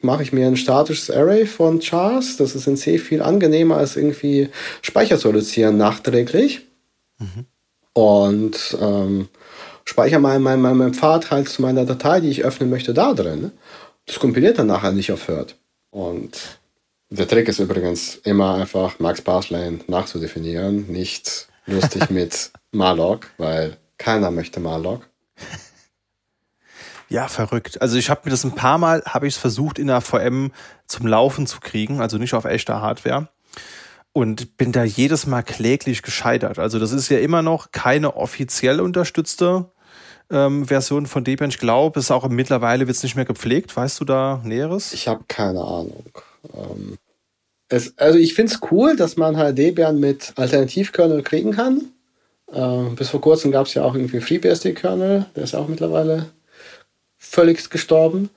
mache 0.01 0.23
ich 0.23 0.33
mir 0.33 0.47
ein 0.47 0.57
statisches 0.57 1.11
Array 1.11 1.47
von 1.47 1.81
Chars. 1.81 2.37
Das 2.37 2.55
ist 2.55 2.66
in 2.66 2.77
C 2.77 2.99
viel 2.99 3.23
angenehmer 3.23 3.77
als 3.77 3.97
irgendwie 3.97 4.51
Speicher 4.83 5.18
zu 5.18 5.29
reduzieren 5.29 5.77
nachträglich. 5.77 6.62
Mhm. 7.18 7.47
Und 7.95 8.77
ähm, 8.81 9.29
speichere 9.85 10.18
mal 10.18 10.39
meinen 10.39 10.61
mein, 10.61 10.77
mein 10.77 10.95
Pfad 10.95 11.31
halt 11.31 11.49
zu 11.49 11.62
meiner 11.62 11.85
Datei, 11.85 12.20
die 12.20 12.31
ich 12.31 12.45
öffnen 12.45 12.70
möchte, 12.70 12.95
da 12.95 13.14
drin. 13.14 13.53
Das 14.07 14.18
kompiliert 14.18 14.59
dann 14.59 14.66
nachher 14.66 14.93
nicht 14.93 15.12
auf 15.12 15.29
Hört. 15.29 15.57
Und 15.91 16.59
der 17.13 17.29
Trick 17.29 17.49
ist 17.49 17.59
übrigens 17.59 18.17
immer 18.17 18.55
einfach 18.55 18.99
Max 18.99 19.21
Parslane 19.21 19.81
nachzudefinieren, 19.87 20.91
nicht 20.91 21.49
lustig 21.67 22.11
mit 22.11 22.51
Malloc, 22.71 23.31
weil 23.37 23.77
keiner 23.99 24.31
möchte 24.31 24.61
Malloc. 24.61 25.09
Ja, 27.09 27.29
verrückt. 27.29 27.83
Also 27.83 27.99
ich 27.99 28.09
habe 28.09 28.23
mir 28.25 28.31
das 28.31 28.45
ein 28.45 28.55
paar 28.55 28.79
Mal, 28.79 29.03
habe 29.07 29.27
ich 29.27 29.35
es 29.35 29.41
versucht 29.41 29.79
in 29.79 29.89
der 29.89 30.01
VM 30.01 30.51
zum 30.87 31.07
Laufen 31.07 31.47
zu 31.47 31.61
kriegen, 31.61 32.01
also 32.01 32.17
nicht 32.17 32.33
auf 32.33 32.47
echter 32.47 32.81
Hardware. 32.81 33.29
Und 34.15 34.57
bin 34.57 34.73
da 34.73 34.85
jedes 34.85 35.27
Mal 35.27 35.43
kläglich 35.43 36.03
gescheitert. 36.03 36.59
Also 36.59 36.79
das 36.79 36.93
ist 36.93 37.11
ja 37.11 37.19
immer 37.19 37.43
noch 37.43 37.71
keine 37.73 38.17
offiziell 38.17 38.81
unterstützte 38.81 39.71
ähm, 40.31 40.67
Version 40.67 41.07
von 41.07 41.25
Debian. 41.25 41.51
Ich 41.51 41.59
glaube, 41.59 42.01
es 42.01 42.07
ist 42.07 42.11
auch 42.11 42.27
mittlerweile 42.29 42.87
wird 42.87 42.97
es 42.97 43.03
nicht 43.03 43.17
mehr 43.17 43.27
gepflegt. 43.27 43.77
Weißt 43.77 44.01
du 44.01 44.07
da 44.07 44.41
Näheres? 44.43 44.95
Ich 44.95 45.09
habe 45.09 45.25
keine 45.29 45.61
Ahnung. 45.61 46.13
Ähm, 46.55 46.99
es, 47.73 47.97
also 47.99 48.18
ich 48.18 48.35
finde 48.35 48.53
es 48.53 48.61
cool, 48.70 48.97
dass 48.97 49.16
man 49.16 49.39
halt 49.39 49.57
Debian 49.57 49.99
mit 49.99 50.35
Alternativkernel 50.37 51.23
kriegen 51.23 51.53
kann. 51.53 51.87
Äh, 52.53 52.95
bis 52.95 53.09
vor 53.09 53.20
kurzem 53.20 53.51
gab 53.51 53.66
es 53.66 53.75
ja 53.75 53.83
auch 53.83 53.95
irgendwie 53.95 54.20
FreeBSD-Kernel, 54.20 55.27
der 55.35 55.43
ist 55.43 55.55
auch 55.55 55.68
mittlerweile 55.68 56.31
völlig 57.16 57.70
gestorben. 57.70 58.29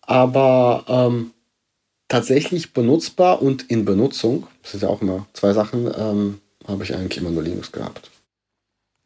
Aber 0.00 0.84
ähm, 0.88 1.32
tatsächlich 2.08 2.72
benutzbar 2.72 3.42
und 3.42 3.70
in 3.70 3.84
Benutzung, 3.84 4.46
das 4.62 4.74
ist 4.74 4.82
ja 4.82 4.88
auch 4.88 5.02
immer 5.02 5.26
zwei 5.34 5.52
Sachen, 5.52 5.92
ähm, 5.94 6.40
habe 6.66 6.82
ich 6.84 6.94
eigentlich 6.94 7.18
immer 7.18 7.30
nur 7.30 7.42
Linux 7.42 7.72
gehabt. 7.72 8.10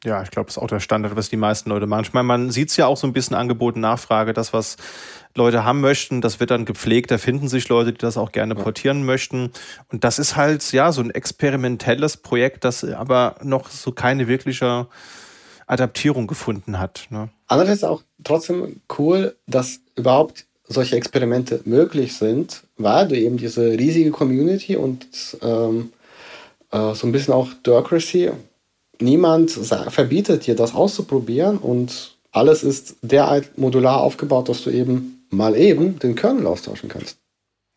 Ja, 0.05 0.23
ich 0.23 0.31
glaube, 0.31 0.47
das 0.47 0.57
ist 0.57 0.63
auch 0.63 0.69
der 0.69 0.79
Standard, 0.79 1.17
was 1.17 1.29
die 1.29 1.37
meisten 1.37 1.71
Leute 1.71 1.87
machen. 1.87 2.05
Ich 2.05 2.13
meine, 2.13 2.29
man 2.29 2.51
sieht 2.51 2.69
es 2.69 2.77
ja 2.77 2.87
auch 2.87 2.97
so 2.97 3.09
ein 3.09 3.13
bisschen 3.13 3.35
Angebot 3.35 3.75
und 3.75 3.81
Nachfrage, 3.81 4.33
das, 4.33 4.53
was 4.53 4.77
Leute 5.37 5.65
haben 5.65 5.81
möchten, 5.81 6.21
das 6.21 6.41
wird 6.41 6.51
dann 6.51 6.65
gepflegt, 6.65 7.11
da 7.11 7.19
finden 7.19 7.49
sich 7.49 7.69
Leute, 7.69 7.93
die 7.93 7.99
das 7.99 8.17
auch 8.17 8.33
gerne 8.33 8.55
portieren 8.55 9.05
möchten. 9.05 9.53
Und 9.91 10.05
das 10.05 10.19
ist 10.19 10.37
halt, 10.37 10.73
ja, 10.73 10.93
so 10.93 11.03
ein 11.03 11.11
experimentelles 11.11 12.17
Projekt, 12.17 12.65
das 12.65 12.85
aber 12.85 13.37
noch 13.43 13.71
so 13.71 13.93
keine 13.93 14.29
wirkliche 14.29 14.87
Adaptierung 15.67 16.27
gefunden 16.27 16.79
hat. 16.79 17.07
Ne? 17.11 17.29
Andererseits 17.49 17.85
auch 17.85 18.03
trotzdem 18.23 18.81
cool, 18.99 19.37
dass 19.47 19.81
überhaupt 19.97 20.47
solche 20.69 20.97
Experimente 20.97 21.61
möglich 21.65 22.17
sind, 22.17 22.63
weil 22.77 23.09
du 23.09 23.17
eben 23.17 23.37
diese 23.37 23.73
riesige 23.73 24.11
Community 24.11 24.77
und 24.77 25.07
ähm, 25.43 25.93
äh, 26.73 26.95
so 26.95 27.07
ein 27.07 27.13
bisschen 27.13 27.35
auch 27.35 27.49
Diocracy. 27.65 28.31
Niemand 29.01 29.51
verbietet 29.51 30.47
dir, 30.47 30.57
das 30.57 30.75
auszuprobieren 30.75 31.59
und 31.59 32.17
alles 32.33 32.63
ist 32.63 32.97
derart 33.03 33.57
modular 33.59 34.01
aufgebaut, 34.01 34.49
dass 34.49 34.63
du 34.63 34.71
eben 34.71 35.16
mal 35.31 35.57
eben 35.57 35.99
den 35.99 36.15
Kernel 36.15 36.47
austauschen 36.47 36.89
kannst. 36.89 37.19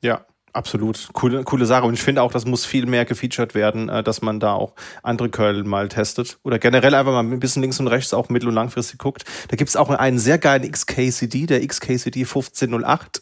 Ja, 0.01 0.25
Absolut, 0.51 1.09
coole, 1.13 1.43
coole 1.43 1.65
Sache. 1.65 1.85
Und 1.85 1.93
ich 1.93 2.01
finde 2.01 2.23
auch, 2.23 2.31
das 2.31 2.45
muss 2.45 2.65
viel 2.65 2.85
mehr 2.85 3.05
gefeatured 3.05 3.53
werden, 3.53 3.87
äh, 3.89 4.03
dass 4.03 4.21
man 4.21 4.39
da 4.39 4.53
auch 4.53 4.73
andere 5.03 5.29
Kernel 5.29 5.63
mal 5.63 5.89
testet. 5.89 6.39
Oder 6.43 6.57
generell 6.57 6.95
einfach 6.95 7.11
mal 7.11 7.19
ein 7.19 7.39
bisschen 7.39 7.61
links 7.61 7.79
und 7.79 7.87
rechts 7.87 8.13
auch 8.13 8.29
mittel- 8.29 8.49
und 8.49 8.55
langfristig 8.55 8.99
guckt. 8.99 9.25
Da 9.49 9.55
gibt 9.55 9.69
es 9.69 9.75
auch 9.75 9.89
einen 9.89 10.17
sehr 10.17 10.39
geilen 10.39 10.69
XKCD, 10.69 11.45
der 11.45 11.65
XKCD 11.65 12.21
1508 12.21 13.21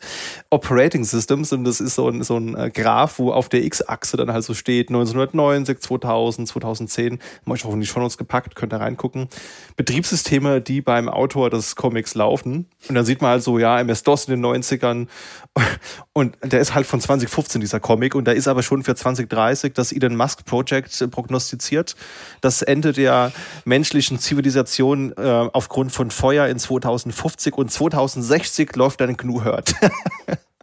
Operating 0.50 1.04
Systems. 1.04 1.52
Und 1.52 1.66
das 1.66 1.82
ist 1.82 1.96
so 1.96 2.08
ein, 2.08 2.24
so 2.24 2.38
ein 2.38 2.56
äh, 2.56 2.70
Graph, 2.70 3.20
wo 3.20 3.32
auf 3.32 3.50
der 3.50 3.64
X-Achse 3.64 4.18
dann 4.18 4.32
halt 4.32 4.46
so 4.46 4.54
steht 4.54 4.90
1990, 4.90 5.80
2000, 5.80 6.48
2010. 6.48 7.20
Haben 7.42 7.52
euch 7.52 7.66
auch 7.66 7.74
in 7.74 7.82
die 7.82 7.88
Shownotes 7.88 8.18
gepackt, 8.18 8.56
könnt 8.56 8.74
ihr 8.74 8.80
reingucken. 8.80 9.28
Betriebssysteme, 9.76 10.62
die 10.62 10.82
beim 10.82 11.10
Autor 11.10 11.50
des 11.50 11.76
Comics 11.76 12.16
laufen. 12.16 12.68
Und 12.88 12.96
dann 12.96 13.06
sieht 13.06 13.22
man 13.22 13.32
halt 13.32 13.44
so, 13.44 13.60
ja, 13.60 13.80
MS-DOS 13.80 14.30
in 14.30 14.42
den 14.42 14.46
90ern. 14.46 15.08
Und 16.14 16.38
der 16.44 16.60
ist 16.60 16.74
halt 16.74 16.86
von 16.86 17.02
20 17.02 17.17
2015, 17.20 17.62
dieser 17.62 17.80
Comic. 17.80 18.16
Und 18.16 18.26
da 18.26 18.32
ist 18.32 18.48
aber 18.48 18.64
schon 18.64 18.84
für 18.84 18.96
2030 18.96 19.74
das 19.74 19.92
Elon 19.92 20.16
Musk 20.16 20.46
Project 20.46 21.00
äh, 21.02 21.08
prognostiziert. 21.08 21.96
Das 22.42 22.62
Ende 22.62 22.94
der 22.94 23.32
menschlichen 23.66 24.20
Zivilisation 24.20 25.14
äh, 25.18 25.22
aufgrund 25.22 25.92
von 25.92 26.12
Feuer 26.12 26.48
in 26.48 26.60
2050 26.60 27.56
und 27.56 27.72
2060 27.72 28.76
läuft 28.76 29.02
dann 29.02 29.18
GNU 29.18 29.44
Hurt. 29.44 29.74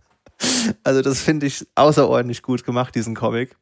also 0.85 1.03
das 1.03 1.21
finde 1.21 1.47
ich 1.47 1.67
außerordentlich 1.75 2.43
gut 2.43 2.65
gemacht, 2.65 2.95
diesen 2.95 3.15
Comic 3.15 3.57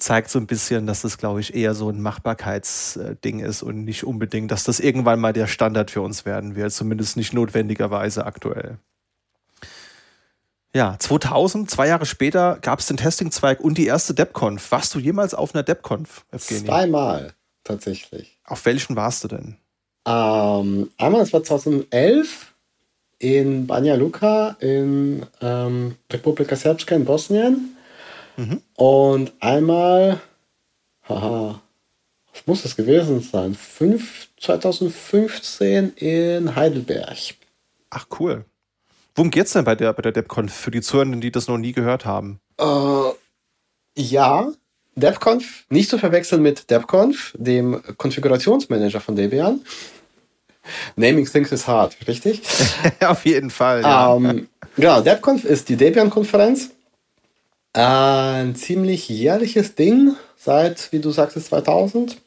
zeigt 0.00 0.30
so 0.30 0.38
ein 0.38 0.46
bisschen, 0.46 0.86
dass 0.86 1.02
das, 1.02 1.18
glaube 1.18 1.40
ich, 1.40 1.54
eher 1.54 1.74
so 1.74 1.90
ein 1.90 2.00
Machbarkeitsding 2.00 3.40
ist 3.40 3.62
und 3.62 3.84
nicht 3.84 4.04
unbedingt, 4.04 4.50
dass 4.50 4.64
das 4.64 4.80
irgendwann 4.80 5.20
mal 5.20 5.32
der 5.32 5.46
Standard 5.46 5.90
für 5.90 6.00
uns 6.00 6.24
werden 6.24 6.56
wird, 6.56 6.72
zumindest 6.72 7.16
nicht 7.16 7.32
notwendigerweise 7.32 8.26
aktuell. 8.26 8.78
Ja, 10.74 10.96
2000, 10.98 11.68
zwei 11.68 11.88
Jahre 11.88 12.06
später, 12.06 12.58
gab 12.62 12.78
es 12.78 12.86
den 12.86 12.96
Testing-Zweig 12.96 13.60
und 13.60 13.76
die 13.76 13.86
erste 13.86 14.14
DebConf. 14.14 14.70
Warst 14.70 14.94
du 14.94 15.00
jemals 15.00 15.34
auf 15.34 15.54
einer 15.54 15.64
DebConf, 15.64 16.24
Evgeny? 16.30 16.66
Zweimal, 16.66 17.34
tatsächlich. 17.64 18.38
Auf 18.44 18.64
welchen 18.66 18.94
warst 18.94 19.24
du 19.24 19.28
denn? 19.28 19.56
Ähm, 20.06 20.90
einmal, 20.96 21.20
das 21.20 21.32
war 21.32 21.42
2011 21.42 22.54
in 23.18 23.66
Banja 23.66 23.96
Luka 23.96 24.56
in 24.60 25.26
ähm, 25.40 25.96
Republika 26.10 26.56
Srpska 26.56 26.94
in 26.94 27.04
Bosnien. 27.04 27.76
Mhm. 28.36 28.62
Und 28.74 29.32
einmal, 29.40 30.20
haha, 31.08 31.60
was 32.32 32.46
muss 32.46 32.62
das 32.62 32.76
gewesen 32.76 33.20
sein? 33.20 33.54
Fünf, 33.54 34.28
2015 34.38 35.94
in 35.96 36.54
Heidelberg. 36.54 37.34
Ach, 37.90 38.06
cool. 38.18 38.44
Worum 39.14 39.30
geht 39.30 39.46
es 39.46 39.52
denn 39.52 39.64
bei 39.64 39.74
der, 39.74 39.92
bei 39.92 40.02
der 40.02 40.12
DebConf 40.12 40.52
für 40.52 40.70
die 40.70 40.80
Zuhörenden, 40.80 41.20
die 41.20 41.32
das 41.32 41.48
noch 41.48 41.58
nie 41.58 41.72
gehört 41.72 42.04
haben? 42.04 42.40
Äh, 42.58 43.10
ja, 43.96 44.52
DebConf, 44.96 45.64
nicht 45.68 45.90
zu 45.90 45.98
verwechseln 45.98 46.42
mit 46.42 46.70
DebConf, 46.70 47.34
dem 47.36 47.82
Konfigurationsmanager 47.96 49.00
von 49.00 49.16
Debian. 49.16 49.60
Naming 50.96 51.26
things 51.26 51.52
is 51.52 51.66
hard, 51.66 51.96
richtig? 52.06 52.42
Auf 53.00 53.24
jeden 53.24 53.50
Fall. 53.50 53.82
Ja. 53.82 54.14
Ähm, 54.14 54.48
genau, 54.76 55.00
DebConf 55.00 55.44
ist 55.44 55.68
die 55.68 55.76
Debian-Konferenz. 55.76 56.70
Ein 57.72 58.54
ziemlich 58.56 59.08
jährliches 59.08 59.74
Ding 59.74 60.16
seit, 60.36 60.92
wie 60.92 60.98
du 60.98 61.10
sagst, 61.10 61.42
2000. 61.42 62.20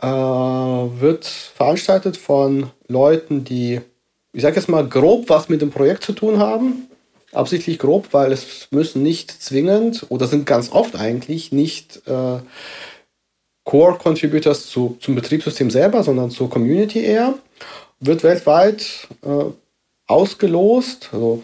Äh, 0.00 0.06
wird 0.06 1.26
veranstaltet 1.26 2.16
von 2.16 2.70
Leuten, 2.86 3.44
die 3.44 3.80
ich 4.38 4.42
sage 4.42 4.54
jetzt 4.54 4.68
mal 4.68 4.86
grob, 4.86 5.28
was 5.30 5.48
mit 5.48 5.62
dem 5.62 5.72
Projekt 5.72 6.04
zu 6.04 6.12
tun 6.12 6.38
haben. 6.38 6.86
Absichtlich 7.32 7.76
grob, 7.76 8.06
weil 8.12 8.30
es 8.30 8.68
müssen 8.70 9.02
nicht 9.02 9.32
zwingend 9.32 10.06
oder 10.10 10.28
sind 10.28 10.46
ganz 10.46 10.70
oft 10.70 10.94
eigentlich 10.94 11.50
nicht 11.50 12.02
äh, 12.06 12.38
Core-Contributors 13.64 14.68
zu, 14.68 14.96
zum 15.00 15.16
Betriebssystem 15.16 15.70
selber, 15.70 16.04
sondern 16.04 16.30
zur 16.30 16.48
Community 16.48 17.00
eher. 17.00 17.34
Wird 17.98 18.22
weltweit 18.22 19.08
äh, 19.22 19.46
ausgelost. 20.06 21.08
Also 21.12 21.42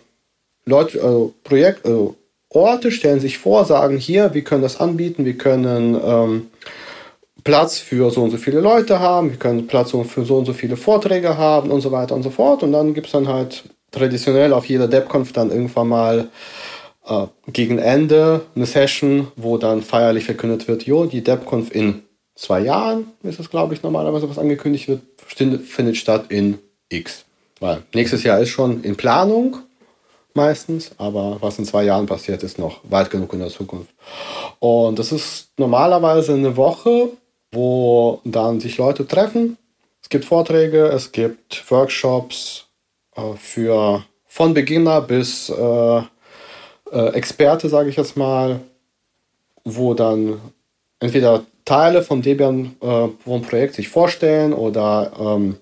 Leute, 0.65 1.03
also 1.03 1.35
Projekt, 1.43 1.85
also 1.87 2.15
Orte 2.49 2.93
stellen 2.93 3.19
sich 3.19 3.39
vor, 3.39 3.65
sagen 3.65 3.99
hier, 3.99 4.35
wir 4.35 4.45
können 4.45 4.63
das 4.63 4.79
anbieten, 4.79 5.25
wir 5.25 5.37
können 5.37 6.01
ähm, 6.01 6.47
Platz 7.45 7.79
für 7.79 8.11
so 8.11 8.23
und 8.23 8.31
so 8.31 8.39
viele 8.39 8.61
Leute 8.61 9.01
haben, 9.01 9.31
wir 9.31 9.37
können 9.37 9.67
Platz 9.67 9.91
für 9.91 10.25
so 10.25 10.39
und 10.39 10.47
so 10.47 10.55
viele 10.55 10.77
Vorträge 10.77 11.37
haben 11.37 11.71
und 11.71 11.83
so 11.83 11.93
weiter 11.93 12.15
und 12.15 12.23
so 12.23 12.31
fort. 12.31 12.63
Und 12.63 12.73
dann 12.73 12.95
gibt 12.95 13.07
es 13.07 13.13
dann 13.13 13.29
halt 13.29 13.65
traditionell 13.91 14.53
auf 14.55 14.65
jeder 14.65 14.89
DevConf 14.89 15.33
dann 15.33 15.51
irgendwann 15.51 15.89
mal 15.89 16.29
äh, 17.07 17.27
gegen 17.49 17.79
Ende 17.79 18.43
eine 18.57 18.67
Session, 18.67 19.29
wo 19.37 19.59
dann 19.59 19.83
feierlich 19.83 20.25
verkündet 20.25 20.67
wird, 20.69 20.85
jo, 20.85 21.05
die 21.05 21.23
DevConf 21.23 21.71
in 21.75 22.03
zwei 22.35 22.61
Jahren, 22.61 23.13
ist 23.23 23.39
es 23.39 23.51
glaube 23.51 23.75
ich 23.75 23.83
normalerweise, 23.83 24.29
was 24.29 24.39
angekündigt 24.39 24.89
wird, 24.89 25.03
findet 25.27 25.97
statt 25.97 26.27
in 26.31 26.59
X. 26.89 27.25
Weil 27.61 27.83
nächstes 27.95 28.25
Jahr 28.25 28.41
ist 28.41 28.49
schon 28.49 28.83
in 28.83 28.97
Planung 28.97 29.59
meistens, 30.35 30.93
aber 30.99 31.37
was 31.41 31.59
in 31.59 31.65
zwei 31.65 31.85
Jahren 31.85 32.07
passiert, 32.07 32.43
ist 32.43 32.59
noch 32.59 32.81
weit 32.85 33.11
genug 33.11 33.33
in 33.33 33.39
der 33.39 33.49
Zukunft. 33.49 33.91
Und 34.59 34.99
das 34.99 35.13
ist 35.13 35.51
normalerweise 35.59 36.35
eine 36.35 36.57
Woche, 36.57 37.11
wo 37.55 38.21
dann 38.25 38.61
sich 38.61 38.79
Leute 38.79 39.07
treffen. 39.07 39.57
Es 40.03 40.09
gibt 40.09 40.25
Vorträge, 40.25 40.87
es 40.87 41.13
gibt 41.13 41.71
Workshops 41.71 42.67
äh, 43.17 43.21
für 43.37 44.05
von 44.27 44.53
Beginner 44.53 45.01
bis 45.01 45.49
äh, 45.49 46.03
äh, 46.93 47.09
Experte, 47.15 47.69
sage 47.69 47.89
ich 47.89 47.97
jetzt 47.97 48.17
mal, 48.17 48.61
wo 49.65 49.95
dann 49.95 50.41
entweder 51.01 51.45
Teile 51.65 52.03
von 52.03 52.21
Debian 52.21 52.77
äh, 52.81 53.09
vom 53.25 53.43
Projekt 53.43 53.75
sich 53.75 53.89
vorstellen 53.89 54.53
oder 54.53 55.13
ähm, 55.19 55.57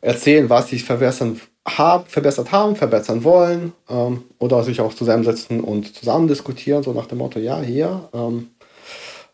erzählen, 0.00 0.48
was 0.50 0.68
sie 0.68 0.78
verbessern 0.78 1.40
hab, 1.66 2.10
verbessert 2.10 2.52
haben, 2.52 2.74
verbessern 2.74 3.22
wollen 3.22 3.72
ähm, 3.88 4.24
oder 4.38 4.64
sich 4.64 4.80
auch 4.80 4.94
zusammensetzen 4.94 5.60
und 5.60 5.94
zusammen 5.94 6.26
diskutieren, 6.26 6.82
so 6.82 6.92
nach 6.92 7.06
dem 7.06 7.18
Motto, 7.18 7.38
ja, 7.38 7.60
hier, 7.60 8.08
ähm, 8.12 8.48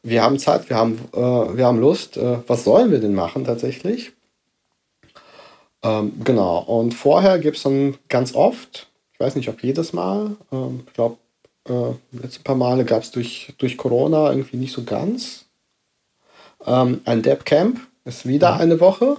wir 0.06 0.22
haben 0.22 0.38
Zeit, 0.38 0.70
wir 0.70 0.76
haben, 0.76 1.00
äh, 1.12 1.56
wir 1.56 1.66
haben 1.66 1.80
Lust. 1.80 2.16
Äh, 2.16 2.38
was 2.46 2.62
sollen 2.62 2.92
wir 2.92 3.00
denn 3.00 3.14
machen 3.14 3.44
tatsächlich? 3.44 4.12
Ähm, 5.82 6.12
genau. 6.22 6.60
Und 6.60 6.94
vorher 6.94 7.40
gibt 7.40 7.56
es 7.56 7.64
dann 7.64 7.96
ganz 8.08 8.34
oft, 8.34 8.88
ich 9.12 9.20
weiß 9.20 9.34
nicht, 9.34 9.48
ob 9.48 9.62
jedes 9.64 9.92
Mal, 9.92 10.36
ähm, 10.52 10.84
ich 10.86 10.92
glaube, 10.92 11.16
äh, 11.68 11.94
letzte 12.12 12.42
paar 12.44 12.54
Male 12.54 12.84
gab 12.84 13.02
es 13.02 13.10
durch, 13.10 13.52
durch 13.58 13.76
Corona 13.76 14.30
irgendwie 14.30 14.58
nicht 14.58 14.72
so 14.72 14.84
ganz. 14.84 15.46
Ähm, 16.64 17.00
ein 17.04 17.22
Dev 17.22 17.42
Camp 17.44 17.80
ist 18.04 18.26
wieder 18.26 18.54
mhm. 18.54 18.60
eine 18.60 18.80
Woche, 18.80 19.16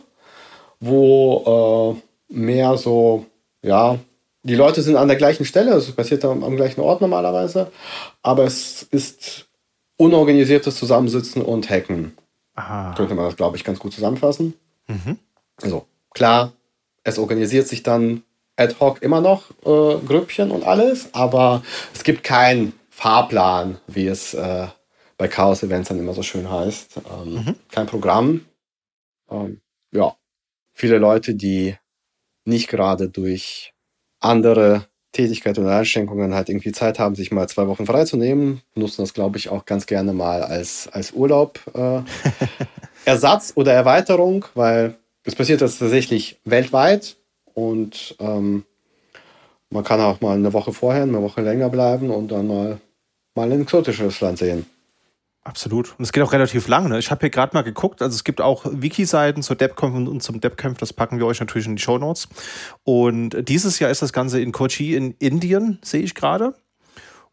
wo 0.79 1.99
äh, 2.29 2.33
mehr 2.33 2.77
so, 2.77 3.25
ja, 3.61 3.99
die 4.43 4.55
Leute 4.55 4.81
sind 4.81 4.95
an 4.95 5.09
der 5.09 5.17
gleichen 5.17 5.43
Stelle, 5.43 5.73
es 5.73 5.91
passiert 5.91 6.23
am, 6.23 6.45
am 6.45 6.55
gleichen 6.55 6.79
Ort 6.79 7.01
normalerweise, 7.01 7.71
aber 8.21 8.45
es 8.45 8.83
ist 8.83 9.46
unorganisiertes 9.97 10.77
Zusammensitzen 10.77 11.41
und 11.41 11.69
Hacken. 11.69 12.15
Aha. 12.55 12.93
Könnte 12.95 13.15
man 13.15 13.25
das, 13.25 13.35
glaube 13.35 13.57
ich, 13.57 13.63
ganz 13.63 13.79
gut 13.79 13.93
zusammenfassen. 13.93 14.53
Mhm. 14.87 15.17
Also 15.61 15.87
klar, 16.13 16.53
es 17.03 17.19
organisiert 17.19 17.67
sich 17.67 17.83
dann 17.83 18.23
ad 18.55 18.75
hoc 18.79 19.01
immer 19.01 19.21
noch 19.21 19.51
äh, 19.63 20.05
Grüppchen 20.05 20.51
und 20.51 20.63
alles, 20.63 21.13
aber 21.13 21.63
es 21.93 22.03
gibt 22.03 22.23
keinen 22.23 22.73
Fahrplan, 22.89 23.79
wie 23.87 24.07
es 24.07 24.33
äh, 24.33 24.67
bei 25.17 25.27
Chaos 25.27 25.63
Events 25.63 25.89
dann 25.89 25.99
immer 25.99 26.13
so 26.13 26.23
schön 26.23 26.49
heißt. 26.49 26.99
Ähm, 27.11 27.33
mhm. 27.33 27.55
Kein 27.69 27.85
Programm. 27.85 28.45
Ähm, 29.29 29.61
ja, 29.91 30.15
viele 30.73 30.97
Leute, 30.97 31.35
die 31.35 31.75
nicht 32.45 32.67
gerade 32.67 33.09
durch 33.09 33.73
andere 34.19 34.87
Tätigkeit 35.11 35.57
oder 35.57 35.77
Einschränkungen 35.77 36.33
halt 36.33 36.49
irgendwie 36.49 36.71
Zeit 36.71 36.99
haben, 36.99 37.15
sich 37.15 37.31
mal 37.31 37.47
zwei 37.47 37.67
Wochen 37.67 37.85
freizunehmen, 37.85 38.61
nutzen 38.75 39.01
das, 39.03 39.13
glaube 39.13 39.37
ich, 39.37 39.49
auch 39.49 39.65
ganz 39.65 39.85
gerne 39.85 40.13
mal 40.13 40.43
als, 40.43 40.87
als 40.91 41.11
Urlaub. 41.11 41.59
Äh, 41.73 42.01
Ersatz 43.05 43.53
oder 43.55 43.73
Erweiterung, 43.73 44.45
weil 44.53 44.95
es 45.23 45.35
passiert 45.35 45.61
das 45.61 45.79
tatsächlich 45.79 46.39
weltweit 46.43 47.17
und 47.53 48.15
ähm, 48.19 48.65
man 49.69 49.83
kann 49.83 49.99
auch 49.99 50.21
mal 50.21 50.35
eine 50.35 50.53
Woche 50.53 50.73
vorher, 50.73 51.03
eine 51.03 51.21
Woche 51.21 51.41
länger 51.41 51.69
bleiben 51.69 52.09
und 52.09 52.31
dann 52.31 52.47
mal, 52.47 52.79
mal 53.35 53.51
ein 53.51 53.61
exotisches 53.61 54.21
Land 54.21 54.39
sehen. 54.39 54.65
Absolut. 55.47 55.95
Und 55.97 56.03
es 56.03 56.11
geht 56.11 56.21
auch 56.23 56.33
relativ 56.33 56.67
lang. 56.67 56.89
Ne? 56.89 56.99
Ich 56.99 57.09
habe 57.09 57.21
hier 57.21 57.29
gerade 57.29 57.55
mal 57.55 57.61
geguckt. 57.61 58.01
Also 58.01 58.13
es 58.13 58.25
gibt 58.25 58.41
auch 58.41 58.65
Wiki-Seiten 58.69 59.41
zur 59.41 59.55
DevConf 59.55 60.09
und 60.09 60.21
zum 60.21 60.41
DevCamp. 60.41 60.77
Das 60.77 60.91
packen 60.91 61.19
wir 61.19 61.25
euch 61.25 61.39
natürlich 61.39 61.67
in 61.67 61.77
die 61.77 61.81
Show 61.81 61.97
Notes. 61.97 62.27
Und 62.83 63.47
dieses 63.47 63.79
Jahr 63.79 63.89
ist 63.89 64.01
das 64.01 64.11
Ganze 64.11 64.41
in 64.41 64.51
Kochi 64.51 64.93
in 64.95 65.11
Indien, 65.19 65.79
sehe 65.81 66.01
ich 66.01 66.15
gerade. 66.15 66.53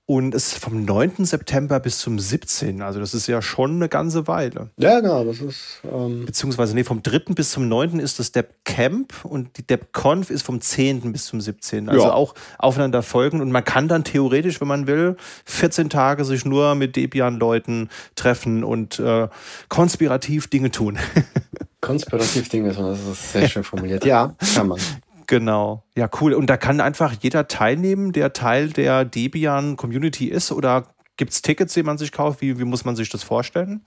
Und 0.07 0.35
es 0.35 0.53
ist 0.53 0.59
vom 0.59 0.85
9. 0.85 1.25
September 1.25 1.81
bis 1.81 1.99
zum 1.99 2.19
17. 2.19 2.83
Also 2.83 3.01
das 3.01 3.15
ist 3.15 3.27
ja 3.27 3.41
schon 3.41 3.77
eine 3.77 3.89
ganze 3.89 4.27
Weile. 4.27 4.69
Ja, 4.77 5.01
genau, 5.01 5.25
das 5.25 5.41
ist. 5.41 5.81
Ähm 5.91 6.27
Beziehungsweise, 6.27 6.75
nee, 6.75 6.85
vom 6.85 7.03
3. 7.03 7.33
bis 7.35 7.53
zum 7.53 7.69
9. 7.69 8.01
ist 8.01 8.19
das 8.19 8.31
Depp 8.31 8.65
Camp 8.65 9.15
und 9.25 9.57
die 9.57 9.67
Depp 9.67 9.95
Conf 9.95 10.29
ist 10.29 10.43
vom 10.43 10.61
10. 10.61 11.11
bis 11.13 11.25
zum 11.25 11.41
17. 11.41 11.89
Also 11.89 12.05
ja. 12.05 12.13
auch 12.13 12.35
aufeinander 12.59 13.03
folgen. 13.03 13.41
Und 13.41 13.51
man 13.51 13.65
kann 13.65 13.89
dann 13.89 14.05
theoretisch, 14.05 14.61
wenn 14.61 14.69
man 14.69 14.87
will, 14.87 15.17
14 15.47 15.89
Tage 15.89 16.27
sich 16.27 16.45
nur 16.45 16.75
mit 16.75 16.97
Debian-Leuten 16.97 17.89
treffen 18.15 18.63
und 18.63 18.99
äh, 18.99 19.29
konspirativ 19.71 20.49
Dinge 20.49 20.71
tun. 20.71 20.99
konspirativ 21.81 22.51
Dinge, 22.51 22.75
das 22.75 23.01
ist 23.01 23.33
sehr 23.33 23.49
schön 23.49 23.65
formuliert. 23.65 24.05
Ja, 24.05 24.35
kann 24.55 24.69
man. 24.69 24.81
Genau. 25.27 25.85
Ja, 25.97 26.09
cool. 26.21 26.35
Und 26.35 26.49
da 26.49 26.57
kann 26.57 26.81
einfach 26.81 27.15
jeder 27.21 27.49
teilnehmen, 27.49 28.13
der 28.13 28.33
Teil 28.33 28.71
der 28.71 29.05
Debian 29.05 29.77
Community 29.77 30.27
ist? 30.29 30.53
Oder 30.53 30.95
gibt 31.17 31.33
es 31.33 31.43
Tickets, 31.43 31.75
die 31.75 31.83
man 31.83 31.99
sich 31.99 32.13
kauft? 32.13 32.41
Wie, 32.41 32.59
wie 32.59 32.65
muss 32.65 32.85
man 32.85 32.97
sich 32.97 33.09
das 33.09 33.23
vorstellen? 33.23 33.85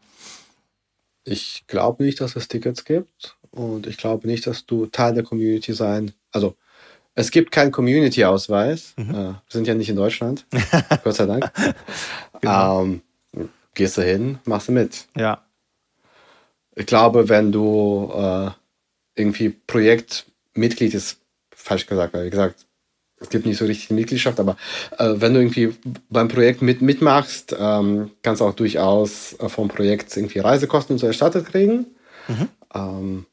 Ich 1.24 1.66
glaube 1.68 2.04
nicht, 2.04 2.22
dass 2.22 2.36
es 2.36 2.48
Tickets 2.48 2.86
gibt. 2.86 3.38
Und 3.52 3.88
ich 3.88 3.98
glaube 3.98 4.28
nicht, 4.28 4.48
dass 4.48 4.66
du 4.66 4.86
Teil 4.88 5.14
der 5.14 5.24
Community 5.24 5.74
sein. 5.74 6.12
Also, 6.32 6.56
es 7.16 7.32
gibt 7.32 7.52
keinen 7.52 7.72
Community-Ausweis. 7.72 8.94
Mhm. 8.96 9.10
Äh, 9.10 9.14
wir 9.14 9.42
sind 9.50 9.68
ja 9.68 9.74
nicht 9.74 9.90
in 9.90 9.96
Deutschland. 9.96 10.46
Gott 11.04 11.16
sei 11.16 11.26
Dank. 11.26 11.52
genau. 12.42 12.84
ähm, 12.84 13.02
gehst 13.74 13.98
du 13.98 14.04
hin, 14.04 14.40
machst 14.46 14.68
du 14.68 14.72
mit. 14.72 15.08
Ja. 15.16 15.44
Ich 16.76 16.86
glaube, 16.86 17.28
wenn 17.28 17.52
du 17.52 18.12
äh, 18.14 18.52
irgendwie 19.16 19.50
Projektmitglied 19.50 20.94
ist, 20.94 21.20
falsch 21.68 21.86
gesagt, 21.86 22.14
weil 22.14 22.26
wie 22.26 22.30
gesagt, 22.30 22.66
es 23.20 23.30
gibt 23.30 23.46
nicht 23.46 23.58
so 23.58 23.66
richtig 23.66 23.90
Mitgliedschaft, 23.90 24.40
aber 24.40 24.58
äh, 24.98 25.14
wenn 25.16 25.34
du 25.34 25.40
irgendwie 25.40 25.76
beim 26.10 26.28
Projekt 26.28 26.62
mit, 26.62 26.82
mitmachst, 26.82 27.56
ähm, 27.60 28.12
kannst 28.22 28.42
du 28.42 28.46
auch 28.46 28.54
durchaus 28.54 29.34
äh, 29.40 29.50
vom 29.50 29.68
Projekt 29.68 30.16
irgendwie 30.16 30.40
Reisekosten 30.40 30.98
so 30.98 31.08
erstattet 31.08 31.48
kriegen. 31.48 31.88
Mhm. 32.28 32.50
Ähm, 32.74 33.26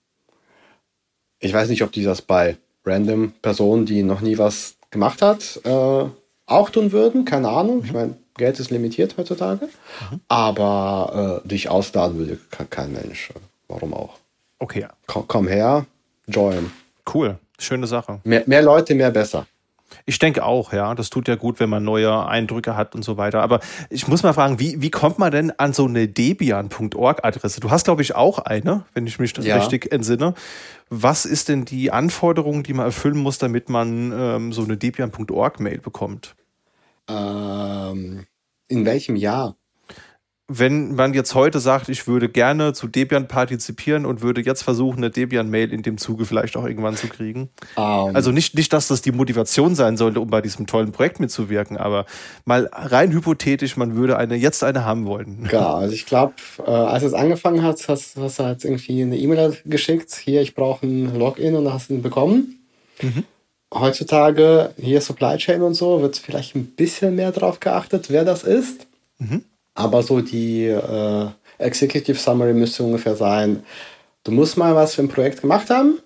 ich 1.39 1.53
weiß 1.53 1.69
nicht, 1.69 1.83
ob 1.83 1.93
die 1.93 2.03
das 2.03 2.23
bei 2.23 2.57
random 2.85 3.33
Personen, 3.43 3.85
die 3.85 4.03
noch 4.03 4.23
nie 4.23 4.39
was 4.39 4.77
gemacht 4.91 5.21
hat, 5.21 5.61
äh, 5.65 6.05
auch 6.47 6.71
tun 6.71 6.93
würden. 6.93 7.25
Keine 7.25 7.49
Ahnung. 7.49 7.79
Mhm. 7.81 7.85
Ich 7.85 7.93
meine, 7.93 8.17
Geld 8.37 8.59
ist 8.59 8.71
limitiert 8.71 9.17
heutzutage. 9.19 9.67
Mhm. 9.67 10.21
Aber 10.29 11.43
äh, 11.45 11.49
dich 11.49 11.69
ausladen 11.69 12.19
würde 12.19 12.39
kein 12.71 12.93
Mensch. 12.93 13.31
Warum 13.69 13.93
auch? 13.93 14.19
Okay. 14.59 14.87
Komm, 15.07 15.25
komm 15.29 15.49
her, 15.49 15.85
join. 16.27 16.71
Cool. 17.13 17.39
Schöne 17.59 17.87
Sache. 17.87 18.21
Mehr, 18.25 18.43
mehr 18.47 18.63
Leute, 18.63 18.95
mehr 18.95 19.11
besser. 19.11 19.47
Ich 20.07 20.19
denke 20.19 20.45
auch, 20.45 20.73
ja. 20.73 20.95
Das 20.95 21.11
tut 21.11 21.29
ja 21.29 21.37
gut, 21.37 21.61
wenn 21.61 21.71
man 21.71 21.85
neue 21.85 22.27
Eindrücke 22.27 22.77
hat 22.77 22.95
und 22.95 23.05
so 23.05 23.17
weiter. 23.17 23.43
Aber 23.43 23.61
ich 23.91 24.09
muss 24.09 24.23
mal 24.23 24.33
fragen, 24.33 24.59
wie, 24.59 24.81
wie 24.83 24.91
kommt 24.91 25.19
man 25.19 25.31
denn 25.31 25.51
an 25.53 25.73
so 25.73 25.87
eine 25.87 26.09
debian.org-Adresse? 26.09 27.61
Du 27.61 27.71
hast, 27.71 27.85
glaube 27.85 28.03
ich, 28.03 28.15
auch 28.15 28.39
eine, 28.41 28.85
wenn 28.93 29.07
ich 29.07 29.19
mich 29.19 29.37
ja. 29.39 29.57
richtig 29.57 29.93
entsinne. 29.93 30.35
Was 30.91 31.25
ist 31.25 31.49
denn 31.49 31.65
die 31.65 31.91
Anforderung, 31.91 32.63
die 32.63 32.75
man 32.75 32.87
erfüllen 32.87 33.19
muss, 33.19 33.39
damit 33.39 33.69
man 33.69 34.13
ähm, 34.13 34.53
so 34.53 34.63
eine 34.63 34.77
debian.org-Mail 34.77 35.79
bekommt? 35.79 36.35
Ähm, 37.09 38.27
in 38.69 38.85
welchem 38.85 39.17
Jahr? 39.17 39.57
Wenn 40.47 40.95
man 40.95 41.15
jetzt 41.15 41.35
heute 41.35 41.59
sagt, 41.59 41.89
ich 41.89 42.07
würde 42.07 42.29
gerne 42.29 42.75
zu 42.75 42.87
Debian 42.87 43.29
partizipieren 43.29 44.05
und 44.05 44.21
würde 44.21 44.43
jetzt 44.43 44.63
versuchen, 44.63 44.99
eine 44.99 45.11
Debian-Mail 45.11 45.73
in 45.73 45.83
dem 45.83 45.97
Zuge 45.97 46.27
vielleicht 46.27 46.55
auch 46.59 46.67
irgendwann 46.67 46.97
zu 46.97 47.09
kriegen. 47.09 47.49
Um. 47.77 48.11
Ähm. 48.11 48.17
Also 48.17 48.31
nicht, 48.31 48.55
nicht, 48.55 48.73
dass 48.75 48.89
das 48.89 49.01
die 49.01 49.13
Motivation 49.13 49.75
sein 49.75 49.97
sollte, 49.97 50.21
um 50.21 50.29
bei 50.29 50.43
diesem 50.43 50.67
tollen 50.67 50.93
Projekt 50.93 51.19
mitzuwirken, 51.19 51.79
aber 51.79 52.05
mal 52.45 52.69
rein 52.73 53.11
hypothetisch, 53.13 53.79
man 53.79 53.97
würde 53.97 54.19
eine 54.19 54.35
jetzt 54.35 54.63
eine 54.63 54.85
haben 54.85 55.07
wollen. 55.07 55.49
Ja, 55.51 55.75
also 55.77 55.95
ich 55.95 56.05
glaube, 56.05 56.35
äh, 56.67 56.71
als 56.71 57.05
es 57.05 57.15
angefangen 57.15 57.63
hat, 57.63 57.89
hast, 57.89 58.17
hast 58.17 58.39
du 58.39 58.45
halt 58.45 58.65
irgendwie 58.65 59.01
eine 59.01 59.17
E-Mail 59.17 59.57
geschickt, 59.65 60.15
hier, 60.15 60.43
ich 60.43 60.55
brauche 60.55 60.87
ein 60.87 61.19
Login 61.19 61.55
und 61.55 61.73
hast 61.73 61.89
ihn 61.89 62.03
bekommen. 62.03 62.67
Mhm. 63.01 63.25
Heutzutage, 63.73 64.75
hier 64.77 65.01
Supply 65.01 65.39
Chain 65.39 65.63
und 65.63 65.75
so, 65.75 66.03
wird 66.03 66.19
vielleicht 66.19 66.55
ein 66.55 66.67
bisschen 66.67 67.17
mehr 67.17 67.33
drauf 67.33 67.61
geachtet, 67.61 68.11
wer 68.11 68.25
das 68.27 68.43
ist. 68.43 68.87
Mhm. 69.19 69.43
Aber 69.75 70.03
so 70.03 70.21
die 70.21 70.67
äh, 70.67 71.29
Executive 71.59 72.17
Summary 72.17 72.55
müsste 72.55 72.85
ungefähr 72.85 73.17
sein, 73.17 73.65
du 74.23 74.33
musst 74.33 74.57
mal 74.57 74.75
was 74.75 74.95
für 74.95 75.03
ein 75.03 75.09
Projekt 75.09 75.41
gemacht 75.41 75.71
haben. 75.71 75.99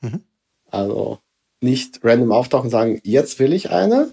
Mhm. 0.00 0.20
Also 0.70 1.18
nicht 1.60 2.00
random 2.04 2.32
auftauchen 2.32 2.66
und 2.66 2.70
sagen, 2.70 3.00
jetzt 3.02 3.38
will 3.38 3.52
ich 3.52 3.70
eine. 3.70 4.12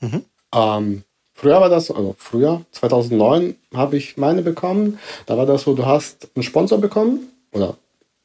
Mhm. 0.00 0.24
Ähm, 0.54 1.02
früher 1.34 1.60
war 1.60 1.68
das, 1.68 1.90
also 1.90 2.14
früher, 2.18 2.62
2009 2.72 3.56
habe 3.74 3.96
ich 3.96 4.16
meine 4.16 4.42
bekommen. 4.42 4.98
Da 5.26 5.36
war 5.36 5.46
das 5.46 5.62
so, 5.62 5.74
du 5.74 5.86
hast 5.86 6.28
einen 6.34 6.42
Sponsor 6.42 6.78
bekommen 6.78 7.28
oder 7.52 7.76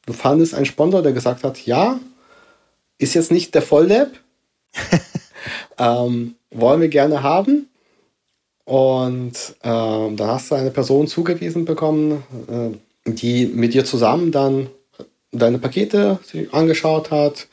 du 0.06 0.12
fandest 0.12 0.54
einen 0.54 0.66
Sponsor, 0.66 1.02
der 1.02 1.12
gesagt 1.12 1.44
hat, 1.44 1.64
ja, 1.66 1.98
ist 2.98 3.14
jetzt 3.14 3.30
nicht 3.30 3.54
der 3.54 3.62
Volllab, 3.62 4.10
ähm, 5.78 6.34
wollen 6.50 6.80
wir 6.80 6.88
gerne 6.88 7.22
haben. 7.22 7.67
Und 8.68 9.32
ähm, 9.62 10.16
da 10.18 10.26
hast 10.26 10.50
du 10.50 10.54
eine 10.54 10.70
Person 10.70 11.06
zugewiesen 11.06 11.64
bekommen, 11.64 12.22
äh, 12.50 13.10
die 13.10 13.46
mit 13.46 13.72
dir 13.72 13.86
zusammen 13.86 14.30
dann 14.30 14.66
deine 15.32 15.58
Pakete 15.58 16.18
angeschaut 16.52 17.10
hat, 17.10 17.48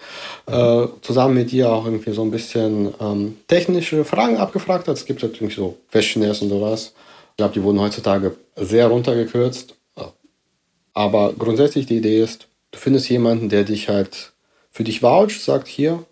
äh, 0.46 0.88
zusammen 1.02 1.36
mit 1.36 1.54
dir 1.54 1.72
auch 1.72 1.86
irgendwie 1.86 2.12
so 2.12 2.22
ein 2.22 2.32
bisschen 2.32 2.94
ähm, 3.00 3.38
technische 3.48 4.04
Fragen 4.04 4.36
abgefragt 4.36 4.90
hat. 4.90 4.98
Es 4.98 5.06
gibt 5.06 5.24
halt 5.24 5.36
irgendwie 5.36 5.56
so 5.56 5.78
Questionnaires 5.90 6.42
und 6.42 6.50
sowas. 6.50 6.92
Ich 7.32 7.38
glaube, 7.38 7.54
die 7.54 7.64
wurden 7.64 7.80
heutzutage 7.80 8.36
sehr 8.58 8.88
runtergekürzt. 8.88 9.74
Aber 10.94 11.32
grundsätzlich 11.32 11.86
die 11.86 11.98
Idee 11.98 12.22
ist, 12.22 12.50
du 12.72 12.80
findest 12.80 13.10
jemanden, 13.10 13.48
der 13.48 13.64
dich 13.64 13.88
halt 13.88 14.34
für 14.70 14.84
dich 14.84 15.02
voucht, 15.02 15.42
sagt 15.42 15.70
hier, 15.70 16.04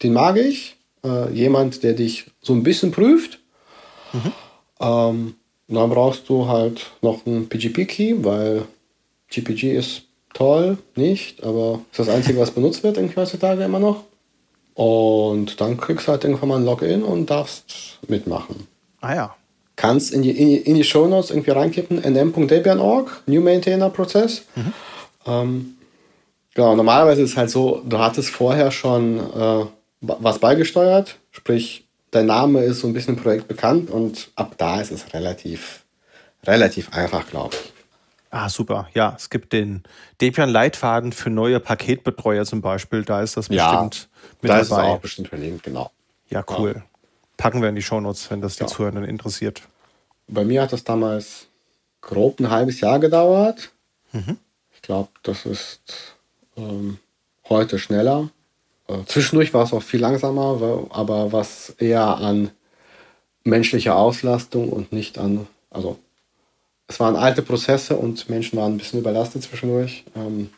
den 0.00 0.12
mag 0.12 0.36
ich. 0.36 0.76
Äh, 1.04 1.32
jemand, 1.32 1.82
der 1.82 1.94
dich 1.94 2.26
so 2.40 2.52
ein 2.52 2.62
bisschen 2.62 2.92
prüft 2.92 3.40
Mhm. 4.12 4.32
Ähm, 4.80 5.34
dann 5.68 5.90
brauchst 5.90 6.28
du 6.28 6.48
halt 6.48 6.90
noch 7.00 7.24
einen 7.26 7.48
PGP-Key, 7.48 8.24
weil 8.24 8.64
GPG 9.30 9.76
ist 9.76 10.02
toll, 10.34 10.78
nicht, 10.96 11.42
aber 11.42 11.80
ist 11.90 11.98
das 11.98 12.08
Einzige, 12.08 12.40
was 12.40 12.50
benutzt 12.50 12.82
wird 12.82 12.96
irgendwie 12.96 13.16
heutzutage 13.16 13.64
immer 13.64 13.78
noch. 13.78 14.04
Und 14.74 15.60
dann 15.60 15.78
kriegst 15.78 16.06
du 16.06 16.12
halt 16.12 16.24
irgendwann 16.24 16.48
mal 16.48 16.56
ein 16.56 16.64
Login 16.64 17.02
und 17.02 17.28
darfst 17.30 17.98
mitmachen. 18.08 18.66
Ah 19.00 19.14
ja. 19.14 19.36
Kannst 19.76 20.12
in 20.12 20.22
die, 20.22 20.30
in 20.30 20.48
die, 20.48 20.56
in 20.56 20.74
die 20.74 20.84
Show 20.84 21.06
Notes 21.06 21.30
irgendwie 21.30 21.50
reinkippen, 21.50 21.98
nm.debian.org, 21.98 23.22
New 23.26 23.40
Maintainer 23.40 23.90
Prozess. 23.90 24.44
Mhm. 24.54 24.72
Ähm, 25.26 25.76
genau, 26.54 26.74
normalerweise 26.76 27.22
ist 27.22 27.30
es 27.30 27.36
halt 27.36 27.50
so, 27.50 27.82
du 27.86 27.98
hattest 27.98 28.30
vorher 28.30 28.70
schon 28.70 29.18
äh, 29.18 29.66
was 30.00 30.38
beigesteuert, 30.38 31.16
sprich 31.30 31.81
der 32.12 32.22
Name 32.22 32.62
ist 32.62 32.80
so 32.80 32.86
ein 32.86 32.92
bisschen 32.92 33.16
Projekt 33.16 33.48
bekannt 33.48 33.90
und 33.90 34.30
ab 34.36 34.54
da 34.58 34.80
ist 34.80 34.90
es 34.90 35.12
relativ, 35.14 35.84
relativ 36.44 36.92
einfach, 36.92 37.28
glaube 37.28 37.56
ich. 37.56 37.72
Ah, 38.30 38.48
super. 38.48 38.88
Ja, 38.94 39.14
es 39.16 39.28
gibt 39.28 39.52
den 39.52 39.82
Debian-Leitfaden 40.22 41.12
für 41.12 41.28
neue 41.28 41.60
Paketbetreuer 41.60 42.46
zum 42.46 42.62
Beispiel. 42.62 43.04
Da 43.04 43.22
ist 43.22 43.36
das 43.36 43.48
ja, 43.48 43.70
bestimmt 43.70 44.08
mit 44.40 44.50
da 44.50 44.54
dabei. 44.54 44.62
ist 44.62 44.70
es 44.70 44.78
auch 44.78 45.00
bestimmt 45.00 45.28
verlinkt, 45.28 45.62
genau. 45.64 45.90
Ja, 46.30 46.42
cool. 46.56 46.76
Ja. 46.76 46.82
Packen 47.36 47.60
wir 47.60 47.68
in 47.68 47.74
die 47.74 47.82
Shownotes, 47.82 48.30
wenn 48.30 48.40
das 48.40 48.56
die 48.56 48.62
ja. 48.62 48.68
Zuhörenden 48.68 49.04
interessiert. 49.04 49.62
Bei 50.28 50.44
mir 50.44 50.62
hat 50.62 50.72
das 50.72 50.82
damals 50.82 51.48
grob 52.00 52.40
ein 52.40 52.48
halbes 52.48 52.80
Jahr 52.80 52.98
gedauert. 52.98 53.72
Mhm. 54.12 54.38
Ich 54.74 54.80
glaube, 54.80 55.10
das 55.22 55.44
ist 55.44 56.16
ähm, 56.56 56.98
heute 57.50 57.78
schneller. 57.78 58.30
Äh, 58.92 59.06
zwischendurch 59.06 59.52
war 59.54 59.64
es 59.64 59.72
auch 59.72 59.82
viel 59.82 60.00
langsamer, 60.00 60.86
aber 60.90 61.32
was 61.32 61.70
eher 61.78 62.16
an 62.16 62.50
menschlicher 63.44 63.96
Auslastung 63.96 64.68
und 64.68 64.92
nicht 64.92 65.18
an, 65.18 65.46
also 65.70 65.98
es 66.86 67.00
waren 67.00 67.16
alte 67.16 67.42
Prozesse 67.42 67.96
und 67.96 68.28
Menschen 68.28 68.58
waren 68.58 68.74
ein 68.74 68.78
bisschen 68.78 69.00
überlastet 69.00 69.42
zwischendurch. 69.42 70.04
Ähm, 70.14 70.50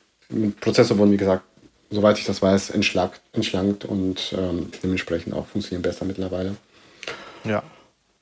Prozesse 0.61 0.99
wurden, 0.99 1.13
wie 1.13 1.17
gesagt, 1.17 1.45
soweit 1.91 2.19
ich 2.19 2.25
das 2.25 2.43
weiß, 2.43 2.71
entschlankt, 2.71 3.21
entschlankt 3.33 3.85
und 3.85 4.35
ähm, 4.37 4.71
dementsprechend 4.83 5.35
auch 5.35 5.47
funktionieren 5.47 5.83
besser 5.83 6.05
mittlerweile. 6.05 6.57
Ja. 7.45 7.63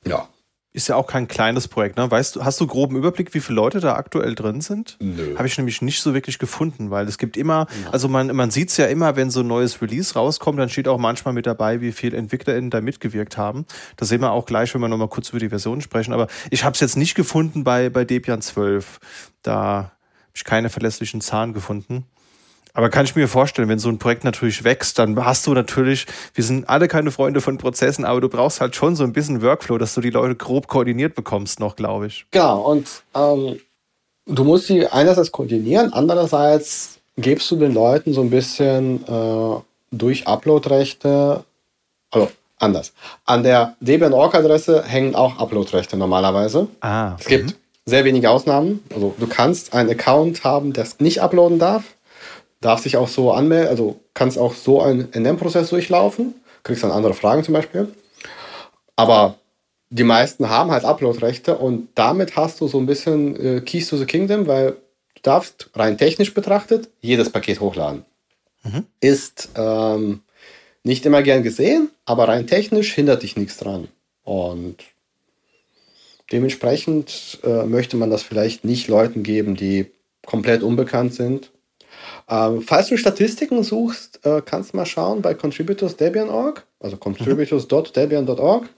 Ja. 0.05 0.27
Ist 0.75 0.87
ja 0.87 0.95
auch 0.95 1.05
kein 1.05 1.27
kleines 1.27 1.67
Projekt, 1.67 1.97
ne? 1.97 2.09
Weißt 2.09 2.35
du, 2.35 2.43
hast 2.43 2.59
du 2.59 2.65
groben 2.65 2.95
Überblick, 2.95 3.35
wie 3.35 3.41
viele 3.41 3.57
Leute 3.57 3.79
da 3.79 3.95
aktuell 3.95 4.33
drin 4.33 4.59
sind? 4.59 4.97
Nö. 4.99 5.35
Habe 5.37 5.47
ich 5.47 5.55
nämlich 5.55 5.83
nicht 5.83 6.01
so 6.01 6.15
wirklich 6.15 6.39
gefunden, 6.39 6.89
weil 6.89 7.07
es 7.07 7.19
gibt 7.19 7.37
immer, 7.37 7.67
ja. 7.83 7.91
also 7.91 8.07
man, 8.07 8.35
man 8.35 8.49
sieht 8.49 8.69
es 8.69 8.77
ja 8.77 8.87
immer, 8.87 9.15
wenn 9.15 9.29
so 9.29 9.41
ein 9.41 9.47
neues 9.47 9.83
Release 9.83 10.15
rauskommt, 10.15 10.57
dann 10.57 10.69
steht 10.69 10.87
auch 10.87 10.97
manchmal 10.97 11.35
mit 11.35 11.45
dabei, 11.45 11.79
wie 11.79 11.91
viele 11.91 12.17
EntwicklerInnen 12.17 12.71
da 12.71 12.81
mitgewirkt 12.81 13.37
haben. 13.37 13.67
Das 13.97 14.09
sehen 14.09 14.21
wir 14.21 14.31
auch 14.31 14.47
gleich, 14.47 14.73
wenn 14.73 14.81
wir 14.81 14.87
nochmal 14.87 15.09
kurz 15.09 15.29
über 15.29 15.37
die 15.37 15.49
Version 15.49 15.79
sprechen. 15.79 16.11
Aber 16.11 16.27
ich 16.49 16.63
habe 16.63 16.73
es 16.73 16.79
jetzt 16.79 16.97
nicht 16.97 17.13
gefunden 17.13 17.63
bei, 17.63 17.91
bei 17.91 18.03
Debian 18.03 18.41
12. 18.41 18.99
Da 19.43 19.53
habe 19.53 19.91
ich 20.33 20.43
keine 20.43 20.71
verlässlichen 20.71 21.21
Zahlen 21.21 21.53
gefunden. 21.53 22.07
Aber 22.73 22.89
kann 22.89 23.05
ich 23.05 23.15
mir 23.15 23.27
vorstellen, 23.27 23.69
wenn 23.69 23.77
so 23.77 23.89
ein 23.89 23.99
Projekt 23.99 24.23
natürlich 24.23 24.63
wächst, 24.63 24.97
dann 24.97 25.23
hast 25.23 25.45
du 25.45 25.53
natürlich, 25.53 26.07
wir 26.33 26.43
sind 26.43 26.67
alle 26.67 26.87
keine 26.87 27.11
Freunde 27.11 27.39
von 27.39 27.59
Prozessen, 27.59 28.03
aber 28.03 28.19
du 28.19 28.29
brauchst 28.29 28.61
halt 28.61 28.75
schon 28.75 28.95
so 28.95 29.03
ein 29.03 29.13
bisschen 29.13 29.43
Workflow, 29.43 29.77
dass 29.77 29.93
du 29.93 30.01
die 30.01 30.09
Leute 30.09 30.35
grob 30.35 30.67
koordiniert 30.67 31.13
bekommst 31.13 31.59
noch, 31.59 31.75
glaube 31.75 32.07
ich. 32.07 32.25
Genau, 32.31 32.61
und 32.61 32.87
ähm, 33.13 33.59
du 34.25 34.43
musst 34.43 34.67
sie 34.67 34.87
einerseits 34.87 35.31
koordinieren, 35.31 35.93
andererseits 35.93 36.97
gibst 37.15 37.49
du 37.51 37.57
den 37.57 37.75
Leuten 37.75 38.11
so 38.11 38.21
ein 38.21 38.31
bisschen 38.31 39.05
äh, 39.07 39.61
durch 39.91 40.27
Uploadrechte, 40.27 41.43
also 42.09 42.31
anders. 42.57 42.93
An 43.25 43.43
der 43.43 43.75
Debian-Org-Adresse 43.81 44.83
hängen 44.83 45.13
auch 45.13 45.37
Uploadrechte 45.37 45.95
normalerweise. 45.95 46.67
Ah. 46.81 47.17
Es 47.19 47.27
gibt 47.27 47.51
mhm. 47.51 47.55
sehr 47.85 48.03
wenige 48.03 48.31
Ausnahmen. 48.31 48.83
Also 48.91 49.13
du 49.19 49.27
kannst 49.27 49.75
einen 49.75 49.91
Account 49.91 50.43
haben, 50.43 50.73
der 50.73 50.85
es 50.85 50.99
nicht 50.99 51.21
uploaden 51.21 51.59
darf 51.59 51.83
darf 52.63 52.81
sich 52.81 52.97
auch 52.97 53.07
so 53.07 53.31
anmelden, 53.31 53.69
also 53.69 53.99
kannst 54.13 54.37
auch 54.37 54.53
so 54.53 54.81
einen 54.81 55.09
NM-Prozess 55.13 55.69
durchlaufen, 55.69 56.35
kriegst 56.63 56.83
dann 56.83 56.91
andere 56.91 57.13
Fragen 57.13 57.43
zum 57.43 57.53
Beispiel. 57.53 57.89
Aber 58.95 59.35
die 59.89 60.03
meisten 60.03 60.49
haben 60.49 60.71
halt 60.71 60.85
Upload-Rechte 60.85 61.57
und 61.57 61.89
damit 61.95 62.35
hast 62.35 62.61
du 62.61 62.67
so 62.67 62.79
ein 62.79 62.85
bisschen 62.85 63.35
äh, 63.35 63.61
Keys 63.61 63.89
to 63.89 63.97
the 63.97 64.05
Kingdom, 64.05 64.47
weil 64.47 64.71
du 64.71 65.21
darfst 65.21 65.69
rein 65.75 65.97
technisch 65.97 66.33
betrachtet 66.33 66.89
jedes 67.01 67.29
Paket 67.29 67.59
hochladen. 67.59 68.05
Mhm. 68.63 68.85
Ist 69.01 69.49
ähm, 69.55 70.21
nicht 70.83 71.05
immer 71.05 71.21
gern 71.21 71.43
gesehen, 71.43 71.89
aber 72.05 72.27
rein 72.27 72.47
technisch 72.47 72.93
hindert 72.93 73.23
dich 73.23 73.35
nichts 73.35 73.57
dran. 73.57 73.87
Und 74.23 74.77
dementsprechend 76.31 77.39
äh, 77.43 77.63
möchte 77.63 77.97
man 77.97 78.09
das 78.09 78.23
vielleicht 78.23 78.63
nicht 78.63 78.87
Leuten 78.87 79.21
geben, 79.23 79.55
die 79.55 79.91
komplett 80.25 80.63
unbekannt 80.63 81.13
sind 81.13 81.51
ähm, 82.29 82.61
falls 82.61 82.87
du 82.87 82.97
Statistiken 82.97 83.63
suchst, 83.63 84.25
äh, 84.25 84.41
kannst 84.43 84.73
du 84.73 84.77
mal 84.77 84.85
schauen 84.85 85.21
bei 85.21 85.33
contributors.debian.org, 85.33 86.65
also 86.79 86.97
contributors.debian.org. 86.97 88.69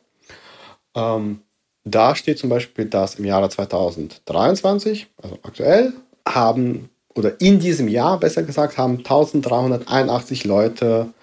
Ähm, 0.96 1.42
da 1.84 2.16
steht 2.16 2.40
zum 2.40 2.50
Beispiel, 2.50 2.86
dass 2.86 3.16
im 3.16 3.26
Jahre 3.26 3.50
2023, 3.50 5.08
also 5.22 5.38
aktuell, 5.44 5.94
haben, 6.28 6.90
oder 7.14 7.40
in 7.40 7.60
diesem 7.60 7.88
Jahr 7.88 8.20
besser 8.20 8.44
gesagt, 8.44 8.78
haben 8.78 8.98
1381 8.98 10.46
Leute 10.46 11.14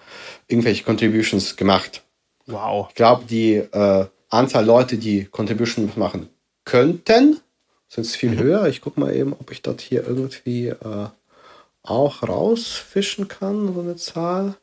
irgendwelche 0.47 0.83
Contributions 0.83 1.57
gemacht. 1.57 2.03
Wow. 2.45 2.87
Ich 2.89 2.95
glaube, 2.95 3.25
die 3.29 3.55
äh, 3.55 4.05
Anzahl 4.29 4.65
Leute, 4.65 4.97
die 4.97 5.25
Contributions 5.25 5.97
machen 5.97 6.29
könnten, 6.63 7.39
sind 7.89 8.07
viel 8.07 8.31
mhm. 8.31 8.39
höher. 8.39 8.67
Ich 8.67 8.81
gucke 8.81 8.99
mal 8.99 9.13
eben, 9.13 9.33
ob 9.33 9.51
ich 9.51 9.61
dort 9.61 9.81
hier 9.81 10.07
irgendwie 10.07 10.67
äh, 10.69 11.07
auch 11.83 12.23
rausfischen 12.23 13.27
kann, 13.27 13.73
so 13.73 13.81
eine 13.81 13.97
Zahl. 13.97 14.55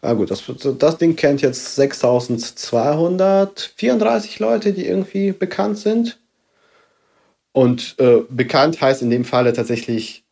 Ah 0.00 0.12
gut, 0.12 0.30
das, 0.30 0.44
das 0.78 0.98
Ding 0.98 1.16
kennt 1.16 1.42
jetzt 1.42 1.74
6234 1.74 4.38
Leute, 4.38 4.72
die 4.72 4.86
irgendwie 4.86 5.32
bekannt 5.32 5.78
sind. 5.78 6.20
Und 7.52 7.96
äh, 7.98 8.18
bekannt 8.28 8.80
heißt 8.80 9.02
in 9.02 9.10
dem 9.10 9.24
Falle 9.24 9.52
tatsächlich 9.52 10.22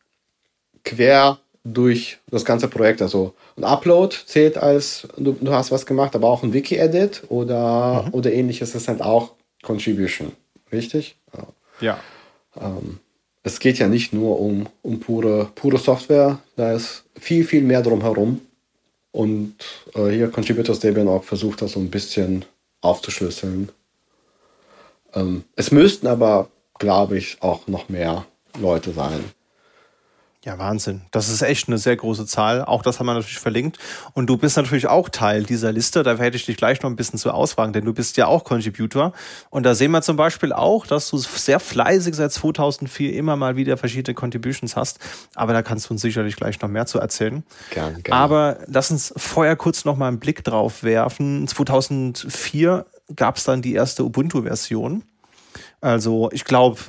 quer 0.85 1.39
durch 1.65 2.19
das 2.29 2.45
ganze 2.45 2.69
Projekt. 2.69 3.01
Also 3.01 3.33
ein 3.57 3.65
Upload 3.65 4.15
zählt 4.25 4.57
als 4.57 5.05
du, 5.17 5.33
du 5.33 5.51
hast 5.51 5.69
was 5.71 5.85
gemacht, 5.85 6.15
aber 6.15 6.29
auch 6.29 6.43
ein 6.43 6.53
Wiki-Edit 6.53 7.23
oder, 7.27 8.03
mhm. 8.03 8.13
oder 8.13 8.31
ähnliches 8.31 8.73
ist 8.75 8.87
halt 8.87 9.01
auch 9.01 9.33
Contribution. 9.63 10.31
Richtig? 10.71 11.17
Ja. 11.81 11.99
Ähm, 12.59 12.99
es 13.47 13.59
geht 13.59 13.79
ja 13.79 13.87
nicht 13.87 14.13
nur 14.13 14.39
um, 14.39 14.67
um 14.81 14.99
pure, 14.99 15.49
pure 15.55 15.77
Software, 15.77 16.39
da 16.57 16.73
ist 16.73 17.05
viel, 17.17 17.45
viel 17.45 17.61
mehr 17.61 17.81
drumherum. 17.81 18.41
Und 19.11 19.55
äh, 19.95 20.09
hier 20.09 20.29
Contributors 20.29 20.79
Debian 20.79 21.07
auch 21.07 21.23
versucht 21.23 21.61
das 21.61 21.71
so 21.71 21.79
ein 21.79 21.89
bisschen 21.89 22.45
aufzuschlüsseln. 22.81 23.69
Ähm, 25.13 25.45
es 25.55 25.71
müssten 25.71 26.07
aber, 26.07 26.49
glaube 26.77 27.17
ich, 27.17 27.37
auch 27.41 27.67
noch 27.67 27.87
mehr 27.87 28.25
Leute 28.59 28.91
sein. 28.91 29.23
Ja, 30.47 30.57
Wahnsinn. 30.57 31.01
Das 31.11 31.27
ist 31.27 31.41
echt 31.41 31.67
eine 31.67 31.77
sehr 31.77 31.97
große 31.97 32.25
Zahl. 32.25 32.63
Auch 32.63 32.81
das 32.81 33.01
haben 33.01 33.07
wir 33.07 33.15
natürlich 33.15 33.37
verlinkt. 33.37 33.79
Und 34.13 34.27
du 34.27 34.37
bist 34.37 34.55
natürlich 34.55 34.87
auch 34.87 35.09
Teil 35.09 35.43
dieser 35.43 35.73
Liste. 35.73 36.03
Da 36.03 36.19
werde 36.19 36.37
ich 36.37 36.45
dich 36.45 36.55
gleich 36.55 36.81
noch 36.81 36.89
ein 36.89 36.95
bisschen 36.95 37.19
zu 37.19 37.31
ausfragen, 37.31 37.73
denn 37.73 37.83
du 37.83 37.93
bist 37.93 38.15
ja 38.15 38.27
auch 38.27 38.45
Contributor. 38.45 39.11
Und 39.49 39.63
da 39.63 39.75
sehen 39.75 39.91
wir 39.91 40.01
zum 40.01 40.15
Beispiel 40.15 40.53
auch, 40.53 40.87
dass 40.87 41.09
du 41.09 41.17
sehr 41.17 41.59
fleißig 41.59 42.15
seit 42.15 42.31
2004 42.31 43.13
immer 43.13 43.35
mal 43.35 43.57
wieder 43.57 43.75
verschiedene 43.75 44.15
Contributions 44.15 44.77
hast. 44.77 44.99
Aber 45.35 45.51
da 45.51 45.61
kannst 45.63 45.89
du 45.89 45.95
uns 45.95 46.01
sicherlich 46.01 46.37
gleich 46.37 46.61
noch 46.61 46.69
mehr 46.69 46.85
zu 46.85 46.97
erzählen. 46.97 47.43
Gerne, 47.71 48.01
gerne. 48.01 48.17
Aber 48.17 48.59
lass 48.67 48.89
uns 48.89 49.13
vorher 49.17 49.57
kurz 49.57 49.83
noch 49.83 49.97
mal 49.97 50.07
einen 50.07 50.19
Blick 50.19 50.45
drauf 50.45 50.81
werfen. 50.81 51.45
2004 51.45 52.85
gab 53.17 53.35
es 53.35 53.43
dann 53.43 53.61
die 53.61 53.73
erste 53.73 54.05
Ubuntu-Version. 54.05 55.03
Also 55.81 56.29
ich 56.31 56.45
glaube, 56.45 56.79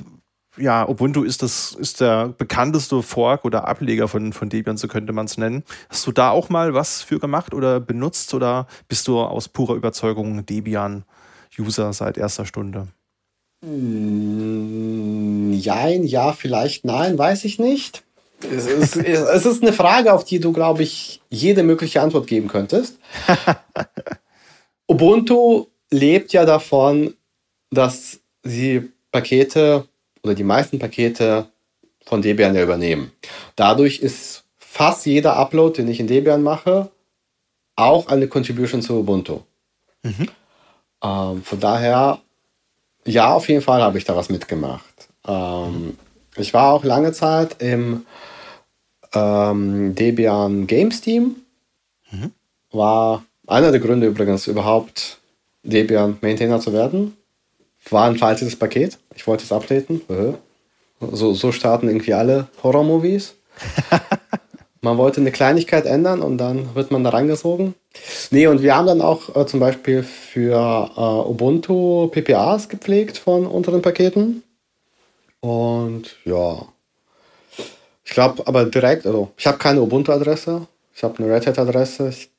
ja, 0.59 0.87
Ubuntu 0.87 1.23
ist 1.23 1.41
das, 1.41 1.75
ist 1.79 2.01
der 2.01 2.29
bekannteste 2.29 3.01
Fork 3.01 3.45
oder 3.45 3.67
Ableger 3.67 4.07
von, 4.07 4.33
von 4.33 4.49
Debian, 4.49 4.77
so 4.77 4.87
könnte 4.87 5.13
man 5.13 5.25
es 5.25 5.37
nennen. 5.37 5.63
Hast 5.89 6.05
du 6.05 6.11
da 6.11 6.29
auch 6.31 6.49
mal 6.49 6.73
was 6.73 7.01
für 7.01 7.19
gemacht 7.19 7.53
oder 7.53 7.79
benutzt 7.79 8.33
oder 8.33 8.67
bist 8.87 9.07
du 9.07 9.19
aus 9.19 9.47
purer 9.49 9.75
Überzeugung 9.75 10.45
Debian-User 10.45 11.93
seit 11.93 12.17
erster 12.17 12.45
Stunde? 12.45 12.87
Mm, 13.65 15.53
jein, 15.53 16.03
ja, 16.03 16.33
vielleicht 16.33 16.85
nein, 16.85 17.17
weiß 17.17 17.45
ich 17.45 17.59
nicht. 17.59 18.03
Es 18.41 18.67
ist, 18.67 18.95
es 18.97 19.45
ist 19.45 19.63
eine 19.63 19.73
Frage, 19.73 20.13
auf 20.13 20.23
die 20.23 20.39
du, 20.39 20.51
glaube 20.53 20.83
ich, 20.83 21.21
jede 21.29 21.63
mögliche 21.63 22.01
Antwort 22.01 22.27
geben 22.27 22.47
könntest. 22.47 22.99
Ubuntu 24.87 25.67
lebt 25.91 26.33
ja 26.33 26.45
davon, 26.45 27.13
dass 27.71 28.19
sie 28.43 28.91
Pakete 29.11 29.88
oder 30.23 30.35
die 30.35 30.43
meisten 30.43 30.79
Pakete 30.79 31.47
von 32.05 32.21
Debian 32.21 32.55
ja 32.55 32.63
übernehmen. 32.63 33.11
Dadurch 33.55 33.99
ist 33.99 34.43
fast 34.57 35.05
jeder 35.05 35.35
Upload, 35.37 35.77
den 35.77 35.87
ich 35.87 35.99
in 35.99 36.07
Debian 36.07 36.43
mache, 36.43 36.91
auch 37.75 38.07
eine 38.07 38.27
Contribution 38.27 38.81
zu 38.81 38.99
Ubuntu. 38.99 39.41
Mhm. 40.03 40.27
Ähm, 41.03 41.43
von 41.43 41.59
daher, 41.59 42.19
ja, 43.05 43.33
auf 43.33 43.47
jeden 43.47 43.61
Fall 43.61 43.81
habe 43.81 43.97
ich 43.97 44.05
da 44.05 44.15
was 44.15 44.29
mitgemacht. 44.29 45.09
Ähm, 45.27 45.97
ich 46.35 46.53
war 46.53 46.73
auch 46.73 46.83
lange 46.83 47.11
Zeit 47.11 47.61
im 47.61 48.05
ähm, 49.13 49.95
Debian 49.95 50.67
Games 50.67 51.01
Team. 51.01 51.37
Mhm. 52.11 52.31
War 52.71 53.23
einer 53.47 53.71
der 53.71 53.79
Gründe 53.79 54.07
übrigens 54.07 54.47
überhaupt 54.47 55.19
Debian 55.63 56.17
Maintainer 56.21 56.59
zu 56.59 56.73
werden 56.73 57.15
war 57.91 58.05
ein 58.05 58.17
falsches 58.17 58.55
Paket. 58.55 58.97
Ich 59.15 59.27
wollte 59.27 59.43
es 59.43 59.51
updaten. 59.51 60.01
So, 60.99 61.33
so 61.33 61.51
starten 61.51 61.87
irgendwie 61.87 62.13
alle 62.13 62.47
Horror-Movies. 62.63 63.35
man 64.81 64.97
wollte 64.97 65.21
eine 65.21 65.31
Kleinigkeit 65.31 65.85
ändern 65.85 66.21
und 66.21 66.37
dann 66.37 66.75
wird 66.75 66.91
man 66.91 67.03
da 67.03 67.11
reingesogen. 67.11 67.75
Nee, 68.31 68.47
und 68.47 68.61
wir 68.61 68.75
haben 68.75 68.87
dann 68.87 69.01
auch 69.01 69.35
äh, 69.35 69.45
zum 69.45 69.59
Beispiel 69.59 70.03
für 70.03 70.91
äh, 70.95 71.29
Ubuntu 71.29 72.07
PPAs 72.07 72.69
gepflegt 72.69 73.17
von 73.17 73.45
unteren 73.45 73.81
Paketen. 73.81 74.43
Und 75.41 76.17
ja, 76.25 76.65
ich 78.03 78.11
glaube 78.11 78.45
aber 78.47 78.65
direkt, 78.65 79.05
also 79.05 79.31
ich 79.37 79.47
habe 79.47 79.57
keine 79.57 79.81
Ubuntu-Adresse, 79.81 80.67
ich 80.95 81.03
habe 81.03 81.23
eine 81.23 81.33
Red 81.33 81.47
Hat-Adresse. 81.47 82.09
Ich 82.09 82.29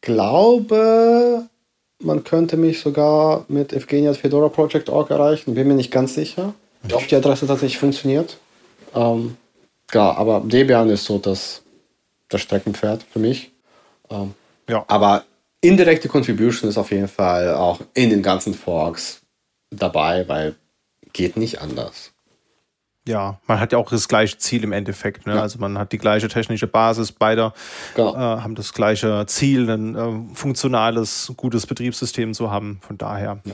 glaube, 0.00 1.48
man 2.04 2.24
könnte 2.24 2.56
mich 2.56 2.80
sogar 2.80 3.44
mit 3.48 3.72
evgenia.fedora.project.org 3.72 5.10
erreichen. 5.10 5.54
Bin 5.54 5.66
mir 5.66 5.74
nicht 5.74 5.90
ganz 5.90 6.14
sicher, 6.14 6.54
ob 6.92 7.08
die 7.08 7.16
Adresse 7.16 7.46
tatsächlich 7.46 7.78
funktioniert. 7.78 8.38
Ähm, 8.94 9.36
klar, 9.88 10.16
aber 10.18 10.42
Debian 10.44 10.90
ist 10.90 11.04
so 11.04 11.18
das, 11.18 11.62
das 12.28 12.40
Streckenpferd 12.40 13.04
für 13.10 13.18
mich. 13.18 13.52
Ähm, 14.10 14.34
ja. 14.68 14.84
Aber 14.88 15.24
indirekte 15.60 16.08
Contribution 16.08 16.70
ist 16.70 16.78
auf 16.78 16.90
jeden 16.90 17.08
Fall 17.08 17.54
auch 17.54 17.80
in 17.94 18.10
den 18.10 18.22
ganzen 18.22 18.54
Forks 18.54 19.22
dabei, 19.70 20.28
weil 20.28 20.54
geht 21.12 21.36
nicht 21.36 21.60
anders 21.60 22.13
ja, 23.06 23.38
man 23.46 23.60
hat 23.60 23.72
ja 23.72 23.78
auch 23.78 23.90
das 23.90 24.08
gleiche 24.08 24.38
Ziel 24.38 24.64
im 24.64 24.72
Endeffekt. 24.72 25.26
Ne? 25.26 25.34
Ja. 25.34 25.42
Also 25.42 25.58
man 25.58 25.78
hat 25.78 25.92
die 25.92 25.98
gleiche 25.98 26.28
technische 26.28 26.66
Basis, 26.66 27.12
beide 27.12 27.52
genau. 27.94 28.14
äh, 28.14 28.18
haben 28.18 28.54
das 28.54 28.72
gleiche 28.72 29.24
Ziel, 29.26 29.68
ein 29.68 29.94
äh, 29.94 30.34
funktionales, 30.34 31.32
gutes 31.36 31.66
Betriebssystem 31.66 32.32
zu 32.32 32.50
haben. 32.50 32.80
Von 32.80 32.96
daher. 32.96 33.40
Ja. 33.44 33.52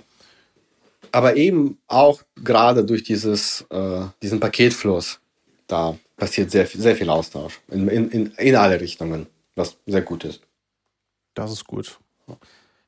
Aber 1.12 1.36
eben 1.36 1.78
auch 1.88 2.22
gerade 2.36 2.84
durch 2.84 3.02
dieses, 3.02 3.62
äh, 3.70 4.02
diesen 4.22 4.38
Paketfluss, 4.38 5.18
da 5.66 5.96
passiert 6.16 6.52
sehr, 6.52 6.66
sehr 6.66 6.94
viel 6.94 7.10
Austausch 7.10 7.60
in, 7.68 7.88
in, 7.88 8.10
in, 8.10 8.26
in 8.32 8.56
alle 8.56 8.80
Richtungen, 8.80 9.26
was 9.56 9.76
sehr 9.86 10.02
gut 10.02 10.24
ist. 10.24 10.42
Das 11.34 11.50
ist 11.50 11.64
gut. 11.64 11.98
Ja, 12.28 12.36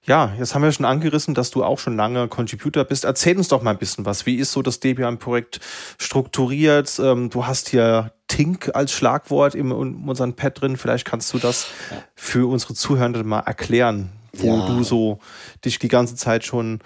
jetzt 0.07 0.55
haben 0.55 0.63
wir 0.63 0.73
schon 0.73 0.85
angerissen, 0.87 1.35
dass 1.35 1.51
du 1.51 1.63
auch 1.63 1.79
schon 1.79 1.97
lange 1.97 2.27
Contributor 2.27 2.85
bist. 2.85 3.05
Erzähl 3.05 3.37
uns 3.37 3.49
doch 3.49 3.63
mal 3.63 3.71
ein 3.71 3.79
bisschen 3.79 4.05
was. 4.05 4.27
Wie 4.27 4.37
ist 4.37 4.51
so 4.51 4.61
das 4.61 4.81
Debian-Projekt 4.81 5.61
strukturiert? 5.99 6.99
Ähm, 6.99 7.31
du 7.31 7.47
hast 7.47 7.69
hier 7.69 8.13
Tink 8.27 8.71
als 8.75 8.93
Schlagwort 8.93 9.55
in, 9.55 9.71
unserem 9.71 10.35
Pad 10.35 10.61
drin. 10.61 10.77
Vielleicht 10.77 11.05
kannst 11.05 11.33
du 11.33 11.39
das 11.39 11.69
ja. 11.91 12.03
für 12.17 12.51
unsere 12.51 12.75
Zuhörenden 12.75 13.27
mal 13.29 13.41
erklären, 13.41 14.11
wo 14.33 14.59
ja. 14.59 14.67
du 14.67 14.83
so 14.83 15.21
dich 15.65 15.79
die 15.79 15.89
ganze 15.89 16.17
Zeit 16.17 16.45
schon 16.45 16.81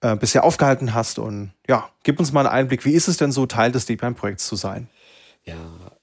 äh, 0.00 0.14
bisher 0.14 0.44
aufgehalten 0.44 0.94
hast. 0.94 1.18
Und 1.18 1.52
ja, 1.66 1.90
gib 2.04 2.20
uns 2.20 2.32
mal 2.32 2.46
einen 2.46 2.54
Einblick. 2.54 2.84
Wie 2.84 2.92
ist 2.92 3.08
es 3.08 3.16
denn 3.16 3.32
so, 3.32 3.46
Teil 3.46 3.72
des 3.72 3.86
Deepline-Projekts 3.86 4.46
zu 4.46 4.54
sein? 4.54 4.88
Ja, 5.44 5.56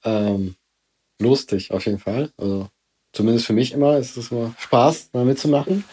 ähm, 0.04 0.56
lustig 1.18 1.70
auf 1.70 1.86
jeden 1.86 1.98
Fall. 1.98 2.30
Also 2.36 2.68
zumindest 3.12 3.46
für 3.46 3.52
mich 3.52 3.72
immer, 3.72 3.98
ist 3.98 4.16
es 4.16 4.30
immer 4.30 4.54
Spaß, 4.58 5.10
da 5.12 5.24
mitzumachen. 5.24 5.84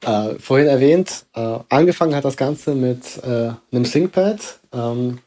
Äh, 0.00 0.34
vorhin 0.38 0.68
erwähnt, 0.68 1.26
äh, 1.34 1.58
angefangen 1.68 2.14
hat 2.14 2.24
das 2.24 2.36
Ganze 2.36 2.74
mit 2.74 3.22
äh, 3.24 3.50
einem 3.72 3.84
ThinkPad, 3.84 4.40
ähm, 4.72 5.18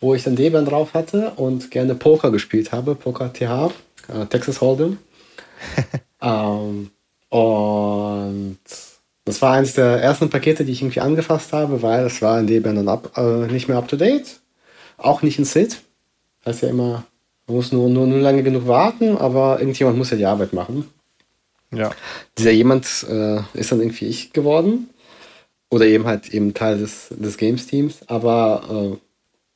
wo 0.00 0.14
ich 0.14 0.22
dann 0.22 0.36
Debian 0.36 0.64
drauf 0.64 0.94
hatte 0.94 1.32
und 1.36 1.70
gerne 1.70 1.94
Poker 1.94 2.30
gespielt 2.30 2.72
habe, 2.72 2.94
Poker 2.94 3.32
TH, 3.32 3.70
äh, 4.08 4.26
Texas 4.26 4.60
Hold'em. 4.60 4.96
ähm, 6.22 6.90
und 7.28 8.58
das 9.24 9.40
war 9.40 9.54
eines 9.54 9.74
der 9.74 10.02
ersten 10.02 10.28
Pakete, 10.28 10.64
die 10.64 10.72
ich 10.72 10.82
irgendwie 10.82 11.00
angefasst 11.00 11.52
habe, 11.52 11.82
weil 11.82 12.06
es 12.06 12.20
war 12.20 12.38
in 12.38 12.46
Debian 12.46 12.76
dann 12.76 12.88
up, 12.88 13.16
äh, 13.16 13.46
nicht 13.50 13.68
mehr 13.68 13.78
up 13.78 13.88
to 13.88 13.96
date, 13.96 14.40
auch 14.98 15.22
nicht 15.22 15.38
in 15.38 15.44
SID. 15.44 15.80
Ist 16.44 16.62
ja 16.62 16.68
immer 16.68 17.04
man 17.46 17.56
muss 17.56 17.72
nur, 17.72 17.88
nur, 17.88 18.06
nur 18.06 18.20
lange 18.20 18.42
genug 18.42 18.66
warten, 18.66 19.16
aber 19.16 19.58
irgendjemand 19.58 19.98
muss 19.98 20.10
ja 20.10 20.16
die 20.16 20.26
Arbeit 20.26 20.52
machen. 20.52 20.88
Ja. 21.72 21.90
Dieser 22.38 22.52
jemand 22.52 22.86
äh, 23.08 23.40
ist 23.54 23.72
dann 23.72 23.80
irgendwie 23.80 24.06
ich 24.06 24.32
geworden. 24.32 24.90
Oder 25.70 25.86
eben 25.86 26.06
halt 26.06 26.32
eben 26.32 26.54
Teil 26.54 26.78
des, 26.78 27.08
des 27.10 27.36
Games-Teams. 27.36 28.02
Aber 28.06 28.92
äh, 28.94 28.96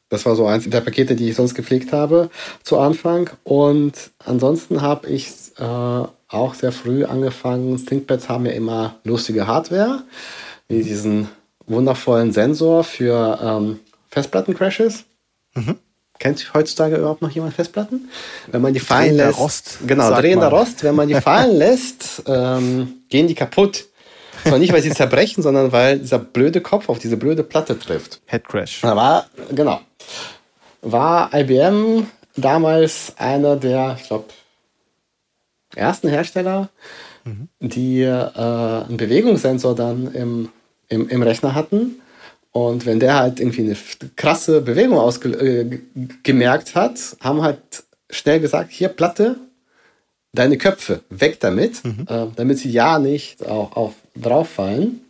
das 0.09 0.27
war 0.27 0.35
so 0.35 0.47
eins 0.47 0.69
der 0.69 0.81
Pakete, 0.81 1.15
die 1.15 1.31
ich 1.31 1.37
sonst 1.37 1.55
gepflegt 1.55 1.93
habe 1.93 2.31
zu 2.63 2.79
Anfang. 2.79 3.31
Und 3.45 4.11
ansonsten 4.25 4.83
habe 4.83 5.09
ich 5.09 5.31
äh, 5.59 5.63
auch 5.63 6.55
sehr 6.55 6.73
früh 6.73 7.05
angefangen. 7.05 7.85
ThinkPads 7.85 8.29
haben 8.29 8.47
ja 8.47 8.53
immer 8.53 8.97
lustige 9.05 9.47
Hardware, 9.47 10.03
wie 10.67 10.83
diesen 10.83 11.29
wundervollen 11.67 12.33
Sensor 12.33 12.85
für 12.85 13.39
ähm, 13.43 13.81
Festplattencrashes. 14.09 15.05
Mhm. 15.55 15.77
Kennt 16.19 16.53
heutzutage 16.53 16.97
überhaupt 16.97 17.23
noch 17.23 17.31
jemand 17.31 17.55
Festplatten? 17.55 18.09
Wenn 18.49 18.61
man 18.61 18.75
die 18.75 18.81
fallen 18.81 19.17
drehender 19.17 19.27
lässt. 19.27 19.39
Rost. 19.39 19.79
Genau, 19.87 20.11
drehender 20.11 20.51
man. 20.51 20.59
Rost. 20.61 20.83
Wenn 20.83 20.95
man 20.95 21.09
die 21.09 21.15
fallen 21.15 21.57
lässt, 21.59 22.23
ähm, 22.27 23.03
gehen 23.09 23.29
die 23.29 23.35
kaputt. 23.35 23.87
Zwar 24.45 24.59
nicht, 24.59 24.73
weil 24.73 24.83
sie 24.83 24.91
zerbrechen, 24.91 25.43
sondern 25.43 25.73
weil 25.73 25.99
dieser 25.99 26.19
blöde 26.19 26.61
Kopf 26.61 26.89
auf 26.89 26.99
diese 26.99 27.17
blöde 27.17 27.43
Platte 27.43 27.79
trifft. 27.79 28.21
Headcrash. 28.27 28.83
War, 28.83 29.27
genau. 29.53 29.81
War 30.83 31.33
IBM 31.35 32.07
damals 32.37 33.13
einer 33.17 33.57
der, 33.57 33.97
ich 34.01 34.07
glaube, 34.07 34.27
ersten 35.75 36.09
Hersteller, 36.09 36.69
mhm. 37.25 37.49
die 37.61 38.03
äh, 38.03 38.13
einen 38.13 38.97
Bewegungssensor 38.97 39.75
dann 39.75 40.13
im, 40.15 40.49
im, 40.89 41.09
im 41.09 41.23
Rechner 41.23 41.55
hatten 41.55 42.01
und 42.53 42.87
wenn 42.87 43.01
der 43.01 43.17
halt 43.17 43.41
irgendwie 43.41 43.63
eine 43.63 43.77
krasse 44.17 44.61
Bewegung 44.61 44.99
ausgemerkt 44.99 46.71
äh, 46.71 46.75
hat, 46.75 47.17
haben 47.21 47.43
halt 47.43 47.85
schnell 48.11 48.41
gesagt, 48.41 48.71
hier 48.71 48.89
Platte, 48.89 49.37
deine 50.33 50.59
Köpfe, 50.59 51.03
weg 51.11 51.41
damit, 51.41 51.85
mhm. 51.85 52.07
äh, 52.09 52.27
damit 52.37 52.59
sie 52.59 52.71
ja 52.71 52.99
nicht 52.99 53.45
auch 53.47 53.77
auf, 53.77 53.95
drauf 54.15 54.49
fallen. 54.49 55.01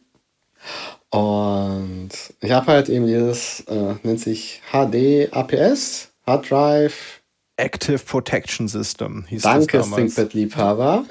Und 1.10 2.10
ich 2.40 2.50
habe 2.50 2.66
halt 2.66 2.88
eben 2.88 3.06
dieses, 3.06 3.60
äh, 3.68 3.94
nennt 4.02 4.20
sich 4.20 4.60
HD 4.70 5.32
APS, 5.32 6.10
Hard 6.26 6.50
Drive 6.50 7.17
Active 7.58 7.98
Protection 7.98 8.68
System 8.68 9.24
hieß 9.28 9.42
Danke, 9.42 9.78
das 9.78 9.90
damals. 9.90 10.14
ThinkPad-Liebhaber. 10.14 11.04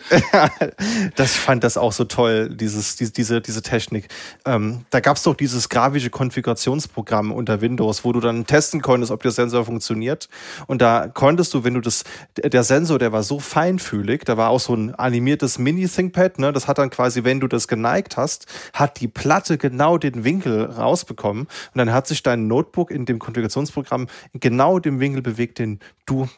das 1.16 1.36
fand 1.36 1.66
das 1.66 1.76
auch 1.76 1.92
so 1.92 2.06
toll, 2.06 2.50
dieses, 2.50 2.96
diese, 2.96 3.12
diese, 3.12 3.42
diese 3.42 3.62
Technik. 3.62 4.08
Ähm, 4.46 4.86
da 4.90 5.02
gab 5.02 5.18
es 5.18 5.24
doch 5.24 5.36
dieses 5.36 5.68
grafische 5.68 6.10
Konfigurationsprogramm 6.10 7.34
unter 7.34 7.60
Windows, 7.60 8.06
wo 8.06 8.14
du 8.14 8.22
dann 8.22 8.46
testen 8.46 8.82
konntest, 8.82 9.12
ob 9.12 9.24
der 9.24 9.32
Sensor 9.32 9.66
funktioniert. 9.66 10.30
Und 10.68 10.82
da 10.82 11.10
konntest 11.10 11.54
du, 11.54 11.66
wenn 11.66 11.74
du 11.74 11.82
das, 11.82 12.06
der 12.42 12.64
Sensor, 12.64 12.98
der 12.98 13.12
war 13.12 13.24
so 13.24 13.40
feinfühlig, 13.40 14.24
da 14.24 14.38
war 14.38 14.50
auch 14.50 14.62
so 14.62 14.74
ein 14.74 14.96
animiertes 14.96 15.60
Mini-ThinkPad, 15.60 16.40
ne? 16.40 16.54
das 16.54 16.70
hat 16.70 16.78
dann 16.78 16.90
quasi, 16.90 17.26
wenn 17.26 17.42
du 17.42 17.48
das 17.48 17.68
geneigt 17.68 18.16
hast, 18.16 18.46
hat 18.72 19.02
die 19.02 19.10
Platte 19.10 19.58
genau 19.58 19.98
den 19.98 20.24
Winkel 20.24 20.64
rausbekommen. 20.64 21.44
Und 21.44 21.78
dann 21.78 21.92
hat 21.92 22.08
sich 22.08 22.24
dein 22.24 22.48
Notebook 22.48 22.90
in 22.90 23.06
dem 23.06 23.20
Konfigurationsprogramm 23.20 24.08
genau 24.34 24.80
dem 24.80 25.02
Winkel 25.02 25.22
bewegt, 25.22 25.60
den 25.60 25.80
du 26.06 26.30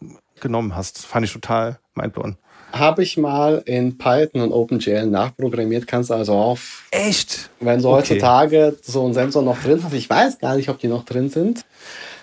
genommen 0.42 0.76
hast. 0.76 1.06
Fand 1.06 1.26
ich 1.26 1.34
total 1.34 1.80
mindblowing. 1.96 2.38
Habe 2.72 3.02
ich 3.02 3.18
mal 3.18 3.64
in 3.66 3.98
Python 3.98 4.42
und 4.42 4.52
OpenGL 4.52 5.08
nachprogrammiert, 5.08 5.88
kannst 5.88 6.12
du 6.12 6.14
also 6.14 6.34
auf. 6.34 6.86
Echt? 6.92 7.50
Wenn 7.60 7.82
du 7.82 7.90
okay. 7.90 7.98
heutzutage 7.98 8.78
so 8.82 9.06
einen 9.06 9.14
Sensor 9.14 9.42
noch 9.42 9.60
drin 9.60 9.84
hast, 9.84 9.94
ich 9.94 10.10
weiß 10.10 10.38
gar 10.38 10.56
nicht, 10.56 10.70
ob 10.70 10.78
die 10.80 10.88
noch 10.88 11.04
drin 11.04 11.30
sind. 11.30 11.66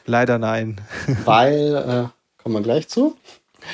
Leider 0.04 0.38
nein. 0.38 0.80
Weil, 1.24 1.74
äh, 1.74 2.42
kommen 2.42 2.54
wir 2.54 2.62
gleich 2.62 2.88
zu. 2.88 3.16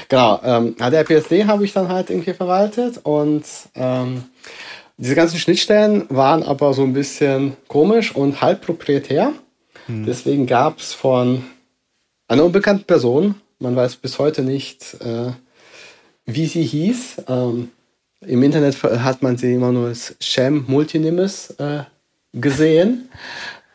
Genau, 0.09 0.41
ähm, 0.43 0.75
HDRPSD 0.79 1.45
habe 1.45 1.65
ich 1.65 1.75
dann 1.75 1.89
halt 1.89 2.09
irgendwie 2.09 2.33
verwaltet 2.33 3.01
und 3.03 3.45
ähm, 3.75 4.25
diese 4.97 5.15
ganzen 5.15 5.39
Schnittstellen 5.39 6.07
waren 6.09 6.43
aber 6.43 6.73
so 6.73 6.83
ein 6.83 6.93
bisschen 6.93 7.57
komisch 7.69 8.15
und 8.15 8.41
halb 8.41 8.65
proprietär. 8.65 9.33
Hm. 9.87 10.07
Deswegen 10.07 10.47
gab 10.47 10.79
es 10.79 10.95
von 10.95 11.45
einer 12.29 12.45
unbekannten 12.45 12.85
Person 12.85 13.35
man 13.63 13.77
weiß 13.77 13.97
bis 13.97 14.19
heute 14.19 14.43
nicht, 14.43 14.97
äh, 15.01 15.31
wie 16.27 16.47
sie 16.47 16.63
hieß. 16.63 17.23
Ähm, 17.29 17.71
Im 18.21 18.43
Internet 18.43 18.83
hat 18.83 19.23
man 19.23 19.37
sie 19.37 19.55
immer 19.55 19.73
nur 19.73 19.89
als 19.89 20.15
Sham 20.21 20.65
Multinimus 20.67 21.51
äh, 21.59 21.85
gesehen. 22.33 23.09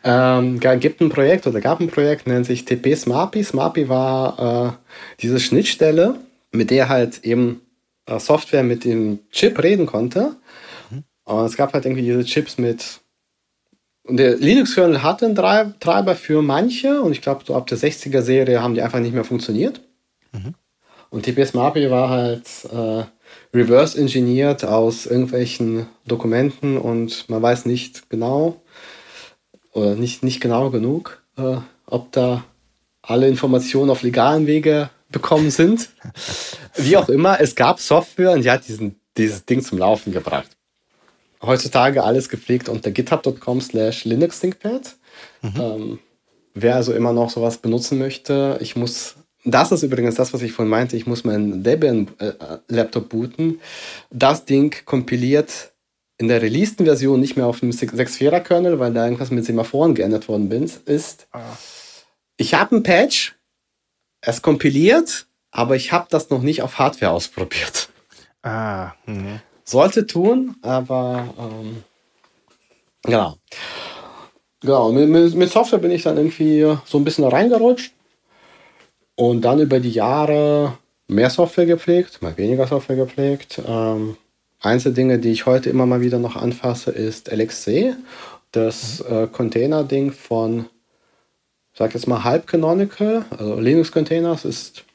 Ähm, 0.04 0.60
gibt 0.60 1.00
ein 1.00 1.08
Projekt 1.08 1.46
oder 1.46 1.60
gab 1.60 1.80
ein 1.80 1.88
Projekt, 1.88 2.26
nennt 2.26 2.46
sich 2.46 2.64
TP 2.64 2.94
Smarpy. 2.94 3.42
Smarpy 3.42 3.88
war 3.88 4.78
äh, 4.78 4.92
diese 5.20 5.40
Schnittstelle, 5.40 6.14
mit 6.52 6.70
der 6.70 6.88
halt 6.88 7.24
eben 7.24 7.62
äh, 8.06 8.20
Software 8.20 8.62
mit 8.62 8.84
dem 8.84 9.20
Chip 9.30 9.62
reden 9.62 9.86
konnte. 9.86 10.36
Mhm. 10.90 11.04
Und 11.24 11.46
es 11.46 11.56
gab 11.56 11.72
halt 11.72 11.84
irgendwie 11.84 12.04
diese 12.04 12.24
Chips 12.24 12.58
mit 12.58 13.00
und 14.08 14.16
der 14.16 14.36
Linux-Kernel 14.36 15.02
hatte 15.02 15.26
einen 15.26 15.78
Treiber 15.80 16.16
für 16.16 16.40
manche 16.40 17.02
und 17.02 17.12
ich 17.12 17.20
glaube, 17.20 17.44
so 17.46 17.54
ab 17.54 17.66
der 17.66 17.76
60er 17.76 18.22
Serie 18.22 18.62
haben 18.62 18.74
die 18.74 18.80
einfach 18.80 19.00
nicht 19.00 19.14
mehr 19.14 19.24
funktioniert. 19.24 19.82
Mhm. 20.32 20.54
Und 21.10 21.24
TPS 21.24 21.52
MAPI 21.52 21.90
war 21.90 22.08
halt 22.08 22.46
äh, 22.72 23.04
reverse 23.54 23.98
engineert 23.98 24.64
aus 24.64 25.04
irgendwelchen 25.04 25.86
Dokumenten 26.06 26.78
und 26.78 27.28
man 27.28 27.42
weiß 27.42 27.66
nicht 27.66 28.08
genau 28.08 28.62
oder 29.72 29.94
nicht, 29.94 30.22
nicht 30.22 30.40
genau 30.40 30.70
genug, 30.70 31.22
äh, 31.36 31.58
ob 31.86 32.12
da 32.12 32.44
alle 33.02 33.28
Informationen 33.28 33.90
auf 33.90 34.02
legalen 34.02 34.46
Wege 34.46 34.88
bekommen 35.10 35.50
sind. 35.50 35.90
Wie 36.76 36.96
auch 36.96 37.10
immer, 37.10 37.40
es 37.40 37.54
gab 37.54 37.78
Software 37.78 38.32
und 38.32 38.42
die 38.42 38.50
hat 38.50 38.66
diesen, 38.68 39.00
dieses 39.18 39.44
Ding 39.44 39.62
zum 39.62 39.78
Laufen 39.78 40.12
gebracht 40.12 40.57
heutzutage 41.42 42.02
alles 42.02 42.28
gepflegt 42.28 42.68
unter 42.68 42.90
github.com 42.90 43.60
slash 43.60 44.04
Linux 44.04 44.40
ThinkPad. 44.40 44.96
Mhm. 45.42 45.52
Ähm, 45.60 45.98
wer 46.54 46.76
also 46.76 46.92
immer 46.92 47.12
noch 47.12 47.30
sowas 47.30 47.58
benutzen 47.58 47.98
möchte, 47.98 48.58
ich 48.60 48.76
muss, 48.76 49.16
das 49.44 49.72
ist 49.72 49.82
übrigens 49.82 50.16
das, 50.16 50.32
was 50.32 50.42
ich 50.42 50.52
vorhin 50.52 50.70
meinte, 50.70 50.96
ich 50.96 51.06
muss 51.06 51.24
meinen 51.24 51.62
Debian-Laptop 51.62 53.04
äh, 53.04 53.08
booten. 53.08 53.60
Das 54.10 54.44
Ding 54.44 54.74
kompiliert 54.84 55.72
in 56.18 56.28
der 56.28 56.42
releaseden 56.42 56.84
Version 56.84 57.20
nicht 57.20 57.36
mehr 57.36 57.46
auf 57.46 57.60
dem 57.60 57.70
6.4er 57.70 58.40
Kernel, 58.40 58.80
weil 58.80 58.92
da 58.92 59.04
irgendwas 59.04 59.30
mit 59.30 59.44
Semaphoren 59.44 59.94
geändert 59.94 60.28
worden 60.28 60.48
bin, 60.48 60.68
ist, 60.84 61.28
ah. 61.32 61.56
ich 62.36 62.54
habe 62.54 62.76
ein 62.76 62.82
Patch, 62.82 63.36
es 64.20 64.42
kompiliert, 64.42 65.26
aber 65.52 65.76
ich 65.76 65.92
habe 65.92 66.08
das 66.10 66.30
noch 66.30 66.42
nicht 66.42 66.62
auf 66.62 66.78
Hardware 66.78 67.12
ausprobiert. 67.12 67.88
Ah, 68.42 68.94
mh. 69.06 69.40
Sollte 69.68 70.06
tun, 70.06 70.56
aber 70.62 71.34
ähm, 71.38 71.82
genau. 73.02 73.36
Genau, 74.62 74.92
mit, 74.92 75.34
mit, 75.34 75.50
Software 75.50 75.78
bin 75.78 75.90
ich 75.90 76.04
dann 76.04 76.16
irgendwie 76.16 76.74
so 76.86 76.96
ein 76.96 77.04
bisschen 77.04 77.24
reingerutscht 77.24 77.92
und 79.14 79.42
dann 79.42 79.60
über 79.60 79.78
die 79.78 79.90
Jahre 79.90 80.78
mehr 81.06 81.28
Software 81.28 81.66
gepflegt, 81.66 82.22
mal 82.22 82.38
weniger 82.38 82.66
Software 82.66 82.96
gepflegt. 82.96 83.60
Ähm, 83.66 84.16
einzelne 84.62 84.94
Dinge, 84.94 85.18
die 85.18 85.32
ich 85.32 85.44
heute 85.44 85.68
immer 85.68 85.84
mal 85.84 86.00
wieder 86.00 86.18
noch 86.18 86.36
anfasse, 86.36 86.90
ist 86.90 87.30
LXC, 87.30 87.94
das 88.52 89.00
äh, 89.02 89.26
Container-Ding 89.26 90.12
von, 90.12 90.64
sag 91.74 91.92
jetzt 91.92 92.08
mal, 92.08 92.24
Halb 92.24 92.46
Canonical, 92.46 93.26
also 93.28 93.60
Linux 93.60 93.92
Containers 93.92 94.46
ist 94.46 94.86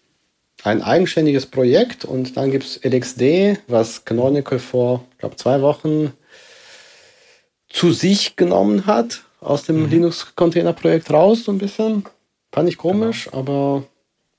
ein 0.63 0.81
eigenständiges 0.81 1.45
Projekt 1.45 2.05
und 2.05 2.37
dann 2.37 2.51
gibt 2.51 2.63
es 2.63 2.79
LXD, 2.83 3.59
was 3.67 4.05
Canonical 4.05 4.59
vor, 4.59 5.03
ich 5.11 5.17
glaube, 5.19 5.35
zwei 5.35 5.61
Wochen 5.61 6.13
zu 7.69 7.91
sich 7.91 8.35
genommen 8.35 8.85
hat, 8.85 9.23
aus 9.41 9.63
dem 9.63 9.83
mhm. 9.83 9.89
Linux-Container-Projekt 9.89 11.11
raus, 11.11 11.43
so 11.43 11.51
ein 11.51 11.57
bisschen. 11.57 12.05
Fand 12.53 12.69
ich 12.69 12.77
komisch, 12.77 13.25
genau. 13.25 13.37
aber 13.37 13.83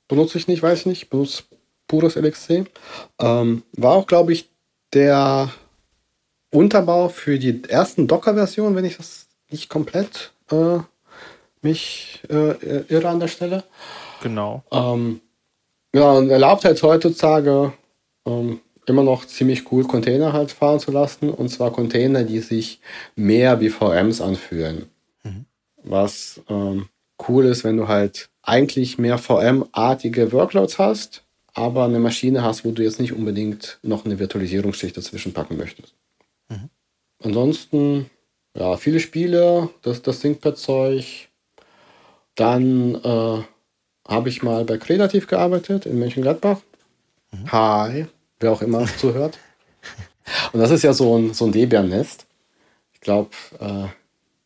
benutze 0.09 0.39
ich 0.39 0.49
nicht, 0.49 0.63
weiß 0.63 0.81
ich 0.81 0.87
nicht, 0.87 1.11
benutze 1.11 1.43
pures 1.89 2.17
LXC. 2.17 2.67
Ähm, 3.19 3.63
war 3.73 3.93
auch, 3.93 4.07
glaube 4.07 4.33
ich, 4.33 4.49
der 4.93 5.53
Unterbau 6.51 7.09
für 7.09 7.39
die 7.39 7.65
ersten 7.69 8.07
Docker-Versionen, 8.07 8.77
wenn 8.77 8.85
ich 8.85 8.97
das 8.97 9.27
nicht 9.51 9.69
komplett 9.69 10.33
äh, 10.51 10.79
mich 11.61 12.23
äh, 12.31 12.85
irre 12.89 13.09
an 13.09 13.21
der 13.21 13.29
Stelle. 13.29 13.65
Genau. 14.23 14.63
Ähm, 14.71 15.21
ja, 15.95 16.11
und 16.13 16.29
erlaubt 16.29 16.65
halt 16.65 16.83
heutzutage 16.83 17.73
ähm, 18.27 18.61
immer 18.87 19.05
noch 19.05 19.25
ziemlich 19.25 19.71
cool, 19.73 19.85
Container 19.85 20.33
halt 20.33 20.51
fahren 20.51 20.81
zu 20.81 20.91
lassen. 20.91 21.31
Und 21.31 21.49
zwar 21.49 21.71
Container, 21.71 22.25
die 22.25 22.41
sich 22.41 22.81
mehr 23.15 23.61
wie 23.61 23.71
VMs 23.71 24.21
anfühlen. 24.21 24.87
Mhm. 25.23 25.47
Was 25.85 26.41
ähm, 26.49 26.89
cool 27.29 27.47
ist, 27.47 27.63
wenn 27.63 27.77
du 27.77 27.87
halt 27.87 28.29
eigentlich 28.43 28.99
mehr 28.99 29.19
VM-artige 29.19 30.33
Workloads 30.33 30.79
hast, 30.79 31.23
aber 31.55 31.85
eine 31.85 32.01
Maschine 32.01 32.43
hast, 32.43 32.65
wo 32.65 32.73
du 32.73 32.83
jetzt 32.83 33.01
nicht 33.01 33.13
unbedingt 33.13 33.79
noch 33.83 34.05
eine 34.05 34.19
Virtualisierungsschicht 34.19 34.97
dazwischen 34.97 35.33
packen 35.33 35.57
möchtest. 35.57 35.95
Mhm. 36.49 36.71
Ansonsten, 37.23 38.11
ja, 38.57 38.77
viele 38.77 38.99
Spiele, 38.99 39.71
das, 39.83 40.03
das 40.03 40.19
ThinkPad-Zeug. 40.21 41.29
Dann 42.35 42.97
äh, 42.97 43.43
habe 44.07 44.29
ich 44.29 44.43
mal 44.43 44.65
bei 44.65 44.79
Kreativ 44.79 45.27
gearbeitet 45.27 45.87
in 45.87 45.99
Mönchengladbach. 45.99 46.61
Mhm. 47.33 47.53
Hi, 47.53 48.07
wer 48.41 48.53
auch 48.53 48.63
immer 48.63 48.87
zuhört. 48.99 49.39
Und 50.53 50.61
das 50.61 50.71
ist 50.71 50.83
ja 50.83 50.93
so 50.93 51.17
ein, 51.19 51.35
so 51.35 51.47
ein 51.47 51.53
Debian-Nest. 51.53 52.27
Ich 52.93 53.01
glaube, 53.01 53.31
äh, 53.61 53.87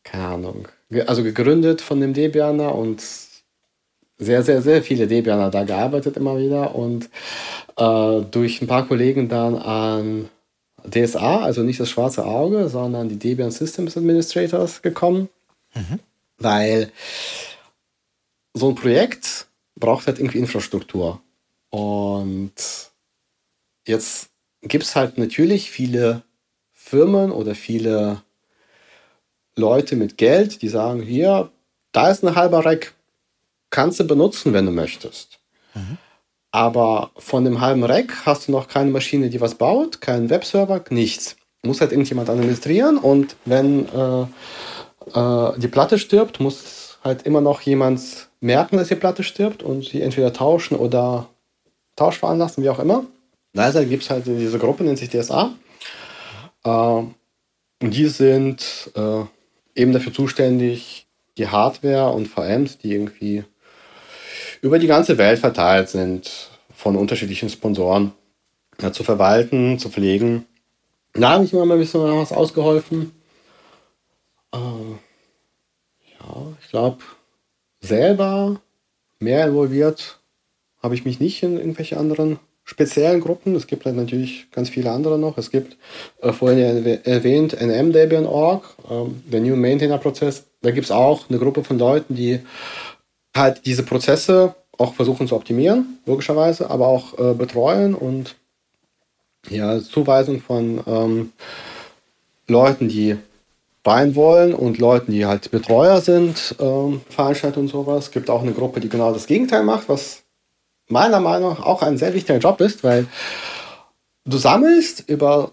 keine 0.03 0.25
Ahnung. 0.27 0.69
Also 1.07 1.23
gegründet 1.23 1.81
von 1.81 2.01
dem 2.01 2.15
Debianer 2.15 2.75
und 2.75 3.03
sehr, 4.19 4.43
sehr, 4.43 4.63
sehr 4.63 4.83
viele 4.83 5.07
Debianer 5.07 5.51
da 5.51 5.65
gearbeitet 5.65 6.17
immer 6.17 6.39
wieder 6.39 6.75
und 6.75 7.09
äh, 7.77 8.23
durch 8.31 8.61
ein 8.61 8.67
paar 8.67 8.89
Kollegen 8.89 9.29
dann 9.29 9.57
an 9.57 10.29
DSA, 10.89 11.41
also 11.41 11.63
nicht 11.63 11.79
das 11.79 11.91
schwarze 11.91 12.25
Auge, 12.25 12.69
sondern 12.69 13.09
die 13.09 13.19
Debian 13.19 13.51
Systems 13.51 13.97
Administrators 13.97 14.83
gekommen, 14.83 15.29
mhm. 15.75 16.01
weil 16.39 16.91
so 18.55 18.71
ein 18.71 18.75
Projekt 18.75 19.48
braucht 19.79 20.07
halt 20.07 20.19
irgendwie 20.19 20.39
Infrastruktur. 20.39 21.21
Und 21.71 22.53
jetzt 23.87 24.31
gibt 24.63 24.85
es 24.85 24.97
halt 24.97 25.19
natürlich 25.19 25.71
viele 25.71 26.23
Firmen 26.73 27.31
oder 27.31 27.55
viele 27.55 28.23
Leute 29.57 29.97
mit 29.97 30.17
Geld, 30.17 30.63
die 30.63 30.69
sagen, 30.69 31.03
hier, 31.03 31.51
da 31.93 32.11
ist 32.11 32.25
ein 32.25 32.35
halber 32.35 32.65
Rack, 32.65 32.95
kannst 33.71 34.01
du 34.01 34.07
benutzen, 34.07 34.53
wenn 34.53 34.67
du 34.67 34.73
möchtest. 34.73 35.41
Mhm. 35.75 35.99
Aber 36.51 37.11
von 37.17 37.45
dem 37.45 37.61
halben 37.61 37.85
Rack 37.85 38.25
hast 38.25 38.49
du 38.49 38.53
noch 38.53 38.69
keine 38.69 38.91
Maschine, 38.91 39.29
die 39.29 39.41
was 39.41 39.57
baut, 39.57 40.01
keinen 40.01 40.31
Webserver, 40.31 40.83
nichts. 40.91 41.37
Muss 41.63 41.81
halt 41.81 41.93
irgendjemand 41.93 42.31
administrieren 42.31 42.97
und 42.97 43.37
wenn 43.45 43.87
äh, 43.89 44.23
äh, 45.15 45.59
die 45.59 45.69
Platte 45.69 45.99
stirbt, 45.99 46.41
muss 46.41 46.99
halt 47.03 47.23
immer 47.23 47.41
noch 47.41 47.61
jemand 47.61 48.28
merken, 48.41 48.77
dass 48.77 48.89
die 48.89 48.95
Platte 48.95 49.23
stirbt 49.23 49.63
und 49.63 49.85
sie 49.85 50.03
entweder 50.03 50.33
tauschen 50.33 50.77
oder 50.77 51.29
Tausch 51.97 52.19
veranlassen, 52.19 52.63
wie 52.63 52.71
auch 52.71 52.79
immer. 52.79 53.07
Leider 53.53 53.85
gibt 53.85 54.05
es 54.05 54.11
halt 54.11 54.25
diese 54.27 54.59
Gruppe, 54.61 54.85
nennt 54.85 54.99
sich 54.99 55.11
DSA. 55.11 55.53
Äh, 56.65 56.69
und 56.69 57.15
die 57.81 58.07
sind 58.07 58.91
äh, 58.95 59.25
eben 59.75 59.93
dafür 59.93 60.13
zuständig, 60.13 61.09
die 61.39 61.49
Hardware 61.49 62.13
und 62.13 62.29
VMs, 62.29 62.79
die 62.79 62.93
irgendwie 62.93 63.45
über 64.61 64.79
die 64.79 64.87
ganze 64.87 65.19
Welt 65.19 65.41
verteilt 65.41 65.89
sind, 65.89 66.51
von 66.73 66.95
unterschiedlichen 66.95 67.49
Sponsoren 67.49 68.13
ja, 68.81 68.93
zu 68.93 69.03
verwalten, 69.03 69.79
zu 69.81 69.91
pflegen. 69.91 70.47
Da 71.15 71.31
habe 71.31 71.45
ich 71.45 71.53
mir 71.53 71.65
mal 71.65 71.75
ein 71.75 71.81
bisschen 71.81 72.01
was 72.01 72.33
ausgeholfen. 72.33 73.13
Äh, 74.53 74.59
ja, 74.59 76.47
ich 76.61 76.69
glaube, 76.69 76.99
selber 77.81 78.61
mehr 79.21 79.47
involviert 79.47 80.19
habe 80.83 80.95
ich 80.95 81.05
mich 81.05 81.21
nicht 81.21 81.43
in 81.43 81.59
irgendwelche 81.59 81.97
anderen 81.97 82.39
speziellen 82.65 83.21
Gruppen. 83.21 83.55
Es 83.55 83.67
gibt 83.67 83.87
halt 83.87 83.97
natürlich 83.97 84.51
ganz 84.53 84.69
viele 84.69 84.91
andere 84.91 85.19
noch. 85.19 85.39
Es 85.39 85.51
gibt 85.51 85.77
äh, 86.21 86.33
vorhin 86.33 86.59
ja 86.59 86.93
erwähnt 87.05 87.59
nmdebian.org, 87.59 88.77
äh, 88.91 89.31
der 89.31 89.41
New 89.41 89.57
Maintainer 89.57 89.99
Prozess. 89.99 90.45
Da 90.61 90.71
gibt 90.71 90.85
es 90.85 90.91
auch 90.91 91.29
eine 91.29 91.39
Gruppe 91.39 91.65
von 91.65 91.79
Leuten, 91.79 92.15
die 92.15 92.41
halt 93.35 93.63
diese 93.65 93.85
Prozesse 93.85 94.55
auch 94.77 94.95
versuchen 94.95 95.27
zu 95.27 95.35
optimieren, 95.35 95.99
logischerweise, 96.07 96.71
aber 96.71 96.87
auch 96.87 97.19
äh, 97.19 97.35
betreuen 97.35 97.95
und 97.95 98.37
ja, 99.49 99.81
Zuweisung 99.81 100.41
von 100.41 100.81
ähm, 100.87 101.33
Leuten, 102.49 102.89
die 102.89 103.17
rein 103.85 104.15
wollen 104.15 104.55
und 104.55 104.79
Leuten, 104.79 105.13
die 105.13 105.27
halt 105.27 105.51
Betreuer 105.51 106.01
sind, 106.01 106.57
ähm, 106.61 107.01
Veranstaltungen 107.09 107.67
und 107.67 107.73
sowas. 107.73 108.07
Es 108.07 108.11
gibt 108.11 108.29
auch 108.29 108.43
eine 108.43 108.53
Gruppe, 108.53 108.81
die 108.81 108.89
genau 108.89 109.13
das 109.13 109.27
Gegenteil 109.27 109.63
macht, 109.63 109.89
was 109.89 110.23
meiner 110.89 111.21
Meinung 111.21 111.51
nach 111.51 111.65
auch 111.65 111.83
ein 111.83 111.99
sehr 111.99 112.15
wichtiger 112.15 112.39
Job 112.39 112.61
ist, 112.61 112.85
weil 112.85 113.07
du 114.25 114.37
sammelst 114.37 115.09
über 115.09 115.53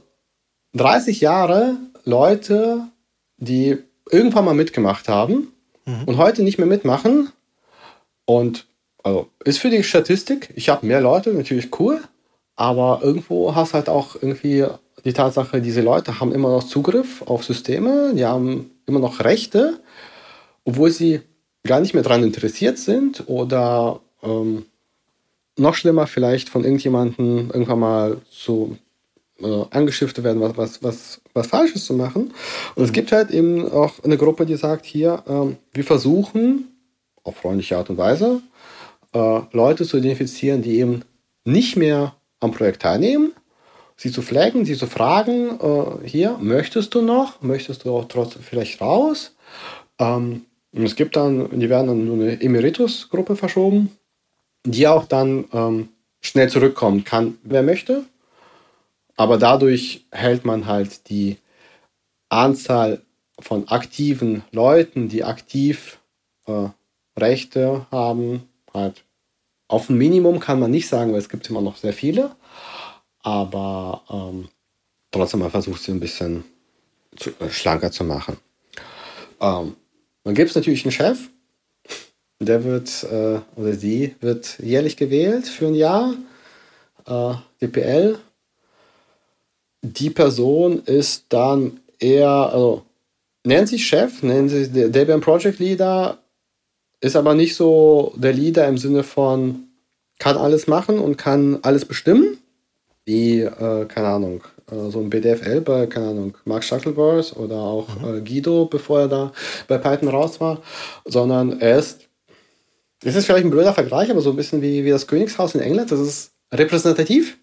30 0.73 1.21
Jahre 1.21 1.77
Leute, 2.03 2.81
die 3.37 3.77
irgendwann 4.11 4.45
mal 4.45 4.53
mitgemacht 4.53 5.07
haben 5.07 5.53
mhm. 5.85 6.03
und 6.05 6.17
heute 6.17 6.43
nicht 6.43 6.57
mehr 6.57 6.67
mitmachen. 6.67 7.31
Und 8.25 8.65
also 9.03 9.29
ist 9.43 9.59
für 9.59 9.69
die 9.69 9.83
Statistik, 9.83 10.49
ich 10.55 10.69
habe 10.69 10.85
mehr 10.85 11.01
Leute, 11.01 11.33
natürlich 11.33 11.79
cool, 11.79 12.01
aber 12.55 13.01
irgendwo 13.03 13.55
hast 13.55 13.73
halt 13.73 13.89
auch 13.89 14.15
irgendwie 14.15 14.65
die 15.03 15.13
Tatsache, 15.13 15.61
diese 15.61 15.81
Leute 15.81 16.19
haben 16.19 16.31
immer 16.31 16.49
noch 16.49 16.63
Zugriff 16.63 17.21
auf 17.23 17.43
Systeme, 17.43 18.13
die 18.15 18.25
haben 18.25 18.71
immer 18.85 18.99
noch 18.99 19.23
Rechte, 19.23 19.79
obwohl 20.63 20.91
sie 20.91 21.21
gar 21.63 21.79
nicht 21.79 21.93
mehr 21.93 22.03
daran 22.03 22.23
interessiert 22.23 22.77
sind 22.77 23.23
oder 23.27 23.99
ähm, 24.23 24.65
noch 25.57 25.75
schlimmer 25.75 26.07
vielleicht 26.07 26.49
von 26.49 26.63
irgendjemandem 26.63 27.51
irgendwann 27.51 27.79
mal 27.79 28.17
zu 28.29 28.77
äh, 29.39 29.65
angeschifft 29.69 30.23
werden, 30.23 30.41
was, 30.41 30.57
was, 30.57 30.83
was, 30.83 31.21
was 31.33 31.47
Falsches 31.47 31.85
zu 31.85 31.93
machen. 31.93 32.33
Und 32.75 32.83
es 32.83 32.91
gibt 32.91 33.11
halt 33.11 33.31
eben 33.31 33.71
auch 33.71 34.03
eine 34.03 34.17
Gruppe, 34.17 34.45
die 34.45 34.55
sagt, 34.55 34.85
hier, 34.85 35.23
ähm, 35.27 35.57
wir 35.73 35.83
versuchen 35.83 36.69
auf 37.23 37.37
freundliche 37.37 37.77
Art 37.77 37.89
und 37.89 37.97
Weise 37.97 38.41
äh, 39.13 39.41
Leute 39.51 39.85
zu 39.85 39.97
identifizieren, 39.97 40.61
die 40.61 40.79
eben 40.79 41.03
nicht 41.43 41.75
mehr 41.75 42.15
am 42.45 42.51
Projekt 42.51 42.81
teilnehmen, 42.81 43.33
sie 43.97 44.11
zu 44.11 44.21
flaggen, 44.21 44.65
sie 44.65 44.75
zu 44.75 44.87
fragen, 44.87 45.59
äh, 45.59 46.07
hier, 46.07 46.37
möchtest 46.39 46.93
du 46.93 47.01
noch? 47.01 47.41
Möchtest 47.41 47.85
du 47.85 47.95
auch 47.95 48.05
trotzdem 48.05 48.41
vielleicht 48.41 48.81
raus? 48.81 49.35
Ähm, 49.99 50.45
es 50.71 50.95
gibt 50.95 51.15
dann, 51.15 51.59
die 51.59 51.69
werden 51.69 51.87
dann 51.87 52.05
nur 52.05 52.15
eine 52.15 52.41
Emeritus-Gruppe 52.41 53.35
verschoben, 53.35 53.97
die 54.65 54.87
auch 54.87 55.05
dann 55.05 55.45
ähm, 55.53 55.89
schnell 56.21 56.49
zurückkommen 56.49 57.03
kann, 57.03 57.37
wer 57.43 57.63
möchte. 57.63 58.03
Aber 59.15 59.37
dadurch 59.37 60.05
hält 60.11 60.43
man 60.43 60.65
halt 60.65 61.09
die 61.09 61.37
Anzahl 62.27 63.01
von 63.39 63.67
aktiven 63.69 64.43
Leuten, 64.51 65.07
die 65.07 65.23
aktiv 65.23 65.99
äh, 66.47 66.69
Rechte 67.17 67.85
haben, 67.91 68.43
halt 68.73 69.04
auf 69.67 69.89
ein 69.89 69.97
Minimum 69.97 70.39
kann 70.39 70.59
man 70.59 70.71
nicht 70.71 70.87
sagen, 70.87 71.11
weil 71.11 71.19
es 71.19 71.29
gibt 71.29 71.49
immer 71.49 71.61
noch 71.61 71.77
sehr 71.77 71.93
viele 71.93 72.35
aber 73.25 74.03
ähm, 74.11 74.49
trotzdem 75.09 75.39
man 75.39 75.49
versucht 75.49 75.81
sie 75.81 75.91
ein 75.91 75.99
bisschen 75.99 76.43
zu, 77.15 77.31
äh, 77.39 77.49
schlanker 77.49 77.91
zu 77.91 78.03
machen. 78.03 78.37
Ähm, 79.41 79.75
dann 80.23 80.35
gibt 80.35 80.51
es 80.51 80.55
natürlich 80.55 80.85
einen 80.85 80.91
Chef, 80.91 81.17
der 82.39 82.63
wird 82.63 83.03
äh, 83.03 83.39
oder 83.55 83.73
sie 83.73 84.15
wird 84.21 84.59
jährlich 84.59 84.95
gewählt 84.95 85.47
für 85.47 85.67
ein 85.67 85.75
Jahr, 85.75 86.13
äh, 87.07 87.33
DPL. 87.61 88.19
Die 89.81 90.11
Person 90.11 90.83
ist 90.83 91.25
dann 91.29 91.79
eher, 91.97 92.29
also 92.29 92.83
nennt 93.43 93.69
sich 93.69 93.87
Chef, 93.87 94.21
nennt 94.21 94.51
sich 94.51 94.71
Debian 94.71 95.21
Project 95.21 95.57
Leader, 95.57 96.19
ist 97.05 97.15
aber 97.15 97.35
nicht 97.35 97.55
so 97.55 98.13
der 98.15 98.33
Leader 98.33 98.67
im 98.67 98.77
Sinne 98.77 99.03
von 99.03 99.67
kann 100.17 100.37
alles 100.37 100.67
machen 100.67 100.97
und 100.99 101.17
kann 101.17 101.59
alles 101.61 101.85
bestimmen, 101.85 102.37
wie, 103.03 103.41
äh, 103.41 103.85
keine 103.85 104.07
Ahnung, 104.07 104.43
äh, 104.71 104.89
so 104.89 104.99
ein 104.99 105.09
BDFL 105.09 105.61
bei, 105.61 105.85
keine 105.85 106.07
Ahnung, 106.07 106.37
Mark 106.45 106.63
Shuttleworth 106.63 107.35
oder 107.37 107.57
auch 107.57 107.87
mhm. 107.99 108.17
äh, 108.17 108.21
Guido, 108.21 108.65
bevor 108.65 109.01
er 109.01 109.07
da 109.07 109.31
bei 109.67 109.77
Python 109.77 110.09
raus 110.09 110.41
war, 110.41 110.61
sondern 111.05 111.59
er 111.59 111.77
ist, 111.77 112.07
das 113.01 113.15
ist 113.15 113.25
vielleicht 113.25 113.45
ein 113.45 113.51
blöder 113.51 113.73
Vergleich, 113.73 114.09
aber 114.09 114.21
so 114.21 114.31
ein 114.31 114.35
bisschen 114.35 114.61
wie, 114.61 114.83
wie 114.83 114.89
das 114.89 115.05
Königshaus 115.05 115.53
in 115.53 115.61
England, 115.61 115.91
das 115.91 115.99
ist 115.99 116.31
repräsentativ, 116.51 117.37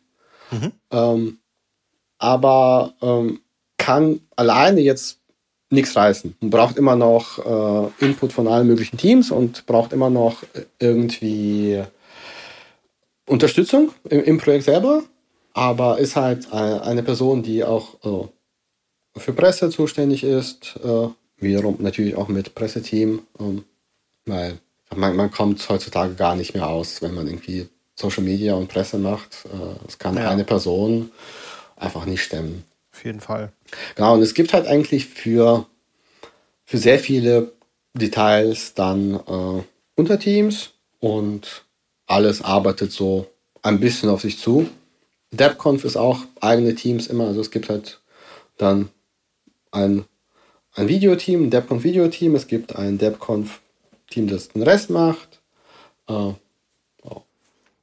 mhm. 0.50 0.72
ähm, 0.90 1.38
aber 2.18 2.94
ähm, 3.00 3.40
kann 3.76 4.20
alleine 4.34 4.80
jetzt 4.80 5.21
nichts 5.72 5.96
reißen. 5.96 6.36
Man 6.40 6.50
braucht 6.50 6.76
immer 6.76 6.96
noch 6.96 7.38
äh, 7.38 8.04
Input 8.04 8.32
von 8.32 8.46
allen 8.46 8.66
möglichen 8.66 8.98
Teams 8.98 9.30
und 9.30 9.66
braucht 9.66 9.92
immer 9.92 10.10
noch 10.10 10.42
irgendwie 10.78 11.82
Unterstützung 13.26 13.90
im, 14.08 14.22
im, 14.24 14.38
Projekt 14.38 14.64
selber, 14.64 15.02
aber 15.54 15.98
ist 15.98 16.16
halt 16.16 16.52
eine 16.52 17.02
Person, 17.02 17.42
die 17.42 17.64
auch 17.64 17.94
also, 18.02 18.30
für 19.16 19.32
Presse 19.32 19.70
zuständig 19.70 20.24
ist, 20.24 20.78
äh, 20.84 21.08
wiederum 21.38 21.76
natürlich 21.80 22.16
auch 22.16 22.28
mit 22.28 22.54
Presseteam, 22.54 23.22
ähm, 23.40 23.64
weil 24.26 24.58
man, 24.94 25.16
man 25.16 25.30
kommt 25.30 25.66
heutzutage 25.68 26.14
gar 26.14 26.36
nicht 26.36 26.54
mehr 26.54 26.68
aus, 26.68 27.02
wenn 27.02 27.14
man 27.14 27.26
irgendwie 27.26 27.68
Social 27.94 28.22
Media 28.22 28.54
und 28.54 28.68
Presse 28.68 28.98
macht. 28.98 29.46
Äh, 29.46 29.84
das 29.84 29.98
kann 29.98 30.16
ja. 30.16 30.28
eine 30.28 30.44
Person 30.44 31.10
einfach 31.76 32.06
nicht 32.06 32.22
stemmen. 32.22 32.64
Auf 33.02 33.06
jeden 33.06 33.20
Fall. 33.20 33.50
Genau, 33.96 34.14
und 34.14 34.22
es 34.22 34.32
gibt 34.32 34.52
halt 34.52 34.68
eigentlich 34.68 35.06
für, 35.06 35.66
für 36.64 36.78
sehr 36.78 37.00
viele 37.00 37.50
Details 37.94 38.74
dann 38.74 39.14
äh, 39.16 39.62
Unterteams 39.96 40.70
und 41.00 41.64
alles 42.06 42.42
arbeitet 42.42 42.92
so 42.92 43.26
ein 43.60 43.80
bisschen 43.80 44.08
auf 44.08 44.20
sich 44.20 44.38
zu. 44.38 44.68
DevConf 45.32 45.82
ist 45.82 45.96
auch 45.96 46.20
eigene 46.40 46.76
Teams 46.76 47.08
immer, 47.08 47.26
also 47.26 47.40
es 47.40 47.50
gibt 47.50 47.70
halt 47.70 48.00
dann 48.56 48.88
ein, 49.72 50.04
ein 50.74 50.86
Videoteam, 50.86 51.46
ein 51.46 51.50
DevConf-Videoteam, 51.50 52.36
es 52.36 52.46
gibt 52.46 52.76
ein 52.76 52.98
DevConf-Team, 52.98 54.28
das 54.28 54.50
den 54.50 54.62
Rest 54.62 54.90
macht. 54.90 55.40
Äh. 56.08 56.34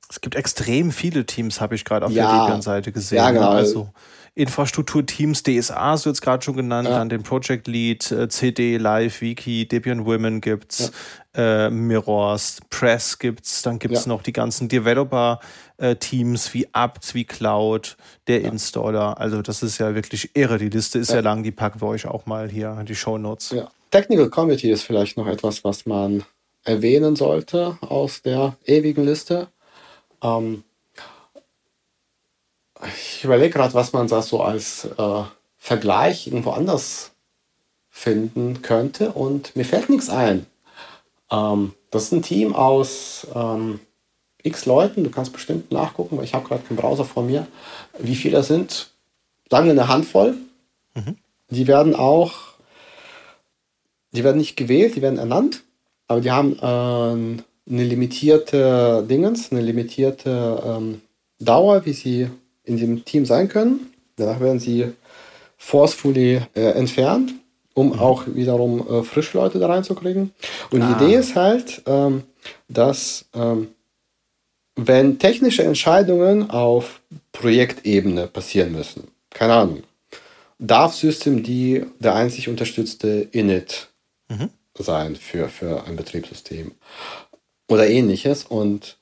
Es 0.10 0.22
gibt 0.22 0.36
extrem 0.36 0.92
viele 0.92 1.26
Teams, 1.26 1.62
habe 1.62 1.76
ich 1.76 1.86
gerade 1.86 2.06
auf 2.06 2.12
ja, 2.12 2.32
der 2.32 2.42
Debian-Seite 2.46 2.92
gesehen. 2.92 3.18
Ja, 3.18 3.32
genau. 3.32 3.50
Also 3.50 3.90
Infrastrukturteams, 4.36 5.44
DSA 5.44 5.92
hast 5.92 6.06
du 6.06 6.10
jetzt 6.10 6.22
gerade 6.22 6.44
schon 6.44 6.56
genannt, 6.56 6.88
ja. 6.88 6.98
dann 6.98 7.10
den 7.10 7.24
Project 7.24 7.68
Lead, 7.68 8.12
äh, 8.12 8.30
CD, 8.30 8.78
Live, 8.78 9.22
Wiki, 9.22 9.68
Debian 9.68 10.06
Women 10.06 10.42
gibt's, 10.42 10.92
ja. 11.36 11.66
äh, 11.66 11.70
Mirrors, 11.70 12.60
Press 12.70 13.20
gibt's, 13.20 13.62
dann 13.62 13.80
gibt's 13.80 14.06
ja. 14.06 14.10
noch 14.10 14.24
die 14.24 14.34
ganzen 14.34 14.70
Developer-Teams 14.70 16.48
äh, 16.48 16.54
wie 16.54 16.68
Apt, 16.74 17.14
wie 17.16 17.26
Cloud, 17.26 17.98
der 18.28 18.42
Installer. 18.42 19.20
Also 19.20 19.42
das 19.42 19.64
ist 19.64 19.78
ja 19.78 19.96
wirklich 19.96 20.32
irre. 20.36 20.58
Die 20.58 20.70
Liste 20.70 21.00
ist 21.00 21.12
ja, 21.12 21.20
lang, 21.20 21.44
die 21.44 21.52
packen 21.52 21.82
wir 21.82 21.88
euch 21.88 22.06
auch 22.06 22.26
mal 22.26 22.50
hier 22.50 22.78
in 22.80 22.86
die 22.86 22.96
Show 22.96 23.18
Notes. 23.18 23.52
Ja. 23.52 23.70
Technical 23.92 24.30
Committee 24.30 24.70
ist 24.70 24.84
vielleicht 24.84 25.18
noch 25.18 25.28
etwas, 25.28 25.64
was 25.64 25.86
man 25.86 26.24
erwähnen 26.64 27.16
sollte 27.16 27.78
aus 27.82 28.22
der 28.22 28.56
ewigen 28.66 29.04
Liste. 29.04 29.48
Ähm, 30.22 30.64
ich 32.88 33.24
überlege 33.24 33.52
gerade, 33.52 33.74
was 33.74 33.94
man 33.94 34.08
da 34.08 34.22
so 34.22 34.42
als 34.42 34.86
äh, 34.86 35.24
Vergleich 35.58 36.28
irgendwo 36.28 36.52
anders 36.52 37.12
finden 37.90 38.62
könnte 38.62 39.12
und 39.12 39.56
mir 39.56 39.66
fällt 39.66 39.90
nichts 39.90 40.10
ein. 40.10 40.46
Ähm, 41.30 41.74
das 41.92 42.04
ist 42.04 42.12
ein 42.14 42.22
Team 42.22 42.56
aus 42.56 43.28
ähm, 43.36 43.80
x 44.44 44.66
Leuten, 44.66 45.04
du 45.04 45.10
kannst 45.10 45.34
bestimmt 45.34 45.72
nachgucken, 45.72 46.18
weil 46.18 46.24
ich 46.24 46.34
habe 46.34 46.48
gerade 46.48 46.64
keinen 46.64 46.78
Browser 46.78 47.04
vor 47.04 47.24
mir, 47.24 47.48
wie 48.00 48.16
viele 48.16 48.38
das 48.38 48.48
sind. 48.48 48.92
Sagen 49.50 49.66
wir 49.66 49.74
eine 49.74 49.88
Handvoll. 49.88 50.38
Mhm. 50.96 51.18
Die 51.50 51.68
werden 51.68 51.96
auch, 51.96 52.34
die 54.12 54.24
werden 54.24 54.38
nicht 54.38 54.56
gewählt, 54.56 54.96
die 54.96 55.02
werden 55.02 55.20
ernannt, 55.20 55.64
aber 56.08 56.22
die 56.22 56.32
haben 56.32 56.58
äh, 56.58 57.42
eine 57.72 57.84
limitierte 57.84 59.06
Dingens, 59.10 59.52
eine 59.52 59.62
limitierte 59.62 60.64
ähm, 60.66 61.02
Dauer, 61.40 61.86
wie 61.86 61.94
sie 61.94 62.30
in 62.64 62.78
dem 62.78 63.06
Team 63.06 63.26
sein 63.26 63.48
können. 63.48 63.94
Danach 64.16 64.40
werden 64.40 64.60
sie 64.60 64.94
forcefully 65.58 66.42
äh, 66.56 66.62
entfernt, 66.72 67.34
um 67.74 67.88
mhm. 67.88 68.00
auch 68.00 68.24
wiederum 68.28 68.88
äh, 68.88 69.04
frische 69.04 69.38
Leute 69.38 69.60
da 69.60 69.68
reinzukriegen. 69.68 70.32
Und 70.72 70.82
ah. 70.82 70.88
die 70.98 71.06
Idee 71.06 71.16
ist 71.16 71.36
halt, 71.36 71.82
ähm, 71.86 72.24
dass 72.68 73.26
ähm, 73.34 73.70
wenn 74.76 75.20
technische 75.20 75.64
Entscheidungen 75.64 76.50
auf 76.50 77.02
Projektebene 77.32 78.28
passieren 78.28 78.72
müssen, 78.72 79.10
keine 79.30 79.54
Ahnung, 79.54 79.84
darf 80.58 80.94
System 80.94 81.44
die 81.44 81.86
der 82.00 82.16
einzig 82.16 82.48
unterstützte 82.48 83.28
Init 83.32 83.90
mhm. 84.30 84.50
sein 84.78 85.16
für, 85.16 85.50
für 85.50 85.86
ein 85.86 85.96
Betriebssystem 85.96 86.72
oder 87.68 87.90
ähnliches. 87.90 88.44
Und 88.44 88.98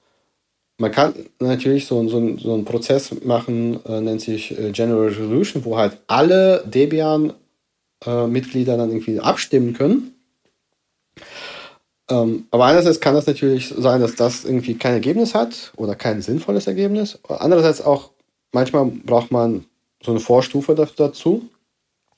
man 0.78 0.92
kann 0.92 1.14
natürlich 1.40 1.88
so, 1.88 2.08
so, 2.08 2.38
so 2.38 2.54
einen 2.54 2.66
Prozess 2.66 3.24
machen, 3.24 3.84
äh, 3.86 4.00
nennt 4.00 4.22
sich 4.22 4.58
äh, 4.58 4.72
General 4.72 5.08
Resolution, 5.08 5.66
wo 5.66 5.78
halt 5.78 5.98
alle 6.08 6.64
Debian-Mitglieder 6.68 8.74
äh, 8.74 8.78
dann 8.78 8.90
irgendwie 8.90 9.20
abstimmen 9.20 9.74
können. 9.74 10.14
Ähm, 12.10 12.48
aber 12.52 12.66
einerseits 12.66 13.00
kann 13.00 13.16
das 13.16 13.28
natürlich 13.28 13.74
sein, 13.76 14.02
dass 14.02 14.16
das 14.16 14.46
irgendwie 14.46 14.76
kein 14.76 14.94
Ergebnis 14.94 15.34
hat 15.34 15.74
oder 15.76 15.96
kein 15.96 16.22
sinnvolles 16.22 16.68
Ergebnis. 16.68 17.20
Andererseits 17.28 17.82
auch, 17.82 18.12
manchmal 18.54 18.86
braucht 18.86 19.32
man 19.32 19.66
so 20.02 20.12
eine 20.12 20.20
Vorstufe 20.20 20.76
dazu. 20.76 21.50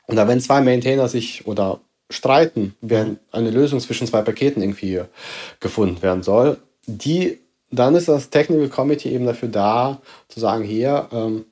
Und 0.05 0.17
da 0.17 0.27
wenn 0.27 0.41
zwei 0.41 0.61
Maintainer 0.61 1.07
sich 1.07 1.47
oder 1.47 1.79
streiten, 2.09 2.75
während 2.81 3.19
eine 3.31 3.51
Lösung 3.51 3.79
zwischen 3.79 4.07
zwei 4.07 4.21
Paketen 4.21 4.61
irgendwie 4.61 5.01
gefunden 5.59 6.01
werden 6.01 6.23
soll, 6.23 6.57
die 6.87 7.39
dann 7.71 7.95
ist 7.95 8.07
das 8.07 8.29
Technical 8.29 8.69
Committee 8.69 9.09
eben 9.09 9.25
dafür 9.25 9.49
da, 9.49 10.01
zu 10.27 10.39
sagen, 10.39 10.63
hier, 10.63 11.07
ähm, 11.11 11.45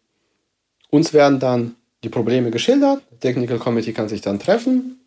uns 0.89 1.13
werden 1.13 1.39
dann 1.39 1.75
die 2.03 2.09
Probleme 2.09 2.51
geschildert, 2.51 3.01
Technical 3.19 3.59
Committee 3.59 3.93
kann 3.93 4.09
sich 4.09 4.21
dann 4.21 4.39
treffen, 4.39 4.99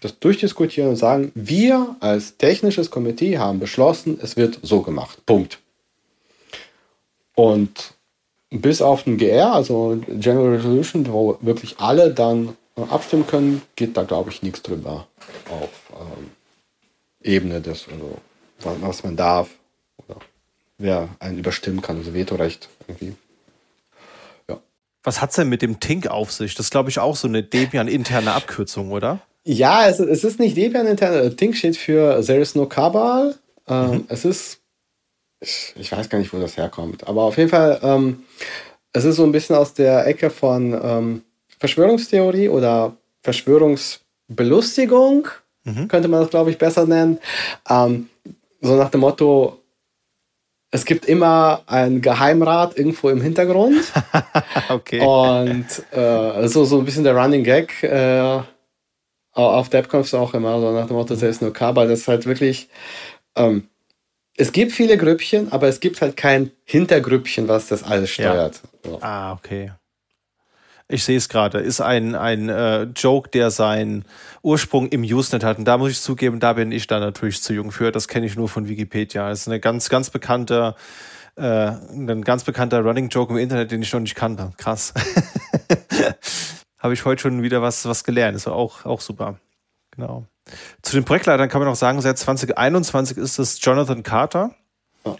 das 0.00 0.18
durchdiskutieren 0.18 0.90
und 0.90 0.96
sagen, 0.96 1.32
wir 1.34 1.96
als 2.00 2.36
technisches 2.36 2.90
Komitee 2.90 3.38
haben 3.38 3.58
beschlossen, 3.58 4.18
es 4.22 4.36
wird 4.36 4.58
so 4.62 4.82
gemacht. 4.82 5.24
Punkt. 5.24 5.58
Und 7.34 7.94
bis 8.50 8.82
auf 8.82 9.04
den 9.04 9.16
GR, 9.16 9.52
also 9.52 9.98
General 10.08 10.56
Resolution, 10.56 11.06
wo 11.10 11.38
wirklich 11.40 11.78
alle 11.78 12.12
dann 12.12 12.56
abstimmen 12.90 13.26
können, 13.26 13.62
geht 13.74 13.96
da, 13.96 14.02
glaube 14.02 14.30
ich, 14.30 14.42
nichts 14.42 14.62
drüber 14.62 15.06
auf 15.50 15.70
ähm, 15.92 16.30
Ebene 17.22 17.60
des, 17.60 17.86
also 17.88 18.18
was 18.80 19.02
man 19.02 19.16
darf 19.16 19.48
wer 20.78 21.08
einen 21.18 21.38
überstimmen 21.38 21.82
kann, 21.82 21.98
also 21.98 22.14
Vetorecht 22.14 22.68
irgendwie. 22.86 23.14
Ja. 24.48 24.58
Was 25.02 25.20
hat 25.20 25.30
es 25.30 25.36
denn 25.36 25.48
mit 25.48 25.62
dem 25.62 25.80
Tink 25.80 26.06
auf 26.06 26.32
sich? 26.32 26.54
Das 26.54 26.66
ist, 26.66 26.70
glaube 26.70 26.90
ich, 26.90 26.98
auch 26.98 27.16
so 27.16 27.28
eine 27.28 27.42
Debian-interne 27.42 28.32
Abkürzung, 28.32 28.92
oder? 28.92 29.20
Ja, 29.44 29.88
es, 29.88 30.00
es 30.00 30.24
ist 30.24 30.40
nicht 30.40 30.56
Debian-interne. 30.56 31.36
Tink 31.36 31.56
steht 31.56 31.76
für 31.76 32.22
There 32.24 32.40
is 32.40 32.54
no 32.54 32.66
Cabal. 32.66 33.34
Ähm, 33.68 33.90
mhm. 33.90 34.04
Es 34.08 34.24
ist, 34.24 34.60
ich, 35.40 35.74
ich, 35.76 35.92
weiß 35.92 36.08
gar 36.08 36.18
nicht, 36.18 36.32
wo 36.32 36.38
das 36.38 36.56
herkommt, 36.56 37.06
aber 37.06 37.22
auf 37.22 37.36
jeden 37.36 37.50
Fall, 37.50 37.78
ähm, 37.82 38.24
es 38.92 39.04
ist 39.04 39.16
so 39.16 39.24
ein 39.24 39.32
bisschen 39.32 39.56
aus 39.56 39.74
der 39.74 40.06
Ecke 40.06 40.30
von 40.30 40.72
ähm, 40.82 41.22
Verschwörungstheorie 41.58 42.48
oder 42.48 42.96
Verschwörungsbelustigung, 43.22 45.28
mhm. 45.64 45.88
könnte 45.88 46.08
man 46.08 46.20
das, 46.20 46.30
glaube 46.30 46.50
ich, 46.50 46.58
besser 46.58 46.86
nennen. 46.86 47.18
Ähm, 47.68 48.08
so 48.60 48.76
nach 48.76 48.90
dem 48.90 49.00
Motto, 49.00 49.60
es 50.76 50.84
gibt 50.84 51.06
immer 51.06 51.62
einen 51.66 52.02
Geheimrat 52.02 52.76
irgendwo 52.76 53.08
im 53.08 53.22
Hintergrund. 53.22 53.80
okay. 54.68 55.00
Und 55.00 55.66
äh, 55.90 56.46
so, 56.48 56.66
so 56.66 56.78
ein 56.78 56.84
bisschen 56.84 57.02
der 57.02 57.16
Running 57.16 57.44
Gag 57.44 57.82
äh, 57.82 58.40
auf 59.32 59.70
DevConf 59.70 60.12
auch 60.12 60.34
immer, 60.34 60.60
so 60.60 60.72
nach 60.72 60.86
dem 60.86 60.96
Motto, 60.96 61.14
das 61.14 61.22
ist 61.22 61.40
nur 61.40 61.54
Kabel. 61.54 61.88
Das 61.88 62.00
ist 62.00 62.08
halt 62.08 62.26
wirklich. 62.26 62.68
Ähm, 63.36 63.68
es 64.36 64.52
gibt 64.52 64.72
viele 64.72 64.98
Grüppchen, 64.98 65.50
aber 65.50 65.66
es 65.66 65.80
gibt 65.80 66.02
halt 66.02 66.14
kein 66.18 66.50
Hintergrüppchen, 66.64 67.48
was 67.48 67.68
das 67.68 67.82
alles 67.82 68.10
steuert. 68.10 68.60
Ja. 68.84 68.98
Ah, 69.00 69.32
okay. 69.32 69.72
Ich 70.88 71.02
sehe 71.02 71.16
es 71.16 71.28
gerade. 71.28 71.58
Ist 71.58 71.80
ein, 71.80 72.14
ein 72.14 72.48
äh, 72.48 72.82
Joke, 72.84 73.28
der 73.30 73.50
seinen 73.50 74.04
Ursprung 74.42 74.88
im 74.88 75.02
Usenet 75.02 75.42
hat. 75.42 75.58
Und 75.58 75.64
da 75.64 75.78
muss 75.78 75.90
ich 75.90 76.00
zugeben, 76.00 76.38
da 76.38 76.52
bin 76.52 76.70
ich 76.70 76.86
da 76.86 77.00
natürlich 77.00 77.42
zu 77.42 77.54
jung 77.54 77.72
für. 77.72 77.90
Das 77.90 78.06
kenne 78.06 78.26
ich 78.26 78.36
nur 78.36 78.48
von 78.48 78.68
Wikipedia. 78.68 79.28
Das 79.28 79.40
ist 79.40 79.48
eine 79.48 79.58
ganz, 79.58 79.88
ganz 79.88 80.10
bekannte, 80.10 80.76
äh, 81.34 81.42
ein 81.42 82.22
ganz 82.22 82.44
bekannter 82.44 82.82
Running 82.82 83.08
Joke 83.08 83.32
im 83.32 83.38
Internet, 83.38 83.72
den 83.72 83.82
ich 83.82 83.92
noch 83.92 84.00
nicht 84.00 84.14
kannte. 84.14 84.52
Krass. 84.58 84.94
Habe 86.78 86.94
ich 86.94 87.04
heute 87.04 87.22
schon 87.22 87.42
wieder 87.42 87.62
was, 87.62 87.84
was 87.86 88.04
gelernt. 88.04 88.36
Ist 88.36 88.46
auch, 88.46 88.84
auch 88.84 89.00
super. 89.00 89.40
Genau. 89.90 90.24
Zu 90.82 90.94
den 90.94 91.04
Projektleitern 91.04 91.48
kann 91.48 91.60
man 91.60 91.68
auch 91.68 91.76
sagen, 91.76 92.00
seit 92.00 92.16
2021 92.16 93.16
ist 93.16 93.40
es 93.40 93.58
Jonathan 93.60 94.04
Carter. 94.04 94.54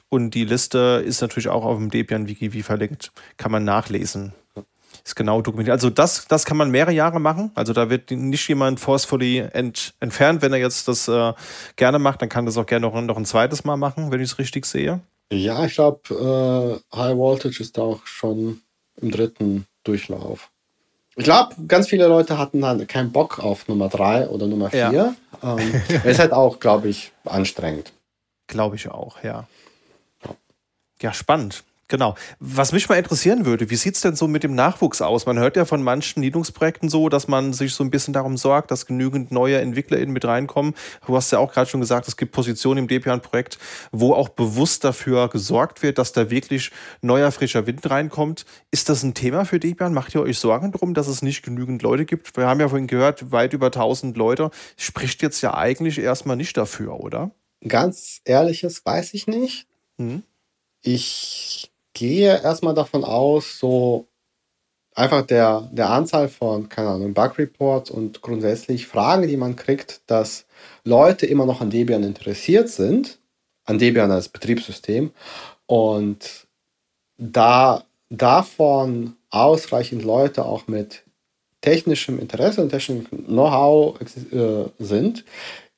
Und 0.09 0.31
die 0.31 0.45
Liste 0.45 1.03
ist 1.05 1.23
natürlich 1.23 1.49
auch 1.49 1.65
auf 1.65 1.77
dem 1.77 1.91
Debian 1.91 2.29
Wiki 2.29 2.53
wie 2.53 2.63
verlinkt. 2.63 3.11
Kann 3.37 3.51
man 3.51 3.65
nachlesen 3.65 4.33
ist 5.07 5.15
genau 5.15 5.41
dokumentiert. 5.41 5.73
Also 5.73 5.89
das, 5.89 6.27
das 6.27 6.45
kann 6.45 6.57
man 6.57 6.71
mehrere 6.73 6.93
Jahre 6.93 7.21
machen. 7.21 7.53
Also 7.55 7.73
da 7.73 7.89
wird 7.89 8.11
nicht 8.11 8.49
jemand 8.49 8.81
forcefully 8.81 9.39
ent, 9.53 9.95
entfernt. 10.01 10.43
Wenn 10.43 10.53
er 10.53 10.59
jetzt 10.59 10.89
das 10.89 11.07
äh, 11.07 11.33
gerne 11.77 12.01
macht, 12.01 12.23
dann 12.23 12.29
kann 12.29 12.45
das 12.45 12.59
auch 12.59 12.67
gerne 12.67 12.87
noch, 12.89 13.01
noch 13.01 13.17
ein 13.17 13.25
zweites 13.25 13.65
Mal 13.65 13.77
machen, 13.77 14.11
wenn 14.11 14.21
ich 14.21 14.33
es 14.33 14.39
richtig 14.39 14.67
sehe. 14.67 15.01
Ja, 15.33 15.65
ich 15.65 15.75
glaube, 15.75 16.81
äh, 16.93 16.97
High 16.97 17.17
Voltage 17.17 17.61
ist 17.61 17.79
auch 17.79 18.05
schon 18.05 18.61
im 19.01 19.13
dritten 19.13 19.67
Durchlauf. 19.85 20.51
Ich 21.15 21.25
glaube, 21.25 21.55
ganz 21.69 21.89
viele 21.89 22.09
Leute 22.09 22.37
hatten 22.37 22.61
dann 22.61 22.85
keinen 22.89 23.13
Bock 23.13 23.39
auf 23.39 23.69
Nummer 23.69 23.89
drei 23.89 24.29
oder 24.29 24.49
Nummer 24.49 24.71
vier. 24.71 24.91
Ja. 24.93 25.15
Ähm, 25.43 25.83
ist 26.05 26.19
halt 26.19 26.33
auch, 26.33 26.59
glaube 26.59 26.89
ich, 26.89 27.13
anstrengend. 27.25 27.93
Glaube 28.49 28.75
ich 28.75 28.89
auch, 28.89 29.23
ja. 29.23 29.47
Ja, 31.01 31.13
spannend. 31.13 31.63
Genau. 31.89 32.17
Was 32.41 32.73
mich 32.73 32.89
mal 32.89 32.97
interessieren 32.97 33.47
würde, 33.47 33.71
wie 33.71 33.77
sieht's 33.77 34.01
denn 34.01 34.17
so 34.17 34.27
mit 34.27 34.43
dem 34.43 34.57
Nachwuchs 34.57 35.01
aus? 35.01 35.25
Man 35.25 35.39
hört 35.39 35.57
ja 35.57 35.65
von 35.65 35.85
manchen 35.85 36.21
Linux-Projekten 36.21 36.89
so, 36.89 37.09
dass 37.09 37.29
man 37.29 37.53
sich 37.53 37.75
so 37.75 37.85
ein 37.85 37.91
bisschen 37.91 38.13
darum 38.13 38.37
sorgt, 38.37 38.73
dass 38.73 38.87
genügend 38.87 39.31
neue 39.31 39.61
EntwicklerInnen 39.61 40.13
mit 40.13 40.25
reinkommen. 40.25 40.75
Du 41.07 41.15
hast 41.15 41.31
ja 41.31 41.39
auch 41.39 41.53
gerade 41.53 41.71
schon 41.71 41.81
gesagt, 41.81 42.09
es 42.09 42.17
gibt 42.17 42.33
Positionen 42.33 42.79
im 42.79 42.89
Debian-Projekt, 42.89 43.59
wo 43.93 44.15
auch 44.15 44.31
bewusst 44.31 44.83
dafür 44.83 45.29
gesorgt 45.29 45.85
wird, 45.85 45.99
dass 45.99 46.13
da 46.13 46.29
wirklich 46.29 46.73
neuer, 47.03 47.31
frischer 47.31 47.69
Wind 47.69 47.89
reinkommt. 47.89 48.47
Ist 48.73 48.89
das 48.89 49.05
ein 49.05 49.15
Thema 49.15 49.45
für 49.45 49.61
Debian? 49.61 49.95
Macht 49.95 50.13
ihr 50.17 50.23
euch 50.23 50.41
Sorgen 50.41 50.73
drum, 50.73 50.93
dass 50.93 51.07
es 51.07 51.23
nicht 51.23 51.45
genügend 51.45 51.83
Leute 51.83 52.05
gibt? 52.05 52.37
Wir 52.37 52.49
haben 52.49 52.59
ja 52.59 52.69
vorhin 52.69 52.89
gehört, 52.89 53.31
weit 53.31 53.53
über 53.53 53.67
1000 53.67 54.17
Leute. 54.17 54.51
Spricht 54.77 55.23
jetzt 55.23 55.41
ja 55.41 55.55
eigentlich 55.55 56.01
erstmal 56.01 56.37
nicht 56.37 56.57
dafür, 56.57 56.99
oder? 56.99 57.31
Ganz 57.67 58.23
ehrliches 58.25 58.85
weiß 58.85 59.15
ich 59.15 59.29
nicht. 59.29 59.69
Hm. 59.99 60.25
Ich 60.83 61.73
gehe 61.97 62.43
erstmal 62.43 62.75
davon 62.75 63.05
aus, 63.05 63.59
so 63.59 64.07
einfach 64.95 65.27
der, 65.27 65.69
der 65.73 65.89
Anzahl 65.89 66.29
von, 66.29 66.69
keine 66.69 66.91
Ahnung, 66.91 67.15
Bug 67.15 67.39
Reports 67.39 67.91
und 67.91 68.21
grundsätzlich 68.21 68.87
Fragen, 68.87 69.27
die 69.27 69.39
man 69.39 69.57
kriegt, 69.57 70.03
dass 70.07 70.45
Leute 70.85 71.25
immer 71.25 71.47
noch 71.47 71.63
an 71.63 71.71
Debian 71.71 72.05
interessiert 72.05 72.69
sind, 72.69 73.19
an 73.65 73.79
Debian 73.79 74.11
als 74.11 74.29
Betriebssystem 74.29 75.11
und 75.65 76.47
da 77.17 77.85
davon 78.11 79.17
ausreichend 79.31 80.05
Leute 80.05 80.45
auch 80.45 80.69
mit 80.69 81.03
technischem 81.63 82.19
Interesse 82.19 82.61
und 82.61 82.69
technischem 82.69 83.07
Know-how 83.27 83.99
äh, 84.33 84.67
sind, 84.79 85.25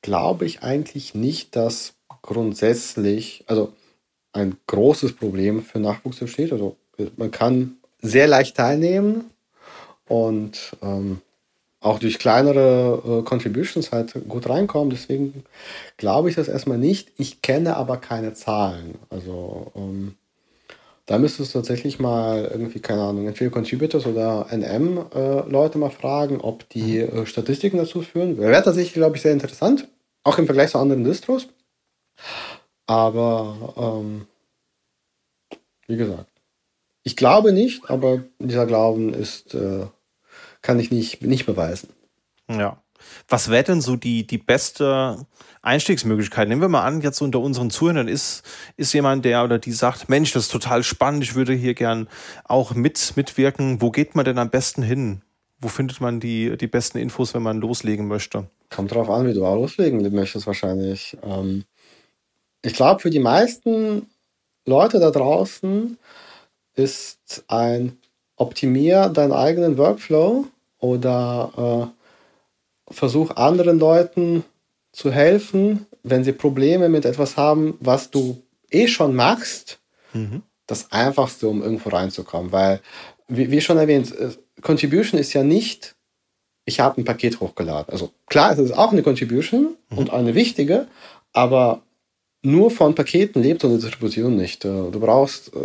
glaube 0.01 0.45
ich 0.45 0.63
eigentlich 0.63 1.15
nicht, 1.15 1.55
dass 1.55 1.93
grundsätzlich, 2.21 3.45
also 3.47 3.71
ein 4.33 4.57
großes 4.67 5.13
Problem 5.13 5.63
für 5.63 5.79
Nachwuchs 5.79 6.21
entsteht. 6.21 6.51
Also 6.51 6.75
man 7.17 7.31
kann 7.31 7.77
sehr 8.01 8.27
leicht 8.27 8.57
teilnehmen 8.57 9.31
und 10.07 10.75
ähm, 10.81 11.21
auch 11.81 11.99
durch 11.99 12.19
kleinere 12.19 13.21
äh, 13.21 13.23
Contributions 13.23 13.91
halt 13.91 14.13
gut 14.27 14.49
reinkommen. 14.49 14.89
Deswegen 14.89 15.43
glaube 15.97 16.29
ich 16.29 16.35
das 16.35 16.47
erstmal 16.47 16.77
nicht. 16.77 17.11
Ich 17.17 17.41
kenne 17.41 17.77
aber 17.77 17.97
keine 17.97 18.33
Zahlen. 18.33 18.95
Also 19.09 19.71
ähm, 19.75 20.15
da 21.05 21.17
müsstest 21.17 21.55
du 21.55 21.59
tatsächlich 21.59 21.99
mal 21.99 22.49
irgendwie, 22.51 22.79
keine 22.79 23.01
Ahnung, 23.01 23.27
entweder 23.27 23.49
Contributors 23.49 24.05
oder 24.05 24.45
NM-Leute 24.51 25.77
äh, 25.77 25.81
mal 25.81 25.89
fragen, 25.89 26.39
ob 26.39 26.69
die 26.69 26.99
mhm. 26.99 27.23
äh, 27.23 27.25
Statistiken 27.25 27.77
dazu 27.77 28.01
führen. 28.01 28.37
Wäre 28.37 28.61
tatsächlich, 28.61 28.93
glaube 28.93 29.15
ich, 29.15 29.23
sehr 29.23 29.33
interessant. 29.33 29.87
Auch 30.23 30.37
im 30.37 30.45
Vergleich 30.45 30.69
zu 30.71 30.77
anderen 30.77 31.03
Distros. 31.03 31.47
Aber 32.89 33.75
ähm, 33.77 34.25
wie 35.85 35.95
gesagt, 35.95 36.31
ich 37.03 37.15
glaube 37.15 37.53
nicht, 37.53 37.87
aber 37.87 38.23
dieser 38.39 38.65
Glauben 38.65 39.13
ist, 39.13 39.53
äh, 39.53 39.85
kann 40.63 40.79
ich 40.79 40.89
nicht, 40.89 41.21
nicht 41.21 41.45
beweisen. 41.45 41.89
Ja. 42.49 42.81
Was 43.27 43.51
wäre 43.51 43.63
denn 43.63 43.81
so 43.81 43.95
die, 43.95 44.25
die 44.25 44.39
beste 44.39 45.23
Einstiegsmöglichkeit? 45.61 46.49
Nehmen 46.49 46.61
wir 46.61 46.67
mal 46.67 46.83
an, 46.83 47.01
jetzt 47.01 47.21
unter 47.21 47.41
unseren 47.41 47.69
Zuhörern 47.69 48.07
ist, 48.07 48.41
ist 48.75 48.91
jemand, 48.93 49.23
der 49.23 49.43
oder 49.43 49.59
die 49.59 49.71
sagt, 49.71 50.09
Mensch, 50.09 50.33
das 50.33 50.45
ist 50.45 50.51
total 50.51 50.81
spannend, 50.81 51.23
ich 51.23 51.35
würde 51.35 51.53
hier 51.53 51.75
gern 51.75 52.09
auch 52.43 52.73
mit, 52.73 53.13
mitwirken. 53.15 53.83
Wo 53.83 53.91
geht 53.91 54.15
man 54.15 54.25
denn 54.25 54.39
am 54.39 54.49
besten 54.49 54.81
hin? 54.81 55.21
Wo 55.59 55.67
findet 55.67 56.01
man 56.01 56.19
die, 56.19 56.57
die 56.57 56.67
besten 56.67 56.97
Infos, 56.97 57.35
wenn 57.35 57.43
man 57.43 57.61
loslegen 57.61 58.07
möchte? 58.07 58.49
Kommt 58.71 58.91
drauf 58.91 59.11
an, 59.11 59.27
wie 59.27 59.33
du 59.33 59.45
auch 59.45 59.55
loslegen 59.55 60.11
möchtest 60.11 60.47
wahrscheinlich. 60.47 61.15
Ähm, 61.21 61.65
ich 62.61 62.73
glaube, 62.73 62.99
für 62.99 63.09
die 63.09 63.19
meisten 63.19 64.09
Leute 64.65 64.99
da 64.99 65.11
draußen 65.11 65.97
ist 66.75 67.43
ein 67.47 67.97
Optimier 68.35 69.09
deinen 69.09 69.33
eigenen 69.33 69.77
Workflow 69.77 70.47
oder 70.79 71.91
äh, 72.89 72.93
versuch 72.93 73.31
anderen 73.35 73.79
Leuten 73.79 74.43
zu 74.91 75.11
helfen, 75.11 75.85
wenn 76.03 76.23
sie 76.23 76.31
Probleme 76.31 76.89
mit 76.89 77.05
etwas 77.05 77.37
haben, 77.37 77.77
was 77.79 78.09
du 78.09 78.41
eh 78.71 78.87
schon 78.87 79.15
machst. 79.15 79.79
Mhm. 80.13 80.43
Das 80.67 80.91
Einfachste, 80.91 81.47
um 81.47 81.61
irgendwo 81.61 81.89
reinzukommen. 81.89 82.51
Weil, 82.51 82.81
wie, 83.27 83.51
wie 83.51 83.61
schon 83.61 83.77
erwähnt, 83.77 84.15
äh, 84.17 84.29
Contribution 84.61 85.19
ist 85.19 85.33
ja 85.33 85.43
nicht, 85.43 85.95
ich 86.65 86.79
habe 86.79 87.01
ein 87.01 87.05
Paket 87.05 87.39
hochgeladen. 87.39 87.91
Also 87.91 88.11
klar, 88.27 88.51
es 88.51 88.59
ist 88.59 88.77
auch 88.77 88.91
eine 88.91 89.03
Contribution 89.03 89.75
mhm. 89.89 89.97
und 89.97 90.09
eine 90.11 90.35
wichtige, 90.35 90.87
aber 91.33 91.81
nur 92.41 92.71
von 92.71 92.95
Paketen 92.95 93.41
lebt 93.41 93.63
eine 93.65 93.77
Distribution 93.77 94.35
nicht. 94.35 94.65
Äh, 94.65 94.91
du 94.91 94.99
brauchst, 94.99 95.53
äh, 95.55 95.59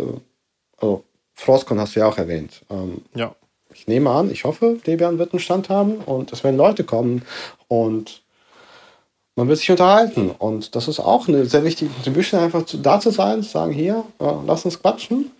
also 0.77 1.03
Frostcon 1.33 1.79
hast 1.79 1.95
du 1.95 2.01
ja 2.01 2.07
auch 2.07 2.17
erwähnt. 2.17 2.63
Ähm, 2.69 3.01
ja. 3.13 3.35
Ich 3.73 3.87
nehme 3.87 4.09
an, 4.09 4.31
ich 4.31 4.45
hoffe, 4.45 4.77
Debian 4.85 5.19
wird 5.19 5.33
einen 5.33 5.41
Stand 5.41 5.67
haben 5.67 5.97
und 5.97 6.31
es 6.31 6.43
werden 6.45 6.55
Leute 6.55 6.85
kommen 6.85 7.23
und 7.67 8.21
man 9.35 9.49
wird 9.49 9.59
sich 9.59 9.69
unterhalten. 9.69 10.31
Und 10.31 10.75
das 10.75 10.87
ist 10.87 10.99
auch 10.99 11.27
eine 11.27 11.45
sehr 11.45 11.65
wichtige 11.65 11.91
Contribution, 11.91 12.39
einfach 12.39 12.63
da 12.81 12.99
zu 12.99 13.11
sein, 13.11 13.43
zu 13.43 13.49
sagen, 13.49 13.73
hier, 13.73 14.05
äh, 14.19 14.33
lass 14.45 14.63
uns 14.63 14.81
quatschen. 14.81 15.31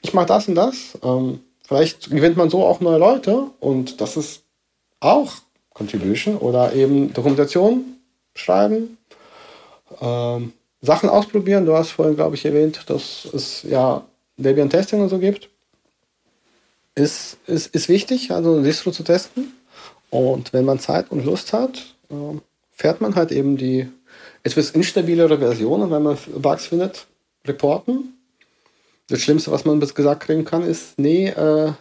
Ich 0.00 0.14
mache 0.14 0.26
das 0.26 0.48
und 0.48 0.54
das. 0.54 0.98
Ähm, 1.02 1.40
vielleicht 1.66 2.10
gewinnt 2.10 2.36
man 2.36 2.48
so 2.48 2.64
auch 2.64 2.80
neue 2.80 2.98
Leute 2.98 3.50
und 3.60 4.00
das 4.00 4.16
ist 4.16 4.44
auch 5.00 5.32
Contribution 5.74 6.36
oder 6.36 6.72
eben 6.72 7.12
Dokumentation 7.12 7.98
schreiben. 8.34 8.96
Ähm, 10.00 10.52
Sachen 10.84 11.08
ausprobieren. 11.08 11.66
Du 11.66 11.74
hast 11.74 11.90
vorhin, 11.90 12.16
glaube 12.16 12.36
ich, 12.36 12.44
erwähnt, 12.44 12.82
dass 12.86 13.26
es 13.32 13.62
ja 13.62 14.04
Debian 14.36 14.70
Testing 14.70 15.00
und 15.00 15.08
so 15.08 15.18
gibt. 15.18 15.48
Ist, 16.94 17.38
ist, 17.46 17.74
ist 17.74 17.88
wichtig, 17.88 18.30
also 18.30 18.56
ein 18.56 18.64
Distro 18.64 18.90
zu 18.90 19.02
testen. 19.02 19.52
Und 20.10 20.52
wenn 20.52 20.64
man 20.64 20.78
Zeit 20.78 21.10
und 21.10 21.24
Lust 21.24 21.52
hat, 21.52 21.94
ähm, 22.10 22.40
fährt 22.72 23.00
man 23.00 23.16
halt 23.16 23.32
eben 23.32 23.56
die 23.56 23.88
etwas 24.42 24.70
instabilere 24.70 25.38
Version 25.38 25.82
und 25.82 25.90
wenn 25.90 26.02
man 26.02 26.18
Bugs 26.36 26.66
findet, 26.66 27.06
reporten. 27.46 28.12
Das 29.08 29.20
Schlimmste, 29.20 29.50
was 29.50 29.64
man 29.64 29.80
bis 29.80 29.94
gesagt 29.94 30.22
kriegen 30.24 30.44
kann, 30.44 30.62
ist, 30.62 30.98
nee, 30.98 31.28
äh, 31.28 31.72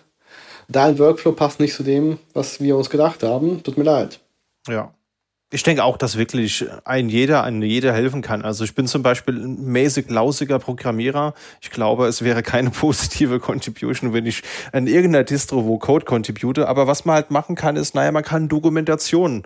dein 0.68 0.98
Workflow 0.98 1.34
passt 1.34 1.60
nicht 1.60 1.76
zu 1.76 1.84
dem, 1.84 2.20
was 2.34 2.60
wir 2.60 2.76
uns 2.76 2.90
gedacht 2.90 3.24
haben. 3.24 3.64
Tut 3.64 3.78
mir 3.78 3.84
leid. 3.84 4.20
Ja. 4.68 4.94
Ich 5.54 5.62
denke 5.62 5.84
auch, 5.84 5.98
dass 5.98 6.18
wirklich 6.18 6.66
ein 6.84 7.10
jeder, 7.10 7.44
ein 7.44 7.62
jeder 7.62 7.94
helfen 7.94 8.24
kann. 8.24 8.42
Also 8.42 8.64
ich 8.64 8.74
bin 8.74 8.88
zum 8.88 9.04
Beispiel 9.04 9.36
ein 9.36 9.64
mäßig 9.66 10.10
lausiger 10.10 10.58
Programmierer. 10.58 11.36
Ich 11.62 11.70
glaube, 11.70 12.08
es 12.08 12.24
wäre 12.24 12.42
keine 12.42 12.70
positive 12.72 13.40
Contribution, 13.40 14.14
wenn 14.14 14.26
ich 14.26 14.42
an 14.72 14.88
irgendeiner 14.88 15.24
Distro 15.24 15.66
wo 15.66 15.78
Code 15.78 16.06
contribute. 16.06 16.58
Aber 16.58 16.88
was 16.88 17.06
man 17.06 17.18
halt 17.18 17.30
machen 17.30 17.56
kann, 17.56 17.76
ist, 17.76 17.94
naja, 17.94 18.12
man 18.12 18.24
kann 18.24 18.50
Dokumentation 18.50 19.44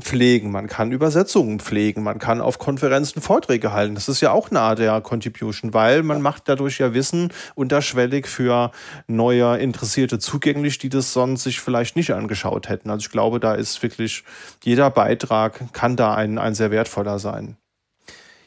pflegen, 0.00 0.50
man 0.50 0.66
kann 0.66 0.92
Übersetzungen 0.92 1.60
pflegen, 1.60 2.02
man 2.02 2.18
kann 2.18 2.40
auf 2.40 2.58
Konferenzen 2.58 3.20
Vorträge 3.20 3.72
halten. 3.72 3.94
Das 3.94 4.08
ist 4.08 4.20
ja 4.20 4.32
auch 4.32 4.50
eine 4.50 4.60
Art 4.60 4.78
der 4.78 5.00
Contribution, 5.00 5.74
weil 5.74 6.02
man 6.02 6.22
macht 6.22 6.48
dadurch 6.48 6.78
ja 6.78 6.94
Wissen 6.94 7.32
unterschwellig 7.54 8.26
für 8.26 8.70
neue 9.06 9.58
Interessierte 9.58 10.18
zugänglich, 10.18 10.78
die 10.78 10.88
das 10.88 11.12
sonst 11.12 11.44
sich 11.44 11.60
vielleicht 11.60 11.96
nicht 11.96 12.12
angeschaut 12.12 12.68
hätten. 12.68 12.90
Also 12.90 13.02
ich 13.02 13.10
glaube, 13.10 13.40
da 13.40 13.54
ist 13.54 13.82
wirklich 13.82 14.24
jeder 14.64 14.90
Beitrag 14.90 15.72
kann 15.72 15.96
da 15.96 16.14
ein, 16.14 16.38
ein 16.38 16.54
sehr 16.54 16.70
wertvoller 16.70 17.18
sein. 17.18 17.56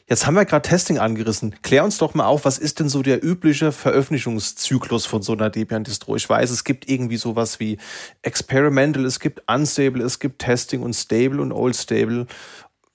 Jetzt 0.08 0.26
haben 0.26 0.34
wir 0.34 0.44
gerade 0.44 0.68
Testing 0.68 0.98
angerissen. 0.98 1.54
Klär 1.62 1.84
uns 1.84 1.98
doch 1.98 2.14
mal 2.14 2.26
auf, 2.26 2.44
was 2.44 2.58
ist 2.58 2.80
denn 2.80 2.88
so 2.88 3.02
der 3.02 3.24
übliche 3.24 3.72
Veröffentlichungszyklus 3.72 5.06
von 5.06 5.22
so 5.22 5.32
einer 5.32 5.48
Debian-Distro? 5.48 6.16
Ich 6.16 6.28
weiß, 6.28 6.50
es 6.50 6.64
gibt 6.64 6.88
irgendwie 6.90 7.16
sowas 7.16 7.60
wie 7.60 7.78
Experimental, 8.22 9.04
es 9.04 9.20
gibt 9.20 9.42
Unstable, 9.50 10.02
es 10.02 10.18
gibt 10.18 10.40
Testing 10.40 10.82
und 10.82 10.94
Stable 10.94 11.40
und 11.40 11.52
Old 11.52 11.76
Stable. 11.76 12.26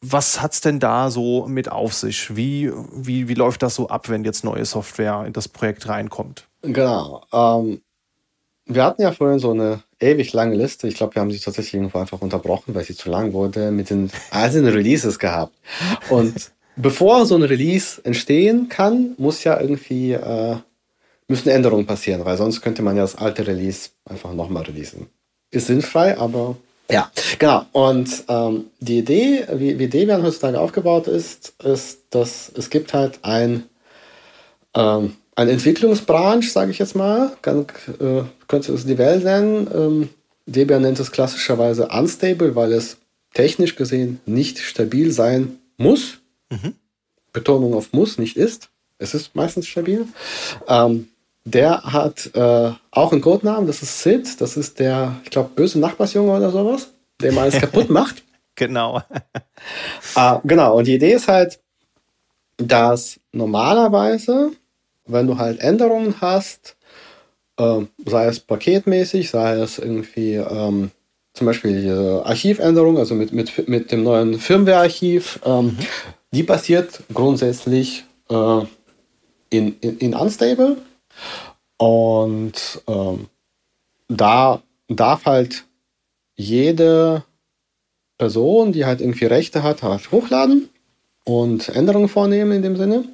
Was 0.02 0.42
hat's 0.42 0.62
denn 0.62 0.80
da 0.80 1.10
so 1.10 1.48
mit 1.48 1.72
auf 1.72 1.94
sich? 1.94 2.36
Wie, 2.36 2.72
wie, 2.94 3.28
wie 3.28 3.34
läuft 3.34 3.64
das 3.64 3.76
so 3.76 3.88
ab, 3.88 4.10
wenn 4.10 4.24
jetzt 4.24 4.44
neue 4.44 4.66
Software 4.66 5.24
in 5.26 5.34
das 5.34 5.48
Projekt 5.48 5.88
reinkommt? 5.88 6.48
Genau. 6.62 7.24
Ähm, 7.34 7.82
wir 8.66 8.84
hatten 8.84 9.02
ja 9.02 9.12
vorhin 9.12 9.40
so 9.40 9.52
eine 9.52 9.82
ewig 10.00 10.34
lange 10.34 10.56
Liste. 10.56 10.88
Ich 10.88 10.96
glaube, 10.96 11.16
wir 11.16 11.22
haben 11.22 11.32
sie 11.32 11.40
tatsächlich 11.40 11.76
irgendwo 11.76 12.00
einfach 12.00 12.22
unterbrochen, 12.22 12.76
weil 12.76 12.84
sie 12.84 12.96
zu 12.96 13.10
lang 13.10 13.34
wurde, 13.34 13.72
mit 13.72 13.90
den 13.90 14.12
einzelnen 14.30 14.72
Releases 14.72 15.18
gehabt. 15.20 15.56
Und 16.10 16.52
bevor 16.78 17.26
so 17.26 17.36
ein 17.36 17.44
Release 17.44 18.00
entstehen 18.04 18.70
kann, 18.70 19.16
muss 19.18 19.44
ja 19.44 19.60
irgendwie 19.60 20.14
äh, 20.14 20.56
müssen 21.28 21.50
Änderungen 21.50 21.86
passieren, 21.86 22.24
weil 22.24 22.38
sonst 22.38 22.62
könnte 22.62 22.82
man 22.82 22.96
ja 22.96 23.02
das 23.02 23.18
alte 23.18 23.46
Release 23.46 23.90
einfach 24.06 24.34
nochmal 24.34 24.64
releasen. 24.64 25.08
Ist 25.52 25.68
sinnfrei, 25.68 26.18
aber 26.18 26.56
ja, 26.90 27.12
genau. 27.38 27.66
Und 27.74 28.24
ähm, 28.30 28.66
die 28.80 29.00
Idee, 29.00 29.46
wie, 29.54 29.78
wie 29.78 29.88
Debian 29.88 30.24
heutzutage 30.24 30.60
aufgebaut 30.60 31.08
ist, 31.08 31.54
ist, 31.62 32.00
dass 32.12 32.52
es 32.56 32.70
gibt 32.70 32.94
halt 32.94 33.20
ein, 33.24 33.64
ähm, 34.74 35.18
ein 35.36 35.50
Entwicklungsbranch, 35.50 36.52
sage 36.52 36.72
ich 36.72 36.80
jetzt 36.80 36.96
mal, 36.96 37.34
kann, 37.42 37.66
äh, 38.00 38.24
könnte 38.48 38.74
es 38.74 38.86
die 38.86 38.98
Welt 38.98 39.26
nennen. 39.26 39.68
Ähm, 39.74 40.10
Debian 40.46 40.82
nennt 40.82 41.00
es 41.00 41.12
klassischerweise 41.12 41.90
unstable, 41.90 42.56
weil 42.56 42.72
es 42.72 42.98
technisch 43.34 43.76
gesehen 43.76 44.22
nicht 44.26 44.60
stabil 44.60 45.12
sein 45.12 45.58
muss. 45.76 46.20
Mhm. 46.50 46.76
Betonung 47.34 47.74
auf 47.74 47.94
muss, 47.94 48.18
nicht 48.18 48.38
ist. 48.38 48.70
es 49.00 49.14
ist 49.14 49.36
meistens 49.36 49.68
stabil. 49.68 50.08
Ähm, 50.68 51.10
der 51.46 51.84
hat 51.84 52.32
äh, 52.34 52.72
auch 52.92 53.12
einen 53.12 53.22
Codenamen, 53.22 53.68
das 53.68 53.82
ist 53.82 54.02
Sid, 54.02 54.42
das 54.42 54.58
ist 54.58 54.80
der, 54.80 55.16
ich 55.24 55.30
glaube, 55.30 55.52
böse 55.56 55.80
Nachbarsjunge 55.80 56.36
oder 56.36 56.52
sowas, 56.52 56.90
der 57.22 57.32
mal 57.32 57.44
alles 57.44 57.58
kaputt 57.60 57.90
macht. 57.90 58.24
Genau. 58.56 59.02
äh, 60.16 60.36
genau, 60.44 60.78
und 60.78 60.88
die 60.88 60.96
Idee 60.96 61.14
ist 61.14 61.28
halt, 61.28 61.60
dass 62.58 63.20
normalerweise, 63.32 64.52
wenn 65.06 65.28
du 65.28 65.38
halt 65.38 65.60
Änderungen 65.60 66.16
hast, 66.20 66.76
äh, 67.58 67.82
sei 68.06 68.26
es 68.26 68.40
paketmäßig, 68.40 69.30
sei 69.30 69.54
es 69.54 69.80
irgendwie 69.80 70.36
ähm, 70.36 70.92
zum 71.34 71.48
Beispiel 71.48 71.82
die 71.82 72.28
Archivänderung, 72.28 72.98
also 72.98 73.14
mit, 73.16 73.32
mit, 73.32 73.70
mit 73.70 73.92
dem 73.92 74.04
neuen 74.04 74.40
Firmware-Archiv, 74.40 75.40
ähm, 75.46 75.66
mhm. 75.66 75.78
Die 76.32 76.44
passiert 76.44 77.02
grundsätzlich 77.14 78.06
äh, 78.30 78.62
in, 79.50 79.80
in, 79.80 79.98
in 79.98 80.14
Unstable. 80.14 80.78
Und 81.78 82.82
ähm, 82.88 83.28
da 84.08 84.62
darf 84.88 85.26
halt 85.26 85.66
jede 86.36 87.24
Person, 88.18 88.72
die 88.72 88.86
halt 88.86 89.02
irgendwie 89.02 89.26
Rechte 89.26 89.64
hat, 89.64 89.84
halt 89.84 90.12
hochladen 90.12 90.70
und 91.24 91.70
Änderungen 91.70 92.10
vornehmen 92.10 92.52
in 92.52 92.62
dem 92.62 92.78
Sinne. 92.78 93.06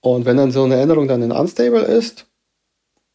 Und 0.00 0.24
wenn 0.24 0.36
dann 0.36 0.50
so 0.50 0.64
eine 0.64 0.80
Änderung 0.80 1.08
dann 1.08 1.22
in 1.22 1.32
Unstable 1.32 1.82
ist, 1.82 2.26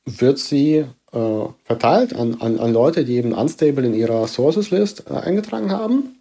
wird 0.05 0.37
sie 0.37 0.85
äh, 1.11 1.45
verteilt 1.63 2.15
an, 2.15 2.39
an, 2.41 2.59
an 2.59 2.73
Leute, 2.73 3.05
die 3.05 3.15
eben 3.15 3.33
Unstable 3.33 3.85
in 3.85 3.93
ihrer 3.93 4.27
Sources 4.27 4.69
List 4.71 5.05
äh, 5.09 5.13
eingetragen 5.13 5.71
haben. 5.71 6.19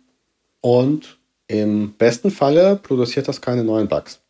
Und 0.61 1.19
im 1.47 1.95
besten 1.95 2.31
Falle 2.31 2.77
produziert 2.77 3.29
das 3.29 3.41
keine 3.41 3.65
neuen 3.65 3.89
Bugs. 3.89 4.21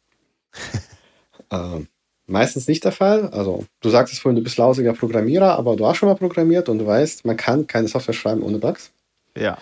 äh, 1.50 1.80
meistens 2.26 2.68
nicht 2.68 2.84
der 2.84 2.92
Fall. 2.92 3.28
Also, 3.28 3.64
du 3.80 3.90
sagst 3.90 4.12
es 4.12 4.20
vorhin, 4.20 4.36
du 4.36 4.42
bist 4.42 4.56
lausiger 4.56 4.92
Programmierer, 4.92 5.56
aber 5.56 5.76
du 5.76 5.86
hast 5.86 5.98
schon 5.98 6.08
mal 6.08 6.16
programmiert 6.16 6.68
und 6.68 6.78
du 6.78 6.86
weißt, 6.86 7.24
man 7.24 7.36
kann 7.36 7.66
keine 7.66 7.88
Software 7.88 8.14
schreiben 8.14 8.42
ohne 8.42 8.58
Bugs. 8.58 8.90
Ja. 9.36 9.58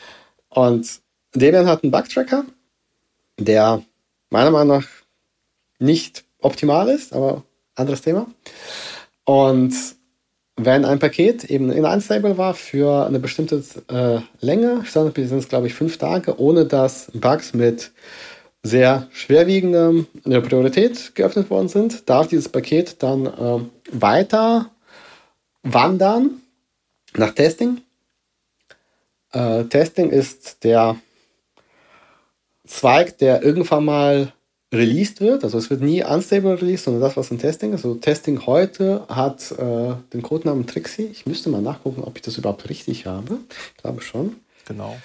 Und 0.49 1.01
Debian 1.35 1.67
hat 1.67 1.83
einen 1.83 1.93
Bug-Tracker, 1.93 2.45
der 3.39 3.83
meiner 4.31 4.51
Meinung 4.51 4.79
nach 4.79 4.89
nicht 5.79 6.25
optimal 6.41 6.89
ist, 6.89 7.13
aber 7.13 7.43
anderes 7.75 8.03
Thema. 8.03 8.27
Und 9.25 9.75
wenn 10.65 10.85
ein 10.85 10.99
Paket 10.99 11.45
eben 11.45 11.71
in 11.71 11.85
Unstable 11.85 12.39
war 12.39 12.55
für 12.55 13.07
eine 13.07 13.19
bestimmte 13.19 13.63
äh, 13.89 14.21
Länge, 14.45 14.85
standardmäßig 14.85 15.31
sind 15.31 15.39
es 15.39 15.49
glaube 15.49 15.67
ich 15.67 15.75
fünf 15.75 15.99
Tage, 15.99 16.39
ohne 16.41 16.67
dass 16.67 17.11
Bugs 17.15 17.55
mit 17.55 17.93
sehr 18.63 19.09
schwerwiegender 19.13 20.05
Priorität 20.25 21.15
geöffnet 21.15 21.51
worden 21.51 21.69
sind, 21.69 22.09
darf 22.09 22.29
dieses 22.29 22.49
Paket 22.49 23.03
dann 23.03 23.27
äh, 23.27 23.61
weiter 23.93 24.71
wandern 25.63 26.41
nach 27.15 27.35
Testing. 27.35 27.81
Äh, 29.33 29.65
Testing 29.65 30.11
ist 30.11 30.65
der 30.65 30.97
Zweig, 32.65 33.19
der 33.19 33.43
irgendwann 33.43 33.85
mal 33.85 34.33
released 34.73 35.21
wird. 35.21 35.45
Also 35.45 35.59
es 35.59 35.71
wird 35.71 35.83
nie 35.83 36.03
unstable 36.03 36.61
released, 36.61 36.85
sondern 36.85 37.03
das, 37.03 37.17
was 37.17 37.31
in 37.31 37.39
Testing 37.39 37.73
ist. 37.73 37.85
Also 37.85 37.95
Testing 37.97 38.47
heute 38.47 39.05
hat 39.09 39.53
äh, 39.53 39.95
den 40.13 40.23
Codenamen 40.23 40.67
Trixie. 40.67 41.09
Ich 41.13 41.27
müsste 41.27 41.51
mal 41.51 41.63
nachgucken, 41.63 42.03
ob 42.03 42.17
ich 42.17 42.23
das 42.23 42.39
überhaupt 42.39 42.69
richtig 42.69 43.07
habe. 43.07 43.39
Ich 43.77 43.83
glaube 43.83 44.01
schon. 44.01 44.37
Genau. 44.67 44.97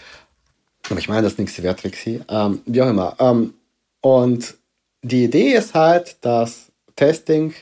Aber 0.89 0.99
ich 0.99 1.09
meine, 1.09 1.23
das 1.23 1.37
nächste 1.37 1.63
wäre 1.63 1.75
Trixie. 1.75 2.21
Ähm, 2.29 2.61
wie 2.65 2.81
auch 2.81 2.89
immer. 2.89 3.15
Ähm, 3.19 3.53
und 4.01 4.55
die 5.01 5.25
Idee 5.25 5.53
ist 5.53 5.73
halt, 5.73 6.17
dass 6.21 6.71
Testing 6.95 7.53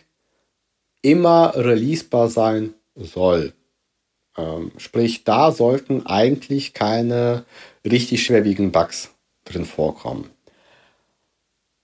immer 1.02 1.54
releasebar 1.56 2.30
sein 2.30 2.74
soll. 2.96 3.54
Ähm, 4.38 4.72
sprich, 4.78 5.24
da 5.24 5.52
sollten 5.52 6.06
eigentlich 6.06 6.74
keine 6.74 7.46
richtig 7.84 8.24
schwerwiegenden 8.24 8.72
Bugs 8.72 9.12
drin 9.46 9.66
vorkommen. 9.66 10.30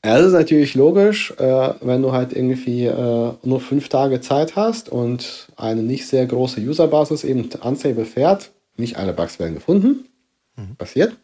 Es 0.04 0.26
ist 0.26 0.34
natürlich 0.34 0.74
logisch, 0.74 1.32
äh, 1.38 1.74
wenn 1.82 2.02
du 2.02 2.12
halt 2.12 2.34
irgendwie 2.34 2.86
äh, 2.86 3.34
nur 3.44 3.62
fünf 3.62 3.88
Tage 3.88 4.20
Zeit 4.20 4.56
hast 4.56 4.90
und 4.90 5.48
eine 5.56 5.84
nicht 5.84 6.08
sehr 6.08 6.26
große 6.26 6.60
Userbasis 6.60 7.24
eben 7.24 7.50
unstable 7.62 8.06
fährt, 8.06 8.52
nicht 8.78 8.98
alle 8.98 9.14
Bugs 9.14 9.38
werden 9.38 9.54
gefunden. 9.54 10.08
Mhm. 10.56 10.76
Passiert. 10.76 11.16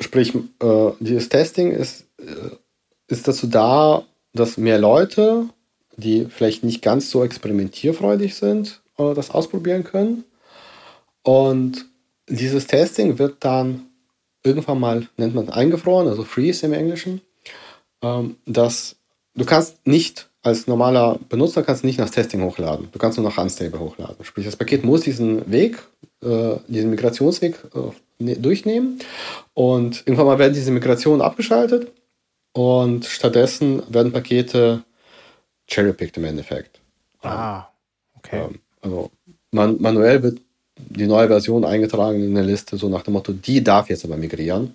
Sprich, 0.00 0.34
äh, 0.34 0.90
dieses 1.00 1.28
Testing 1.28 1.72
ist, 1.72 2.04
äh, 2.20 2.54
ist 3.08 3.26
dazu 3.26 3.48
da, 3.48 4.04
dass 4.32 4.56
mehr 4.56 4.78
Leute, 4.78 5.46
die 5.96 6.26
vielleicht 6.26 6.62
nicht 6.62 6.80
ganz 6.80 7.10
so 7.10 7.24
experimentierfreudig 7.24 8.36
sind, 8.36 8.82
äh, 8.98 9.14
das 9.14 9.32
ausprobieren 9.32 9.82
können. 9.82 10.22
Und 11.24 11.86
dieses 12.28 12.68
Testing 12.68 13.18
wird 13.18 13.38
dann 13.40 13.86
irgendwann 14.44 14.78
mal, 14.78 15.08
nennt 15.16 15.34
man 15.34 15.48
eingefroren, 15.48 16.06
also 16.06 16.22
freeze 16.22 16.64
im 16.64 16.72
Englischen 16.72 17.20
ähm, 18.02 18.36
dass 18.46 18.96
du 19.34 19.44
kannst 19.44 19.86
nicht 19.86 20.28
als 20.42 20.66
normaler 20.66 21.18
Benutzer 21.28 21.62
kannst 21.62 21.84
nicht 21.84 21.98
nach 21.98 22.10
Testing 22.10 22.42
hochladen. 22.42 22.88
Du 22.92 22.98
kannst 22.98 23.18
nur 23.18 23.28
nach 23.28 23.38
Unstable 23.38 23.80
hochladen. 23.80 24.24
Sprich, 24.24 24.46
das 24.46 24.56
Paket 24.56 24.84
muss 24.84 25.02
diesen 25.02 25.50
Weg, 25.50 25.78
äh, 26.22 26.56
diesen 26.68 26.90
Migrationsweg 26.90 27.58
äh, 27.74 28.22
ne, 28.22 28.36
durchnehmen 28.36 28.98
und 29.54 30.02
irgendwann 30.06 30.26
mal 30.26 30.38
werden 30.38 30.54
diese 30.54 30.70
Migrationen 30.70 31.20
abgeschaltet 31.20 31.92
und 32.52 33.04
stattdessen 33.04 33.82
werden 33.88 34.12
Pakete 34.12 34.84
cherrypicked 35.66 36.16
im 36.16 36.24
Endeffekt. 36.24 36.80
Ah, 37.22 37.66
okay. 38.16 38.44
Ähm, 38.44 38.60
also 38.80 39.10
man, 39.50 39.80
manuell 39.80 40.22
wird 40.22 40.40
die 40.76 41.06
neue 41.06 41.28
Version 41.28 41.64
eingetragen 41.64 42.22
in 42.22 42.34
der 42.34 42.44
Liste, 42.44 42.76
so 42.76 42.88
nach 42.88 43.02
dem 43.02 43.14
Motto, 43.14 43.32
die 43.32 43.62
darf 43.62 43.88
jetzt 43.88 44.04
aber 44.04 44.16
migrieren. 44.16 44.74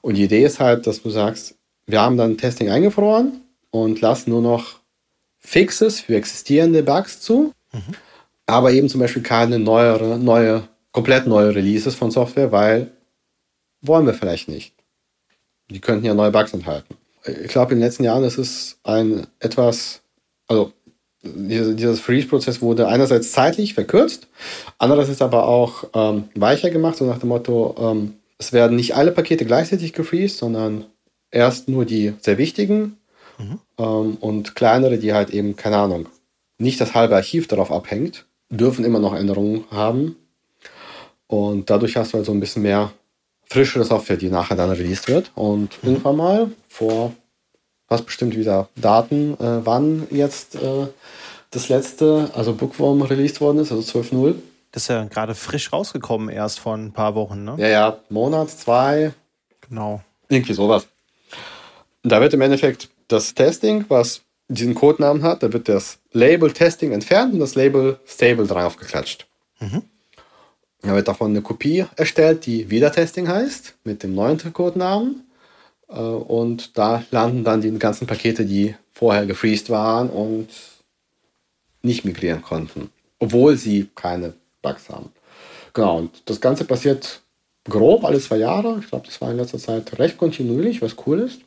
Und 0.00 0.14
die 0.14 0.24
Idee 0.24 0.44
ist 0.44 0.60
halt, 0.60 0.86
dass 0.86 1.02
du 1.02 1.10
sagst, 1.10 1.56
wir 1.92 2.00
haben 2.00 2.16
dann 2.16 2.38
Testing 2.38 2.70
eingefroren 2.70 3.42
und 3.70 4.00
lassen 4.00 4.30
nur 4.30 4.40
noch 4.40 4.80
Fixes 5.38 6.00
für 6.00 6.16
existierende 6.16 6.82
Bugs 6.82 7.20
zu, 7.20 7.52
mhm. 7.72 7.94
aber 8.46 8.72
eben 8.72 8.88
zum 8.88 9.00
Beispiel 9.00 9.22
keine 9.22 9.58
neuere, 9.58 10.18
neue, 10.18 10.62
komplett 10.90 11.26
neue 11.26 11.54
Releases 11.54 11.94
von 11.94 12.10
Software, 12.10 12.50
weil 12.50 12.90
wollen 13.82 14.06
wir 14.06 14.14
vielleicht 14.14 14.48
nicht. 14.48 14.72
Die 15.68 15.80
könnten 15.80 16.06
ja 16.06 16.14
neue 16.14 16.30
Bugs 16.30 16.54
enthalten. 16.54 16.96
Ich 17.24 17.48
glaube, 17.48 17.72
in 17.72 17.78
den 17.78 17.84
letzten 17.84 18.04
Jahren 18.04 18.24
ist 18.24 18.38
es 18.38 18.78
ein 18.84 19.26
etwas, 19.38 20.00
also 20.48 20.72
dieser 21.22 21.94
Freeze-Prozess 21.94 22.62
wurde 22.62 22.88
einerseits 22.88 23.32
zeitlich 23.32 23.74
verkürzt, 23.74 24.28
andererseits 24.78 25.22
aber 25.22 25.46
auch 25.46 25.84
ähm, 25.94 26.24
weicher 26.34 26.70
gemacht, 26.70 26.96
so 26.96 27.04
nach 27.04 27.18
dem 27.18 27.28
Motto, 27.28 27.76
ähm, 27.78 28.14
es 28.38 28.52
werden 28.52 28.76
nicht 28.76 28.96
alle 28.96 29.12
Pakete 29.12 29.44
gleichzeitig 29.44 29.92
gefreezed, 29.92 30.38
sondern 30.38 30.86
erst 31.32 31.68
nur 31.68 31.84
die 31.84 32.14
sehr 32.20 32.38
wichtigen 32.38 32.98
mhm. 33.38 33.58
ähm, 33.78 34.16
und 34.20 34.54
kleinere, 34.54 34.98
die 34.98 35.12
halt 35.12 35.30
eben, 35.30 35.56
keine 35.56 35.78
Ahnung, 35.78 36.08
nicht 36.58 36.80
das 36.80 36.94
halbe 36.94 37.16
Archiv 37.16 37.48
darauf 37.48 37.72
abhängt, 37.72 38.26
dürfen 38.50 38.84
immer 38.84 39.00
noch 39.00 39.14
Änderungen 39.14 39.64
haben. 39.70 40.16
Und 41.26 41.70
dadurch 41.70 41.96
hast 41.96 42.12
du 42.12 42.18
halt 42.18 42.26
so 42.26 42.32
ein 42.32 42.40
bisschen 42.40 42.62
mehr 42.62 42.92
frischere 43.46 43.84
Software, 43.84 44.16
die 44.16 44.28
nachher 44.28 44.56
dann 44.56 44.70
released 44.70 45.08
wird. 45.08 45.32
Und 45.34 45.82
mhm. 45.82 45.90
irgendwann 45.90 46.16
mal 46.16 46.50
vor, 46.68 47.12
was 47.88 48.02
bestimmt 48.02 48.36
wieder 48.36 48.68
Daten, 48.76 49.34
äh, 49.34 49.64
wann 49.64 50.06
jetzt 50.10 50.54
äh, 50.54 50.86
das 51.50 51.68
letzte, 51.68 52.30
also 52.34 52.54
Bookworm 52.54 53.02
released 53.02 53.40
worden 53.40 53.58
ist, 53.58 53.72
also 53.72 54.00
12.0. 54.00 54.34
Das 54.72 54.84
ist 54.84 54.88
ja 54.88 55.04
gerade 55.04 55.34
frisch 55.34 55.72
rausgekommen, 55.72 56.30
erst 56.30 56.60
vor 56.60 56.74
ein 56.74 56.92
paar 56.92 57.14
Wochen, 57.14 57.44
ne? 57.44 57.56
Ja, 57.58 57.68
ja, 57.68 57.98
Monat, 58.08 58.50
zwei. 58.50 59.12
Genau. 59.68 60.00
Irgendwie 60.28 60.54
sowas. 60.54 60.86
Da 62.02 62.20
wird 62.20 62.34
im 62.34 62.40
Endeffekt 62.40 62.88
das 63.08 63.34
Testing, 63.34 63.84
was 63.88 64.22
diesen 64.48 64.74
Codenamen 64.74 65.22
hat, 65.22 65.42
da 65.42 65.52
wird 65.52 65.68
das 65.68 65.98
Label 66.12 66.52
Testing 66.52 66.92
entfernt 66.92 67.32
und 67.32 67.40
das 67.40 67.54
Label 67.54 67.98
Stable 68.06 68.46
draufgeklatscht. 68.46 69.26
Mhm. 69.60 69.82
Da 70.82 70.94
wird 70.94 71.08
davon 71.08 71.30
eine 71.30 71.42
Kopie 71.42 71.86
erstellt, 71.96 72.44
die 72.46 72.68
wieder 72.68 72.90
Testing 72.90 73.28
heißt, 73.28 73.74
mit 73.84 74.02
dem 74.02 74.14
neuen 74.14 74.38
Codenamen. 74.52 75.24
Äh, 75.88 76.00
und 76.00 76.76
da 76.76 77.04
landen 77.10 77.44
dann 77.44 77.60
die 77.60 77.70
ganzen 77.78 78.06
Pakete, 78.06 78.44
die 78.44 78.74
vorher 78.92 79.26
gefreezed 79.26 79.70
waren 79.70 80.10
und 80.10 80.48
nicht 81.82 82.04
migrieren 82.04 82.42
konnten, 82.42 82.90
obwohl 83.18 83.56
sie 83.56 83.88
keine 83.94 84.34
Bugs 84.60 84.88
haben. 84.88 85.10
Genau, 85.72 85.98
und 85.98 86.22
das 86.26 86.40
Ganze 86.40 86.64
passiert 86.64 87.22
grob 87.64 88.04
alle 88.04 88.20
zwei 88.20 88.36
Jahre. 88.36 88.78
Ich 88.80 88.88
glaube, 88.88 89.06
das 89.06 89.20
war 89.20 89.30
in 89.30 89.36
letzter 89.36 89.58
Zeit 89.58 89.98
recht 89.98 90.18
kontinuierlich, 90.18 90.82
was 90.82 90.96
cool 91.06 91.20
ist. 91.20 91.40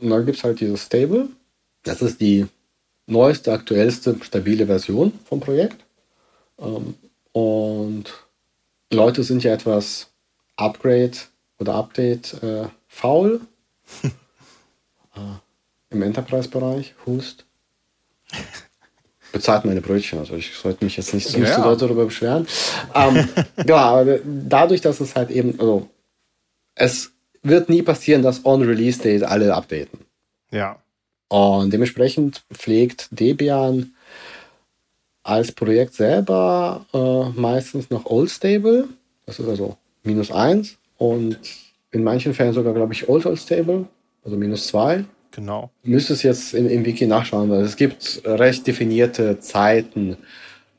Und 0.00 0.10
dann 0.10 0.26
gibt 0.26 0.38
es 0.38 0.44
halt 0.44 0.60
dieses 0.60 0.82
Stable. 0.82 1.28
Das 1.82 2.02
ist 2.02 2.20
die 2.20 2.46
neueste, 3.06 3.52
aktuellste, 3.52 4.16
stabile 4.22 4.66
Version 4.66 5.12
vom 5.28 5.40
Projekt. 5.40 5.84
Ähm, 6.58 6.94
und 7.32 8.04
Leute 8.92 9.22
sind 9.22 9.44
ja 9.44 9.52
etwas 9.52 10.08
Upgrade 10.56 11.16
oder 11.58 11.74
Update 11.74 12.42
äh, 12.42 12.66
faul. 12.88 13.40
äh, 14.02 15.20
im 15.90 16.02
Enterprise-Bereich. 16.02 16.94
Hust. 17.06 17.44
Bezahlt 19.32 19.64
meine 19.64 19.80
Brötchen, 19.80 20.18
also 20.18 20.34
ich 20.34 20.54
sollte 20.54 20.84
mich 20.84 20.96
jetzt 20.96 21.12
nicht, 21.12 21.26
nicht 21.36 21.48
ja. 21.48 21.62
so 21.62 21.74
darüber 21.74 22.06
beschweren. 22.06 22.46
ähm, 22.94 23.28
ja, 23.66 23.76
aber 24.00 24.18
dadurch, 24.24 24.80
dass 24.80 25.00
es 25.00 25.14
halt 25.14 25.30
eben, 25.30 25.58
also 25.60 25.88
es 26.74 27.12
wird 27.48 27.68
nie 27.68 27.82
passieren, 27.82 28.22
dass 28.22 28.44
on 28.44 28.62
Release 28.62 29.00
Date 29.00 29.22
alle 29.22 29.54
updaten. 29.54 30.00
Ja. 30.50 30.78
Und 31.28 31.72
dementsprechend 31.72 32.44
pflegt 32.52 33.08
Debian 33.10 33.94
als 35.22 35.50
Projekt 35.52 35.94
selber 35.94 36.86
äh, 36.94 37.38
meistens 37.38 37.90
noch 37.90 38.06
Old 38.06 38.30
Stable. 38.30 38.88
Das 39.26 39.40
ist 39.40 39.48
also 39.48 39.76
minus 40.04 40.30
1 40.30 40.76
und 40.98 41.38
in 41.90 42.04
manchen 42.04 42.32
Fällen 42.32 42.52
sogar, 42.52 42.74
glaube 42.74 42.92
ich, 42.92 43.08
Old 43.08 43.26
Old 43.26 43.38
Stable, 43.38 43.86
also 44.24 44.36
minus 44.36 44.68
2. 44.68 45.04
Genau. 45.32 45.70
Müsste 45.82 46.12
es 46.12 46.22
jetzt 46.22 46.54
im, 46.54 46.68
im 46.68 46.84
Wiki 46.84 47.06
nachschauen, 47.06 47.50
weil 47.50 47.62
es 47.62 47.76
gibt 47.76 48.22
recht 48.24 48.66
definierte 48.66 49.40
Zeiten 49.40 50.16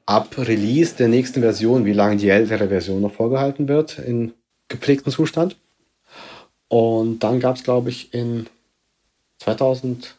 ab 0.06 0.38
Release 0.38 0.95
der 0.95 1.10
nächsten 1.10 1.41
Version, 1.41 1.85
wie 1.85 1.94
lange 1.94 2.15
die 2.15 2.30
ältere 2.30 2.69
Version 2.69 3.02
noch 3.02 3.14
vorgehalten 3.14 3.68
wird 3.68 3.99
in 3.99 4.34
gepflegten 4.69 5.11
Zustand. 5.11 5.57
Und 6.69 7.19
dann 7.19 7.39
gab 7.39 7.56
es, 7.56 7.64
glaube 7.64 7.89
ich, 7.89 8.14
in 8.14 8.48
2012, 9.39 10.15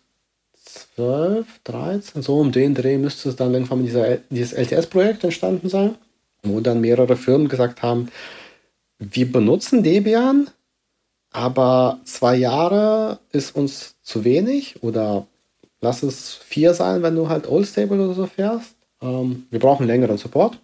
13, 1.65 2.23
so 2.23 2.39
um 2.39 2.53
den 2.53 2.75
Dreh 2.75 2.99
müsste 2.99 3.29
es 3.29 3.37
dann 3.37 3.53
irgendwann 3.53 3.85
dieser, 3.85 4.17
dieses 4.31 4.53
LTS-Projekt 4.53 5.25
entstanden 5.25 5.69
sein, 5.69 5.97
wo 6.43 6.61
dann 6.61 6.81
mehrere 6.81 7.17
Firmen 7.17 7.49
gesagt 7.49 7.83
haben, 7.83 8.09
wir 8.99 9.31
benutzen 9.31 9.83
Debian, 9.83 10.49
aber 11.31 12.01
zwei 12.05 12.37
Jahre 12.37 13.21
ist 13.31 13.55
uns 13.55 13.97
zu 14.03 14.25
wenig 14.25 14.83
oder 14.83 15.27
lass 15.81 16.03
es 16.03 16.35
vier 16.35 16.75
sein, 16.75 17.03
wenn 17.03 17.15
du 17.15 17.29
halt 17.29 17.49
Old 17.49 17.67
Stable 17.67 18.03
oder 18.05 18.15
so 18.15 18.27
fährst. 18.27 18.75
Ähm, 19.01 19.47
wir 19.51 19.61
brauchen 19.61 19.87
längeren 19.87 20.19
Support. 20.19 20.59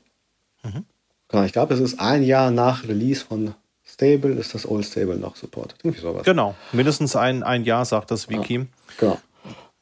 Mhm. 0.62 0.84
Genau, 1.28 1.44
ich 1.44 1.52
glaube, 1.52 1.74
es 1.74 1.80
ist 1.80 2.00
ein 2.00 2.22
Jahr 2.22 2.50
nach 2.50 2.88
Release 2.88 3.24
von 3.24 3.54
Stable, 3.94 4.32
ist 4.32 4.54
das 4.54 4.68
Old 4.68 4.84
Stable 4.84 5.16
noch 5.16 5.36
supported. 5.36 5.78
Irgendwie 5.82 6.00
sowas. 6.00 6.24
Genau, 6.24 6.54
mindestens 6.72 7.16
ein, 7.16 7.42
ein 7.42 7.64
Jahr, 7.64 7.84
sagt 7.84 8.10
das 8.10 8.28
Wiki. 8.28 8.54
Ja, 8.54 8.66
genau. 8.98 9.18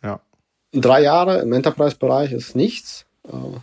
Ja. 0.02 0.20
Drei 0.72 1.02
Jahre 1.02 1.40
im 1.40 1.52
Enterprise-Bereich 1.52 2.32
ist 2.32 2.54
nichts. 2.54 3.06
Äh, 3.26 3.58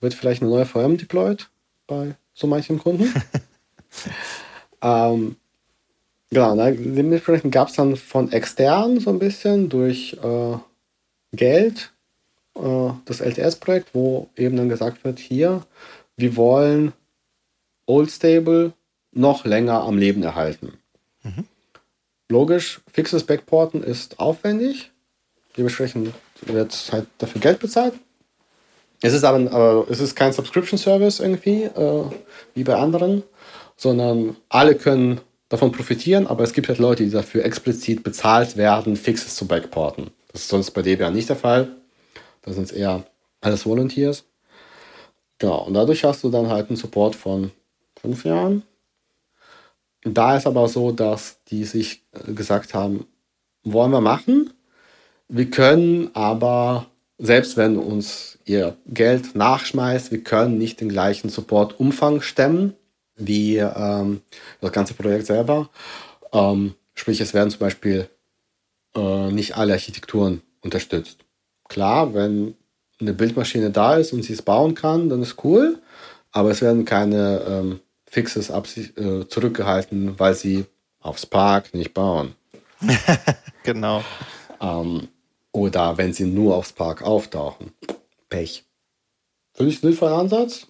wird 0.00 0.14
vielleicht 0.14 0.42
eine 0.42 0.50
neue 0.50 0.66
VM 0.66 0.96
deployed 0.96 1.48
bei 1.86 2.14
so 2.34 2.46
manchen 2.46 2.78
Kunden. 2.78 3.12
ähm, 4.82 5.36
genau, 6.30 6.56
dementsprechend 6.56 7.52
gab 7.52 7.68
es 7.68 7.74
dann 7.74 7.96
von 7.96 8.32
extern 8.32 9.00
so 9.00 9.10
ein 9.10 9.18
bisschen 9.18 9.68
durch 9.68 10.16
äh, 10.22 10.56
Geld 11.32 11.92
äh, 12.56 12.90
das 13.04 13.20
LTS-Projekt, 13.20 13.94
wo 13.94 14.28
eben 14.36 14.56
dann 14.56 14.68
gesagt 14.68 15.04
wird, 15.04 15.18
hier, 15.18 15.62
wir 16.16 16.36
wollen 16.36 16.92
Old 17.86 18.10
Stable 18.10 18.72
noch 19.12 19.44
länger 19.44 19.82
am 19.82 19.98
Leben 19.98 20.22
erhalten. 20.22 20.74
Mhm. 21.22 21.44
Logisch, 22.28 22.80
fixes 22.90 23.24
Backporten 23.24 23.82
ist 23.82 24.18
aufwendig. 24.18 24.90
Dementsprechend 25.56 26.14
wird 26.46 26.88
halt 26.90 27.06
dafür 27.18 27.40
Geld 27.40 27.58
bezahlt. 27.58 27.94
Es 29.02 29.12
ist 29.12 29.24
aber, 29.24 29.52
aber 29.52 29.86
es 29.90 30.00
ist 30.00 30.14
kein 30.14 30.32
Subscription 30.32 30.78
Service 30.78 31.20
irgendwie, 31.20 31.64
äh, 31.64 32.04
wie 32.54 32.64
bei 32.64 32.76
anderen, 32.76 33.22
sondern 33.76 34.36
alle 34.48 34.76
können 34.76 35.20
davon 35.48 35.72
profitieren, 35.72 36.26
aber 36.26 36.44
es 36.44 36.54
gibt 36.54 36.68
halt 36.68 36.78
Leute, 36.78 37.04
die 37.04 37.10
dafür 37.10 37.44
explizit 37.44 38.02
bezahlt 38.02 38.56
werden, 38.56 38.96
Fixes 38.96 39.36
zu 39.36 39.46
backporten. 39.46 40.10
Das 40.32 40.42
ist 40.42 40.48
sonst 40.48 40.70
bei 40.70 40.80
Debian 40.80 41.12
nicht 41.12 41.28
der 41.28 41.36
Fall. 41.36 41.68
Da 42.42 42.52
sind 42.52 42.64
es 42.64 42.72
eher 42.72 43.04
alles 43.40 43.66
Volunteers. 43.66 44.24
Genau, 45.38 45.64
und 45.64 45.74
dadurch 45.74 46.04
hast 46.04 46.22
du 46.24 46.30
dann 46.30 46.48
halt 46.48 46.68
einen 46.68 46.76
Support 46.76 47.16
von 47.16 47.50
fünf 48.00 48.24
Jahren. 48.24 48.62
Da 50.04 50.36
ist 50.36 50.46
aber 50.46 50.68
so, 50.68 50.90
dass 50.90 51.42
die 51.48 51.64
sich 51.64 52.02
gesagt 52.26 52.74
haben, 52.74 53.06
wollen 53.64 53.92
wir 53.92 54.00
machen. 54.00 54.52
Wir 55.28 55.48
können 55.48 56.10
aber, 56.14 56.86
selbst 57.18 57.56
wenn 57.56 57.78
uns 57.78 58.38
ihr 58.44 58.76
Geld 58.86 59.34
nachschmeißt, 59.34 60.10
wir 60.10 60.22
können 60.24 60.58
nicht 60.58 60.80
den 60.80 60.88
gleichen 60.88 61.30
Supportumfang 61.30 62.20
stemmen 62.20 62.74
wie 63.16 63.58
ähm, 63.58 64.22
das 64.60 64.72
ganze 64.72 64.94
Projekt 64.94 65.26
selber. 65.26 65.70
Ähm, 66.32 66.74
sprich, 66.94 67.20
es 67.20 67.34
werden 67.34 67.50
zum 67.50 67.60
Beispiel 67.60 68.08
äh, 68.96 69.30
nicht 69.30 69.56
alle 69.56 69.74
Architekturen 69.74 70.42
unterstützt. 70.62 71.18
Klar, 71.68 72.14
wenn 72.14 72.54
eine 73.00 73.12
Bildmaschine 73.12 73.70
da 73.70 73.96
ist 73.96 74.12
und 74.12 74.22
sie 74.22 74.32
es 74.32 74.42
bauen 74.42 74.74
kann, 74.74 75.08
dann 75.08 75.22
ist 75.22 75.44
cool, 75.44 75.80
aber 76.30 76.50
es 76.50 76.62
werden 76.62 76.84
keine 76.84 77.42
ähm, 77.48 77.80
Fixes 78.12 78.50
äh, 78.50 79.26
zurückgehalten, 79.26 80.20
weil 80.20 80.34
sie 80.34 80.66
auf 81.00 81.16
Spark 81.16 81.72
nicht 81.72 81.94
bauen. 81.94 82.34
genau. 83.62 84.04
Ähm, 84.60 85.08
oder 85.50 85.96
wenn 85.96 86.12
sie 86.12 86.26
nur 86.26 86.56
auf 86.56 86.66
Spark 86.66 87.00
auftauchen. 87.02 87.72
Pech. 88.28 88.64
Finde 89.54 89.72
ich 89.72 89.80
sinnvoller 89.80 90.18
Ansatz. 90.18 90.66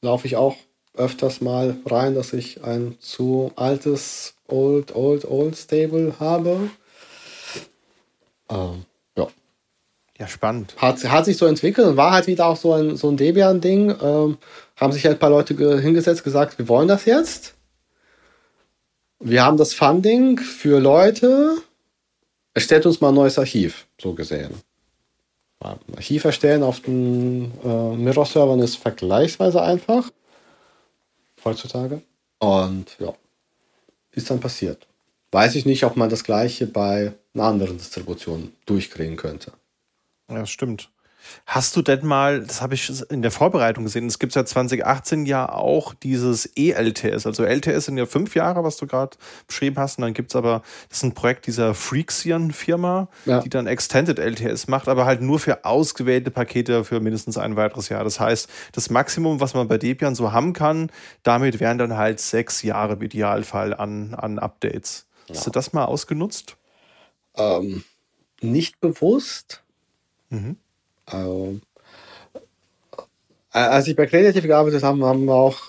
Laufe 0.00 0.26
ich 0.26 0.36
auch 0.36 0.56
öfters 0.94 1.42
mal 1.42 1.76
rein, 1.84 2.14
dass 2.14 2.32
ich 2.32 2.64
ein 2.64 2.96
zu 3.00 3.52
altes 3.56 4.34
Old, 4.46 4.96
Old, 4.96 5.26
Old 5.26 5.56
Stable 5.56 6.14
habe. 6.18 6.70
Ähm, 8.48 8.86
ja. 9.14 9.26
Ja, 10.18 10.26
spannend. 10.26 10.74
Hat, 10.78 11.04
hat 11.04 11.26
sich 11.26 11.36
so 11.36 11.44
entwickelt 11.44 11.86
und 11.86 11.96
war 11.98 12.12
halt 12.12 12.26
wieder 12.28 12.46
auch 12.46 12.56
so 12.56 12.72
ein, 12.72 12.96
so 12.96 13.10
ein 13.10 13.18
Debian-Ding. 13.18 13.94
Ähm, 14.02 14.38
haben 14.78 14.92
sich 14.92 15.06
ein 15.06 15.18
paar 15.18 15.30
Leute 15.30 15.54
hingesetzt, 15.80 16.24
gesagt, 16.24 16.58
wir 16.58 16.68
wollen 16.68 16.88
das 16.88 17.04
jetzt. 17.04 17.54
Wir 19.20 19.44
haben 19.44 19.56
das 19.56 19.74
Funding 19.74 20.38
für 20.38 20.78
Leute. 20.78 21.56
Erstellt 22.54 22.86
uns 22.86 23.00
mal 23.00 23.08
ein 23.08 23.14
neues 23.14 23.38
Archiv, 23.38 23.86
so 24.00 24.14
gesehen. 24.14 24.54
Archiv 25.60 26.24
erstellen 26.24 26.62
auf 26.62 26.80
den 26.80 27.52
äh, 27.64 27.96
Mirror-Servern 27.96 28.60
ist 28.60 28.76
vergleichsweise 28.76 29.60
einfach. 29.60 30.10
Heutzutage. 31.44 32.02
Und 32.38 32.96
ja, 33.00 33.12
ist 34.12 34.30
dann 34.30 34.38
passiert. 34.38 34.86
Weiß 35.32 35.56
ich 35.56 35.66
nicht, 35.66 35.84
ob 35.84 35.96
man 35.96 36.08
das 36.08 36.22
gleiche 36.22 36.66
bei 36.66 37.12
einer 37.34 37.44
anderen 37.44 37.78
Distribution 37.78 38.52
durchkriegen 38.66 39.16
könnte. 39.16 39.52
Ja, 40.30 40.46
stimmt. 40.46 40.90
Hast 41.46 41.76
du 41.76 41.82
denn 41.82 42.04
mal, 42.06 42.42
das 42.42 42.60
habe 42.60 42.74
ich 42.74 42.92
in 43.10 43.22
der 43.22 43.30
Vorbereitung 43.30 43.84
gesehen, 43.84 44.06
es 44.06 44.18
gibt 44.18 44.32
seit 44.32 44.48
2018 44.48 45.26
ja 45.26 45.50
auch 45.50 45.94
dieses 45.94 46.46
ELTS. 46.56 47.26
Also 47.26 47.44
LTS 47.44 47.86
sind 47.86 47.96
ja 47.96 48.06
fünf 48.06 48.34
Jahre, 48.34 48.64
was 48.64 48.76
du 48.76 48.86
gerade 48.86 49.16
beschrieben 49.46 49.76
hast. 49.78 49.98
Und 49.98 50.02
dann 50.02 50.14
gibt 50.14 50.30
es 50.30 50.36
aber, 50.36 50.62
das 50.88 50.98
ist 50.98 51.04
ein 51.04 51.14
Projekt 51.14 51.46
dieser 51.46 51.74
Freaksian-Firma, 51.74 53.08
ja. 53.24 53.40
die 53.40 53.48
dann 53.48 53.66
Extended 53.66 54.18
LTS 54.18 54.68
macht, 54.68 54.88
aber 54.88 55.06
halt 55.06 55.22
nur 55.22 55.38
für 55.38 55.64
ausgewählte 55.64 56.30
Pakete 56.30 56.84
für 56.84 57.00
mindestens 57.00 57.38
ein 57.38 57.56
weiteres 57.56 57.88
Jahr. 57.88 58.04
Das 58.04 58.20
heißt, 58.20 58.48
das 58.72 58.90
Maximum, 58.90 59.40
was 59.40 59.54
man 59.54 59.68
bei 59.68 59.78
Debian 59.78 60.14
so 60.14 60.32
haben 60.32 60.52
kann, 60.52 60.90
damit 61.22 61.60
wären 61.60 61.78
dann 61.78 61.96
halt 61.96 62.20
sechs 62.20 62.62
Jahre 62.62 62.94
im 62.94 63.02
Idealfall 63.02 63.74
an, 63.74 64.14
an 64.14 64.38
Updates. 64.38 65.06
Ja. 65.28 65.34
Hast 65.34 65.46
du 65.46 65.50
das 65.50 65.72
mal 65.72 65.84
ausgenutzt? 65.84 66.56
Ähm, 67.36 67.84
nicht 68.40 68.80
bewusst. 68.80 69.62
Mhm. 70.30 70.56
Ähm, 71.12 71.62
äh, 73.52 73.58
als 73.58 73.88
ich 73.88 73.96
bei 73.96 74.06
Creative 74.06 74.46
gearbeitet 74.46 74.82
habe, 74.82 75.04
haben 75.04 75.24
wir 75.24 75.34
auch 75.34 75.68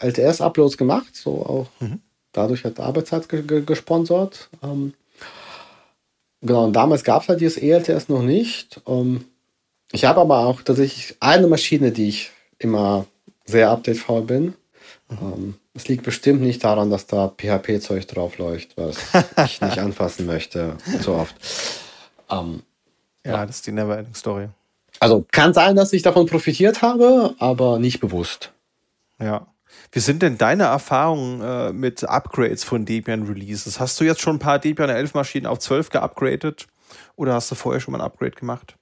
äh, 0.00 0.08
LTS-Uploads 0.08 0.76
gemacht, 0.76 1.14
so 1.16 1.30
auch 1.30 1.66
mhm. 1.80 2.00
dadurch 2.32 2.64
hat 2.64 2.80
Arbeitszeit 2.80 3.28
ge 3.28 3.42
ge 3.42 3.62
gesponsert. 3.62 4.50
Ähm, 4.62 4.94
genau, 6.42 6.64
und 6.64 6.74
damals 6.74 7.04
gab 7.04 7.22
es 7.22 7.28
halt 7.28 7.40
dieses 7.40 7.56
ELTS 7.56 8.08
noch 8.08 8.22
nicht. 8.22 8.80
Ähm, 8.86 9.24
ich 9.92 10.04
habe 10.04 10.20
aber 10.20 10.38
auch 10.46 10.62
tatsächlich 10.62 11.16
eine 11.20 11.46
Maschine, 11.46 11.92
die 11.92 12.08
ich 12.08 12.30
immer 12.58 13.06
sehr 13.44 13.70
update-faul 13.70 14.22
bin. 14.22 14.54
Mhm. 15.08 15.18
Ähm, 15.20 15.54
es 15.74 15.88
liegt 15.88 16.04
bestimmt 16.04 16.40
nicht 16.40 16.62
daran, 16.62 16.90
dass 16.90 17.06
da 17.06 17.28
PHP-Zeug 17.28 18.06
drauf 18.06 18.38
leuchtet, 18.38 18.76
was 18.76 18.96
ich 19.44 19.60
nicht 19.60 19.78
anfassen 19.78 20.26
möchte, 20.26 20.76
so 21.00 21.14
oft. 21.14 21.34
Ähm, 22.30 22.62
ja, 23.24 23.32
ja, 23.32 23.46
das 23.46 23.56
ist 23.56 23.66
die 23.66 23.72
Neverending 23.72 24.14
Story. 24.14 24.48
Also 25.04 25.26
kann 25.32 25.52
sein, 25.52 25.76
dass 25.76 25.92
ich 25.92 26.00
davon 26.00 26.24
profitiert 26.24 26.80
habe, 26.80 27.34
aber 27.38 27.78
nicht 27.78 28.00
bewusst. 28.00 28.52
Ja. 29.20 29.46
Wie 29.92 30.00
sind 30.00 30.22
denn 30.22 30.38
deine 30.38 30.62
Erfahrungen 30.62 31.42
äh, 31.42 31.72
mit 31.74 32.04
Upgrades 32.04 32.64
von 32.64 32.86
Debian 32.86 33.24
Releases? 33.24 33.78
Hast 33.78 34.00
du 34.00 34.04
jetzt 34.04 34.22
schon 34.22 34.36
ein 34.36 34.38
paar 34.38 34.58
Debian 34.58 34.88
11 34.88 35.12
Maschinen 35.12 35.44
auf 35.44 35.58
12 35.58 35.90
geupgradet 35.90 36.68
oder 37.16 37.34
hast 37.34 37.50
du 37.50 37.54
vorher 37.54 37.82
schon 37.82 37.92
mal 37.92 37.98
ein 37.98 38.06
Upgrade 38.06 38.30
gemacht? 38.30 38.76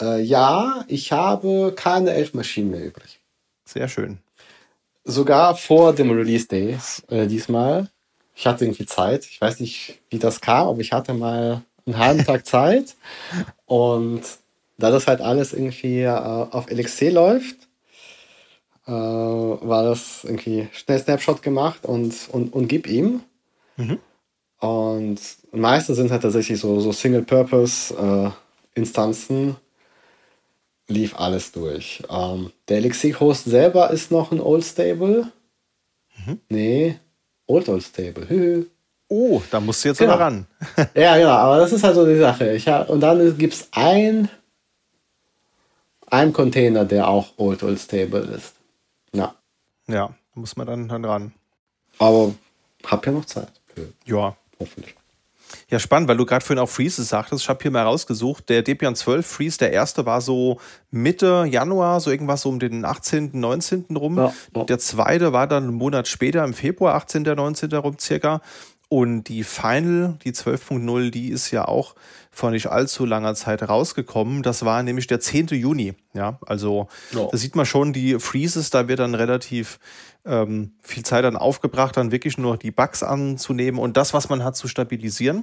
Äh, 0.00 0.22
ja, 0.22 0.84
ich 0.86 1.10
habe 1.10 1.72
keine 1.74 2.12
11 2.12 2.34
Maschinen 2.34 2.70
mehr 2.70 2.84
übrig. 2.84 3.18
Sehr 3.64 3.88
schön. 3.88 4.18
Sogar 5.02 5.56
vor 5.56 5.92
dem 5.92 6.12
Release 6.12 6.46
Day 6.46 6.78
äh, 7.08 7.26
diesmal. 7.26 7.90
Ich 8.36 8.46
hatte 8.46 8.64
irgendwie 8.64 8.86
Zeit. 8.86 9.24
Ich 9.26 9.40
weiß 9.40 9.58
nicht, 9.58 10.02
wie 10.08 10.20
das 10.20 10.40
kam, 10.40 10.68
aber 10.68 10.78
ich 10.78 10.92
hatte 10.92 11.14
mal 11.14 11.62
einen 11.84 11.98
halben 11.98 12.24
Tag 12.24 12.46
Zeit. 12.46 12.94
Und 13.66 14.22
da 14.78 14.90
das 14.90 15.06
halt 15.06 15.20
alles 15.20 15.52
irgendwie 15.52 16.00
äh, 16.02 16.08
auf 16.08 16.70
LXC 16.70 17.10
läuft, 17.10 17.68
äh, 18.86 18.92
war 18.92 19.84
das 19.84 20.24
irgendwie 20.24 20.68
schnell 20.72 20.98
Snapshot 20.98 21.42
gemacht 21.42 21.84
und, 21.86 22.14
und, 22.32 22.52
und 22.52 22.68
gib 22.68 22.86
ihm. 22.86 23.22
Mhm. 23.76 23.98
Und 24.60 25.18
meiste 25.52 25.94
sind 25.94 26.10
halt 26.10 26.22
tatsächlich 26.22 26.58
so, 26.58 26.80
so 26.80 26.92
Single-Purpose-Instanzen. 26.92 29.50
Äh, 29.50 29.54
lief 30.86 31.18
alles 31.18 31.52
durch. 31.52 32.02
Ähm, 32.10 32.50
der 32.68 32.80
LXC-Host 32.80 33.44
selber 33.44 33.90
ist 33.90 34.10
noch 34.10 34.32
ein 34.32 34.40
Old 34.40 34.64
Stable. 34.64 35.28
Mhm. 36.26 36.40
Nee, 36.48 36.98
Old 37.46 37.68
Old 37.68 37.82
Stable. 37.82 38.66
Oh, 39.08 39.42
da 39.50 39.60
musst 39.60 39.84
du 39.84 39.88
jetzt 39.88 39.98
genau. 39.98 40.14
ran. 40.14 40.46
ja, 40.94 41.16
genau, 41.16 41.30
aber 41.30 41.58
das 41.58 41.72
ist 41.72 41.84
halt 41.84 41.94
so 41.94 42.06
die 42.06 42.18
Sache. 42.18 42.54
Ich 42.54 42.68
und 42.68 43.00
dann 43.00 43.36
gibt 43.38 43.54
es 43.54 43.68
ein, 43.72 44.28
ein 46.10 46.32
Container, 46.32 46.84
der 46.84 47.08
auch 47.08 47.32
Old 47.36 47.62
Old 47.62 47.78
Stable 47.78 48.20
ist. 48.20 48.54
Ja. 49.12 49.34
Ja, 49.86 50.08
da 50.34 50.40
muss 50.40 50.56
man 50.56 50.66
dann, 50.66 50.88
dann 50.88 51.04
ran. 51.04 51.32
Aber 51.98 52.34
hab 52.84 53.06
ja 53.06 53.12
noch 53.12 53.24
Zeit. 53.24 53.52
Ja. 54.04 54.36
Hoffentlich. 54.58 54.94
Ja, 55.68 55.78
spannend, 55.78 56.08
weil 56.08 56.16
du 56.16 56.26
gerade 56.26 56.44
vorhin 56.44 56.62
auch 56.62 56.68
Freezes 56.68 57.08
sagtest. 57.08 57.42
Ich 57.42 57.48
habe 57.48 57.62
hier 57.62 57.70
mal 57.70 57.82
rausgesucht, 57.82 58.48
der 58.48 58.62
Debian 58.62 58.94
12 58.96 59.26
Freeze, 59.26 59.58
der 59.58 59.72
erste 59.72 60.06
war 60.06 60.20
so 60.20 60.58
Mitte 60.90 61.46
Januar, 61.48 62.00
so 62.00 62.10
irgendwas 62.10 62.42
so 62.42 62.48
um 62.48 62.58
den 62.58 62.84
18., 62.84 63.30
19. 63.32 63.86
rum. 63.96 64.18
Ja, 64.18 64.32
ja. 64.54 64.64
Der 64.64 64.78
zweite 64.78 65.32
war 65.32 65.46
dann 65.46 65.64
einen 65.64 65.74
Monat 65.74 66.08
später, 66.08 66.44
im 66.44 66.54
Februar, 66.54 66.94
18., 66.94 67.22
19. 67.22 67.72
rum 67.74 67.98
circa. 67.98 68.40
Und 68.94 69.24
die 69.24 69.42
Final, 69.42 70.18
die 70.22 70.30
12.0, 70.30 71.10
die 71.10 71.30
ist 71.30 71.50
ja 71.50 71.66
auch 71.66 71.96
vor 72.30 72.52
nicht 72.52 72.68
allzu 72.68 73.04
langer 73.04 73.34
Zeit 73.34 73.68
rausgekommen. 73.68 74.44
Das 74.44 74.64
war 74.64 74.84
nämlich 74.84 75.08
der 75.08 75.18
10. 75.18 75.48
Juni. 75.48 75.94
Ja, 76.12 76.38
also 76.46 76.86
ja. 77.10 77.26
da 77.28 77.36
sieht 77.36 77.56
man 77.56 77.66
schon 77.66 77.92
die 77.92 78.20
Freezes, 78.20 78.70
da 78.70 78.86
wird 78.86 79.00
dann 79.00 79.16
relativ 79.16 79.80
ähm, 80.24 80.74
viel 80.80 81.04
Zeit 81.04 81.24
dann 81.24 81.36
aufgebracht, 81.36 81.96
dann 81.96 82.12
wirklich 82.12 82.38
nur 82.38 82.56
die 82.56 82.70
Bugs 82.70 83.02
anzunehmen 83.02 83.80
und 83.80 83.96
das, 83.96 84.14
was 84.14 84.28
man 84.28 84.44
hat, 84.44 84.54
zu 84.54 84.68
stabilisieren. 84.68 85.42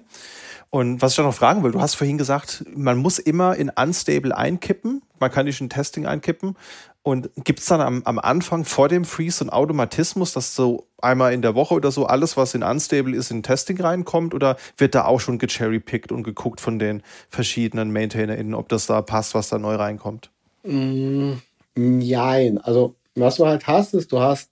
Und 0.69 1.02
was 1.02 1.11
ich 1.11 1.18
dann 1.18 1.26
noch 1.26 1.36
fragen 1.36 1.61
will, 1.61 1.72
du 1.72 1.82
hast 1.82 1.95
vorhin 1.95 2.18
gesagt, 2.18 2.64
man 2.73 2.99
muss 2.99 3.19
immer 3.19 3.57
in 3.57 3.69
Unstable 3.69 4.34
einkippen, 4.34 5.02
man 5.19 5.30
kann 5.30 5.45
nicht 5.45 5.60
in 5.60 5.69
Testing 5.69 6.06
einkippen. 6.06 6.56
Und 7.03 7.32
gibt 7.44 7.60
es 7.60 7.65
dann 7.65 7.82
am, 7.82 8.03
am 8.06 8.19
Anfang 8.19 8.64
vor 8.64 8.88
dem 8.88 9.06
Freeze 9.06 9.38
so 9.38 9.45
einen 9.45 9.49
Automatismus, 9.49 10.34
dass 10.34 10.56
so 10.56 10.86
einmal 11.02 11.34
in 11.34 11.41
der 11.41 11.56
Woche 11.56 11.73
oder 11.73 11.91
so 11.91 12.06
alles, 12.06 12.38
was 12.38 12.53
in 12.53 12.61
Unstable 12.61 13.15
ist, 13.15 13.32
in 13.32 13.41
Testing 13.41 13.82
reinkommt? 13.82 14.36
Oder 14.36 14.56
wird 14.78 14.94
da 14.94 15.06
auch 15.06 15.19
schon 15.19 15.40
gecherrypickt 15.40 16.11
und 16.11 16.22
geguckt 16.22 16.61
von 16.61 16.78
den 16.78 17.02
verschiedenen 17.30 17.91
MaintainerInnen, 17.91 18.53
ob 18.53 18.69
das 18.69 18.86
da 18.86 19.02
passt, 19.02 19.34
was 19.34 19.49
da 19.49 19.57
neu 19.57 19.76
reinkommt? 19.76 20.30
Mm, 20.64 21.34
nein. 21.76 22.60
Also, 22.60 22.95
was 23.15 23.38
du 23.38 23.48
halt 23.48 23.65
hast, 23.65 23.95
ist, 23.95 24.11
du 24.11 24.19
hast 24.19 24.52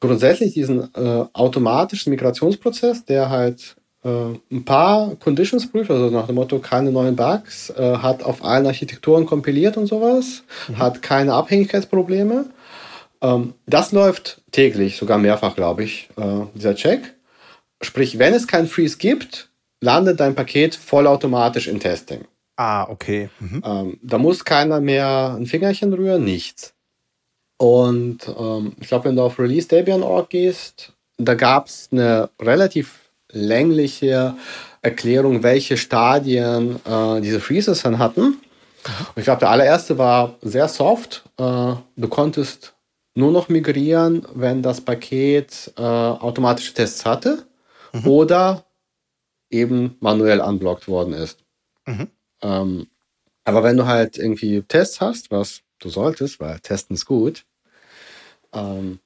grundsätzlich 0.00 0.54
diesen 0.54 0.94
äh, 0.94 1.24
automatischen 1.34 2.10
Migrationsprozess, 2.10 3.04
der 3.04 3.28
halt 3.28 3.76
ein 4.08 4.64
paar 4.64 5.14
Conditions 5.16 5.70
prüft, 5.70 5.90
also 5.90 6.10
nach 6.10 6.26
dem 6.26 6.34
Motto 6.34 6.58
keine 6.58 6.92
neuen 6.92 7.16
Bugs, 7.16 7.70
äh, 7.70 7.96
hat 7.96 8.22
auf 8.22 8.44
allen 8.44 8.66
Architekturen 8.66 9.24
kompiliert 9.24 9.76
und 9.76 9.86
sowas, 9.86 10.42
mhm. 10.68 10.78
hat 10.78 11.02
keine 11.02 11.32
Abhängigkeitsprobleme. 11.32 12.46
Ähm, 13.22 13.54
das 13.66 13.92
läuft 13.92 14.42
täglich, 14.52 14.96
sogar 14.96 15.18
mehrfach, 15.18 15.56
glaube 15.56 15.84
ich, 15.84 16.10
äh, 16.16 16.44
dieser 16.54 16.74
Check. 16.74 17.14
Sprich, 17.80 18.18
wenn 18.18 18.34
es 18.34 18.46
kein 18.46 18.66
Freeze 18.66 18.98
gibt, 18.98 19.48
landet 19.80 20.20
dein 20.20 20.34
Paket 20.34 20.74
vollautomatisch 20.74 21.66
in 21.66 21.80
Testing. 21.80 22.24
Ah, 22.56 22.84
okay. 22.88 23.30
Mhm. 23.40 23.62
Ähm, 23.64 23.98
da 24.02 24.18
muss 24.18 24.44
keiner 24.44 24.80
mehr 24.80 25.34
ein 25.38 25.46
Fingerchen 25.46 25.92
rühren, 25.92 26.24
nichts. 26.24 26.74
Und 27.56 28.18
ähm, 28.38 28.74
ich 28.80 28.88
glaube, 28.88 29.06
wenn 29.06 29.16
du 29.16 29.22
auf 29.22 29.38
Release 29.38 29.68
Debian.org 29.68 30.28
gehst, 30.28 30.92
da 31.16 31.34
gab 31.34 31.68
es 31.68 31.88
eine 31.90 32.30
relativ 32.40 33.03
längliche 33.34 34.36
Erklärung, 34.82 35.42
welche 35.42 35.76
Stadien 35.76 36.76
äh, 36.84 37.20
diese 37.20 37.40
Freezes 37.40 37.82
dann 37.82 37.98
hatten. 37.98 38.22
Und 38.24 39.16
ich 39.16 39.24
glaube, 39.24 39.40
der 39.40 39.50
allererste 39.50 39.96
war 39.98 40.36
sehr 40.42 40.68
soft. 40.68 41.24
Äh, 41.38 41.74
du 41.96 42.08
konntest 42.08 42.74
nur 43.14 43.32
noch 43.32 43.48
migrieren, 43.48 44.26
wenn 44.34 44.62
das 44.62 44.80
Paket 44.80 45.72
äh, 45.76 45.82
automatische 45.82 46.74
Tests 46.74 47.04
hatte 47.04 47.46
mhm. 47.92 48.06
oder 48.06 48.64
eben 49.50 49.96
manuell 50.00 50.40
unblockt 50.40 50.88
worden 50.88 51.14
ist. 51.14 51.38
Mhm. 51.86 52.08
Ähm, 52.42 52.86
aber 53.44 53.62
wenn 53.62 53.76
du 53.76 53.86
halt 53.86 54.18
irgendwie 54.18 54.62
Tests 54.62 55.00
hast, 55.00 55.30
was 55.30 55.60
du 55.78 55.88
solltest, 55.88 56.40
weil 56.40 56.58
Testen 56.60 56.94
ist 56.94 57.06
gut, 57.06 57.44
ähm, 58.52 58.98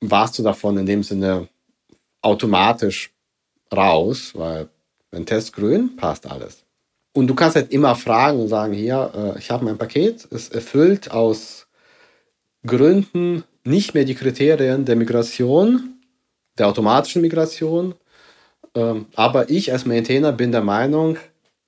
warst 0.00 0.38
du 0.38 0.42
davon 0.42 0.78
in 0.78 0.86
dem 0.86 1.02
Sinne 1.02 1.48
automatisch 2.22 3.12
raus, 3.74 4.32
weil 4.34 4.68
wenn 5.10 5.26
Test 5.26 5.52
grün, 5.52 5.96
passt 5.96 6.30
alles. 6.30 6.64
Und 7.12 7.26
du 7.26 7.34
kannst 7.34 7.56
halt 7.56 7.72
immer 7.72 7.94
fragen 7.96 8.40
und 8.40 8.48
sagen, 8.48 8.72
hier, 8.72 9.10
äh, 9.14 9.38
ich 9.38 9.50
habe 9.50 9.64
mein 9.64 9.78
Paket, 9.78 10.28
es 10.30 10.50
erfüllt 10.50 11.10
aus 11.10 11.66
Gründen 12.66 13.44
nicht 13.64 13.94
mehr 13.94 14.04
die 14.04 14.14
Kriterien 14.14 14.84
der 14.84 14.96
Migration, 14.96 16.00
der 16.58 16.68
automatischen 16.68 17.22
Migration. 17.22 17.94
Ähm, 18.74 19.06
aber 19.14 19.50
ich 19.50 19.72
als 19.72 19.86
Maintainer 19.86 20.32
bin 20.32 20.52
der 20.52 20.62
Meinung, 20.62 21.18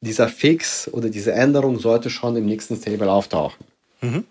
dieser 0.01 0.29
Fix 0.29 0.89
oder 0.93 1.11
diese 1.11 1.33
Änderung 1.33 1.79
sollte 1.79 2.11
schon 2.11 2.37
im 2.37 2.47
nächsten 2.47 2.77
Stable 2.77 3.11
auftauchen. 3.11 3.65
Mhm. 4.01 4.25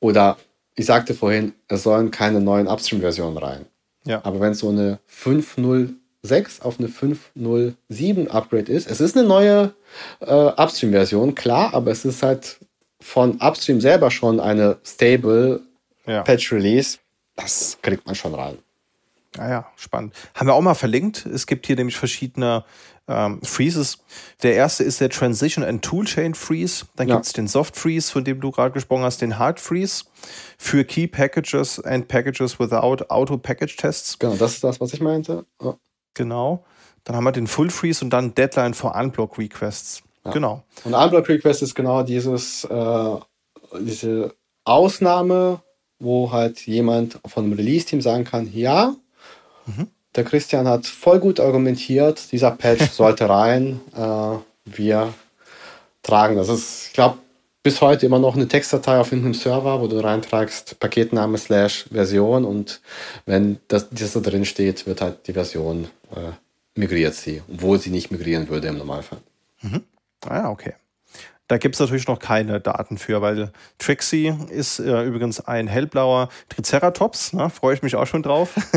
Oder 0.00 0.38
ich 0.74 0.86
sagte 0.86 1.14
vorhin, 1.14 1.52
es 1.68 1.82
sollen 1.82 2.10
keine 2.10 2.40
neuen 2.40 2.66
Upstream-Versionen 2.66 3.38
rein. 3.38 3.66
Ja. 4.04 4.24
Aber 4.24 4.40
wenn 4.40 4.52
es 4.52 4.60
so 4.60 4.68
eine 4.68 5.00
5.0 5.10 5.94
6 6.22 6.60
auf 6.60 6.78
eine 6.78 6.88
5.07 6.88 8.28
Upgrade 8.28 8.70
ist. 8.70 8.90
Es 8.90 9.00
ist 9.00 9.16
eine 9.16 9.26
neue 9.26 9.74
äh, 10.20 10.32
Upstream-Version, 10.32 11.34
klar, 11.34 11.74
aber 11.74 11.90
es 11.90 12.04
ist 12.04 12.22
halt 12.22 12.58
von 13.00 13.40
Upstream 13.40 13.80
selber 13.80 14.10
schon 14.10 14.40
eine 14.40 14.78
stable 14.84 15.60
ja. 16.06 16.22
Patch-Release. 16.22 16.98
Das 17.36 17.78
kriegt 17.82 18.06
man 18.06 18.14
schon 18.14 18.34
rein. 18.34 18.58
Ah 19.38 19.48
ja, 19.48 19.72
spannend. 19.76 20.14
Haben 20.34 20.48
wir 20.48 20.54
auch 20.54 20.62
mal 20.62 20.74
verlinkt. 20.74 21.26
Es 21.26 21.46
gibt 21.46 21.66
hier 21.66 21.76
nämlich 21.76 21.96
verschiedene 21.96 22.64
ähm, 23.08 23.40
Freezes. 23.42 23.98
Der 24.42 24.54
erste 24.54 24.82
ist 24.84 25.00
der 25.00 25.10
Transition 25.10 25.64
and 25.64 25.84
Toolchain 25.84 26.34
Freeze. 26.34 26.86
Dann 26.96 27.08
ja. 27.08 27.16
gibt 27.16 27.26
es 27.26 27.32
den 27.32 27.46
Soft 27.46 27.76
Freeze, 27.76 28.10
von 28.10 28.24
dem 28.24 28.40
du 28.40 28.50
gerade 28.50 28.72
gesprochen 28.72 29.02
hast, 29.02 29.20
den 29.20 29.38
Hard 29.38 29.60
Freeze 29.60 30.04
für 30.58 30.84
Key 30.84 31.06
Packages 31.06 31.80
and 31.84 32.08
Packages 32.08 32.58
without 32.58 33.04
Auto 33.08 33.36
Package 33.36 33.76
Tests. 33.76 34.18
Genau, 34.18 34.36
das 34.36 34.54
ist 34.54 34.64
das, 34.64 34.80
was 34.80 34.92
ich 34.92 35.00
meinte. 35.00 35.44
Oh. 35.58 35.74
Genau. 36.16 36.64
Dann 37.04 37.14
haben 37.14 37.24
wir 37.24 37.32
den 37.32 37.46
Full 37.46 37.70
Freeze 37.70 38.04
und 38.04 38.10
dann 38.10 38.34
Deadline 38.34 38.74
for 38.74 38.96
Unblock 38.96 39.38
Requests. 39.38 40.02
Ja. 40.24 40.32
Genau. 40.32 40.64
Und 40.84 40.94
Unblock 40.94 41.28
Request 41.28 41.62
ist 41.62 41.74
genau 41.74 42.02
dieses, 42.02 42.64
äh, 42.64 43.16
diese 43.78 44.34
Ausnahme, 44.64 45.60
wo 46.00 46.32
halt 46.32 46.66
jemand 46.66 47.20
von 47.24 47.44
einem 47.44 47.52
Release-Team 47.52 48.00
sagen 48.00 48.24
kann, 48.24 48.50
ja, 48.52 48.96
mhm. 49.66 49.86
der 50.16 50.24
Christian 50.24 50.66
hat 50.66 50.86
voll 50.86 51.20
gut 51.20 51.38
argumentiert, 51.38 52.32
dieser 52.32 52.50
Patch 52.50 52.90
sollte 52.92 53.28
rein, 53.28 53.80
äh, 53.94 54.38
wir 54.64 55.14
tragen 56.02 56.36
das. 56.36 56.48
Ist, 56.48 56.88
ich 56.88 56.92
glaube, 56.94 57.18
bis 57.66 57.80
heute 57.80 58.06
immer 58.06 58.20
noch 58.20 58.36
eine 58.36 58.46
Textdatei 58.46 59.00
auf 59.00 59.10
irgendeinem 59.10 59.34
Server, 59.34 59.80
wo 59.80 59.88
du 59.88 59.98
reintragst 59.98 60.78
Paketname 60.78 61.36
slash 61.36 61.86
Version 61.90 62.44
und 62.44 62.80
wenn 63.24 63.58
das, 63.66 63.90
das 63.90 64.12
da 64.12 64.20
drin 64.20 64.44
steht, 64.44 64.86
wird 64.86 65.00
halt 65.00 65.26
die 65.26 65.32
Version 65.32 65.88
äh, 66.14 66.30
migriert 66.76 67.14
sie, 67.14 67.42
obwohl 67.52 67.80
sie 67.80 67.90
nicht 67.90 68.12
migrieren 68.12 68.48
würde 68.48 68.68
im 68.68 68.78
Normalfall. 68.78 69.18
Mhm. 69.62 69.82
Ah 70.24 70.36
ja, 70.36 70.50
okay. 70.50 70.74
Da 71.48 71.58
gibt 71.58 71.76
es 71.76 71.80
natürlich 71.80 72.08
noch 72.08 72.18
keine 72.18 72.60
Daten 72.60 72.98
für, 72.98 73.22
weil 73.22 73.52
Trixie 73.78 74.34
ist 74.50 74.80
äh, 74.80 75.04
übrigens 75.04 75.40
ein 75.40 75.68
hellblauer 75.68 76.28
Triceratops, 76.48 77.34
ne? 77.34 77.50
freue 77.50 77.74
ich 77.74 77.82
mich 77.82 77.94
auch 77.94 78.06
schon 78.06 78.24
drauf. 78.24 78.56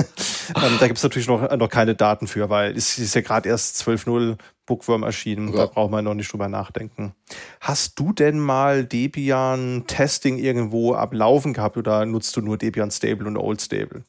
ähm, 0.56 0.78
da 0.80 0.86
gibt 0.86 0.98
es 0.98 1.04
natürlich 1.04 1.28
noch, 1.28 1.56
noch 1.58 1.70
keine 1.70 1.96
Daten 1.96 2.28
für, 2.28 2.50
weil 2.50 2.78
es 2.78 3.00
ist 3.00 3.16
ja 3.16 3.22
gerade 3.22 3.50
erst 3.50 3.82
12.0 3.82 4.38
Bookworm 4.68 5.02
erschienen, 5.02 5.52
ja. 5.52 5.62
da 5.62 5.66
braucht 5.66 5.90
man 5.90 6.06
noch 6.06 6.14
nicht 6.14 6.32
drüber 6.32 6.48
nachdenken. 6.48 7.16
Hast 7.60 8.00
du 8.00 8.14
denn 8.14 8.38
mal 8.38 8.86
Debian 8.86 9.86
Testing 9.88 10.38
irgendwo 10.38 10.94
ablaufen 10.94 11.54
gehabt 11.54 11.76
oder 11.76 12.06
nutzt 12.06 12.38
du 12.38 12.42
nur 12.42 12.60
Debian 12.60 12.92
Stable 12.92 13.26
und 13.26 13.38
Old 13.38 13.62
Stable? 13.62 14.04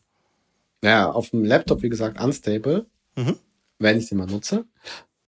Ja, 0.85 1.11
auf 1.11 1.31
dem 1.31 1.45
Laptop, 1.45 1.83
wie 1.83 1.89
gesagt, 1.89 2.21
unstable, 2.23 2.85
mhm. 3.17 3.37
wenn 3.79 3.97
ich 3.97 4.07
sie 4.07 4.15
mal 4.15 4.27
nutze. 4.27 4.67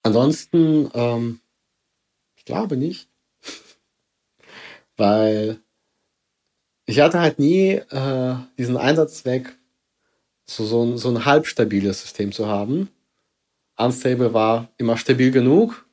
Ansonsten, 0.03 0.91
ähm, 0.93 1.41
ich 2.37 2.45
glaube 2.45 2.77
nicht 2.77 3.09
weil 4.97 5.61
ich 6.87 7.01
hatte 7.01 7.21
halt 7.21 7.39
nie 7.39 7.73
äh, 7.73 8.35
diesen 8.59 8.77
Einsatzzweck, 8.77 9.57
so, 10.45 10.65
so, 10.65 10.85
ein, 10.85 10.99
so 10.99 11.09
ein 11.09 11.25
halb 11.25 11.47
System 11.47 12.33
zu 12.33 12.47
haben. 12.47 12.89
Unstable 13.77 14.35
war 14.35 14.69
immer 14.77 14.97
stabil 14.97 15.31
genug, 15.31 15.87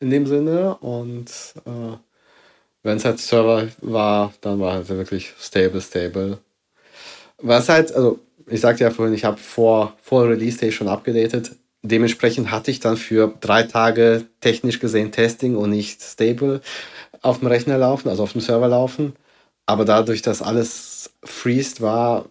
in 0.00 0.10
dem 0.10 0.26
Sinne. 0.26 0.76
Und 0.76 1.30
äh, 1.64 1.96
wenn 2.82 2.96
es 2.96 3.04
halt 3.04 3.18
Server 3.20 3.68
war, 3.80 4.32
dann 4.40 4.60
war 4.60 4.74
halt 4.74 4.88
wirklich 4.88 5.32
stable, 5.38 5.80
stable. 5.80 6.38
Was 7.38 7.68
halt, 7.68 7.92
also 7.92 8.18
ich 8.48 8.60
sagte 8.60 8.84
ja 8.84 8.90
vorhin, 8.90 9.14
ich 9.14 9.24
habe 9.24 9.38
vor, 9.38 9.96
vor 10.02 10.28
Release 10.28 10.58
Day 10.58 10.72
schon 10.72 10.88
abgedatet. 10.88 11.52
Dementsprechend 11.82 12.50
hatte 12.50 12.70
ich 12.70 12.80
dann 12.80 12.96
für 12.96 13.32
drei 13.40 13.62
Tage 13.62 14.26
technisch 14.40 14.80
gesehen 14.80 15.12
Testing 15.12 15.56
und 15.56 15.70
nicht 15.70 16.02
stable 16.02 16.60
auf 17.26 17.40
dem 17.40 17.48
Rechner 17.48 17.78
laufen, 17.78 18.08
also 18.08 18.22
auf 18.22 18.32
dem 18.32 18.40
Server 18.40 18.68
laufen. 18.68 19.14
Aber 19.66 19.84
dadurch, 19.84 20.22
dass 20.22 20.42
alles 20.42 21.10
freezed 21.24 21.80
war, 21.80 22.26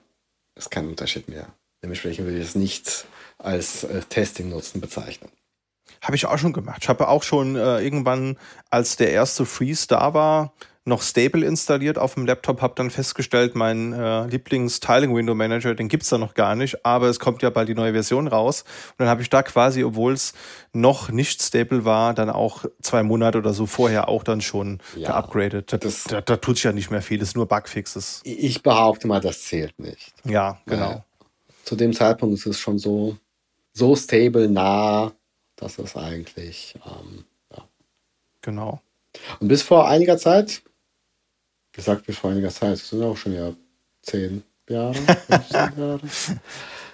ist 0.56 0.72
kein 0.72 0.88
Unterschied 0.88 1.28
mehr. 1.28 1.48
Dementsprechend 1.84 2.26
würde 2.26 2.40
ich 2.40 2.46
es 2.46 2.56
nicht 2.56 3.06
als 3.38 3.84
äh, 3.84 4.02
Testing-Nutzen 4.02 4.82
bezeichnen. 4.82 5.30
Habe 6.02 6.16
ich 6.16 6.26
auch 6.26 6.38
schon 6.38 6.54
gemacht. 6.54 6.80
Ich 6.82 6.90
habe 6.90 7.08
auch 7.08 7.24
schon 7.24 7.56
äh, 7.56 7.80
irgendwann, 7.80 8.38
als 8.70 8.96
der 8.96 9.12
erste 9.12 9.46
Freeze 9.46 9.88
da 9.88 10.14
war, 10.14 10.54
noch 10.88 11.02
Stable 11.02 11.44
installiert 11.44 11.98
auf 11.98 12.14
dem 12.14 12.28
Laptop, 12.28 12.62
habe 12.62 12.76
dann 12.76 12.92
festgestellt, 12.92 13.56
mein 13.56 13.92
äh, 13.92 14.28
Lieblings-Tiling-Window-Manager, 14.28 15.74
den 15.74 15.88
gibt's 15.88 16.10
da 16.10 16.20
noch 16.20 16.36
gar 16.36 16.56
nicht, 16.56 16.86
aber 16.86 17.08
es 17.08 17.20
kommt 17.20 17.42
ja 17.42 17.50
bald 17.50 17.68
die 17.68 17.74
neue 17.74 17.94
Version 17.94 18.28
raus. 18.28 18.62
Und 18.92 19.00
dann 19.00 19.08
habe 19.08 19.24
ich 19.24 19.30
da 19.30 19.42
quasi, 19.42 19.84
obwohl 19.84 20.14
es 20.14 20.34
noch 20.74 21.10
nicht 21.10 21.42
stable 21.42 21.86
war, 21.86 22.14
dann 22.14 22.30
auch 22.30 22.66
zwei 22.82 23.02
Monate 23.02 23.40
oder 23.40 23.54
so 23.54 23.66
vorher 23.66 24.08
auch 24.08 24.24
dann 24.24 24.42
schon 24.42 24.80
ja, 24.96 25.10
geupgradet. 25.10 25.74
Da, 25.74 25.78
das, 25.78 26.04
da, 26.04 26.22
da 26.22 26.38
tut 26.38 26.58
sich 26.58 26.66
ja 26.66 26.72
nicht 26.72 26.92
mehr 26.92 27.02
viel, 27.02 27.20
es 27.20 27.30
ist 27.30 27.36
nur 27.36 27.48
Bugfixes. 27.48 28.22
Ich 28.24 28.62
behaupte 28.62 29.08
mal, 29.08 29.20
das 29.20 29.42
zählt 29.42 29.80
nicht. 29.80 30.14
Ja, 30.24 30.62
genau. 30.68 30.90
Weil 30.90 31.04
zu 31.64 31.76
dem 31.76 31.94
Zeitpunkt 31.94 32.38
ist 32.38 32.46
es 32.46 32.60
schon 32.60 32.78
so, 32.78 33.18
so 33.74 33.96
stable 33.96 34.48
nah, 34.50 35.12
dass 35.56 35.80
es 35.80 35.96
eigentlich, 35.96 36.76
ähm, 36.86 37.26
ja. 37.52 37.64
Genau. 38.42 38.82
Und 39.40 39.48
bis 39.48 39.64
vor 39.64 39.88
einiger 39.88 40.18
Zeit, 40.18 40.62
gesagt 41.76 42.06
bis 42.06 42.18
vor 42.18 42.32
einiger 42.32 42.50
Zeit, 42.50 42.74
das 42.74 42.90
sind 42.90 43.04
auch 43.04 43.18
schon 43.18 43.34
ja 43.34 43.52
zehn 44.02 44.44
Jahre, 44.70 44.94
15 45.28 45.60
Jahre. 45.78 46.00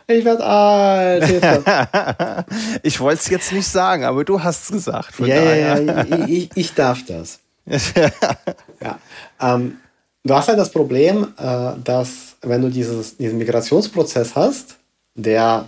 Ich 0.08 0.26
werde 0.26 0.46
alt. 0.46 1.24
ich 2.84 3.00
wollte 3.00 3.22
es 3.22 3.30
jetzt 3.30 3.52
nicht 3.54 3.68
sagen, 3.68 4.04
aber 4.04 4.26
du 4.26 4.42
hast 4.44 4.64
es 4.64 4.72
gesagt. 4.72 5.20
Ja, 5.20 5.42
ja, 5.42 5.78
ja, 5.78 6.28
ich, 6.28 6.50
ich, 6.56 6.74
darf 6.74 7.06
das. 7.06 7.40
ja. 7.66 9.00
Ähm, 9.40 9.78
du 10.24 10.34
hast 10.34 10.50
halt 10.50 10.60
das 10.60 10.72
Problem, 10.72 11.34
äh, 11.38 11.72
dass 11.84 12.36
wenn 12.42 12.62
du 12.62 12.70
dieses, 12.70 13.16
diesen 13.18 13.38
Migrationsprozess 13.38 14.36
hast, 14.36 14.78
der 15.16 15.68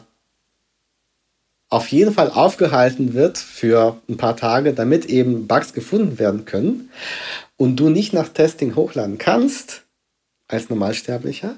auf 1.74 1.88
jeden 1.88 2.14
Fall 2.14 2.30
aufgehalten 2.30 3.16
wird 3.16 3.40
für 3.40 4.00
ein 4.08 4.16
paar 4.16 4.38
Tage, 4.38 4.74
damit 4.74 5.06
eben 5.06 5.48
Bugs 5.48 5.74
gefunden 5.74 6.20
werden 6.20 6.45
können 6.45 6.91
und 7.58 7.78
du 7.78 7.90
nicht 7.90 8.14
nach 8.14 8.30
Testing 8.30 8.76
hochladen 8.76 9.18
kannst, 9.18 9.84
als 10.48 10.70
Normalsterblicher, 10.70 11.58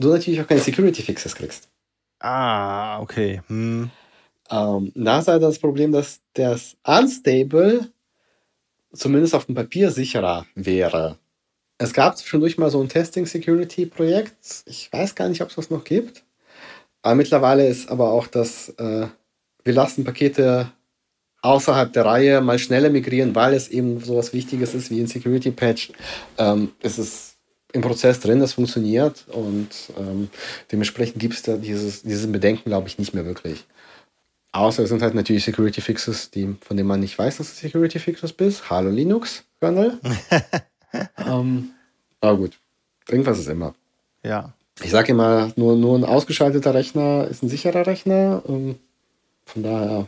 du 0.00 0.08
natürlich 0.08 0.40
auch 0.40 0.48
keine 0.48 0.60
Security 0.60 1.02
Fixes 1.02 1.36
kriegst. 1.36 1.68
Ah, 2.18 3.00
okay. 3.00 3.40
Hm. 3.46 3.88
Ähm, 4.50 4.92
da 4.96 5.20
ist 5.20 5.28
halt 5.28 5.44
das 5.44 5.60
Problem, 5.60 5.92
dass 5.92 6.20
das 6.32 6.76
Unstable 6.84 7.92
zumindest 8.92 9.36
auf 9.36 9.46
dem 9.46 9.54
Papier 9.54 9.92
sicherer 9.92 10.44
wäre. 10.56 11.18
Es 11.78 11.92
gab 11.92 12.18
zwischendurch 12.18 12.58
mal 12.58 12.70
so 12.70 12.80
ein 12.80 12.88
Testing 12.88 13.26
Security 13.26 13.86
Projekt. 13.86 14.64
Ich 14.66 14.92
weiß 14.92 15.14
gar 15.14 15.28
nicht, 15.28 15.40
ob 15.40 15.50
es 15.50 15.54
das 15.54 15.70
noch 15.70 15.84
gibt. 15.84 16.23
Aber 17.04 17.16
mittlerweile 17.16 17.68
ist 17.68 17.90
aber 17.90 18.10
auch 18.12 18.26
das, 18.26 18.70
äh, 18.78 19.06
wir 19.62 19.72
lassen 19.74 20.04
Pakete 20.04 20.72
außerhalb 21.42 21.92
der 21.92 22.06
Reihe 22.06 22.40
mal 22.40 22.58
schneller 22.58 22.88
migrieren, 22.88 23.34
weil 23.34 23.52
es 23.52 23.68
eben 23.68 24.00
so 24.00 24.16
was 24.16 24.32
Wichtiges 24.32 24.72
ist 24.72 24.90
wie 24.90 25.00
ein 25.00 25.06
Security 25.06 25.50
Patch. 25.50 25.92
Ähm, 26.38 26.72
es 26.80 26.98
ist 26.98 27.36
im 27.74 27.82
Prozess 27.82 28.20
drin, 28.20 28.40
das 28.40 28.54
funktioniert 28.54 29.26
und 29.28 29.68
ähm, 29.98 30.30
dementsprechend 30.72 31.18
gibt 31.18 31.34
es 31.34 31.42
da 31.42 31.58
dieses, 31.58 32.04
dieses 32.04 32.32
Bedenken, 32.32 32.70
glaube 32.70 32.88
ich, 32.88 32.98
nicht 32.98 33.12
mehr 33.12 33.26
wirklich. 33.26 33.66
Außer 34.52 34.84
es 34.84 34.88
sind 34.88 35.02
halt 35.02 35.14
natürlich 35.14 35.44
Security 35.44 35.82
Fixes, 35.82 36.30
die, 36.30 36.56
von 36.62 36.78
denen 36.78 36.88
man 36.88 37.00
nicht 37.00 37.18
weiß, 37.18 37.36
dass 37.36 37.52
es 37.52 37.58
Security 37.58 37.98
Fixes 37.98 38.30
ist. 38.30 38.70
Hallo 38.70 38.88
Linux, 38.88 39.44
Kernel. 39.60 40.00
ähm, 41.18 41.68
aber 42.22 42.38
gut, 42.38 42.58
irgendwas 43.10 43.40
ist 43.40 43.48
immer. 43.48 43.74
Ja 44.22 44.54
ich 44.82 44.90
sage 44.90 45.12
immer, 45.12 45.52
nur, 45.56 45.76
nur 45.76 45.96
ein 45.96 46.04
ausgeschalteter 46.04 46.74
Rechner 46.74 47.28
ist 47.28 47.42
ein 47.42 47.48
sicherer 47.48 47.86
Rechner. 47.86 48.42
Und 48.44 48.78
von 49.46 49.62
daher 49.62 50.06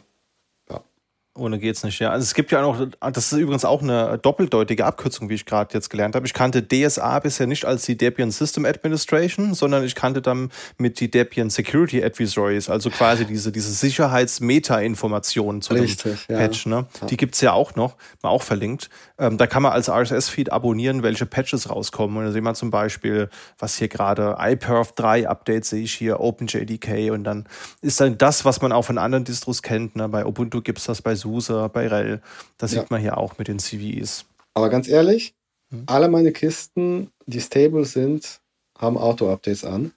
ohne 1.36 1.58
geht's 1.58 1.84
nicht, 1.84 1.98
ja. 1.98 2.10
Also 2.10 2.24
es 2.24 2.34
gibt 2.34 2.52
ja 2.52 2.62
auch, 2.64 2.76
das 3.00 3.32
ist 3.32 3.38
übrigens 3.38 3.64
auch 3.64 3.82
eine 3.82 4.18
doppeldeutige 4.18 4.84
Abkürzung, 4.84 5.28
wie 5.28 5.34
ich 5.34 5.46
gerade 5.46 5.74
jetzt 5.74 5.90
gelernt 5.90 6.14
habe. 6.14 6.26
Ich 6.26 6.34
kannte 6.34 6.66
DSA 6.66 7.18
bisher 7.20 7.46
nicht 7.46 7.64
als 7.64 7.84
die 7.84 7.96
Debian 7.96 8.30
System 8.30 8.64
Administration, 8.64 9.54
sondern 9.54 9.84
ich 9.84 9.94
kannte 9.94 10.22
dann 10.22 10.50
mit 10.78 11.00
die 11.00 11.10
Debian 11.10 11.50
Security 11.50 12.02
Advisories, 12.02 12.68
also 12.68 12.90
quasi 12.90 13.24
diese, 13.24 13.52
diese 13.52 13.72
Sicherheits-Meta-Informationen 13.72 15.62
zu 15.62 15.74
Richtig, 15.74 16.26
dem 16.26 16.36
Patch. 16.36 16.66
Ne? 16.66 16.86
Ja. 17.00 17.06
Die 17.06 17.16
gibt's 17.16 17.40
ja 17.40 17.52
auch 17.52 17.74
noch, 17.74 17.96
mal 18.22 18.30
auch 18.30 18.42
verlinkt. 18.42 18.90
Ähm, 19.18 19.38
da 19.38 19.46
kann 19.46 19.62
man 19.62 19.72
als 19.72 19.88
RSS-Feed 19.88 20.52
abonnieren, 20.52 21.02
welche 21.02 21.26
Patches 21.26 21.70
rauskommen. 21.70 22.16
Und 22.16 22.24
da 22.24 22.32
sehen 22.32 22.44
wir 22.44 22.54
zum 22.54 22.70
Beispiel, 22.70 23.28
was 23.58 23.76
hier 23.76 23.88
gerade 23.88 24.36
iPerf 24.38 24.92
3 24.92 25.28
Update 25.28 25.64
sehe 25.64 25.82
ich 25.82 25.94
hier, 25.94 26.20
OpenJDK 26.20 27.10
und 27.10 27.24
dann 27.24 27.46
ist 27.80 28.00
dann 28.00 28.18
das, 28.18 28.44
was 28.44 28.60
man 28.60 28.72
auch 28.72 28.82
von 28.82 28.98
anderen 28.98 29.24
Distros 29.24 29.62
kennt. 29.62 29.96
Ne? 29.96 30.08
Bei 30.08 30.26
Ubuntu 30.26 30.60
gibt's 30.60 30.84
das 30.84 31.02
bei 31.02 31.14
SUSE, 31.26 31.70
bei 31.72 31.88
REL. 31.88 32.20
Das 32.58 32.72
ja. 32.72 32.80
sieht 32.80 32.90
man 32.90 33.00
hier 33.00 33.18
auch 33.18 33.38
mit 33.38 33.48
den 33.48 33.58
CVEs. 33.58 34.24
Aber 34.54 34.68
ganz 34.70 34.88
ehrlich, 34.88 35.34
hm? 35.70 35.84
alle 35.86 36.08
meine 36.08 36.32
Kisten, 36.32 37.10
die 37.26 37.40
stable 37.40 37.84
sind, 37.84 38.40
haben 38.78 38.96
Auto-Updates 38.96 39.64
an. 39.64 39.92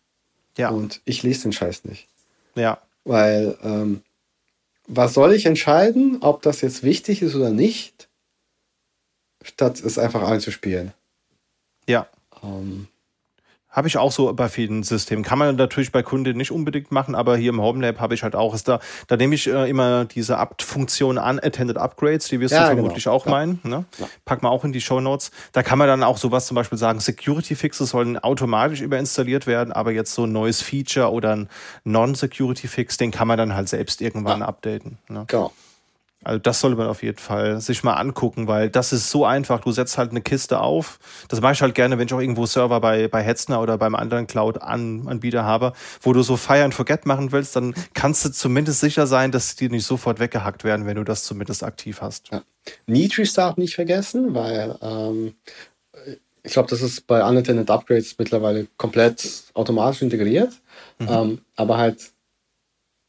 Ja. 0.57 0.69
Und 0.69 1.01
ich 1.05 1.23
lese 1.23 1.43
den 1.43 1.53
Scheiß 1.53 1.85
nicht. 1.85 2.07
Ja. 2.55 2.81
Weil, 3.05 3.57
ähm, 3.63 4.01
was 4.87 5.13
soll 5.13 5.33
ich 5.33 5.45
entscheiden, 5.45 6.17
ob 6.21 6.41
das 6.41 6.61
jetzt 6.61 6.83
wichtig 6.83 7.21
ist 7.21 7.35
oder 7.35 7.51
nicht, 7.51 8.09
statt 9.41 9.79
es 9.81 9.97
einfach 9.97 10.23
einzuspielen? 10.23 10.93
Ja. 11.87 12.07
Ähm, 12.43 12.87
habe 13.69 13.87
ich 13.87 13.97
auch 13.97 14.11
so 14.11 14.33
bei 14.33 14.49
vielen 14.49 14.83
Systemen. 14.83 15.23
Kann 15.23 15.37
man 15.37 15.55
natürlich 15.55 15.91
bei 15.91 16.01
Kunden 16.01 16.35
nicht 16.37 16.51
unbedingt 16.51 16.91
machen, 16.91 17.13
aber 17.13 17.37
hier 17.37 17.49
im 17.49 17.61
Homelab 17.61 17.99
habe 17.99 18.15
ich 18.15 18.23
halt 18.23 18.35
auch. 18.35 18.55
Ist 18.55 18.67
da, 18.67 18.79
da 19.07 19.15
nehme 19.15 19.35
ich 19.35 19.47
äh, 19.47 19.69
immer 19.69 20.05
diese 20.05 20.37
Apt-Funktion 20.37 21.17
an, 21.17 21.39
Attended 21.39 21.77
Upgrades, 21.77 22.27
die 22.29 22.39
wirst 22.39 22.53
ja, 22.53 22.61
du 22.61 22.69
genau. 22.69 22.75
vermutlich 22.77 23.03
genau. 23.03 23.15
auch 23.15 23.25
ja. 23.25 23.31
meinen. 23.31 23.59
Ne? 23.63 23.85
Ja. 23.99 24.07
Pack 24.25 24.41
mal 24.41 24.49
auch 24.49 24.63
in 24.63 24.71
die 24.71 24.81
Show 24.81 24.99
Notes. 24.99 25.31
Da 25.51 25.61
kann 25.61 25.77
man 25.77 25.87
dann 25.87 26.03
auch 26.03 26.17
sowas 26.17 26.47
zum 26.47 26.55
Beispiel 26.55 26.77
sagen, 26.77 26.99
Security 26.99 27.55
Fixes 27.55 27.89
sollen 27.91 28.17
automatisch 28.17 28.81
überinstalliert 28.81 29.45
werden, 29.45 29.71
aber 29.71 29.91
jetzt 29.91 30.13
so 30.13 30.23
ein 30.23 30.31
neues 30.31 30.61
Feature 30.61 31.11
oder 31.11 31.35
ein 31.35 31.49
Non-Security 31.83 32.67
Fix, 32.67 32.97
den 32.97 33.11
kann 33.11 33.27
man 33.27 33.37
dann 33.37 33.55
halt 33.55 33.69
selbst 33.69 34.01
irgendwann 34.01 34.41
updaten. 34.41 34.97
Ne? 35.07 35.25
Genau. 35.27 35.51
Also 36.23 36.39
das 36.39 36.59
sollte 36.59 36.75
man 36.75 36.87
auf 36.87 37.01
jeden 37.01 37.17
Fall 37.17 37.61
sich 37.61 37.83
mal 37.83 37.93
angucken, 37.93 38.47
weil 38.47 38.69
das 38.69 38.91
ist 38.91 39.09
so 39.09 39.25
einfach. 39.25 39.61
Du 39.61 39.71
setzt 39.71 39.97
halt 39.97 40.11
eine 40.11 40.21
Kiste 40.21 40.59
auf. 40.59 40.99
Das 41.29 41.39
mache 41.39 41.53
ich 41.53 41.61
halt 41.61 41.75
gerne, 41.75 41.97
wenn 41.97 42.07
ich 42.07 42.13
auch 42.13 42.19
irgendwo 42.19 42.45
Server 42.45 42.81
bei, 42.81 43.07
bei 43.07 43.23
Hetzner 43.23 43.61
oder 43.61 43.77
beim 43.77 43.95
anderen 43.95 44.27
Cloud-Anbieter 44.27 45.45
habe, 45.45 45.73
wo 46.01 46.11
du 46.11 46.21
so 46.21 46.35
Fire 46.35 46.63
and 46.63 46.73
Forget 46.73 47.05
machen 47.05 47.31
willst, 47.31 47.55
dann 47.55 47.73
kannst 47.93 48.25
du 48.25 48.31
zumindest 48.31 48.81
sicher 48.81 49.07
sein, 49.07 49.31
dass 49.31 49.55
die 49.55 49.69
nicht 49.69 49.85
sofort 49.85 50.19
weggehackt 50.19 50.65
werden, 50.65 50.85
wenn 50.85 50.97
du 50.97 51.05
das 51.05 51.23
zumindest 51.23 51.63
aktiv 51.63 52.01
hast. 52.01 52.29
Ja. 52.31 52.43
Need 52.85 53.17
Restart 53.17 53.57
nicht 53.57 53.75
vergessen, 53.75 54.35
weil 54.35 54.75
ähm, 54.81 55.35
ich 56.43 56.53
glaube, 56.53 56.69
das 56.69 56.81
ist 56.81 57.07
bei 57.07 57.23
Unattended 57.23 57.69
Upgrades 57.69 58.15
mittlerweile 58.17 58.67
komplett 58.77 59.25
automatisch 59.53 60.01
integriert. 60.01 60.53
Mhm. 60.99 61.07
Ähm, 61.09 61.41
aber 61.55 61.77
halt 61.77 62.11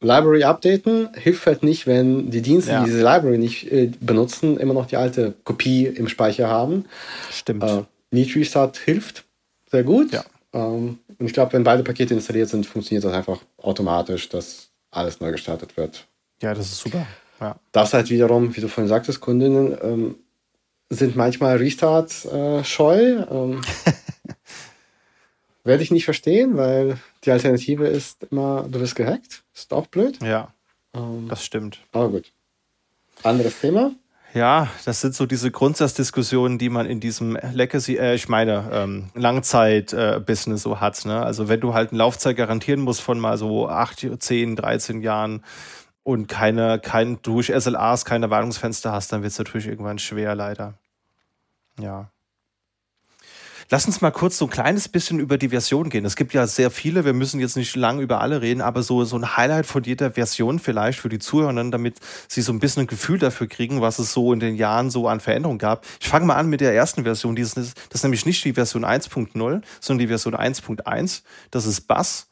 Library 0.01 0.43
updaten 0.43 1.09
hilft 1.13 1.45
halt 1.45 1.63
nicht, 1.63 1.85
wenn 1.85 2.31
die 2.31 2.41
Dienste, 2.41 2.71
ja. 2.71 2.79
die 2.79 2.89
diese 2.89 3.03
Library 3.03 3.37
nicht 3.37 3.71
äh, 3.71 3.91
benutzen, 3.99 4.57
immer 4.57 4.73
noch 4.73 4.87
die 4.87 4.97
alte 4.97 5.35
Kopie 5.43 5.85
im 5.85 6.07
Speicher 6.07 6.49
haben. 6.49 6.85
Stimmt. 7.31 7.63
Äh, 7.63 7.83
Need 8.09 8.35
Restart 8.35 8.77
hilft 8.77 9.23
sehr 9.69 9.83
gut. 9.83 10.11
Ja. 10.11 10.23
Ähm, 10.53 10.99
und 11.17 11.25
ich 11.25 11.33
glaube, 11.33 11.53
wenn 11.53 11.63
beide 11.63 11.83
Pakete 11.83 12.13
installiert 12.13 12.49
sind, 12.49 12.65
funktioniert 12.65 13.05
das 13.05 13.13
einfach 13.13 13.39
automatisch, 13.57 14.27
dass 14.27 14.69
alles 14.89 15.19
neu 15.19 15.31
gestartet 15.31 15.77
wird. 15.77 16.07
Ja, 16.41 16.53
das 16.53 16.65
ist 16.67 16.79
super. 16.79 17.05
Ja. 17.39 17.55
Das 17.71 17.93
halt 17.93 18.09
wiederum, 18.09 18.55
wie 18.55 18.61
du 18.61 18.67
vorhin 18.67 18.89
sagtest, 18.89 19.21
Kundinnen 19.21 19.77
ähm, 19.81 20.15
sind 20.89 21.15
manchmal 21.15 21.57
Restart 21.57 22.25
äh, 22.25 22.63
scheu. 22.63 23.23
Ähm, 23.29 23.61
Werde 25.63 25.83
ich 25.83 25.91
nicht 25.91 26.05
verstehen, 26.05 26.57
weil 26.57 26.97
die 27.23 27.31
Alternative 27.31 27.87
ist 27.87 28.23
immer, 28.31 28.67
du 28.69 28.79
wirst 28.79 28.95
gehackt. 28.95 29.43
Ist 29.53 29.73
auch 29.73 29.87
blöd. 29.87 30.19
Ja, 30.21 30.53
ähm, 30.93 31.27
das 31.29 31.45
stimmt. 31.45 31.79
Aber 31.91 32.09
gut. 32.09 32.31
Anderes 33.23 33.59
Thema? 33.59 33.91
Ja, 34.33 34.69
das 34.85 35.01
sind 35.01 35.13
so 35.13 35.25
diese 35.25 35.51
Grundsatzdiskussionen, 35.51 36.57
die 36.57 36.69
man 36.69 36.85
in 36.85 37.01
diesem 37.01 37.37
Legacy, 37.53 37.97
äh, 37.97 38.15
ich 38.15 38.29
meine, 38.29 38.69
ähm, 38.71 39.09
Langzeit-Business 39.13 40.61
äh, 40.61 40.63
so 40.63 40.79
hat. 40.79 41.05
Ne? 41.05 41.21
Also 41.21 41.49
wenn 41.49 41.59
du 41.59 41.73
halt 41.73 41.89
eine 41.89 41.97
Laufzeit 41.97 42.37
garantieren 42.37 42.79
musst 42.79 43.01
von 43.01 43.19
mal 43.19 43.37
so 43.37 43.67
8, 43.67 44.07
10, 44.19 44.55
13 44.55 45.01
Jahren, 45.01 45.43
und 46.03 46.27
keine, 46.27 46.79
kein, 46.79 47.21
durch 47.21 47.51
SLAs 47.55 48.05
keine 48.05 48.29
Wartungsfenster 48.29 48.91
hast, 48.91 49.11
dann 49.11 49.21
wird 49.21 49.31
es 49.31 49.37
natürlich 49.37 49.67
irgendwann 49.67 49.99
schwer, 49.99 50.35
leider. 50.35 50.75
Ja. 51.79 52.09
Lass 53.73 53.85
uns 53.85 54.01
mal 54.01 54.11
kurz 54.11 54.37
so 54.37 54.47
ein 54.47 54.51
kleines 54.51 54.89
bisschen 54.89 55.21
über 55.21 55.37
die 55.37 55.47
Version 55.47 55.89
gehen. 55.89 56.03
Es 56.03 56.17
gibt 56.17 56.33
ja 56.33 56.45
sehr 56.45 56.71
viele, 56.71 57.05
wir 57.05 57.13
müssen 57.13 57.39
jetzt 57.39 57.55
nicht 57.55 57.73
lang 57.77 58.01
über 58.01 58.19
alle 58.19 58.41
reden, 58.41 58.59
aber 58.59 58.83
so, 58.83 59.05
so 59.05 59.15
ein 59.15 59.37
Highlight 59.37 59.65
von 59.65 59.81
jeder 59.81 60.11
Version 60.11 60.59
vielleicht 60.59 60.99
für 60.99 61.07
die 61.07 61.19
Zuhörenden, 61.19 61.71
damit 61.71 62.01
sie 62.27 62.41
so 62.41 62.51
ein 62.51 62.59
bisschen 62.59 62.83
ein 62.83 62.87
Gefühl 62.87 63.17
dafür 63.17 63.47
kriegen, 63.47 63.79
was 63.79 63.97
es 63.97 64.11
so 64.11 64.33
in 64.33 64.41
den 64.41 64.55
Jahren 64.55 64.89
so 64.89 65.07
an 65.07 65.21
Veränderungen 65.21 65.57
gab. 65.57 65.85
Ich 66.01 66.09
fange 66.09 66.25
mal 66.25 66.35
an 66.35 66.49
mit 66.49 66.59
der 66.59 66.75
ersten 66.75 67.03
Version. 67.03 67.37
Die 67.37 67.43
ist, 67.43 67.55
das 67.55 67.73
ist 67.93 68.03
nämlich 68.03 68.25
nicht 68.25 68.43
die 68.43 68.51
Version 68.51 68.83
1.0, 68.83 69.61
sondern 69.79 69.99
die 69.99 70.07
Version 70.07 70.35
1.1. 70.35 71.21
Das 71.49 71.65
ist 71.65 71.87
Bass 71.87 72.27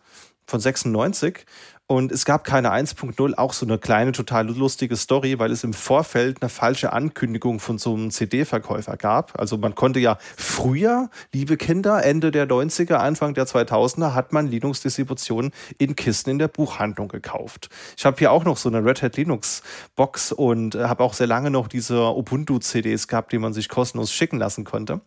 von 0.45 0.59
96 0.59 1.45
und 1.91 2.11
es 2.11 2.23
gab 2.23 2.43
keine 2.43 2.71
1.0, 2.71 3.33
auch 3.33 3.51
so 3.51 3.65
eine 3.65 3.79
kleine, 3.79 4.11
total 4.11 4.47
lustige 4.47 4.95
Story, 4.95 5.39
weil 5.39 5.51
es 5.51 5.63
im 5.63 5.73
Vorfeld 5.73 6.39
eine 6.39 6.49
falsche 6.49 6.93
Ankündigung 6.93 7.59
von 7.59 7.79
so 7.79 7.95
einem 7.95 8.11
CD-Verkäufer 8.11 8.95
gab. 8.95 9.39
Also 9.39 9.57
man 9.57 9.73
konnte 9.73 9.99
ja 9.99 10.19
früher, 10.37 11.09
liebe 11.33 11.57
Kinder, 11.57 12.03
Ende 12.05 12.29
der 12.29 12.47
90er, 12.47 12.97
Anfang 12.97 13.33
der 13.33 13.47
2000er, 13.47 14.13
hat 14.13 14.33
man 14.33 14.45
Linux-Distributionen 14.45 15.51
in 15.79 15.95
Kisten 15.95 16.29
in 16.29 16.37
der 16.37 16.47
Buchhandlung 16.47 17.07
gekauft. 17.07 17.69
Ich 17.97 18.05
habe 18.05 18.17
hier 18.19 18.31
auch 18.33 18.43
noch 18.43 18.57
so 18.57 18.69
eine 18.69 18.85
Red 18.85 19.01
Hat 19.01 19.17
Linux-Box 19.17 20.31
und 20.31 20.75
äh, 20.75 20.83
habe 20.83 21.03
auch 21.03 21.15
sehr 21.15 21.25
lange 21.25 21.49
noch 21.49 21.67
diese 21.67 22.15
Ubuntu-CDs 22.15 23.07
gehabt, 23.07 23.31
die 23.31 23.39
man 23.39 23.53
sich 23.53 23.67
kostenlos 23.67 24.11
schicken 24.11 24.37
lassen 24.37 24.63
konnte. 24.63 25.01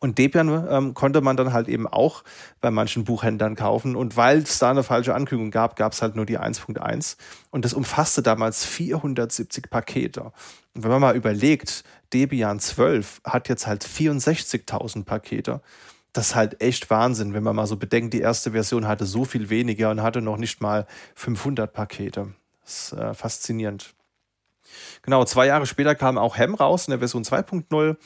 Und 0.00 0.18
Debian 0.18 0.66
ähm, 0.68 0.94
konnte 0.94 1.20
man 1.20 1.36
dann 1.36 1.52
halt 1.52 1.68
eben 1.68 1.86
auch 1.86 2.24
bei 2.60 2.72
manchen 2.72 3.04
Buchhändlern 3.04 3.54
kaufen. 3.54 3.94
Und 3.94 4.16
weil 4.16 4.38
es 4.38 4.58
da 4.58 4.70
eine 4.70 4.82
falsche 4.82 5.14
Ankündigung 5.14 5.52
gab, 5.52 5.76
gab 5.76 5.92
es 5.92 6.02
halt 6.02 6.16
nur 6.16 6.23
nur 6.24 6.26
die 6.26 6.38
1.1 6.38 7.16
und 7.50 7.64
das 7.64 7.74
umfasste 7.74 8.22
damals 8.22 8.64
470 8.64 9.70
Pakete. 9.70 10.32
Und 10.74 10.82
wenn 10.82 10.90
man 10.90 11.00
mal 11.00 11.16
überlegt, 11.16 11.84
Debian 12.12 12.60
12 12.60 13.20
hat 13.24 13.48
jetzt 13.48 13.66
halt 13.66 13.84
64.000 13.84 15.04
Pakete. 15.04 15.60
Das 16.12 16.28
ist 16.28 16.34
halt 16.34 16.60
echt 16.60 16.90
Wahnsinn, 16.90 17.34
wenn 17.34 17.42
man 17.42 17.56
mal 17.56 17.66
so 17.66 17.76
bedenkt, 17.76 18.14
die 18.14 18.20
erste 18.20 18.52
Version 18.52 18.86
hatte 18.86 19.04
so 19.04 19.24
viel 19.24 19.50
weniger 19.50 19.90
und 19.90 20.02
hatte 20.02 20.22
noch 20.22 20.36
nicht 20.36 20.60
mal 20.60 20.86
500 21.16 21.72
Pakete. 21.72 22.34
Das 22.62 22.92
ist 22.92 22.98
äh, 22.98 23.14
faszinierend. 23.14 23.94
Genau, 25.02 25.24
zwei 25.24 25.46
Jahre 25.46 25.66
später 25.66 25.94
kam 25.94 26.18
auch 26.18 26.36
Hem 26.36 26.54
raus 26.54 26.86
in 26.86 26.92
der 26.92 26.98
Version 26.98 27.24
2.0. 27.24 27.96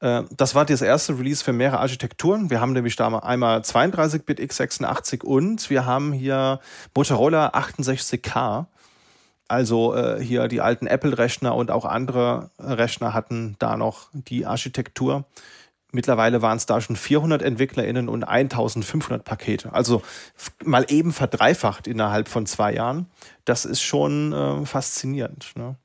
Äh, 0.00 0.22
das 0.36 0.54
war 0.54 0.64
das 0.64 0.82
erste 0.82 1.18
Release 1.18 1.44
für 1.44 1.52
mehrere 1.52 1.80
Architekturen. 1.80 2.50
Wir 2.50 2.60
haben 2.60 2.72
nämlich 2.72 2.96
da 2.96 3.08
einmal 3.18 3.60
32-Bit 3.60 4.40
x86 4.40 5.22
und 5.22 5.70
wir 5.70 5.86
haben 5.86 6.12
hier 6.12 6.60
Motorola 6.94 7.48
68K. 7.48 8.66
Also 9.46 9.94
äh, 9.94 10.22
hier 10.22 10.48
die 10.48 10.60
alten 10.60 10.86
Apple-Rechner 10.86 11.54
und 11.54 11.70
auch 11.70 11.84
andere 11.84 12.50
Rechner 12.58 13.12
hatten 13.12 13.56
da 13.58 13.76
noch 13.76 14.08
die 14.12 14.46
Architektur. 14.46 15.24
Mittlerweile 15.94 16.42
waren 16.42 16.56
es 16.56 16.66
da 16.66 16.80
schon 16.80 16.96
400 16.96 17.40
EntwicklerInnen 17.40 18.08
und 18.08 18.24
1500 18.24 19.22
Pakete. 19.22 19.72
Also 19.72 20.02
mal 20.64 20.84
eben 20.88 21.12
verdreifacht 21.12 21.86
innerhalb 21.86 22.26
von 22.28 22.46
zwei 22.46 22.74
Jahren. 22.74 23.06
Das 23.44 23.64
ist 23.64 23.80
schon 23.80 24.32
äh, 24.32 24.66
faszinierend. 24.66 25.52
Ne? 25.54 25.76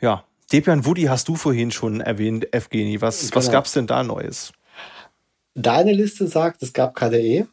Ja, 0.00 0.24
Debian 0.52 0.84
Woody 0.84 1.04
hast 1.04 1.28
du 1.28 1.36
vorhin 1.36 1.70
schon 1.70 2.00
erwähnt, 2.00 2.52
Evgeny. 2.52 3.00
Was, 3.00 3.20
genau. 3.20 3.36
was 3.36 3.50
gab 3.50 3.66
es 3.66 3.72
denn 3.72 3.86
da 3.86 4.02
Neues? 4.02 4.52
Deine 5.54 5.92
Liste 5.92 6.26
sagt, 6.26 6.62
es 6.62 6.72
gab 6.72 6.94
KDE. 6.94 7.46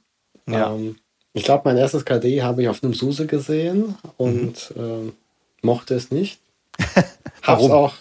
Ja. 0.47 0.73
Ähm, 0.73 0.97
ich 1.33 1.43
glaube, 1.43 1.63
mein 1.65 1.77
erstes 1.77 2.05
KDE 2.05 2.41
habe 2.41 2.63
ich 2.63 2.69
auf 2.69 2.83
einem 2.83 2.93
SUSE 2.93 3.27
gesehen 3.27 3.95
und 4.17 4.75
mhm. 4.75 4.81
ähm, 4.81 5.13
mochte 5.61 5.93
es 5.93 6.09
nicht. 6.09 6.39
Warum? 7.43 7.71
auch. 7.71 7.93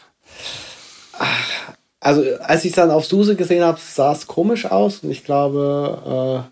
Also, 2.01 2.23
als 2.41 2.65
ich 2.65 2.71
es 2.71 2.77
dann 2.77 2.91
auf 2.91 3.05
SUSE 3.05 3.37
gesehen 3.37 3.65
habe, 3.65 3.79
sah 3.81 4.13
es 4.13 4.27
komisch 4.27 4.65
aus 4.67 5.01
und 5.01 5.11
ich 5.11 5.25
glaube, 5.25 6.49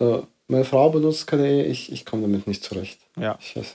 äh, 0.00 0.04
äh, 0.04 0.22
meine 0.48 0.64
Frau 0.64 0.90
benutzt 0.90 1.26
KDE, 1.26 1.64
ich, 1.64 1.92
ich 1.92 2.04
komme 2.04 2.22
damit 2.22 2.46
nicht 2.46 2.64
zurecht. 2.64 3.00
Ja. 3.18 3.38
Ich, 3.40 3.56
ich, 3.56 3.66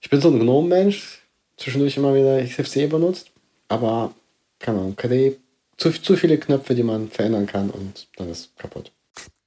ich 0.00 0.10
bin 0.10 0.20
so 0.20 0.28
ein 0.28 0.40
Gnome-Mensch 0.40 1.21
zwischendurch 1.62 1.96
immer 1.96 2.14
wieder 2.14 2.42
XFCE 2.44 2.88
benutzt, 2.88 3.30
aber 3.68 4.14
keine 4.58 4.78
Ahnung, 4.78 4.96
KDE, 4.96 5.36
zu, 5.76 5.90
zu 5.90 6.16
viele 6.16 6.38
Knöpfe, 6.38 6.74
die 6.74 6.82
man 6.82 7.08
verändern 7.08 7.46
kann 7.46 7.70
und 7.70 8.06
dann 8.16 8.30
ist 8.30 8.56
kaputt. 8.56 8.92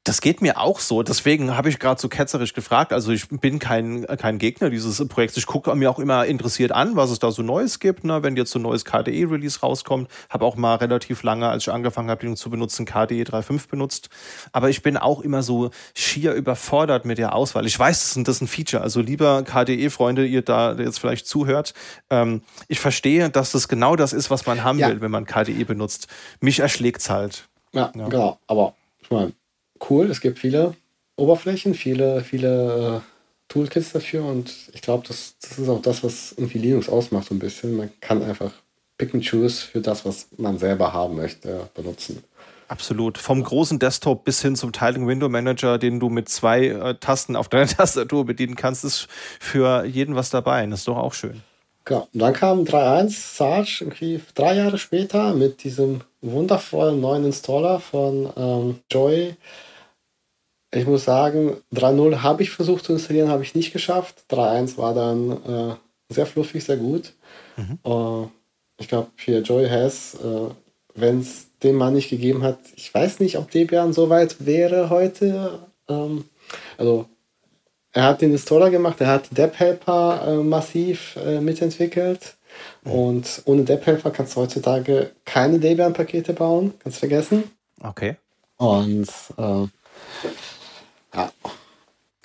Das 0.05 0.21
geht 0.21 0.39
mir 0.39 0.59
auch 0.61 0.79
so. 0.81 1.01
Deswegen 1.01 1.57
habe 1.57 1.67
ich 1.67 1.79
gerade 1.79 1.99
so 1.99 2.09
ketzerisch 2.09 2.53
gefragt. 2.53 2.93
Also 2.93 3.11
ich 3.11 3.27
bin 3.27 3.57
kein, 3.57 4.05
kein 4.05 4.37
Gegner 4.37 4.69
dieses 4.69 5.05
Projekts. 5.07 5.35
Ich 5.35 5.47
gucke 5.47 5.73
mir 5.73 5.89
auch 5.89 5.97
immer 5.97 6.27
interessiert 6.27 6.71
an, 6.71 6.95
was 6.95 7.09
es 7.09 7.17
da 7.17 7.31
so 7.31 7.41
Neues 7.41 7.79
gibt. 7.79 8.03
Ne? 8.03 8.21
Wenn 8.21 8.37
jetzt 8.37 8.51
so 8.51 8.59
ein 8.59 8.61
neues 8.61 8.85
KDE-Release 8.85 9.61
rauskommt, 9.61 10.07
habe 10.29 10.45
auch 10.45 10.57
mal 10.57 10.75
relativ 10.75 11.23
lange, 11.23 11.49
als 11.49 11.63
ich 11.63 11.73
angefangen 11.73 12.11
habe, 12.11 12.21
Linux 12.21 12.39
zu 12.39 12.51
benutzen, 12.51 12.85
KDE 12.85 13.23
3.5 13.23 13.67
benutzt. 13.67 14.09
Aber 14.51 14.69
ich 14.69 14.83
bin 14.83 14.95
auch 14.95 15.21
immer 15.21 15.41
so 15.41 15.71
schier 15.95 16.33
überfordert 16.33 17.05
mit 17.05 17.17
der 17.17 17.33
Auswahl. 17.33 17.65
Ich 17.65 17.79
weiß, 17.79 17.99
das 17.99 18.09
ist 18.11 18.15
ein, 18.15 18.23
das 18.25 18.35
ist 18.35 18.41
ein 18.43 18.47
Feature. 18.47 18.83
Also 18.83 19.01
lieber 19.01 19.41
KDE-Freunde, 19.41 20.27
ihr 20.27 20.43
da 20.43 20.73
jetzt 20.73 20.99
vielleicht 20.99 21.25
zuhört, 21.25 21.73
ähm, 22.11 22.43
ich 22.67 22.79
verstehe, 22.79 23.31
dass 23.31 23.53
das 23.53 23.67
genau 23.67 23.95
das 23.95 24.13
ist, 24.13 24.29
was 24.29 24.45
man 24.45 24.63
haben 24.63 24.77
ja. 24.77 24.87
will, 24.87 25.01
wenn 25.01 25.09
man 25.09 25.25
KDE 25.25 25.65
benutzt. 25.65 26.09
Mich 26.41 26.59
erschlägt's 26.59 27.09
halt. 27.09 27.49
Ja, 27.71 27.91
ja. 27.95 28.07
genau. 28.07 28.37
Aber 28.45 28.75
ich 29.01 29.09
meine, 29.09 29.33
cool. 29.89 30.09
Es 30.09 30.21
gibt 30.21 30.39
viele 30.39 30.75
Oberflächen, 31.15 31.73
viele, 31.73 32.21
viele 32.21 33.01
äh, 33.03 33.11
Toolkits 33.47 33.91
dafür 33.93 34.25
und 34.25 34.53
ich 34.73 34.81
glaube, 34.81 35.07
das, 35.07 35.35
das 35.41 35.59
ist 35.59 35.69
auch 35.69 35.81
das, 35.81 36.03
was 36.03 36.33
irgendwie 36.37 36.59
Linux 36.59 36.89
ausmacht, 36.89 37.27
so 37.27 37.35
ein 37.35 37.39
bisschen. 37.39 37.75
Man 37.75 37.91
kann 38.01 38.23
einfach 38.23 38.51
pick 38.97 39.13
and 39.13 39.23
choose 39.23 39.65
für 39.65 39.81
das, 39.81 40.05
was 40.05 40.27
man 40.37 40.57
selber 40.57 40.93
haben 40.93 41.15
möchte, 41.15 41.69
benutzen. 41.73 42.23
Absolut. 42.67 43.17
Vom 43.19 43.43
großen 43.43 43.77
Desktop 43.77 44.23
bis 44.23 44.41
hin 44.41 44.55
zum 44.55 44.71
Tiling 44.71 45.07
Window 45.07 45.29
Manager, 45.29 45.77
den 45.77 45.99
du 45.99 46.09
mit 46.09 46.29
zwei 46.29 46.67
äh, 46.67 46.95
Tasten 46.95 47.35
auf 47.35 47.47
deiner 47.47 47.67
Tastatur 47.67 48.25
bedienen 48.25 48.55
kannst, 48.55 48.83
ist 48.83 49.07
für 49.39 49.85
jeden 49.85 50.15
was 50.15 50.31
dabei. 50.31 50.65
Das 50.65 50.79
ist 50.79 50.87
doch 50.87 50.97
auch 50.97 51.13
schön. 51.13 51.41
Genau. 51.85 52.07
Und 52.11 52.19
dann 52.19 52.33
kam 52.33 52.63
3.1 52.63 53.35
Sarge 53.37 53.77
irgendwie 53.81 54.19
drei 54.33 54.55
Jahre 54.55 54.79
später 54.79 55.35
mit 55.35 55.63
diesem 55.63 56.01
wundervollen 56.21 56.99
neuen 56.99 57.25
Installer 57.25 57.79
von 57.79 58.33
ähm, 58.35 58.79
Joy 58.91 59.35
ich 60.75 60.87
muss 60.87 61.05
sagen, 61.05 61.57
3.0 61.73 62.21
habe 62.21 62.43
ich 62.43 62.51
versucht 62.51 62.85
zu 62.85 62.93
installieren, 62.93 63.29
habe 63.29 63.43
ich 63.43 63.55
nicht 63.55 63.73
geschafft. 63.73 64.23
3.1 64.29 64.77
war 64.77 64.93
dann 64.93 65.31
äh, 65.31 65.75
sehr 66.13 66.25
fluffig, 66.25 66.63
sehr 66.63 66.77
gut. 66.77 67.13
Mhm. 67.57 67.79
Uh, 67.83 68.27
ich 68.77 68.87
glaube, 68.87 69.09
hier 69.17 69.41
Joy 69.41 69.69
has, 69.69 70.15
äh, 70.15 70.49
wenn 70.95 71.21
es 71.21 71.47
den 71.63 71.75
Mann 71.75 71.93
nicht 71.93 72.09
gegeben 72.09 72.43
hat, 72.43 72.59
ich 72.75 72.93
weiß 72.93 73.19
nicht, 73.19 73.37
ob 73.37 73.49
Debian 73.51 73.93
so 73.93 74.09
weit 74.09 74.45
wäre 74.45 74.89
heute. 74.89 75.59
Ähm, 75.87 76.25
also, 76.77 77.05
er 77.93 78.03
hat 78.03 78.21
den 78.21 78.31
Installer 78.31 78.69
gemacht, 78.69 78.99
er 78.99 79.07
hat 79.07 79.37
Deb 79.37 79.57
Helper 79.57 80.27
äh, 80.27 80.43
massiv 80.43 81.15
äh, 81.15 81.39
mitentwickelt. 81.39 82.35
Mhm. 82.83 82.91
Und 82.91 83.41
ohne 83.45 83.63
Deb 83.63 83.85
Helper 83.85 84.11
kannst 84.11 84.35
du 84.35 84.41
heutzutage 84.41 85.11
keine 85.23 85.59
Debian-Pakete 85.59 86.33
bauen, 86.33 86.73
kannst 86.79 86.99
vergessen. 86.99 87.43
Okay. 87.81 88.17
Und 88.57 89.07
äh, 89.37 89.67
ja. 91.15 91.31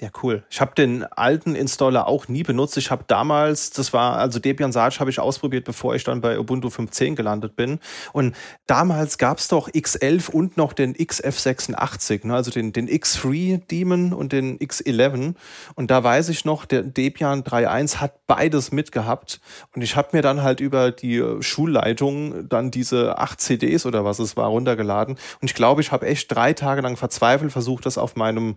Ja, 0.01 0.09
cool. 0.23 0.43
Ich 0.49 0.63
habe 0.63 0.75
den 0.75 1.05
alten 1.05 1.55
Installer 1.55 2.09
auch 2.09 2.27
nie 2.27 2.43
benutzt. 2.43 2.79
Ich 2.79 2.91
habe 2.91 3.05
damals, 3.07 3.71
das 3.71 3.93
war, 3.93 4.17
also 4.17 4.39
Debian 4.39 4.73
Sarge 4.73 4.99
habe 4.99 5.11
ich 5.11 5.21
ausprobiert, 5.21 5.67
bevor 5.67 5.95
ich 5.95 6.05
dann 6.05 6.23
bei 6.23 6.39
Ubuntu 6.39 6.69
5.10 6.69 7.17
gelandet 7.17 7.55
bin. 7.55 7.81
Und 8.15 8.35
damals 8.67 9.19
gab 9.19 9.39
es 9.39 9.49
doch 9.49 9.69
X11 9.69 10.31
und 10.31 10.57
noch 10.57 10.73
den 10.73 10.95
XF86, 10.95 12.27
ne? 12.27 12.35
also 12.35 12.51
den, 12.51 12.73
den 12.73 12.89
X3 12.89 13.61
Demon 13.71 14.15
und 14.15 14.33
den 14.33 14.59
X11. 14.59 15.35
Und 15.75 15.91
da 15.91 16.03
weiß 16.03 16.31
ich 16.31 16.47
noch, 16.47 16.65
der 16.65 16.83
Debian 16.83 17.43
3.1 17.43 17.97
hat 17.97 18.27
beides 18.27 18.73
mitgehabt. 18.73 19.41
Und 19.75 19.83
ich 19.83 19.97
habe 19.97 20.09
mir 20.13 20.23
dann 20.23 20.43
halt 20.43 20.61
über 20.61 20.93
die 20.93 21.23
Schulleitung 21.41 22.49
dann 22.49 22.71
diese 22.71 23.19
acht 23.19 23.43
CDs 23.43 23.85
oder 23.85 24.07
was 24.07 24.19
es 24.19 24.35
war 24.35 24.49
runtergeladen. 24.49 25.17
Und 25.43 25.51
ich 25.51 25.55
glaube, 25.55 25.83
ich 25.83 25.93
habe 25.93 26.07
echt 26.07 26.35
drei 26.35 26.55
Tage 26.55 26.81
lang 26.81 26.97
verzweifelt 26.97 27.53
versucht, 27.53 27.85
das 27.85 27.99
auf 27.99 28.17
meinem 28.17 28.57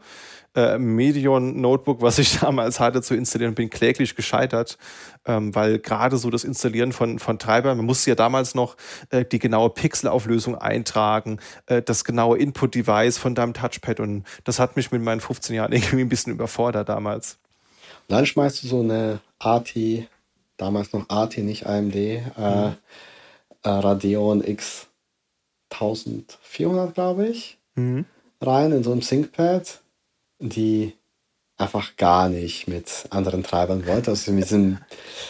äh, 0.55 0.77
Medion-Notebook, 0.77 2.01
was 2.01 2.19
ich 2.19 2.39
damals 2.39 2.79
hatte, 2.79 3.01
zu 3.01 3.15
installieren, 3.15 3.55
bin 3.55 3.69
kläglich 3.69 4.15
gescheitert, 4.15 4.77
ähm, 5.25 5.53
weil 5.55 5.79
gerade 5.79 6.17
so 6.17 6.29
das 6.29 6.43
Installieren 6.43 6.91
von, 6.91 7.19
von 7.19 7.39
Treibern, 7.39 7.77
man 7.77 7.85
musste 7.85 8.11
ja 8.11 8.15
damals 8.15 8.55
noch 8.55 8.75
äh, 9.09 9.25
die 9.25 9.39
genaue 9.39 9.69
Pixelauflösung 9.69 10.55
eintragen, 10.55 11.39
äh, 11.65 11.81
das 11.81 12.03
genaue 12.03 12.37
Input-Device 12.37 13.17
von 13.17 13.35
deinem 13.35 13.53
Touchpad 13.53 13.99
und 13.99 14.23
das 14.43 14.59
hat 14.59 14.75
mich 14.75 14.91
mit 14.91 15.01
meinen 15.01 15.21
15 15.21 15.55
Jahren 15.55 15.71
irgendwie 15.73 16.01
ein 16.01 16.09
bisschen 16.09 16.33
überfordert 16.33 16.89
damals. 16.89 17.37
Und 18.07 18.15
dann 18.15 18.25
schmeißt 18.25 18.63
du 18.63 18.67
so 18.67 18.81
eine 18.81 19.19
AT, 19.39 19.73
damals 20.57 20.93
noch 20.93 21.09
AT, 21.09 21.37
nicht 21.37 21.65
AMD, 21.65 21.95
äh, 21.95 22.21
mhm. 22.37 22.75
äh, 23.63 23.69
Radeon 23.69 24.43
X 24.43 24.87
1400, 25.71 26.93
glaube 26.93 27.27
ich, 27.27 27.57
mhm. 27.75 28.05
rein 28.41 28.71
in 28.71 28.83
so 28.83 28.91
ein 28.91 29.01
ThinkPad 29.01 29.82
die 30.49 30.93
einfach 31.57 31.95
gar 31.97 32.29
nicht 32.29 32.67
mit 32.67 32.87
anderen 33.09 33.43
Treibern 33.43 33.85
wollte. 33.85 34.11
Also 34.11 34.31
mit 34.31 34.45
diesem 34.45 34.79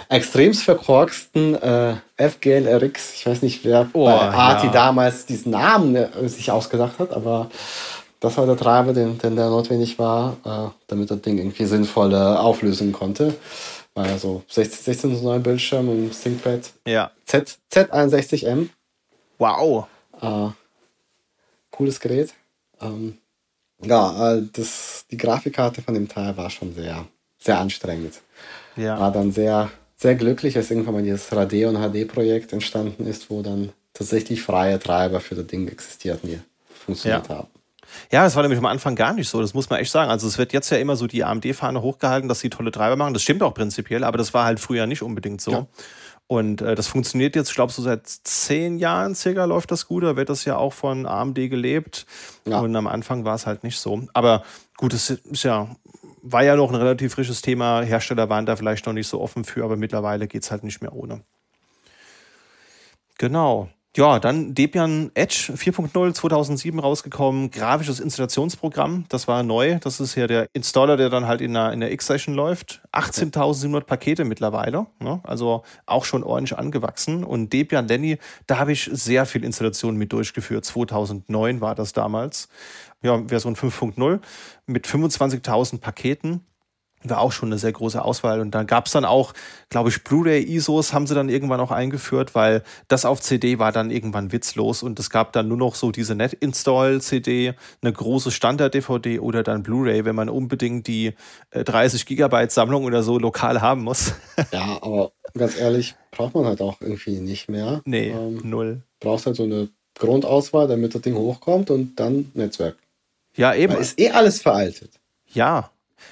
extremst 0.09 0.63
verkorksten 0.63 1.55
äh, 1.55 1.95
FGLRX, 2.17 3.13
ich 3.15 3.25
weiß 3.25 3.41
nicht, 3.41 3.63
wer 3.65 3.89
oh, 3.93 4.05
bei 4.05 4.13
Arti 4.13 4.67
ja. 4.67 4.71
damals 4.71 5.25
diesen 5.25 5.51
Namen 5.51 5.95
äh, 5.95 6.29
sich 6.29 6.49
ausgedacht 6.49 6.99
hat, 6.99 7.11
aber 7.11 7.49
das 8.19 8.37
war 8.37 8.45
der 8.45 8.55
Treiber, 8.55 8.93
den, 8.93 9.17
den 9.17 9.35
der 9.35 9.49
notwendig 9.49 9.99
war, 9.99 10.37
äh, 10.45 10.71
damit 10.87 11.11
das 11.11 11.21
Ding 11.21 11.37
irgendwie 11.37 11.65
sinnvolle 11.65 12.39
auflösen 12.39 12.93
konnte. 12.93 13.35
War 13.95 14.07
ja 14.07 14.17
so 14.17 14.43
16, 14.47 14.83
16 15.11 15.23
neue 15.23 15.39
Bildschirm 15.39 15.89
im 15.89 16.09
ThinkPad 16.09 16.71
ja. 16.87 17.11
Z, 17.25 17.59
Z61M. 17.71 18.69
Wow. 19.37 19.87
Äh, 20.21 20.47
cooles 21.69 21.99
Gerät. 21.99 22.33
Ähm, 22.81 23.17
ja, 23.85 24.33
äh, 24.33 24.43
das, 24.51 25.05
die 25.09 25.17
Grafikkarte 25.17 25.81
von 25.81 25.93
dem 25.93 26.07
Teil 26.07 26.35
war 26.37 26.49
schon 26.49 26.73
sehr, 26.73 27.05
sehr 27.39 27.59
anstrengend. 27.59 28.21
Ja. 28.75 28.99
War 28.99 29.11
dann 29.11 29.31
sehr, 29.31 29.69
sehr 29.97 30.15
glücklich, 30.15 30.57
als 30.57 30.71
irgendwann 30.71 30.95
mal 30.95 31.03
dieses 31.03 31.31
Radeon 31.35 31.75
HD-Projekt 31.75 32.53
entstanden 32.53 33.05
ist, 33.05 33.29
wo 33.29 33.41
dann 33.41 33.71
tatsächlich 33.93 34.41
freie 34.41 34.79
Treiber 34.79 35.19
für 35.19 35.35
das 35.35 35.47
Ding 35.47 35.67
existierten, 35.67 36.29
die 36.29 36.39
funktioniert 36.85 37.29
ja. 37.29 37.35
haben. 37.35 37.47
Ja, 38.11 38.23
das 38.23 38.35
war 38.35 38.41
nämlich 38.41 38.57
am 38.57 38.65
Anfang 38.65 38.95
gar 38.95 39.13
nicht 39.13 39.29
so, 39.29 39.41
das 39.41 39.53
muss 39.53 39.69
man 39.69 39.79
echt 39.79 39.91
sagen. 39.91 40.09
Also 40.09 40.27
es 40.27 40.37
wird 40.37 40.53
jetzt 40.53 40.69
ja 40.69 40.77
immer 40.77 40.95
so 40.95 41.07
die 41.07 41.23
AMD-Fahne 41.23 41.81
hochgehalten, 41.81 42.27
dass 42.27 42.39
sie 42.39 42.49
tolle 42.49 42.71
Treiber 42.71 42.95
machen. 42.95 43.13
Das 43.13 43.21
stimmt 43.21 43.43
auch 43.43 43.53
prinzipiell, 43.53 44.03
aber 44.03 44.17
das 44.17 44.33
war 44.33 44.45
halt 44.45 44.59
früher 44.59 44.87
nicht 44.87 45.03
unbedingt 45.03 45.41
so. 45.41 45.51
Ja. 45.51 45.67
Und 46.27 46.61
äh, 46.61 46.75
das 46.75 46.87
funktioniert 46.87 47.35
jetzt, 47.35 47.49
ich 47.49 47.55
glaube, 47.55 47.71
so 47.71 47.81
seit 47.81 48.07
zehn 48.07 48.77
Jahren 48.77 49.13
circa 49.13 49.45
läuft 49.45 49.71
das 49.71 49.87
gut. 49.87 50.03
Da 50.03 50.15
wird 50.15 50.29
das 50.29 50.45
ja 50.45 50.57
auch 50.57 50.73
von 50.73 51.05
AMD 51.05 51.35
gelebt. 51.35 52.05
Ja. 52.47 52.59
Und 52.59 52.75
am 52.75 52.87
Anfang 52.87 53.25
war 53.25 53.35
es 53.35 53.45
halt 53.45 53.63
nicht 53.63 53.77
so. 53.79 54.07
Aber 54.13 54.43
gut, 54.77 54.93
es 54.93 55.09
ist 55.09 55.43
ja, 55.43 55.75
war 56.21 56.43
ja 56.43 56.55
noch 56.55 56.69
ein 56.69 56.75
relativ 56.75 57.13
frisches 57.13 57.41
Thema. 57.41 57.81
Hersteller 57.81 58.29
waren 58.29 58.45
da 58.45 58.55
vielleicht 58.55 58.85
noch 58.85 58.93
nicht 58.93 59.07
so 59.07 59.21
offen 59.21 59.43
für, 59.43 59.63
aber 59.63 59.75
mittlerweile 59.75 60.27
geht 60.27 60.43
es 60.43 60.51
halt 60.51 60.63
nicht 60.63 60.81
mehr 60.81 60.93
ohne. 60.93 61.21
Genau. 63.17 63.69
Ja, 63.95 64.17
dann 64.17 64.55
Debian 64.55 65.11
Edge 65.13 65.53
4.0 65.55 66.13
2007 66.15 66.79
rausgekommen, 66.79 67.51
grafisches 67.51 67.99
Installationsprogramm, 67.99 69.05
das 69.07 69.27
war 69.27 69.43
neu. 69.43 69.77
Das 69.81 69.99
ist 69.99 70.15
ja 70.15 70.25
der 70.25 70.47
Installer, 70.53 70.97
der 70.97 71.11
dann 71.11 71.27
halt 71.27 71.41
in 71.41 71.53
der, 71.53 71.71
in 71.73 71.79
der 71.79 71.91
X-Session 71.91 72.33
läuft. 72.33 72.81
18.700 72.91 73.81
Pakete 73.81 74.25
mittlerweile, 74.25 74.87
ne? 74.99 75.21
also 75.23 75.61
auch 75.85 76.05
schon 76.05 76.23
ordentlich 76.23 76.57
angewachsen. 76.57 77.23
Und 77.23 77.53
Debian 77.53 77.87
Lenny, 77.87 78.17
da 78.47 78.57
habe 78.57 78.71
ich 78.71 78.89
sehr 78.91 79.27
viel 79.27 79.43
Installation 79.43 79.95
mit 79.95 80.11
durchgeführt. 80.11 80.65
2009 80.65 81.61
war 81.61 81.75
das 81.75 81.93
damals. 81.93 82.49
Ja, 83.03 83.21
Version 83.27 83.55
5.0 83.55 84.21
mit 84.65 84.87
25.000 84.87 85.81
Paketen 85.81 86.41
war 87.03 87.19
auch 87.19 87.31
schon 87.31 87.49
eine 87.49 87.57
sehr 87.57 87.71
große 87.71 88.03
Auswahl. 88.03 88.39
Und 88.39 88.51
dann 88.51 88.67
gab 88.67 88.85
es 88.85 88.91
dann 88.91 89.05
auch, 89.05 89.33
glaube 89.69 89.89
ich, 89.89 90.03
Blu-ray-ISOs 90.03 90.93
haben 90.93 91.07
sie 91.07 91.15
dann 91.15 91.29
irgendwann 91.29 91.59
auch 91.59 91.71
eingeführt, 91.71 92.35
weil 92.35 92.63
das 92.87 93.05
auf 93.05 93.21
CD 93.21 93.59
war 93.59 93.71
dann 93.71 93.91
irgendwann 93.91 94.31
witzlos 94.31 94.83
und 94.83 94.99
es 94.99 95.09
gab 95.09 95.33
dann 95.33 95.47
nur 95.47 95.57
noch 95.57 95.75
so 95.75 95.91
diese 95.91 96.15
Net-Install-CD, 96.15 97.53
eine 97.81 97.93
große 97.93 98.31
Standard-DVD 98.31 99.19
oder 99.19 99.43
dann 99.43 99.63
Blu-ray, 99.63 100.05
wenn 100.05 100.15
man 100.15 100.29
unbedingt 100.29 100.87
die 100.87 101.13
äh, 101.51 101.63
30 101.63 102.05
Gigabyte 102.05 102.51
Sammlung 102.51 102.85
oder 102.85 103.03
so 103.03 103.19
lokal 103.19 103.61
haben 103.61 103.83
muss. 103.83 104.13
ja, 104.51 104.79
aber 104.81 105.11
ganz 105.33 105.57
ehrlich, 105.57 105.95
braucht 106.11 106.35
man 106.35 106.45
halt 106.45 106.61
auch 106.61 106.81
irgendwie 106.81 107.19
nicht 107.19 107.49
mehr. 107.49 107.81
Nee, 107.85 108.09
ähm, 108.09 108.41
null. 108.43 108.81
Brauchst 108.99 109.25
halt 109.25 109.35
so 109.35 109.43
eine 109.43 109.69
Grundauswahl, 109.97 110.67
damit 110.67 110.95
das 110.95 111.01
Ding 111.01 111.15
hochkommt 111.15 111.69
und 111.69 111.99
dann 111.99 112.31
Netzwerk. 112.33 112.77
Ja, 113.35 113.53
eben. 113.53 113.73
Weil 113.73 113.81
ist 113.81 113.99
eh 113.99 114.11
alles 114.11 114.41
veraltet. 114.41 114.99
Ja, 115.27 115.71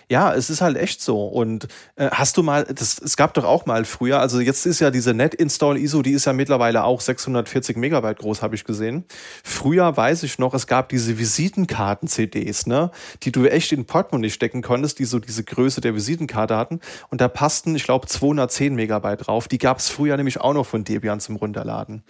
ja, 0.09 0.34
es 0.34 0.49
ist 0.49 0.61
halt 0.61 0.77
echt 0.77 1.01
so. 1.01 1.26
Und 1.26 1.68
äh, 1.95 2.09
hast 2.11 2.38
du 2.38 2.43
mal, 2.43 2.65
das, 2.65 2.99
es 2.99 3.15
gab 3.15 3.34
doch 3.34 3.45
auch 3.45 3.65
mal 3.65 3.85
früher, 3.85 4.19
also 4.19 4.39
jetzt 4.39 4.65
ist 4.65 4.80
ja 4.80 4.91
diese 4.91 5.13
Net-Install 5.13 5.77
ISO, 5.77 6.01
die 6.01 6.11
ist 6.11 6.26
ja 6.26 6.34
mittlerweile 6.34 6.84
auch 6.84 7.01
640 7.01 7.77
Megabyte 7.77 8.19
groß, 8.19 8.41
habe 8.41 8.55
ich 8.55 8.65
gesehen. 8.65 9.05
Früher 9.43 9.95
weiß 9.95 10.23
ich 10.23 10.38
noch, 10.39 10.53
es 10.53 10.68
gab 10.68 10.89
diese 10.89 11.18
Visitenkarten-CDs, 11.18 12.68
ne, 12.68 12.91
die 13.23 13.31
du 13.31 13.45
echt 13.45 13.72
in 13.72 13.85
Portemonnaie 13.85 14.30
stecken 14.30 14.61
konntest, 14.61 14.99
die 14.99 15.05
so 15.05 15.19
diese 15.19 15.43
Größe 15.43 15.81
der 15.81 15.95
Visitenkarte 15.95 16.57
hatten. 16.57 16.80
Und 17.09 17.22
da 17.22 17.27
passten, 17.27 17.76
ich 17.76 17.84
glaube, 17.84 18.07
210 18.07 18.76
Megabyte 18.76 19.27
drauf. 19.27 19.47
Die 19.47 19.57
gab 19.57 19.80
es 19.80 19.89
früher 19.89 20.18
nämlich 20.18 20.41
auch 20.41 20.53
noch 20.53 20.65
von 20.65 20.84
Debian 20.84 21.19
zum 21.19 21.38
Runterladen. 21.38 22.03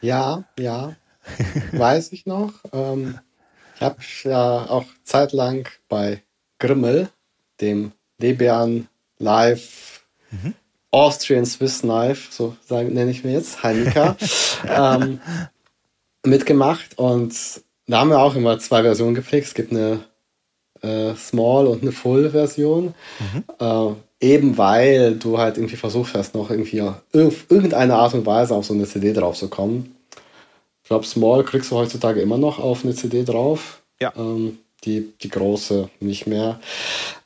Ja, 0.00 0.44
ja. 0.58 0.96
weiß 1.72 2.12
ich 2.12 2.26
noch. 2.26 2.52
Ähm, 2.72 3.18
ich 3.76 3.82
habe 3.82 3.96
ja 4.24 4.66
auch 4.68 4.84
zeitlang 5.04 5.68
bei 5.88 6.22
Grimmel, 6.62 7.08
dem 7.60 7.92
Debian 8.18 8.86
Live 9.18 10.04
mhm. 10.30 10.54
Austrian 10.92 11.44
Swiss 11.44 11.80
Knife, 11.80 12.32
so 12.32 12.56
sagen, 12.64 12.94
nenne 12.94 13.10
ich 13.10 13.24
mir 13.24 13.32
jetzt, 13.32 13.62
Heinika, 13.62 14.16
ähm, 14.68 15.20
mitgemacht. 16.24 16.98
Und 16.98 17.34
da 17.86 18.00
haben 18.00 18.10
wir 18.10 18.20
auch 18.20 18.36
immer 18.36 18.58
zwei 18.60 18.82
Versionen 18.82 19.14
gepflegt. 19.14 19.48
Es 19.48 19.54
gibt 19.54 19.72
eine 19.72 20.04
äh, 20.82 21.14
Small 21.16 21.66
und 21.66 21.82
eine 21.82 21.92
Full-Version. 21.92 22.94
Mhm. 23.18 23.44
Äh, 23.58 23.94
eben 24.20 24.56
weil 24.56 25.16
du 25.16 25.38
halt 25.38 25.56
irgendwie 25.56 25.76
versucht 25.76 26.14
hast, 26.14 26.34
noch 26.34 26.50
irgendwie 26.50 26.80
auf 26.80 27.02
irgendeine 27.12 27.94
Art 27.96 28.14
und 28.14 28.24
Weise 28.24 28.54
auf 28.54 28.66
so 28.66 28.74
eine 28.74 28.86
CD 28.86 29.12
drauf 29.12 29.36
zu 29.36 29.48
kommen. 29.48 29.96
Ich 30.84 30.88
glaube, 30.88 31.06
Small 31.06 31.42
kriegst 31.42 31.72
du 31.72 31.76
heutzutage 31.76 32.20
immer 32.20 32.38
noch 32.38 32.60
auf 32.60 32.84
eine 32.84 32.94
CD 32.94 33.24
drauf. 33.24 33.82
Ja. 34.00 34.12
Ähm, 34.16 34.58
die, 34.84 35.12
die 35.22 35.28
große 35.28 35.88
nicht 36.00 36.26
mehr. 36.26 36.60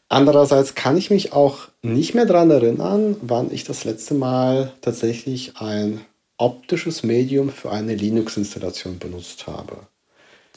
Andererseits 0.08 0.74
kann 0.74 0.96
ich 0.96 1.10
mich 1.10 1.32
auch 1.32 1.68
nicht 1.82 2.14
mehr 2.14 2.26
daran 2.26 2.50
erinnern, 2.50 3.16
wann 3.22 3.52
ich 3.52 3.64
das 3.64 3.84
letzte 3.84 4.14
Mal 4.14 4.72
tatsächlich 4.80 5.56
ein 5.56 6.00
optisches 6.38 7.02
Medium 7.02 7.50
für 7.50 7.72
eine 7.72 7.94
Linux-Installation 7.94 8.98
benutzt 8.98 9.46
habe. 9.46 9.78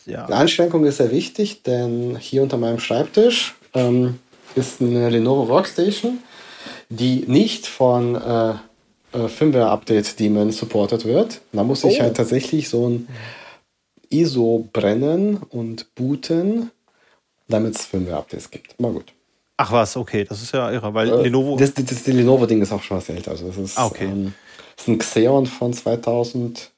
Ja. 0.06 0.28
Die 0.28 0.34
Einschränkung 0.34 0.86
ist 0.86 0.98
sehr 0.98 1.12
wichtig, 1.12 1.64
denn 1.64 2.18
hier 2.20 2.44
unter 2.44 2.58
meinem 2.58 2.80
Schreibtisch 2.80 3.56
ähm, 3.74 4.20
ist 4.56 4.82
eine 4.82 5.10
Lenovo 5.10 5.48
Workstation, 5.48 6.20
die 6.90 7.26
nicht 7.28 7.66
von 7.68 8.16
äh, 8.16 8.54
äh, 9.14 9.28
Firmware-Update-Daemon 9.28 10.52
supported 10.52 11.06
wird. 11.06 11.42
Da 11.54 11.64
muss 11.64 11.84
ich 11.84 12.00
oh. 12.00 12.04
halt 12.04 12.18
tatsächlich 12.18 12.70
so 12.70 12.88
ein 12.88 13.08
ISO 14.10 14.68
brennen 14.74 15.38
und 15.38 15.94
booten 15.96 16.72
damit 17.50 17.76
es 17.76 17.86
Firmware-Updates 17.86 18.50
gibt. 18.50 18.80
Mal 18.80 18.94
gut. 18.94 19.14
Ach 19.58 19.74
was, 19.74 19.98
okay, 19.98 20.24
das 20.24 20.42
ist 20.42 20.54
ja 20.54 20.72
irre, 20.72 20.94
weil 20.94 21.10
äh, 21.10 21.24
Lenovo. 21.24 21.58
Das, 21.58 21.74
das, 21.74 21.84
das 21.86 22.08
Lenovo-Ding 22.08 22.62
ist 22.62 22.72
auch 22.72 22.82
schon 22.82 22.96
was 22.98 23.10
älter. 23.10 23.32
Also 23.32 23.48
das 23.48 23.58
ist, 23.58 23.78
ah, 23.78 23.88
okay. 23.88 24.06
Ähm, 24.06 24.34
das 24.78 24.88
ist 24.88 24.94
ein 24.94 24.98
Xeon 25.00 25.46
von 25.46 25.74
2017 25.74 26.72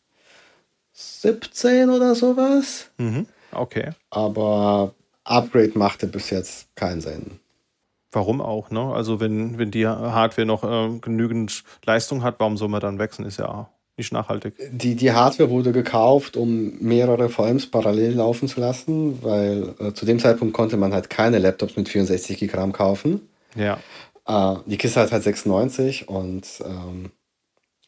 oder 1.89 2.15
sowas. 2.15 2.89
Mhm. 2.97 3.27
Okay. 3.51 3.91
Aber 4.09 4.95
Upgrade 5.23 5.77
machte 5.77 6.07
bis 6.07 6.31
jetzt 6.31 6.75
keinen 6.75 7.01
Sinn. 7.01 7.39
Warum 8.11 8.41
auch, 8.41 8.71
ne? 8.71 8.93
Also 8.93 9.19
wenn, 9.19 9.57
wenn 9.57 9.69
die 9.71 9.87
Hardware 9.87 10.45
noch 10.45 10.63
äh, 10.63 10.97
genügend 10.99 11.63
Leistung 11.85 12.23
hat, 12.23 12.39
warum 12.39 12.57
soll 12.57 12.67
man 12.67 12.81
dann 12.81 12.99
wechseln? 12.99 13.25
Ist 13.27 13.37
ja 13.37 13.69
nicht 13.97 14.11
nachhaltig. 14.13 14.55
Die, 14.71 14.95
die 14.95 15.11
Hardware 15.11 15.49
wurde 15.49 15.71
gekauft, 15.71 16.37
um 16.37 16.77
mehrere 16.79 17.29
VMs 17.29 17.67
parallel 17.67 18.13
laufen 18.13 18.47
zu 18.47 18.59
lassen, 18.59 19.21
weil 19.23 19.75
äh, 19.79 19.93
zu 19.93 20.05
dem 20.05 20.19
Zeitpunkt 20.19 20.53
konnte 20.53 20.77
man 20.77 20.93
halt 20.93 21.09
keine 21.09 21.39
Laptops 21.39 21.75
mit 21.75 21.89
64 21.89 22.39
GB 22.39 22.57
RAM 22.57 22.71
kaufen. 22.71 23.27
Ja. 23.55 23.79
Äh, 24.27 24.59
die 24.65 24.77
Kiste 24.77 24.99
hat 24.99 25.11
halt 25.11 25.23
96 25.23 26.07
und 26.07 26.45
ähm, 26.65 27.11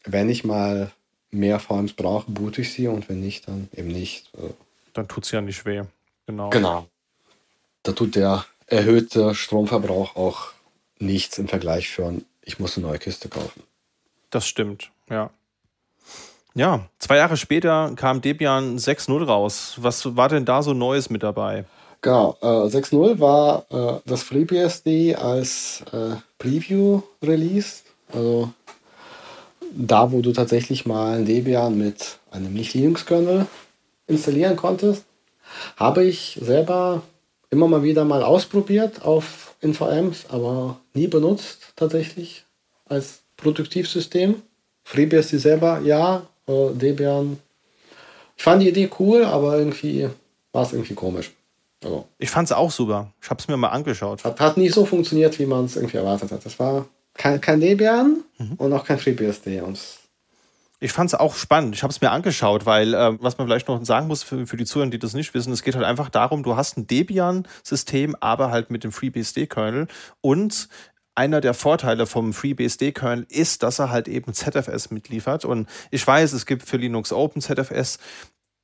wenn 0.04 0.28
ich 0.28 0.44
mal 0.44 0.90
mehr 1.30 1.58
VMs 1.58 1.94
brauche, 1.94 2.30
boote 2.30 2.60
ich 2.60 2.72
sie 2.72 2.88
und 2.88 3.08
wenn 3.08 3.20
nicht, 3.20 3.48
dann 3.48 3.68
eben 3.74 3.88
nicht. 3.88 4.32
Äh. 4.34 4.50
Dann 4.92 5.08
tut 5.08 5.24
es 5.24 5.30
ja 5.32 5.40
nicht 5.40 5.64
weh. 5.64 5.82
Genau. 6.26 6.50
Genau. 6.50 6.86
Da 7.82 7.92
tut 7.92 8.14
der 8.14 8.44
erhöhte 8.66 9.34
Stromverbrauch 9.34 10.16
auch 10.16 10.52
nichts 10.98 11.38
im 11.38 11.48
Vergleich 11.48 11.88
für 11.88 12.14
ich 12.42 12.58
muss 12.58 12.76
eine 12.76 12.86
neue 12.86 12.98
Kiste 12.98 13.28
kaufen. 13.28 13.62
Das 14.30 14.46
stimmt, 14.46 14.90
ja. 15.08 15.30
Ja, 16.56 16.88
zwei 17.00 17.16
Jahre 17.16 17.36
später 17.36 17.92
kam 17.96 18.20
Debian 18.20 18.78
6.0 18.78 19.24
raus. 19.24 19.74
Was 19.78 20.16
war 20.16 20.28
denn 20.28 20.44
da 20.44 20.62
so 20.62 20.72
Neues 20.72 21.10
mit 21.10 21.24
dabei? 21.24 21.64
Genau, 22.00 22.36
äh, 22.42 22.46
6.0 22.46 23.18
war 23.18 23.64
äh, 23.70 24.00
das 24.06 24.22
FreeBSD 24.22 25.16
als 25.16 25.82
äh, 25.92 26.16
Preview-Release. 26.38 27.82
Also 28.12 28.52
da, 29.72 30.12
wo 30.12 30.20
du 30.20 30.32
tatsächlich 30.32 30.86
mal 30.86 31.24
Debian 31.24 31.76
mit 31.76 32.18
einem 32.30 32.52
Nicht-Linux-Kernel 32.52 33.46
installieren 34.06 34.54
konntest, 34.54 35.06
habe 35.76 36.04
ich 36.04 36.38
selber 36.40 37.02
immer 37.50 37.66
mal 37.66 37.82
wieder 37.82 38.04
mal 38.04 38.22
ausprobiert 38.22 39.02
auf 39.04 39.56
NVMs, 39.60 40.26
aber 40.28 40.78
nie 40.92 41.08
benutzt 41.08 41.72
tatsächlich 41.74 42.44
als 42.86 43.22
Produktivsystem. 43.36 44.42
FreeBSD 44.84 45.38
selber, 45.38 45.80
ja, 45.80 46.22
äh, 46.46 46.70
Debian. 46.74 47.38
Ich 48.36 48.42
fand 48.42 48.62
die 48.62 48.68
Idee 48.68 48.90
cool, 48.98 49.24
aber 49.24 49.58
irgendwie 49.58 50.08
war 50.52 50.62
es 50.62 50.72
irgendwie 50.72 50.94
komisch. 50.94 51.32
Also, 51.82 52.06
ich 52.18 52.30
fand 52.30 52.48
es 52.48 52.52
auch 52.52 52.70
super. 52.70 53.12
Ich 53.22 53.30
habe 53.30 53.40
es 53.40 53.48
mir 53.48 53.56
mal 53.56 53.68
angeschaut. 53.68 54.24
Hat, 54.24 54.40
hat 54.40 54.56
nicht 54.56 54.74
so 54.74 54.86
funktioniert, 54.86 55.38
wie 55.38 55.46
man 55.46 55.66
es 55.66 55.76
irgendwie 55.76 55.98
erwartet 55.98 56.32
hat. 56.32 56.44
Das 56.44 56.58
war 56.58 56.86
kein, 57.14 57.40
kein 57.40 57.60
Debian 57.60 58.22
mhm. 58.38 58.54
und 58.54 58.72
auch 58.72 58.84
kein 58.84 58.98
FreeBSD. 58.98 59.60
Und 59.60 59.78
ich 60.80 60.92
fand 60.92 61.10
es 61.10 61.14
auch 61.14 61.34
spannend. 61.34 61.74
Ich 61.74 61.82
habe 61.82 61.92
es 61.92 62.00
mir 62.00 62.10
angeschaut, 62.10 62.66
weil 62.66 62.94
äh, 62.94 63.22
was 63.22 63.38
man 63.38 63.46
vielleicht 63.46 63.68
noch 63.68 63.84
sagen 63.84 64.06
muss 64.06 64.22
für, 64.22 64.46
für 64.46 64.56
die 64.56 64.64
Zuhörer, 64.64 64.90
die 64.90 64.98
das 64.98 65.14
nicht 65.14 65.32
wissen, 65.34 65.52
es 65.52 65.62
geht 65.62 65.76
halt 65.76 65.84
einfach 65.84 66.10
darum, 66.10 66.42
du 66.42 66.56
hast 66.56 66.76
ein 66.76 66.86
Debian-System, 66.86 68.16
aber 68.20 68.50
halt 68.50 68.70
mit 68.70 68.84
dem 68.84 68.92
FreeBSD-Kernel 68.92 69.88
und 70.20 70.68
einer 71.14 71.40
der 71.40 71.54
Vorteile 71.54 72.06
vom 72.06 72.32
FreeBSD-Kernel 72.32 73.26
ist, 73.28 73.62
dass 73.62 73.78
er 73.78 73.90
halt 73.90 74.08
eben 74.08 74.32
ZFS 74.32 74.90
mitliefert. 74.90 75.44
Und 75.44 75.68
ich 75.90 76.06
weiß, 76.06 76.32
es 76.32 76.46
gibt 76.46 76.62
für 76.62 76.76
Linux 76.76 77.12
Open 77.12 77.40
ZFS 77.40 77.98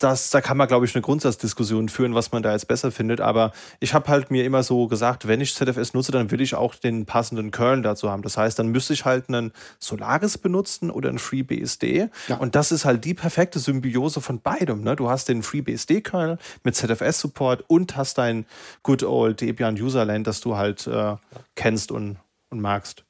das, 0.03 0.31
da 0.31 0.41
kann 0.41 0.57
man, 0.57 0.67
glaube 0.67 0.87
ich, 0.87 0.95
eine 0.95 1.03
Grundsatzdiskussion 1.03 1.89
führen, 1.89 2.15
was 2.15 2.33
man 2.33 2.43
da 2.43 2.53
jetzt 2.53 2.67
besser 2.69 2.91
findet. 2.91 3.21
Aber 3.21 3.53
ich 3.81 3.93
habe 3.93 4.09
halt 4.09 4.31
mir 4.31 4.45
immer 4.45 4.63
so 4.63 4.89
gesagt, 4.89 5.29
wenn 5.29 5.41
ich 5.41 5.55
ZFS 5.55 5.95
nutze, 5.95 6.11
dann 6.11 6.31
will 6.31 6.41
ich 6.41 6.55
auch 6.55 6.75
den 6.75 7.05
passenden 7.05 7.51
Kernel 7.51 7.83
dazu 7.83 8.11
haben. 8.11 8.23
Das 8.23 8.37
heißt, 8.37 8.59
dann 8.59 8.69
müsste 8.69 8.95
ich 8.95 9.05
halt 9.05 9.29
einen 9.29 9.53
Solaris 9.79 10.39
benutzen 10.39 10.91
oder 10.91 11.11
einen 11.11 11.19
FreeBSD. 11.19 12.09
Ja. 12.29 12.37
Und 12.37 12.55
das 12.55 12.73
ist 12.73 12.85
halt 12.85 13.05
die 13.05 13.15
perfekte 13.15 13.59
Symbiose 13.59 14.21
von 14.21 14.41
beidem. 14.41 14.83
Ne? 14.83 14.97
Du 14.97 15.11
hast 15.11 15.29
den 15.29 15.43
FreeBSD-Kernel 15.43 16.39
mit 16.65 16.75
ZFS-Support 16.75 17.65
und 17.69 17.97
hast 17.97 18.17
dein 18.17 18.47
Good 18.83 19.03
Old 19.03 19.43
Debian 19.43 19.75
Userland, 19.75 20.27
das 20.27 20.41
du 20.41 20.57
halt 20.57 20.87
äh, 20.87 21.17
kennst 21.55 21.93
und, 21.93 22.17
und 22.51 22.61
magst. 22.61 23.05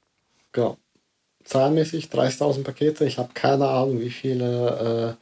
Genau. 0.53 0.77
Zahlenmäßig 1.45 2.07
30.000 2.07 2.63
Pakete. 2.63 3.05
Ich 3.05 3.19
habe 3.19 3.31
keine 3.35 3.69
Ahnung, 3.69 4.01
wie 4.01 4.11
viele 4.11 5.17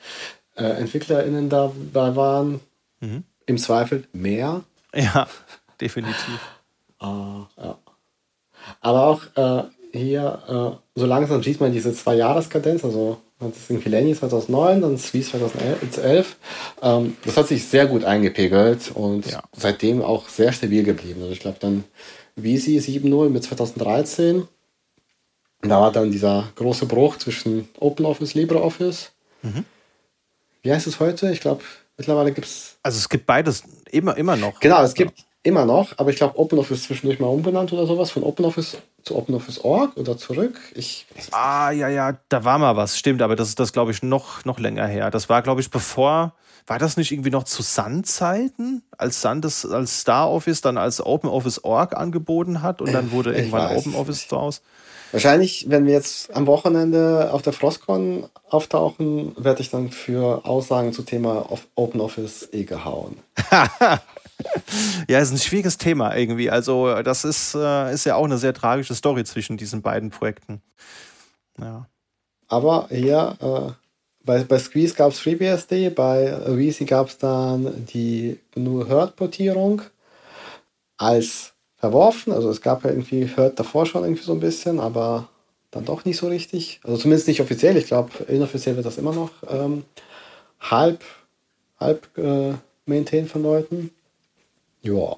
äh, 0.57 0.63
äh, 0.63 0.79
EntwicklerInnen 0.81 1.49
dabei 1.49 2.17
waren. 2.17 2.61
Mhm. 3.01 3.25
Im 3.47 3.59
Zweifel 3.59 4.05
mehr. 4.13 4.63
Ja, 4.95 5.29
definitiv. 5.81 6.41
äh, 7.01 7.05
ja. 7.05 7.79
Aber 8.81 9.07
auch 9.07 9.23
äh, 9.37 9.65
hier, 9.93 10.43
äh, 10.95 10.99
so 10.99 11.07
langsam 11.07 11.43
sieht 11.43 11.61
man 11.61 11.73
diese 11.73 11.95
zwei 11.95 12.17
Jahreskadenz, 12.17 12.85
also 12.85 13.19
das 13.41 13.57
ist 13.57 13.71
irgendwie 13.71 13.89
Lenny 13.91 14.15
2009, 14.15 14.81
dann 14.83 14.99
Swiss 14.99 15.31
2011. 15.31 16.37
Ähm, 16.83 17.17
das 17.25 17.37
hat 17.37 17.47
sich 17.47 17.65
sehr 17.65 17.87
gut 17.87 18.05
eingepegelt 18.05 18.91
und 18.93 19.31
ja. 19.31 19.43
seitdem 19.57 20.03
auch 20.03 20.29
sehr 20.29 20.53
stabil 20.53 20.83
geblieben. 20.83 21.21
Also 21.21 21.33
ich 21.33 21.41
glaube 21.41 21.59
dann 21.61 21.85
Visi 22.43 22.79
7.0 22.79 23.29
mit 23.29 23.45
2013. 23.45 24.47
Da 25.63 25.81
war 25.81 25.93
dann 25.93 26.11
dieser 26.13 26.49
große 26.55 26.87
Bruch 26.87 27.17
zwischen 27.19 27.69
OpenOffice, 27.81 28.35
LibreOffice. 28.35 29.11
Mhm. 29.43 29.65
Wie 30.63 30.73
heißt 30.73 30.87
es 30.87 31.01
heute? 31.01 31.31
Ich 31.31 31.41
glaube, 31.41 31.63
mittlerweile 31.97 32.33
gibt 32.33 32.47
es. 32.47 32.77
Also 32.83 32.99
es 32.99 33.09
gibt 33.09 33.27
beides 33.27 33.65
immer, 33.91 34.17
immer 34.17 34.37
noch. 34.37 34.61
Genau, 34.61 34.83
es 34.83 34.95
gibt 34.95 35.19
ja. 35.19 35.25
immer 35.43 35.65
noch, 35.65 35.99
aber 35.99 36.11
ich 36.11 36.17
glaube, 36.17 36.39
OpenOffice 36.39 36.79
ist 36.79 36.85
zwischendurch 36.85 37.19
mal 37.19 37.27
umbenannt 37.27 37.73
oder 37.73 37.87
sowas, 37.87 38.11
von 38.11 38.23
OpenOffice 38.23 38.79
zu 39.03 39.17
OpenOffice.org 39.17 39.97
oder 39.97 40.17
zurück. 40.17 40.61
Ich, 40.75 41.07
ah, 41.33 41.71
ja, 41.71 41.89
ja, 41.89 42.19
da 42.29 42.45
war 42.45 42.59
mal 42.59 42.77
was, 42.77 42.99
stimmt, 42.99 43.23
aber 43.23 43.35
das 43.35 43.49
ist 43.49 43.59
das, 43.59 43.73
glaube 43.73 43.91
ich, 43.91 44.03
noch, 44.03 44.45
noch 44.45 44.61
länger 44.61 44.87
her. 44.87 45.11
Das 45.11 45.29
war, 45.29 45.43
glaube 45.43 45.61
ich, 45.61 45.71
bevor. 45.71 46.35
War 46.69 46.79
das 46.79 46.99
nicht 46.99 47.13
irgendwie 47.13 47.31
noch 47.31 47.45
zu 47.45 47.63
Sun-Zeiten, 47.63 48.83
als 48.97 49.23
Sun 49.23 49.41
das 49.41 49.65
als 49.65 50.01
Star 50.01 50.31
Office 50.31 50.61
dann 50.61 50.77
als 50.77 51.05
OpenOffice.org 51.05 51.97
angeboten 51.97 52.63
hat 52.63 52.83
und 52.83 52.93
dann 52.93 53.11
wurde 53.11 53.35
irgendwann 53.35 53.75
OpenOffice 53.75 54.29
draus? 54.29 54.61
Wahrscheinlich, 55.11 55.71
wenn 55.71 55.87
wir 55.87 55.95
jetzt 55.95 56.35
am 56.37 56.47
Wochenende 56.47 57.33
auf 57.33 57.41
der 57.41 57.55
Frostcon 57.55 58.29
auftauchen, 58.51 59.33
werde 59.39 59.63
ich 59.63 59.71
dann 59.71 59.91
für 59.91 60.45
Aussagen 60.45 60.93
zum 60.93 61.07
Thema 61.07 61.49
OpenOffice 61.75 62.51
eh 62.53 62.65
gehauen. 62.65 63.17
ja, 65.09 65.19
ist 65.19 65.33
ein 65.33 65.39
schwieriges 65.39 65.79
Thema 65.79 66.15
irgendwie. 66.15 66.51
Also, 66.51 67.03
das 67.03 67.25
ist, 67.25 67.55
äh, 67.55 67.95
ist 67.95 68.05
ja 68.05 68.17
auch 68.17 68.27
eine 68.27 68.37
sehr 68.37 68.53
tragische 68.53 68.95
Story 68.95 69.25
zwischen 69.25 69.57
diesen 69.57 69.81
beiden 69.81 70.11
Projekten. 70.11 70.61
Ja. 71.59 71.87
Aber 72.49 72.89
hier, 72.91 73.37
äh, 73.41 73.88
bei, 74.29 74.45
bei 74.45 74.59
Squeeze 74.59 74.95
gab 74.95 75.11
es 75.11 75.21
FreeBSD, 75.21 75.89
bei 75.89 76.39
Weezy 76.49 76.85
gab 76.85 77.09
es 77.09 77.17
dann 77.17 77.87
die 77.87 78.39
GNU-Herd-Portierung 78.55 79.81
als 80.99 81.55
verworfen. 81.77 82.35
Also 82.35 82.51
es 82.51 82.61
gab 82.61 82.85
ja 82.85 82.91
irgendwie, 82.91 83.35
hört 83.35 83.59
davor 83.59 83.87
schon 83.87 84.05
irgendwie 84.05 84.23
so 84.23 84.35
ein 84.35 84.41
bisschen, 84.41 84.81
aber 84.81 85.29
dann 85.71 85.87
doch 85.87 86.05
nicht 86.05 86.19
so 86.19 86.29
richtig. 86.29 86.79
Also 86.85 86.99
zumindest 86.99 87.27
nicht 87.27 87.41
offiziell. 87.41 87.79
Ich 87.79 87.87
glaube, 87.87 88.11
inoffiziell 88.29 88.77
wird 88.77 88.85
das 88.85 88.99
immer 88.99 89.15
noch 89.15 89.31
ähm, 89.49 89.85
halb, 90.61 91.03
halb 91.81 92.07
äh, 92.19 92.53
maintained 92.85 93.31
von 93.31 93.43
Leuten. 93.43 93.93
Ja. 94.83 95.17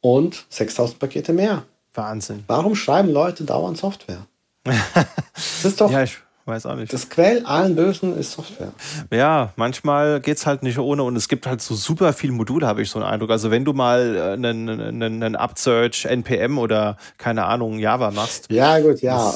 Und 0.00 0.46
6000 0.48 0.98
Pakete 0.98 1.34
mehr. 1.34 1.64
Wahnsinn. 1.92 2.44
Warum 2.46 2.74
schreiben 2.76 3.10
Leute 3.10 3.44
dauernd 3.44 3.76
Software? 3.76 4.26
das 4.64 5.64
ist 5.66 5.82
doch. 5.82 5.90
ja, 5.90 6.04
ich 6.04 6.16
weiß 6.50 6.66
auch 6.66 6.76
nicht. 6.76 6.92
Das 6.92 7.08
Quell 7.08 7.44
allen 7.46 7.74
Bösen 7.74 8.16
ist 8.18 8.32
Software. 8.32 8.72
Ja, 9.10 9.52
manchmal 9.56 10.20
geht 10.20 10.36
es 10.36 10.46
halt 10.46 10.62
nicht 10.62 10.78
ohne 10.78 11.02
und 11.02 11.16
es 11.16 11.28
gibt 11.28 11.46
halt 11.46 11.62
so 11.62 11.74
super 11.74 12.12
viele 12.12 12.32
Module, 12.32 12.66
habe 12.66 12.82
ich 12.82 12.90
so 12.90 12.98
einen 12.98 13.08
Eindruck. 13.08 13.30
Also 13.30 13.50
wenn 13.50 13.64
du 13.64 13.72
mal 13.72 14.16
äh, 14.16 14.20
einen, 14.32 14.68
einen, 14.68 15.22
einen 15.22 15.36
Upsearch, 15.36 16.04
NPM 16.04 16.58
oder 16.58 16.96
keine 17.16 17.46
Ahnung, 17.46 17.78
Java 17.78 18.10
machst. 18.10 18.50
Ja, 18.50 18.78
gut, 18.80 19.00
ja. 19.00 19.32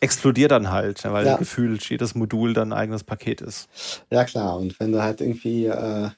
explodiert 0.00 0.52
dann 0.52 0.70
halt, 0.70 1.04
weil 1.04 1.26
ja. 1.26 1.36
gefühlt 1.36 1.88
jedes 1.90 2.14
Modul 2.14 2.54
dann 2.54 2.72
ein 2.72 2.78
eigenes 2.78 3.04
Paket 3.04 3.40
ist. 3.40 3.68
Ja, 4.10 4.24
klar. 4.24 4.56
Und 4.56 4.80
wenn 4.80 4.92
du 4.92 5.02
halt 5.02 5.20
irgendwie 5.20 5.66
äh, 5.66 6.08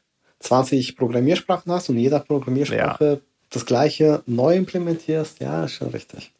20 0.40 0.96
Programmiersprachen 0.96 1.72
hast 1.72 1.88
und 1.88 1.98
jeder 1.98 2.20
Programmiersprache 2.20 3.04
ja. 3.04 3.18
das 3.50 3.66
gleiche 3.66 4.22
neu 4.26 4.54
implementierst, 4.54 5.40
ja, 5.40 5.64
ist 5.64 5.72
schon 5.72 5.88
richtig 5.88 6.32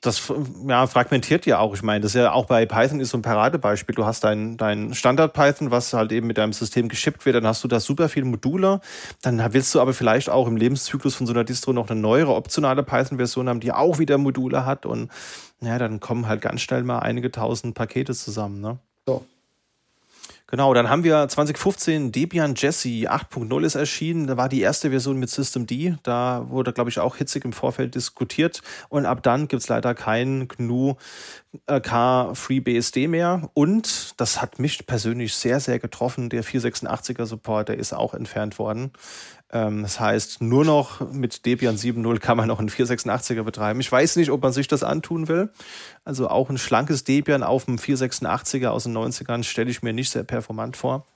das 0.00 0.32
ja, 0.66 0.86
fragmentiert 0.86 1.46
ja 1.46 1.58
auch. 1.58 1.74
Ich 1.74 1.82
meine, 1.82 2.00
das 2.00 2.14
ist 2.14 2.20
ja 2.20 2.32
auch 2.32 2.46
bei 2.46 2.66
Python 2.66 3.00
ist 3.00 3.10
so 3.10 3.18
ein 3.18 3.22
Paradebeispiel. 3.22 3.94
Du 3.94 4.04
hast 4.04 4.24
dein, 4.24 4.56
dein 4.56 4.94
Standard-Python, 4.94 5.70
was 5.70 5.92
halt 5.92 6.12
eben 6.12 6.26
mit 6.26 6.38
deinem 6.38 6.52
System 6.52 6.88
geschippt 6.88 7.26
wird, 7.26 7.36
dann 7.36 7.46
hast 7.46 7.64
du 7.64 7.68
da 7.68 7.80
super 7.80 8.08
viele 8.08 8.26
Module. 8.26 8.80
Dann 9.22 9.42
willst 9.52 9.74
du 9.74 9.80
aber 9.80 9.94
vielleicht 9.94 10.28
auch 10.28 10.46
im 10.46 10.56
Lebenszyklus 10.56 11.14
von 11.14 11.26
so 11.26 11.32
einer 11.32 11.44
Distro 11.44 11.72
noch 11.72 11.90
eine 11.90 12.00
neuere 12.00 12.34
optionale 12.34 12.82
Python-Version 12.82 13.48
haben, 13.48 13.60
die 13.60 13.72
auch 13.72 13.98
wieder 13.98 14.18
Module 14.18 14.64
hat. 14.66 14.86
Und 14.86 15.10
ja, 15.60 15.78
dann 15.78 16.00
kommen 16.00 16.28
halt 16.28 16.40
ganz 16.40 16.60
schnell 16.60 16.82
mal 16.82 16.98
einige 17.00 17.30
tausend 17.30 17.74
Pakete 17.74 18.14
zusammen. 18.14 18.60
Ne? 18.60 18.78
So. 19.06 19.24
Genau, 20.48 20.72
dann 20.74 20.88
haben 20.88 21.02
wir 21.02 21.26
2015 21.26 22.12
Debian 22.12 22.54
Jesse 22.54 23.10
8.0 23.10 23.64
ist 23.64 23.74
erschienen. 23.74 24.28
Da 24.28 24.36
war 24.36 24.48
die 24.48 24.60
erste 24.60 24.90
Version 24.90 25.18
mit 25.18 25.28
System 25.28 25.66
D. 25.66 25.96
Da 26.04 26.46
wurde, 26.48 26.72
glaube 26.72 26.88
ich, 26.88 27.00
auch 27.00 27.16
hitzig 27.16 27.44
im 27.44 27.52
Vorfeld 27.52 27.96
diskutiert. 27.96 28.62
Und 28.88 29.06
ab 29.06 29.24
dann 29.24 29.48
gibt 29.48 29.62
es 29.62 29.68
leider 29.68 29.92
kein 29.94 30.46
GNU 30.46 30.94
äh, 31.66 31.80
K 31.80 32.32
FreeBSD 32.32 33.08
mehr. 33.08 33.50
Und 33.54 34.14
das 34.20 34.40
hat 34.40 34.60
mich 34.60 34.86
persönlich 34.86 35.34
sehr, 35.34 35.58
sehr 35.58 35.80
getroffen. 35.80 36.28
Der 36.28 36.44
486er 36.44 37.26
Support, 37.26 37.70
der 37.70 37.78
ist 37.78 37.92
auch 37.92 38.14
entfernt 38.14 38.60
worden. 38.60 38.92
Ähm, 39.52 39.82
das 39.82 40.00
heißt, 40.00 40.42
nur 40.42 40.64
noch 40.64 41.12
mit 41.12 41.46
Debian 41.46 41.76
7.0 41.76 42.18
kann 42.18 42.36
man 42.36 42.48
noch 42.48 42.58
einen 42.58 42.68
486er 42.68 43.42
betreiben. 43.42 43.80
Ich 43.80 43.90
weiß 43.90 44.16
nicht, 44.16 44.30
ob 44.30 44.42
man 44.42 44.52
sich 44.52 44.66
das 44.66 44.82
antun 44.82 45.28
will. 45.28 45.50
Also 46.04 46.28
auch 46.28 46.50
ein 46.50 46.58
schlankes 46.58 47.04
Debian 47.04 47.42
auf 47.42 47.68
einem 47.68 47.78
486er 47.78 48.68
aus 48.68 48.84
den 48.84 48.96
90ern 48.96 49.44
stelle 49.44 49.70
ich 49.70 49.82
mir 49.82 49.92
nicht 49.92 50.10
sehr 50.10 50.24
performant 50.24 50.76
vor. 50.76 51.06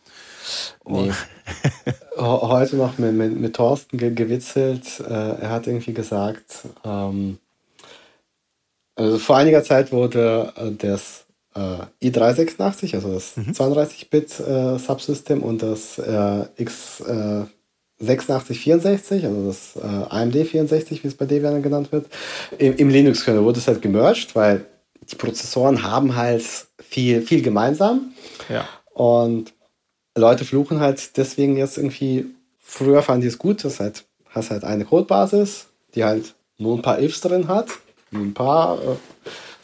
Nee. 0.86 1.12
Heute 2.16 2.76
noch 2.76 2.98
mit, 2.98 3.14
mit, 3.14 3.38
mit 3.38 3.56
Thorsten 3.56 3.98
gewitzelt. 3.98 5.00
Äh, 5.00 5.12
er 5.40 5.50
hat 5.50 5.66
irgendwie 5.66 5.94
gesagt, 5.94 6.68
ähm, 6.84 7.38
also 8.94 9.18
vor 9.18 9.36
einiger 9.38 9.64
Zeit 9.64 9.92
wurde 9.92 10.52
äh, 10.56 10.70
das 10.72 11.24
äh, 11.54 12.08
i386, 12.08 12.94
also 12.94 13.12
das 13.14 13.36
mhm. 13.36 13.52
32-Bit-Subsystem 13.52 15.42
und 15.42 15.62
das 15.62 16.00
X 16.56 17.02
8664, 18.00 19.24
also 19.26 19.46
das 19.46 19.76
äh, 19.76 19.86
AMD 19.86 20.34
64, 20.34 21.04
wie 21.04 21.08
es 21.08 21.14
bei 21.14 21.26
Debian 21.26 21.62
genannt 21.62 21.92
wird, 21.92 22.06
im, 22.58 22.76
im 22.76 22.88
Linux-Kernel 22.88 23.44
wurde 23.44 23.58
es 23.58 23.68
halt 23.68 23.82
gemerged, 23.82 24.34
weil 24.34 24.66
die 25.10 25.16
Prozessoren 25.16 25.82
haben 25.82 26.16
halt 26.16 26.44
viel, 26.78 27.22
viel 27.22 27.42
gemeinsam. 27.42 28.12
Ja. 28.48 28.66
Und 28.92 29.52
Leute 30.16 30.44
fluchen 30.44 30.80
halt 30.80 31.16
deswegen 31.16 31.56
jetzt 31.56 31.76
irgendwie, 31.76 32.26
früher 32.58 33.02
fanden 33.02 33.22
die 33.22 33.28
es 33.28 33.38
gut, 33.38 33.64
dass 33.64 33.80
halt, 33.80 34.04
hast 34.30 34.50
halt 34.50 34.64
eine 34.64 34.84
Codebasis, 34.84 35.66
die 35.94 36.04
halt 36.04 36.34
nur 36.58 36.76
ein 36.76 36.82
paar 36.82 37.00
Ifs 37.00 37.20
drin 37.20 37.48
hat, 37.48 37.68
ein 38.12 38.34
paar 38.34 38.78
äh, 38.78 38.96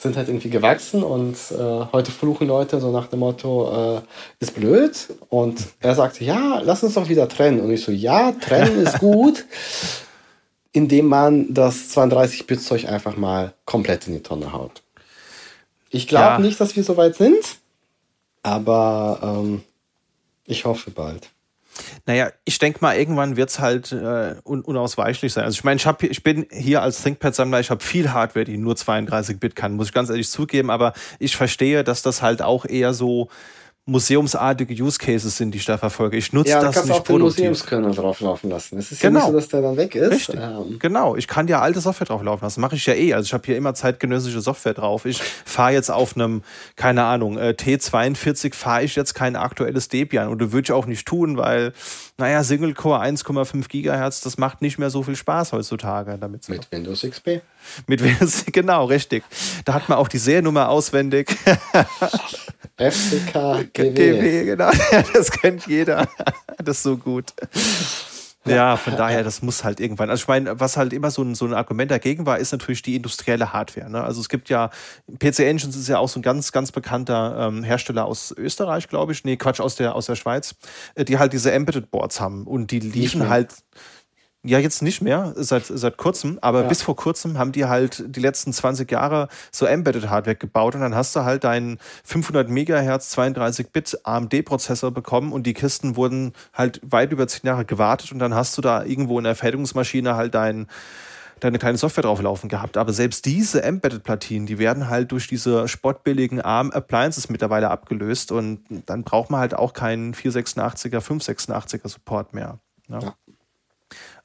sind 0.07 0.17
halt 0.17 0.29
irgendwie 0.29 0.51
gewachsen 0.51 1.03
und 1.03 1.37
äh, 1.51 1.87
heute 1.93 2.11
fluchen 2.11 2.47
Leute 2.47 2.81
so 2.81 2.91
nach 2.91 3.09
dem 3.09 3.19
Motto, 3.21 3.99
äh, 3.99 4.01
ist 4.41 4.55
blöd. 4.55 4.97
Und 5.29 5.59
er 5.81 5.95
sagte, 5.95 6.25
ja, 6.25 6.61
lass 6.65 6.83
uns 6.83 6.95
doch 6.95 7.09
wieder 7.09 7.29
trennen. 7.29 7.61
Und 7.61 7.71
ich 7.71 7.83
so, 7.83 7.93
ja, 7.93 8.33
trennen 8.33 8.79
ist 8.83 8.99
gut, 9.01 9.45
indem 10.73 11.07
man 11.07 11.53
das 11.53 11.91
32-Bit-Zeug 11.97 12.89
einfach 12.89 13.17
mal 13.17 13.55
komplett 13.65 14.07
in 14.07 14.15
die 14.15 14.23
Tonne 14.23 14.53
haut. 14.53 14.83
Ich 15.91 16.07
glaube 16.07 16.25
ja. 16.25 16.39
nicht, 16.39 16.61
dass 16.61 16.77
wir 16.77 16.85
so 16.85 16.97
weit 16.97 17.17
sind, 17.17 17.57
aber 18.43 19.21
ähm, 19.23 19.63
ich 20.45 20.65
hoffe 20.65 20.91
bald. 20.91 21.31
Naja, 22.07 22.31
ich 22.45 22.59
denke 22.59 22.79
mal, 22.81 22.97
irgendwann 22.97 23.37
wird 23.37 23.51
es 23.51 23.59
halt 23.59 23.93
äh, 23.93 24.37
un 24.45 24.63
unausweichlich 24.63 25.33
sein. 25.33 25.45
Also 25.45 25.57
ich 25.57 25.65
meine, 25.65 25.77
ich, 25.77 25.87
hab, 25.87 26.03
ich 26.03 26.23
bin 26.23 26.47
hier 26.51 26.83
als 26.83 27.03
ThinkPad-Sammler, 27.03 27.61
ich 27.61 27.71
habe 27.71 27.83
viel 27.83 28.13
Hardware, 28.13 28.45
die 28.45 28.57
nur 28.57 28.75
32-Bit 28.75 29.57
kann, 29.57 29.75
muss 29.75 29.89
ich 29.89 29.93
ganz 29.93 30.09
ehrlich 30.09 30.31
zugeben, 30.31 30.71
aber 30.71 30.93
ich 31.19 31.37
verstehe, 31.37 31.85
dass 31.85 32.03
das 32.03 32.23
halt 32.23 32.43
auch 32.43 32.65
eher 32.65 32.95
so 32.95 33.29
museumsartige 33.89 34.75
Use 34.83 34.99
Cases 34.99 35.37
sind, 35.37 35.53
die 35.53 35.59
ich 35.59 35.65
da 35.65 35.79
verfolge. 35.79 36.17
Ich 36.17 36.33
nutze 36.33 36.51
ja, 36.51 36.61
das 36.61 36.75
kannst 36.75 36.89
nicht 36.89 37.01
auch 37.01 37.05
den 37.05 37.21
Museumskernel 37.21 37.95
drauflaufen 37.95 38.51
lassen. 38.51 38.79
Es 38.79 38.91
ist 38.91 39.01
genau. 39.01 39.21
ja 39.21 39.25
nicht 39.27 39.33
so, 39.33 39.39
dass 39.39 39.49
der 39.49 39.63
dann 39.63 39.77
weg 39.77 39.95
ist. 39.95 40.11
Richtig. 40.11 40.41
Ähm. 40.41 40.81
Genau, 40.81 41.15
ich 41.15 41.29
kann 41.29 41.47
ja 41.47 41.61
alte 41.61 41.81
Software 41.81 42.09
drauflaufen 42.09 42.45
lassen. 42.45 42.61
Mache 42.61 42.75
ich 42.75 42.85
ja 42.85 42.95
eh. 42.95 43.15
Also 43.15 43.27
ich 43.27 43.33
habe 43.33 43.47
hier 43.47 43.57
immer 43.57 43.75
zeitgenössische 43.75 44.41
Software 44.41 44.75
drauf. 44.75 45.07
Ich 45.07 45.23
fahre 45.23 45.73
jetzt 45.73 45.93
auf 45.93 46.17
einem, 46.17 46.43
keine 46.75 47.05
Ahnung, 47.05 47.39
äh, 47.39 47.55
T42 47.57 48.55
fahre 48.55 48.83
ich 48.83 48.97
jetzt 48.97 49.15
kein 49.15 49.37
aktuelles 49.37 49.89
Debian. 49.89 50.29
Und 50.29 50.43
das 50.43 50.51
würde 50.51 50.65
ich 50.65 50.73
auch 50.73 50.87
nicht 50.87 51.07
tun, 51.07 51.37
weil, 51.37 51.73
naja, 52.19 52.43
Single 52.43 52.75
Core 52.75 53.01
1,5 53.01 53.69
Gigahertz, 53.69 54.21
das 54.21 54.37
macht 54.37 54.63
nicht 54.63 54.79
mehr 54.81 54.91
so 54.91 55.05
viel 55.05 55.15
Spaß 55.15 55.53
heutzutage 55.53 56.19
damit. 56.19 56.49
Mit 56.49 56.73
Windows 56.73 57.03
XP. 57.09 57.41
Mit 57.87 58.03
Windows, 58.03 58.47
genau, 58.47 58.87
richtig. 58.87 59.23
Da 59.65 59.75
hat 59.75 59.89
man 59.89 59.97
auch 59.99 60.09
die 60.09 60.19
Seriennummer 60.19 60.71
auswendig. 60.71 61.37
FCK 62.79 63.73
GW. 63.73 63.91
GW, 63.91 64.45
genau. 64.45 64.71
Das 65.15 65.31
kennt 65.31 65.67
jeder. 65.67 66.09
Das 66.59 66.79
ist 66.79 66.83
so 66.83 66.97
gut. 66.97 67.33
Ja, 68.47 68.77
von 68.77 68.97
daher, 68.97 69.25
das 69.25 69.43
muss 69.43 69.65
halt 69.65 69.81
irgendwann. 69.81 70.09
Also 70.09 70.23
ich 70.23 70.29
meine, 70.29 70.61
was 70.61 70.77
halt 70.77 70.93
immer 70.93 71.11
so 71.11 71.23
ein, 71.23 71.35
so 71.35 71.47
ein 71.47 71.55
Argument 71.55 71.91
dagegen 71.91 72.27
war, 72.27 72.39
ist 72.39 72.53
natürlich 72.53 72.83
die 72.83 72.95
industrielle 72.95 73.53
Hardware. 73.53 73.91
Ne? 73.91 74.03
Also 74.03 74.21
es 74.21 74.29
gibt 74.29 74.49
ja, 74.49 74.71
PC 75.19 75.41
Engines 75.41 75.77
ist 75.77 75.89
ja 75.89 75.99
auch 75.99 76.09
so 76.09 76.21
ein 76.21 76.23
ganz, 76.23 76.53
ganz 76.53 76.71
bekannter 76.71 77.49
ähm, 77.49 77.65
Hersteller 77.65 78.05
aus 78.05 78.33
Österreich, 78.37 78.89
glaube 78.89 79.13
ich. 79.13 79.25
Nee, 79.25 79.37
Quatsch, 79.37 79.61
aus 79.61 79.77
der, 79.77 79.95
aus 79.95 80.07
der 80.07 80.15
Schweiz, 80.15 80.55
äh, 80.95 81.05
die 81.05 81.19
halt 81.19 81.33
diese 81.33 81.53
Embedded 81.53 81.91
Boards 81.91 82.21
haben. 82.21 82.47
Und 82.47 82.71
die 82.71 82.81
liefen 82.81 83.29
halt 83.29 83.55
ja, 84.47 84.59
jetzt 84.61 84.81
nicht 84.81 85.03
mehr, 85.03 85.33
seit, 85.35 85.67
seit 85.67 85.97
kurzem, 85.97 86.39
aber 86.41 86.63
ja. 86.63 86.69
bis 86.69 86.81
vor 86.81 86.95
kurzem 86.95 87.37
haben 87.37 87.53
die 87.53 87.65
halt 87.65 88.05
die 88.07 88.21
letzten 88.21 88.53
20 88.53 88.91
Jahre 88.91 89.29
so 89.51 89.67
Embedded 89.67 90.09
Hardware 90.09 90.37
gebaut 90.37 90.75
und 90.75 90.83
dann 90.83 90.95
hast 90.95 91.17
du 91.17 91.25
halt 91.25 91.45
deinen 91.45 91.79
500 92.05 92.49
Megahertz 92.49 93.17
32-Bit 93.19 94.01
AMD-Prozessor 94.05 94.93
bekommen 94.93 95.33
und 95.33 95.47
die 95.47 95.55
Kisten 95.55 95.97
wurden 95.97 96.33
halt 96.55 96.81
weit 96.85 97.13
über 97.13 97.27
10 97.27 97.47
Jahre 97.47 97.65
gewartet 97.65 98.13
und 98.13 98.21
dann 98.21 98.35
hast 98.35 98.57
du 98.57 98.63
da 98.63 98.85
irgendwo 98.85 99.19
in 99.19 99.25
der 99.25 99.35
Fertigungsmaschine 99.35 100.15
halt 100.15 100.35
dein, 100.35 100.69
deine 101.41 101.59
kleine 101.59 101.77
Software 101.77 102.03
drauflaufen 102.03 102.49
gehabt. 102.49 102.77
Aber 102.77 102.93
selbst 102.93 103.25
diese 103.25 103.65
Embedded-Platinen, 103.65 104.47
die 104.47 104.59
werden 104.59 104.89
halt 104.89 105.11
durch 105.11 105.27
diese 105.27 105.67
spottbilligen 105.67 106.41
ARM-Appliances 106.41 107.29
mittlerweile 107.31 107.71
abgelöst 107.71 108.31
und 108.31 108.61
dann 108.87 109.03
braucht 109.03 109.31
man 109.31 109.41
halt 109.41 109.55
auch 109.55 109.73
keinen 109.73 110.15
486er, 110.15 111.01
586er 111.01 111.89
Support 111.89 112.33
mehr. 112.33 112.61
Ne? 112.89 113.01
Ja. 113.03 113.15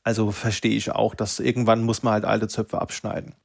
Also 0.04 0.32
verstehe 0.32 0.76
ich 0.76 0.92
auch, 0.92 1.16
dass 1.16 1.40
irgendwann 1.40 1.84
muss 1.84 2.04
man 2.04 2.14
halt 2.14 2.26
alte 2.26 2.48
Zöpfe 2.48 2.82
abschneiden. 2.82 3.36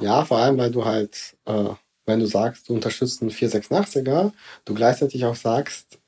Ja, 0.00 0.24
vor 0.24 0.38
allem, 0.38 0.56
weil 0.58 0.70
du 0.70 0.84
halt, 0.84 1.36
äh, 1.44 1.70
wenn 2.06 2.20
du 2.20 2.26
sagst, 2.26 2.68
du 2.68 2.74
unterstützt 2.74 3.20
einen 3.20 3.30
486er, 3.30 4.32
du 4.64 4.74
gleichzeitig 4.74 5.24
auch 5.26 5.34
sagst, 5.34 5.98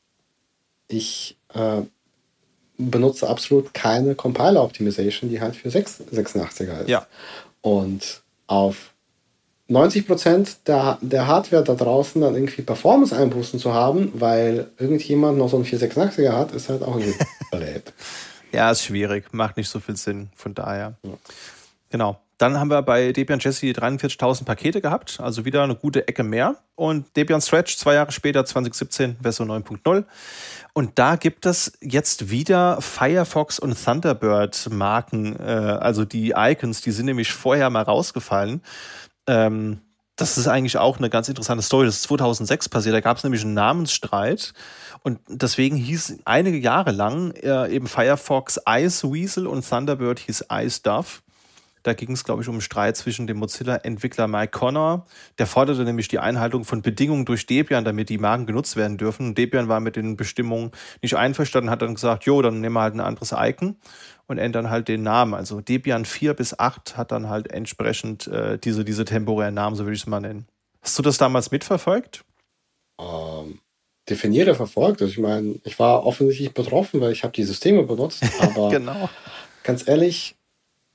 ich 0.88 1.38
äh, 1.54 1.82
benutze 2.78 3.28
absolut 3.28 3.74
keine 3.74 4.14
Compiler 4.14 4.62
Optimization, 4.62 5.28
die 5.28 5.40
halt 5.40 5.56
für 5.56 5.68
686er 5.68 6.80
ist. 6.80 6.88
Ja. 6.88 7.06
Und 7.60 8.22
auf 8.46 8.94
90% 9.68 10.56
der, 10.66 10.98
der 11.00 11.26
Hardware 11.28 11.62
da 11.62 11.74
draußen 11.74 12.20
dann 12.20 12.34
irgendwie 12.34 12.62
Performance-Einbußen 12.62 13.60
zu 13.60 13.72
haben, 13.72 14.10
weil 14.14 14.70
irgendjemand 14.78 15.38
noch 15.38 15.48
so 15.48 15.56
einen 15.56 15.66
486er 15.66 16.32
hat, 16.32 16.52
ist 16.52 16.68
halt 16.68 16.82
auch 16.82 16.96
irgendwie 16.96 17.24
blöd. 17.52 17.92
Ja, 18.52 18.70
ist 18.70 18.84
schwierig, 18.84 19.32
macht 19.32 19.56
nicht 19.56 19.68
so 19.68 19.80
viel 19.80 19.96
Sinn, 19.96 20.30
von 20.34 20.54
daher. 20.54 20.96
Ja. 21.02 21.12
Genau. 21.90 22.20
Dann 22.40 22.58
haben 22.58 22.70
wir 22.70 22.80
bei 22.80 23.12
Debian 23.12 23.38
Jesse 23.38 23.66
43.000 23.66 24.46
Pakete 24.46 24.80
gehabt, 24.80 25.20
also 25.20 25.44
wieder 25.44 25.62
eine 25.62 25.76
gute 25.76 26.08
Ecke 26.08 26.22
mehr. 26.22 26.56
Und 26.74 27.14
Debian 27.14 27.42
Stretch 27.42 27.76
zwei 27.76 27.92
Jahre 27.94 28.12
später, 28.12 28.46
2017, 28.46 29.18
Version 29.20 29.50
9.0. 29.50 30.04
Und 30.72 30.98
da 30.98 31.16
gibt 31.16 31.44
es 31.44 31.72
jetzt 31.82 32.30
wieder 32.30 32.80
Firefox 32.80 33.58
und 33.58 33.76
Thunderbird 33.84 34.70
Marken, 34.70 35.36
äh, 35.38 35.42
also 35.42 36.06
die 36.06 36.32
Icons, 36.34 36.80
die 36.80 36.92
sind 36.92 37.04
nämlich 37.04 37.30
vorher 37.30 37.68
mal 37.68 37.82
rausgefallen. 37.82 38.62
Ähm, 39.26 39.82
das 40.20 40.36
ist 40.36 40.48
eigentlich 40.48 40.76
auch 40.76 40.98
eine 40.98 41.10
ganz 41.10 41.28
interessante 41.28 41.62
Story. 41.62 41.86
Das 41.86 41.96
ist 41.96 42.02
2006 42.02 42.68
passiert. 42.68 42.94
Da 42.94 43.00
gab 43.00 43.16
es 43.16 43.24
nämlich 43.24 43.42
einen 43.42 43.54
Namensstreit. 43.54 44.52
Und 45.02 45.18
deswegen 45.28 45.76
hieß 45.76 46.18
einige 46.24 46.58
Jahre 46.58 46.90
lang 46.90 47.32
äh, 47.32 47.72
eben 47.72 47.86
Firefox 47.86 48.60
Ice 48.68 49.10
Weasel 49.10 49.46
und 49.46 49.66
Thunderbird 49.68 50.18
hieß 50.18 50.46
Ice 50.52 50.80
Duff. 50.82 51.22
Da 51.82 51.94
ging 51.94 52.12
es, 52.12 52.24
glaube 52.24 52.42
ich, 52.42 52.48
um 52.48 52.56
einen 52.56 52.60
Streit 52.60 52.98
zwischen 52.98 53.26
dem 53.26 53.38
Mozilla-Entwickler 53.38 54.28
Mike 54.28 54.50
Connor. 54.50 55.06
Der 55.38 55.46
forderte 55.46 55.84
nämlich 55.84 56.08
die 56.08 56.18
Einhaltung 56.18 56.64
von 56.64 56.82
Bedingungen 56.82 57.24
durch 57.24 57.46
Debian, 57.46 57.86
damit 57.86 58.10
die 58.10 58.18
Marken 58.18 58.44
genutzt 58.44 58.76
werden 58.76 58.98
dürfen. 58.98 59.28
Und 59.28 59.38
Debian 59.38 59.68
war 59.68 59.80
mit 59.80 59.96
den 59.96 60.16
Bestimmungen 60.16 60.72
nicht 61.00 61.16
einverstanden, 61.16 61.70
hat 61.70 61.80
dann 61.80 61.94
gesagt, 61.94 62.24
jo, 62.24 62.42
dann 62.42 62.60
nehmen 62.60 62.74
wir 62.74 62.82
halt 62.82 62.94
ein 62.94 63.00
anderes 63.00 63.32
Icon 63.34 63.76
und 64.30 64.38
ändern 64.38 64.70
halt 64.70 64.86
den 64.86 65.02
Namen. 65.02 65.34
Also 65.34 65.60
Debian 65.60 66.04
4 66.04 66.34
bis 66.34 66.58
8 66.58 66.96
hat 66.96 67.10
dann 67.10 67.28
halt 67.28 67.50
entsprechend 67.50 68.28
äh, 68.28 68.58
diese, 68.58 68.84
diese 68.84 69.04
temporären 69.04 69.54
Namen, 69.54 69.74
so 69.74 69.84
würde 69.84 69.94
ich 69.96 70.02
es 70.02 70.06
mal 70.06 70.20
nennen. 70.20 70.46
Hast 70.80 70.96
du 70.98 71.02
das 71.02 71.18
damals 71.18 71.50
mitverfolgt? 71.50 72.24
Ähm, 73.00 73.58
definiere 74.08 74.54
verfolgt. 74.54 75.02
Also 75.02 75.12
ich 75.12 75.18
meine, 75.18 75.56
ich 75.64 75.78
war 75.80 76.06
offensichtlich 76.06 76.54
betroffen, 76.54 77.00
weil 77.00 77.12
ich 77.12 77.24
habe 77.24 77.32
die 77.32 77.42
Systeme 77.42 77.82
benutzt, 77.82 78.22
aber 78.40 78.70
genau. 78.70 79.10
ganz 79.64 79.86
ehrlich, 79.88 80.36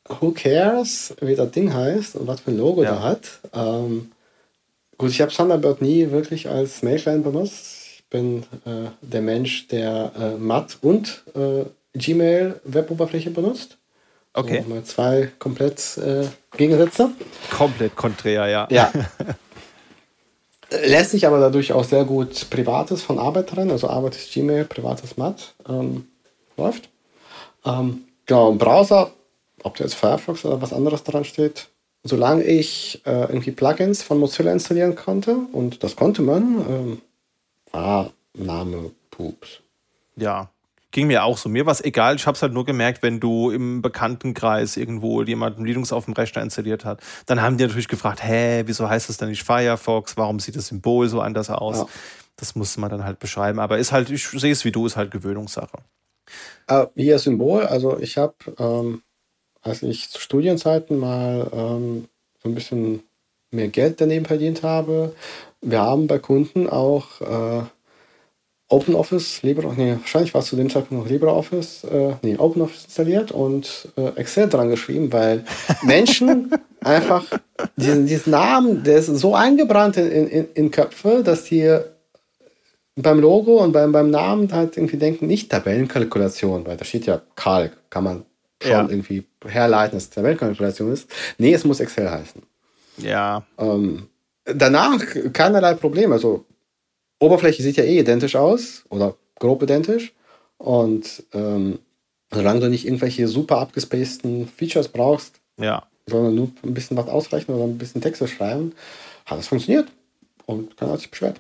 who 0.07 0.31
cares, 0.31 1.13
wie 1.19 1.35
das 1.35 1.51
Ding 1.51 1.73
heißt 1.73 2.15
und 2.15 2.27
was 2.27 2.39
für 2.39 2.51
ein 2.51 2.57
Logo 2.57 2.83
ja. 2.83 2.91
da 2.91 3.01
hat. 3.01 3.39
Ähm, 3.53 4.11
gut, 4.97 5.11
ich 5.11 5.19
habe 5.19 5.31
Thunderbird 5.31 5.81
nie 5.81 6.09
wirklich 6.09 6.47
als 6.47 6.83
Mailclient 6.83 7.25
benutzt. 7.25 7.81
Ich 7.95 8.05
bin 8.09 8.43
äh, 8.65 8.91
der 9.01 9.21
Mensch, 9.21 9.67
der 9.67 10.13
äh, 10.17 10.37
Matt 10.37 10.77
und 10.81 11.23
äh, 11.35 11.65
Gmail 11.95 12.59
Weboberfläche 12.63 13.31
benutzt. 13.31 13.77
Okay. 14.33 14.63
So, 14.63 14.69
mal 14.69 14.83
zwei 14.83 15.31
komplett 15.39 15.97
äh, 15.97 16.25
Gegensätze. 16.57 17.11
Komplett 17.51 17.95
konträr, 17.95 18.47
ja. 18.47 18.67
Ja. 18.69 18.91
Lässt 20.85 21.11
sich 21.11 21.25
aber 21.25 21.39
dadurch 21.39 21.71
auch 21.71 21.83
sehr 21.83 22.03
gut 22.03 22.49
Privates 22.49 23.01
von 23.01 23.17
Arbeit 23.17 23.49
trennen. 23.49 23.71
Also 23.71 23.89
Arbeit 23.89 24.15
ist 24.15 24.33
Gmail, 24.33 24.65
Privates 24.65 25.15
Matt. 25.15 25.53
Ähm, 25.69 26.07
läuft. 26.57 26.89
Ähm, 27.65 28.05
genau, 28.25 28.51
im 28.51 28.57
Browser 28.57 29.11
ob 29.65 29.75
da 29.77 29.83
jetzt 29.83 29.95
Firefox 29.95 30.45
oder 30.45 30.61
was 30.61 30.73
anderes 30.73 31.03
dran 31.03 31.25
steht, 31.25 31.69
solange 32.03 32.43
ich 32.43 33.01
äh, 33.05 33.23
irgendwie 33.23 33.51
Plugins 33.51 34.03
von 34.03 34.19
Mozilla 34.19 34.51
installieren 34.51 34.95
konnte, 34.95 35.35
und 35.51 35.83
das 35.83 35.95
konnte 35.95 36.21
man, 36.21 36.65
ähm, 36.69 37.01
war 37.71 38.11
Name 38.35 38.91
Pups. 39.09 39.61
Ja, 40.15 40.51
ging 40.95 41.07
mir 41.07 41.25
auch 41.25 41.37
so. 41.37 41.49
Mir 41.49 41.65
war 41.65 41.73
es 41.73 41.83
egal. 41.83 42.15
Ich 42.15 42.25
habe 42.25 42.35
es 42.35 42.41
halt 42.41 42.53
nur 42.53 42.63
gemerkt, 42.63 43.03
wenn 43.03 43.19
du 43.19 43.51
im 43.51 43.81
Bekanntenkreis 43.81 44.77
irgendwo 44.77 45.21
jemand 45.21 45.59
Linux 45.59 45.91
auf 45.91 46.05
dem 46.05 46.13
Rechner 46.13 46.41
installiert 46.41 46.85
hat, 46.85 47.01
dann 47.25 47.41
haben 47.41 47.57
die 47.57 47.65
natürlich 47.65 47.89
gefragt, 47.89 48.23
hä, 48.23 48.63
wieso 48.65 48.89
heißt 48.89 49.09
das 49.09 49.17
denn 49.17 49.27
nicht 49.27 49.43
Firefox? 49.43 50.15
Warum 50.15 50.39
sieht 50.39 50.55
das 50.55 50.67
Symbol 50.67 51.09
so 51.09 51.19
anders 51.19 51.49
aus? 51.49 51.79
Ja. 51.79 51.87
Das 52.37 52.55
musste 52.55 52.79
man 52.79 52.89
dann 52.89 53.03
halt 53.03 53.19
beschreiben. 53.19 53.59
Aber 53.59 53.77
ist 53.77 53.91
halt, 53.91 54.09
ich 54.09 54.25
sehe 54.25 54.53
es 54.53 54.63
wie 54.63 54.71
du, 54.71 54.85
ist 54.85 54.95
halt 54.95 55.11
Gewöhnungssache. 55.11 55.79
Äh, 56.67 56.85
hier 56.95 57.19
Symbol, 57.19 57.65
also 57.65 57.99
ich 57.99 58.17
habe 58.17 58.33
ähm, 58.57 59.03
als 59.61 59.83
ich 59.83 60.09
zu 60.09 60.21
Studienzeiten 60.21 60.97
mal 60.97 61.49
ähm, 61.51 62.07
so 62.41 62.47
ein 62.47 62.55
bisschen 62.55 63.03
mehr 63.51 63.67
Geld 63.67 63.99
daneben 63.99 64.25
verdient 64.25 64.63
habe, 64.63 65.13
wir 65.61 65.81
haben 65.81 66.07
bei 66.07 66.19
Kunden 66.19 66.69
auch 66.69 67.19
äh, 67.19 67.63
OpenOffice, 68.75 69.41
LibreOffice, 69.43 69.77
nee, 69.77 69.95
wahrscheinlich 69.99 70.33
war 70.33 70.41
es 70.41 70.47
zu 70.47 70.57
dem 70.57 70.69
Zeitpunkt 70.69 71.05
noch 71.05 71.09
LibreOffice, 71.09 71.85
äh, 71.85 72.15
nee, 72.21 72.35
OpenOffice 72.37 72.85
installiert 72.85 73.31
und 73.31 73.87
äh, 73.95 74.09
Excel 74.19 74.49
dran 74.49 74.69
geschrieben, 74.69 75.13
weil 75.13 75.45
Menschen 75.83 76.51
einfach 76.81 77.25
diesen, 77.77 78.05
diesen 78.05 78.31
Namen, 78.31 78.83
der 78.83 78.97
ist 78.97 79.07
so 79.07 79.33
eingebrannt 79.33 79.95
in, 79.95 80.27
in, 80.27 80.47
in 80.53 80.71
Köpfe, 80.71 81.21
dass 81.23 81.45
die 81.45 81.79
beim 82.97 83.19
Logo 83.19 83.63
und 83.63 83.71
beim, 83.71 83.93
beim 83.93 84.09
Namen 84.09 84.51
halt 84.51 84.75
irgendwie 84.75 84.97
denken, 84.97 85.27
nicht 85.27 85.51
Tabellenkalkulation, 85.51 86.65
weil 86.65 86.75
da 86.75 86.83
steht 86.83 87.05
ja 87.05 87.21
Kalk, 87.35 87.77
kann 87.89 88.03
man 88.03 88.25
schon 88.61 88.71
ja. 88.71 88.87
irgendwie 88.89 89.25
herleiten, 89.45 89.97
dass 89.97 90.05
es 90.05 90.09
Tabellenkalkulation 90.09 90.91
ist. 90.91 91.09
Nee, 91.37 91.53
es 91.53 91.63
muss 91.63 91.79
Excel 91.79 92.11
heißen. 92.11 92.41
Ja. 92.97 93.43
Ähm, 93.57 94.07
danach 94.45 94.99
keinerlei 95.31 95.75
Problem. 95.75 96.11
Also 96.11 96.45
Oberfläche 97.19 97.63
sieht 97.63 97.77
ja 97.77 97.83
eh 97.83 97.99
identisch 97.99 98.35
aus 98.35 98.83
oder 98.89 99.15
grob 99.39 99.63
identisch. 99.63 100.13
Und 100.57 101.23
ähm, 101.33 101.79
solange 102.31 102.61
du 102.61 102.69
nicht 102.69 102.85
irgendwelche 102.85 103.27
super 103.27 103.59
abgespaceden 103.59 104.47
Features 104.47 104.87
brauchst, 104.87 105.39
ja. 105.59 105.85
sondern 106.07 106.35
nur 106.35 106.51
ein 106.63 106.73
bisschen 106.73 106.97
was 106.97 107.07
ausrechnen 107.07 107.57
oder 107.57 107.65
ein 107.65 107.77
bisschen 107.77 108.01
Texte 108.01 108.27
schreiben, 108.27 108.73
hat 109.25 109.39
es 109.39 109.47
funktioniert. 109.47 109.87
Und 110.45 110.77
keiner 110.77 110.93
hat 110.93 110.99
sich 110.99 111.09
beschwert. 111.09 111.39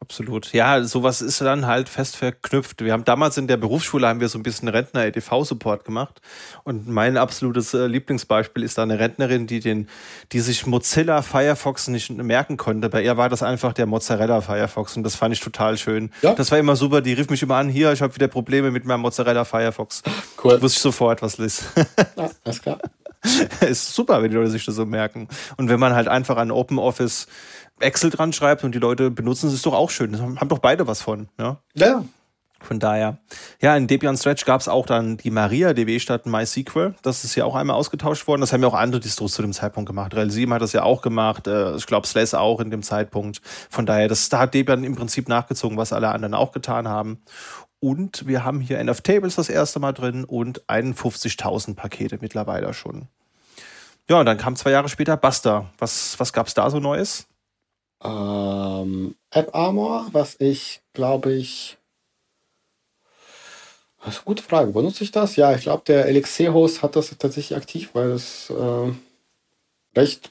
Absolut. 0.00 0.52
Ja, 0.52 0.84
sowas 0.84 1.20
ist 1.20 1.40
dann 1.40 1.66
halt 1.66 1.88
fest 1.88 2.16
verknüpft. 2.16 2.84
Wir 2.84 2.92
haben 2.92 3.04
damals 3.04 3.36
in 3.36 3.48
der 3.48 3.56
Berufsschule 3.56 4.06
haben 4.06 4.20
wir 4.20 4.28
so 4.28 4.38
ein 4.38 4.44
bisschen 4.44 4.68
Rentner-EDV-Support 4.68 5.84
gemacht. 5.84 6.20
Und 6.62 6.86
mein 6.88 7.16
absolutes 7.16 7.74
äh, 7.74 7.86
Lieblingsbeispiel 7.86 8.62
ist 8.62 8.78
da 8.78 8.84
eine 8.84 9.00
Rentnerin, 9.00 9.48
die 9.48 9.58
den, 9.58 9.88
die 10.30 10.38
sich 10.38 10.66
Mozilla 10.66 11.22
Firefox 11.22 11.88
nicht 11.88 12.10
merken 12.10 12.56
konnte. 12.56 12.88
Bei 12.88 13.02
ihr 13.02 13.16
war 13.16 13.28
das 13.28 13.42
einfach 13.42 13.72
der 13.72 13.86
Mozzarella 13.86 14.40
Firefox 14.40 14.96
und 14.96 15.02
das 15.02 15.16
fand 15.16 15.34
ich 15.34 15.40
total 15.40 15.76
schön. 15.76 16.12
Ja. 16.22 16.32
Das 16.34 16.52
war 16.52 16.58
immer 16.58 16.76
super. 16.76 17.00
Die 17.00 17.14
rief 17.14 17.28
mich 17.28 17.42
immer 17.42 17.56
an, 17.56 17.68
hier, 17.68 17.92
ich 17.92 18.00
habe 18.00 18.14
wieder 18.14 18.28
Probleme 18.28 18.70
mit 18.70 18.84
meinem 18.84 19.00
Mozzarella 19.00 19.44
Firefox. 19.44 20.04
Cool. 20.42 20.52
Da 20.52 20.62
wusste 20.62 20.76
ich 20.76 20.82
sofort, 20.82 21.22
was. 21.22 21.38
Ja, 22.16 22.30
alles 22.44 22.62
klar. 22.62 22.78
ist 23.60 23.94
super, 23.94 24.22
wenn 24.22 24.30
die 24.30 24.36
Leute 24.36 24.50
sich 24.50 24.64
das 24.64 24.74
so 24.74 24.86
merken. 24.86 25.28
Und 25.56 25.68
wenn 25.68 25.80
man 25.80 25.94
halt 25.94 26.08
einfach 26.08 26.36
an 26.36 26.50
Open 26.50 26.78
Office 26.78 27.26
Excel 27.80 28.10
dran 28.10 28.32
schreibt 28.32 28.64
und 28.64 28.74
die 28.74 28.78
Leute 28.78 29.10
benutzen 29.10 29.48
es, 29.48 29.54
ist 29.54 29.66
doch 29.66 29.74
auch 29.74 29.90
schön. 29.90 30.12
Das 30.12 30.20
haben 30.20 30.48
doch 30.48 30.58
beide 30.58 30.86
was 30.86 31.02
von. 31.02 31.28
Ja. 31.38 31.58
ja. 31.74 32.04
Von 32.60 32.80
daher. 32.80 33.18
Ja, 33.60 33.76
in 33.76 33.86
Debian 33.86 34.16
Stretch 34.16 34.44
gab 34.44 34.60
es 34.60 34.68
auch 34.68 34.84
dann 34.84 35.16
die 35.16 35.30
MariaDB 35.30 36.00
statt 36.00 36.26
MySQL. 36.26 36.94
Das 37.02 37.22
ist 37.22 37.36
ja 37.36 37.44
auch 37.44 37.54
einmal 37.54 37.76
ausgetauscht 37.76 38.26
worden. 38.26 38.40
Das 38.40 38.52
haben 38.52 38.62
ja 38.62 38.68
auch 38.68 38.74
andere 38.74 39.00
Distros 39.00 39.34
zu 39.34 39.42
dem 39.42 39.52
Zeitpunkt 39.52 39.86
gemacht. 39.86 40.12
RHEL7 40.12 40.52
hat 40.52 40.62
das 40.62 40.72
ja 40.72 40.82
auch 40.82 41.00
gemacht. 41.00 41.46
Äh, 41.46 41.76
ich 41.76 41.86
glaube, 41.86 42.06
Slash 42.08 42.34
auch 42.34 42.60
in 42.60 42.70
dem 42.70 42.82
Zeitpunkt. 42.82 43.40
Von 43.70 43.86
daher, 43.86 44.08
das, 44.08 44.28
da 44.28 44.40
hat 44.40 44.54
Debian 44.54 44.82
im 44.82 44.96
Prinzip 44.96 45.28
nachgezogen, 45.28 45.78
was 45.78 45.92
alle 45.92 46.08
anderen 46.08 46.34
auch 46.34 46.50
getan 46.50 46.88
haben. 46.88 47.22
Und 47.80 48.26
wir 48.26 48.44
haben 48.44 48.60
hier 48.60 48.78
NF 48.80 49.02
Tables 49.02 49.36
das 49.36 49.48
erste 49.48 49.78
Mal 49.78 49.92
drin 49.92 50.24
und 50.24 50.64
51.000 50.66 51.76
Pakete 51.76 52.18
mittlerweile 52.20 52.74
schon. 52.74 53.06
Ja, 54.10 54.18
und 54.18 54.26
dann 54.26 54.38
kam 54.38 54.56
zwei 54.56 54.70
Jahre 54.70 54.88
später 54.88 55.16
Buster. 55.16 55.70
Was, 55.78 56.18
was 56.18 56.32
gab 56.32 56.48
es 56.48 56.54
da 56.54 56.68
so 56.70 56.80
Neues? 56.80 57.28
Ähm, 58.02 59.14
App 59.30 59.54
Armor, 59.54 60.08
was 60.12 60.36
ich, 60.40 60.80
glaube 60.92 61.32
ich, 61.32 61.76
das 64.04 64.14
ist 64.14 64.20
eine 64.20 64.26
gute 64.26 64.42
Frage. 64.42 64.72
Benutze 64.72 65.04
ich 65.04 65.10
das? 65.10 65.36
Ja, 65.36 65.54
ich 65.54 65.62
glaube, 65.62 65.82
der 65.86 66.06
Elixir-Host 66.06 66.82
hat 66.82 66.96
das 66.96 67.10
tatsächlich 67.18 67.56
aktiv, 67.56 67.90
weil 67.94 68.12
es 68.12 68.48
äh, 68.50 68.92
recht 69.96 70.30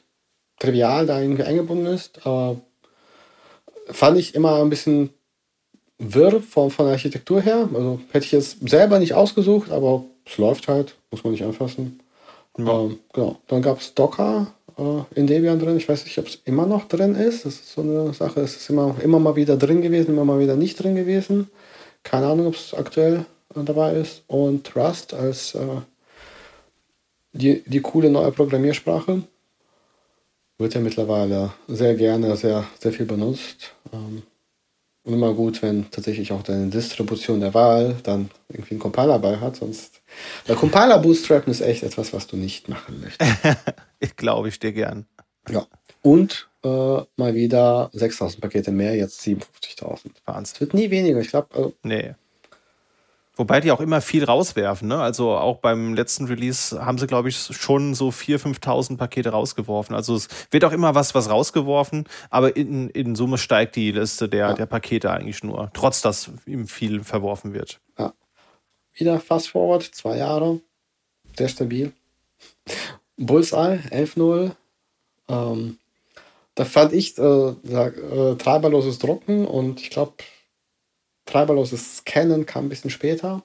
trivial 0.59 1.05
da 1.05 1.21
irgendwie 1.21 1.43
eingebunden 1.43 1.85
ist. 1.85 2.25
Aber 2.25 2.57
fand 3.87 4.17
ich 4.17 4.35
immer 4.35 4.61
ein 4.61 4.69
bisschen 4.69 5.11
wirr 5.97 6.41
von, 6.41 6.71
von 6.71 6.85
der 6.85 6.93
Architektur 6.93 7.41
her. 7.41 7.69
Also 7.73 7.99
hätte 8.11 8.25
ich 8.25 8.33
es 8.33 8.57
selber 8.61 8.99
nicht 8.99 9.13
ausgesucht, 9.13 9.71
aber 9.71 10.05
es 10.25 10.37
läuft 10.37 10.67
halt, 10.67 10.95
muss 11.11 11.23
man 11.23 11.33
nicht 11.33 11.43
anfassen. 11.43 11.99
Ja. 12.57 12.81
Ähm, 12.81 12.99
genau. 13.13 13.39
Dann 13.47 13.61
gab 13.61 13.79
es 13.79 13.93
Docker, 13.93 14.47
äh, 14.77 15.19
in 15.19 15.27
Debian 15.27 15.59
drin. 15.59 15.77
Ich 15.77 15.89
weiß 15.89 16.05
nicht, 16.05 16.17
ob 16.17 16.27
es 16.27 16.39
immer 16.45 16.65
noch 16.65 16.87
drin 16.87 17.15
ist. 17.15 17.45
Das 17.45 17.55
ist 17.55 17.73
so 17.73 17.81
eine 17.81 18.13
Sache. 18.13 18.41
Es 18.41 18.55
ist 18.55 18.69
immer, 18.69 18.95
immer 19.01 19.19
mal 19.19 19.35
wieder 19.35 19.57
drin 19.57 19.81
gewesen, 19.81 20.11
immer 20.11 20.25
mal 20.25 20.39
wieder 20.39 20.55
nicht 20.55 20.81
drin 20.81 20.95
gewesen. 20.95 21.49
Keine 22.03 22.27
Ahnung, 22.27 22.47
ob 22.47 22.55
es 22.55 22.73
aktuell 22.73 23.25
äh, 23.55 23.63
dabei 23.63 23.93
ist. 23.93 24.23
Und 24.27 24.75
Rust 24.75 25.13
als 25.13 25.55
äh, 25.55 25.81
die, 27.33 27.63
die 27.65 27.81
coole 27.81 28.09
neue 28.09 28.31
Programmiersprache 28.31 29.23
wird 30.57 30.73
ja 30.73 30.81
mittlerweile 30.81 31.53
sehr 31.67 31.95
gerne, 31.95 32.35
sehr, 32.35 32.65
sehr 32.79 32.91
viel 32.91 33.05
benutzt. 33.05 33.73
Ähm, 33.93 34.23
und 35.07 35.13
immer 35.13 35.33
gut, 35.33 35.61
wenn 35.61 35.89
tatsächlich 35.89 36.33
auch 36.33 36.43
deine 36.43 36.67
Distribution 36.67 37.39
der 37.39 37.53
Wahl 37.53 37.95
dann 38.03 38.29
irgendwie 38.49 38.71
einen 38.71 38.81
Compiler 38.81 39.17
bei 39.19 39.37
hat, 39.37 39.55
sonst. 39.55 40.01
Weil 40.45 40.57
Compiler 40.57 40.99
Bootstrappen 40.99 41.49
ist 41.49 41.61
echt 41.61 41.83
etwas, 41.83 42.11
was 42.11 42.27
du 42.27 42.35
nicht 42.35 42.67
machen 42.67 42.99
möchtest. 42.99 43.31
ich 43.99 44.17
glaube 44.17 44.49
ich 44.49 44.59
dir 44.59 44.73
gern. 44.73 45.05
Ja. 45.49 45.65
Und 46.01 46.49
äh, 46.63 46.67
mal 47.15 47.33
wieder 47.33 47.89
6000 47.93 48.41
Pakete 48.41 48.71
mehr, 48.71 48.95
jetzt 48.95 49.21
57.000. 49.21 50.11
Wahnsinn. 50.25 50.53
Es 50.55 50.59
wird 50.59 50.73
nie 50.73 50.89
weniger, 50.89 51.21
ich 51.21 51.29
glaube. 51.29 51.55
Also 51.55 51.73
nee. 51.83 52.13
Wobei 53.37 53.59
die 53.59 53.71
auch 53.71 53.79
immer 53.79 54.01
viel 54.01 54.23
rauswerfen. 54.23 54.87
Ne? 54.87 54.99
Also 54.99 55.31
auch 55.31 55.57
beim 55.57 55.93
letzten 55.93 56.25
Release 56.25 56.83
haben 56.83 56.97
sie, 56.97 57.05
glaube 57.05 57.29
ich, 57.29 57.37
schon 57.37 57.93
so 57.93 58.09
4.000, 58.09 58.59
5.000 58.59 58.97
Pakete 58.97 59.29
rausgeworfen. 59.29 59.95
Also 59.95 60.15
es 60.15 60.27
wird 60.49 60.65
auch 60.65 60.71
immer 60.71 60.95
was, 60.95 61.13
was 61.13 61.29
rausgeworfen, 61.29 62.05
aber 62.29 62.55
in, 62.55 62.89
in 62.89 63.15
Summe 63.15 63.37
steigt 63.37 63.75
die 63.75 63.91
Liste 63.91 64.27
der, 64.27 64.47
ja. 64.47 64.53
der 64.53 64.65
Pakete 64.65 65.11
eigentlich 65.11 65.43
nur, 65.43 65.69
trotz 65.73 66.01
dass 66.01 66.31
ihm 66.45 66.67
viel 66.67 67.03
verworfen 67.03 67.53
wird. 67.53 67.79
Ja. 67.97 68.13
Wieder 68.93 69.19
Fast 69.19 69.49
Forward, 69.49 69.83
zwei 69.83 70.17
Jahre, 70.17 70.59
sehr 71.37 71.49
stabil. 71.49 71.93
Bullseye, 73.17 73.79
11.0. 73.91 74.51
Ähm, 75.29 75.77
da 76.55 76.65
fand 76.65 76.93
ich 76.93 77.17
äh, 77.19 77.21
äh, 77.21 78.35
treiberloses 78.35 78.97
Drucken 78.97 79.45
und 79.45 79.79
ich 79.81 79.91
glaube, 79.91 80.13
treiberloses 81.27 81.97
Scannen 81.97 82.45
kam 82.45 82.65
ein 82.65 82.69
bisschen 82.69 82.89
später. 82.89 83.43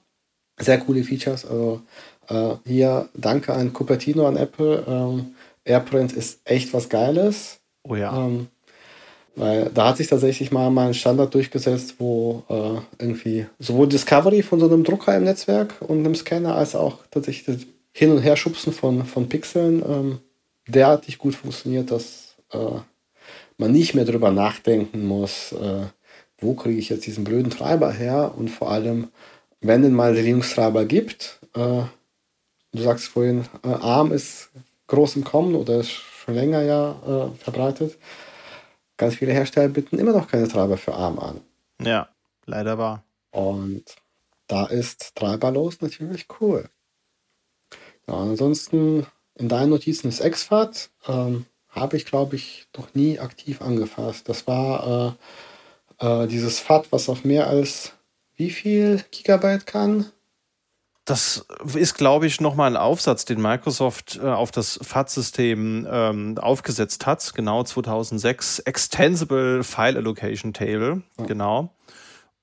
Sehr 0.59 0.79
coole 0.79 1.03
Features. 1.03 1.45
Also 1.45 1.81
äh, 2.29 2.55
hier 2.65 3.09
danke 3.13 3.53
an 3.53 3.73
Cupertino, 3.73 4.27
an 4.27 4.37
Apple. 4.37 4.83
Ähm, 4.87 5.35
AirPrint 5.65 6.13
ist 6.13 6.41
echt 6.45 6.73
was 6.73 6.89
Geiles. 6.89 7.59
Oh 7.83 7.95
ja. 7.95 8.15
Ähm, 8.15 8.47
weil 9.35 9.71
da 9.73 9.89
hat 9.89 9.97
sich 9.97 10.07
tatsächlich 10.07 10.51
mal, 10.51 10.69
mal 10.69 10.87
ein 10.87 10.93
Standard 10.93 11.33
durchgesetzt, 11.33 11.95
wo 11.97 12.43
äh, 12.49 13.03
irgendwie 13.03 13.47
sowohl 13.57 13.87
Discovery 13.87 14.43
von 14.43 14.59
so 14.59 14.67
einem 14.67 14.83
Drucker 14.83 15.15
im 15.17 15.23
Netzwerk 15.23 15.75
und 15.81 15.99
einem 15.99 16.13
Scanner 16.13 16.55
als 16.55 16.75
auch 16.75 16.99
tatsächlich 17.09 17.45
das 17.45 17.67
Hin- 17.93 18.11
und 18.11 18.21
Herschubsen 18.21 18.73
von, 18.73 19.05
von 19.05 19.29
Pixeln 19.29 19.83
ähm, 19.87 20.19
derartig 20.67 21.17
gut 21.17 21.35
funktioniert, 21.35 21.89
dass 21.89 22.35
äh, 22.51 22.57
man 23.57 23.71
nicht 23.71 23.95
mehr 23.95 24.05
darüber 24.05 24.31
nachdenken 24.31 25.05
muss, 25.05 25.51
äh, 25.53 25.85
wo 26.43 26.53
kriege 26.53 26.79
ich 26.79 26.89
jetzt 26.89 27.05
diesen 27.05 27.23
blöden 27.23 27.51
Treiber 27.51 27.91
her 27.91 28.33
und 28.37 28.49
vor 28.49 28.71
allem, 28.71 29.09
wenn 29.61 29.83
es 29.83 29.91
mal 29.91 30.13
den 30.13 30.25
Linux-Treiber 30.25 30.85
gibt, 30.85 31.39
äh, 31.55 31.83
du 32.71 32.81
sagst 32.81 33.07
vorhin, 33.07 33.45
äh, 33.63 33.69
ARM 33.69 34.11
ist 34.11 34.49
groß 34.87 35.15
im 35.15 35.23
Kommen 35.23 35.55
oder 35.55 35.79
ist 35.79 35.91
schon 35.91 36.35
länger 36.35 36.61
ja 36.61 36.91
äh, 37.07 37.37
verbreitet. 37.37 37.97
Ganz 38.97 39.15
viele 39.15 39.33
Hersteller 39.33 39.69
bieten 39.69 39.97
immer 39.97 40.13
noch 40.13 40.27
keine 40.27 40.47
Treiber 40.47 40.77
für 40.77 40.93
ARM 40.93 41.19
an. 41.19 41.41
Ja, 41.81 42.09
leider 42.45 42.77
war. 42.77 43.03
Und 43.31 43.83
da 44.47 44.65
ist 44.65 45.15
treiberlos 45.15 45.81
natürlich 45.81 46.27
cool. 46.39 46.69
Ja, 48.07 48.15
ansonsten 48.15 49.07
in 49.35 49.49
deinen 49.49 49.69
Notizen 49.69 50.09
ist 50.09 50.21
XFAT. 50.21 50.89
Ähm, 51.07 51.45
habe 51.69 51.97
ich, 51.97 52.05
glaube 52.05 52.35
ich, 52.35 52.67
noch 52.77 52.93
nie 52.93 53.19
aktiv 53.19 53.61
angefasst. 53.61 54.29
Das 54.29 54.45
war 54.47 55.07
äh, 55.07 55.11
äh, 55.99 56.27
dieses 56.27 56.59
FAT, 56.59 56.91
was 56.91 57.09
auf 57.09 57.23
mehr 57.23 57.47
als 57.47 57.93
wie 58.35 58.49
viel 58.49 59.03
Gigabyte 59.11 59.65
kann? 59.65 60.07
Das 61.05 61.45
ist, 61.75 61.95
glaube 61.95 62.27
ich, 62.27 62.39
nochmal 62.39 62.71
ein 62.71 62.77
Aufsatz, 62.77 63.25
den 63.25 63.41
Microsoft 63.41 64.19
äh, 64.23 64.27
auf 64.27 64.51
das 64.51 64.79
FAT-System 64.81 65.85
ähm, 65.89 66.37
aufgesetzt 66.37 67.05
hat. 67.05 67.33
Genau 67.35 67.63
2006. 67.63 68.59
Extensible 68.59 69.63
File 69.63 69.97
Allocation 69.97 70.53
Table. 70.53 71.01
Ja. 71.17 71.25
Genau. 71.25 71.75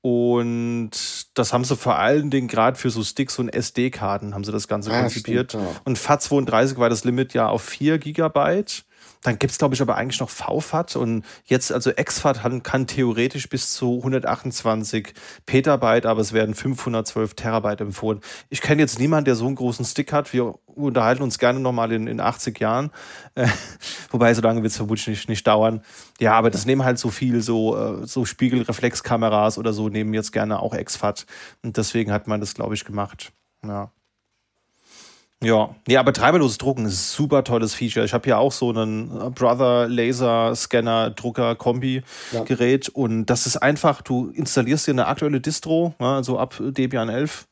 Und 0.03 0.91
das 1.35 1.53
haben 1.53 1.65
sie 1.65 1.77
vor 1.77 1.97
allen 1.97 2.31
Dingen 2.31 2.49
gerade 2.49 2.77
für 2.77 2.91
so 2.91 3.03
Sticks 3.03 3.39
und 3.39 3.51
SD-Karten 3.51 4.35
haben 4.35 4.45
sie 4.45 4.53
das 4.53 4.69
Ganze 4.69 4.93
ah, 4.93 5.01
konzipiert. 5.01 5.53
Stimmt, 5.53 5.65
ja. 5.65 5.81
Und 5.85 5.99
FAT32 5.99 6.79
war 6.79 6.91
das 6.91 7.05
Limit 7.05 7.35
ja 7.35 7.49
auf 7.49 7.63
4 7.63 7.99
Gigabyte. 7.99 8.85
Dann 9.23 9.39
gibt's 9.39 9.59
glaube 9.59 9.75
ich, 9.75 9.83
aber 9.83 9.97
eigentlich 9.97 10.21
noch 10.21 10.31
VFAT 10.31 10.97
und 10.97 11.25
jetzt, 11.45 11.73
also 11.73 11.93
XFAT 11.93 12.41
kann, 12.43 12.63
kann 12.63 12.87
theoretisch 12.87 13.49
bis 13.49 13.73
zu 13.73 13.99
128 13.99 15.13
Petabyte, 15.45 16.07
aber 16.07 16.21
es 16.23 16.33
werden 16.33 16.55
512 16.55 17.35
Terabyte 17.35 17.83
empfohlen. 17.83 18.21
Ich 18.49 18.63
kenne 18.63 18.81
jetzt 18.81 18.99
niemanden, 18.99 19.27
der 19.27 19.35
so 19.35 19.47
einen 19.47 19.57
großen 19.57 19.85
Stick 19.85 20.13
hat. 20.13 20.33
Wir 20.33 20.55
unterhalten 20.67 21.23
uns 21.23 21.39
gerne 21.39 21.61
nochmal 21.61 21.93
in, 21.93 22.07
in 22.07 22.21
80 22.21 22.59
Jahren. 22.61 22.91
Äh, 23.35 23.47
wobei, 24.11 24.33
so 24.33 24.41
lange 24.41 24.63
wird 24.63 24.71
es 24.71 24.77
vermutlich 24.77 25.07
nicht, 25.07 25.29
nicht 25.29 25.47
dauern. 25.47 25.83
Ja, 26.19 26.33
aber 26.33 26.51
das 26.51 26.65
nehmen 26.65 26.85
halt 26.85 26.99
so 26.99 27.11
viel, 27.11 27.43
so, 27.43 27.77
äh, 27.77 28.07
so 28.07 28.25
Spiegelreflexkameras 28.25 29.59
oder 29.59 29.75
so, 29.75 29.89
nehmen 29.89 30.15
jetzt 30.15 30.33
gerne 30.33 30.61
auch 30.61 30.75
XFAT. 30.75 31.27
Und 31.63 31.77
deswegen 31.77 32.11
hat 32.11 32.27
man 32.27 32.41
das, 32.41 32.55
glaube 32.55 32.75
ich, 32.75 32.85
gemacht. 32.87 33.33
Ja. 33.67 33.93
Ja, 35.43 35.75
nee, 35.89 35.97
aber 35.97 36.13
treiberloses 36.13 36.59
Drucken 36.59 36.85
ist 36.85 36.93
ein 36.93 37.17
super 37.17 37.45
tolles 37.45 37.73
Feature. 37.73 38.05
Ich 38.05 38.13
habe 38.13 38.29
ja 38.29 38.37
auch 38.37 38.53
so 38.53 38.69
einen 38.71 39.33
Brother 39.33 39.89
Laser 39.89 40.55
Scanner 40.55 41.11
Drucker 41.11 41.57
Kombi 41.57 42.03
Gerät 42.45 42.89
ja. 42.89 42.93
und 42.95 43.27
das 43.27 43.47
ist 43.47 43.57
einfach, 43.57 44.03
du 44.03 44.29
installierst 44.29 44.87
dir 44.87 44.93
eine 44.93 45.07
aktuelle 45.07 45.41
Distro, 45.41 45.95
also 45.99 46.39
ab 46.39 46.57
Debian 46.61 47.09
11 47.09 47.47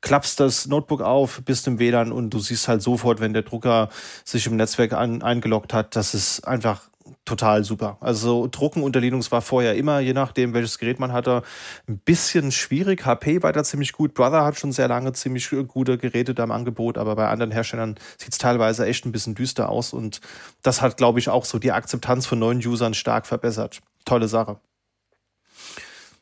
klappst 0.00 0.40
das 0.40 0.66
Notebook 0.66 1.00
auf, 1.00 1.42
bist 1.44 1.66
im 1.66 1.78
WLAN 1.78 2.12
und 2.12 2.30
du 2.30 2.38
siehst 2.38 2.68
halt 2.68 2.82
sofort, 2.82 3.20
wenn 3.20 3.32
der 3.32 3.42
Drucker 3.42 3.88
sich 4.24 4.46
im 4.46 4.56
Netzwerk 4.56 4.92
an, 4.92 5.22
eingeloggt 5.22 5.74
hat, 5.74 5.96
das 5.96 6.14
ist 6.14 6.46
einfach 6.46 6.82
total 7.24 7.64
super. 7.64 7.98
Also 8.00 8.46
Drucken 8.46 8.82
unter 8.82 9.00
Linux 9.00 9.30
war 9.32 9.42
vorher 9.42 9.76
immer, 9.76 10.00
je 10.00 10.12
nachdem, 10.12 10.54
welches 10.54 10.78
Gerät 10.78 10.98
man 10.98 11.12
hatte, 11.12 11.42
ein 11.88 11.98
bisschen 11.98 12.52
schwierig. 12.52 13.04
HP 13.04 13.42
war 13.42 13.52
da 13.52 13.64
ziemlich 13.64 13.92
gut. 13.92 14.14
Brother 14.14 14.44
hat 14.44 14.58
schon 14.58 14.72
sehr 14.72 14.88
lange 14.88 15.12
ziemlich 15.12 15.50
gute 15.68 15.98
Geräte 15.98 16.34
da 16.34 16.44
im 16.44 16.50
Angebot, 16.50 16.98
aber 16.98 17.16
bei 17.16 17.28
anderen 17.28 17.52
Herstellern 17.52 17.96
sieht 18.18 18.32
es 18.32 18.38
teilweise 18.38 18.86
echt 18.86 19.06
ein 19.06 19.12
bisschen 19.12 19.34
düster 19.34 19.68
aus. 19.68 19.92
Und 19.92 20.20
das 20.62 20.82
hat, 20.82 20.96
glaube 20.96 21.18
ich, 21.18 21.28
auch 21.28 21.44
so 21.44 21.58
die 21.58 21.72
Akzeptanz 21.72 22.26
von 22.26 22.38
neuen 22.38 22.58
Usern 22.58 22.94
stark 22.94 23.26
verbessert. 23.26 23.80
Tolle 24.04 24.28
Sache. 24.28 24.58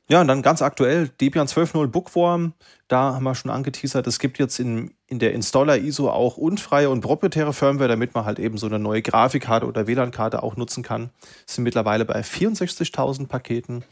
Ja, 0.09 0.21
und 0.21 0.29
dann 0.29 0.43
ganz 0.43 0.63
aktuell 0.63 1.09
Debian 1.09 1.49
12.0 1.49 1.89
Bookworm. 1.89 2.53
Da 2.87 3.15
haben 3.15 3.25
wir 3.25 3.35
schon 3.35 3.51
angeteasert, 3.51 4.07
es 4.07 4.21
gibt 4.21 4.39
jetzt 4.39 4.61
in, 4.61 4.93
in 5.09 5.19
der 5.19 5.33
Installer-ISO 5.33 6.09
auch 6.09 6.37
unfreie 6.37 6.89
und 6.89 7.01
proprietäre 7.01 7.53
Firmware, 7.53 7.89
damit 7.89 8.15
man 8.15 8.25
halt 8.25 8.39
eben 8.39 8.57
so 8.57 8.67
eine 8.67 8.79
neue 8.79 9.03
Grafikkarte 9.03 9.67
oder 9.67 9.89
WLAN-Karte 9.89 10.45
auch 10.45 10.57
nutzen 10.57 10.85
kann. 10.85 11.11
Sind 11.47 11.65
mittlerweile 11.65 12.05
bei 12.05 12.21
64.000 12.21 13.27
Paketen. 13.27 13.85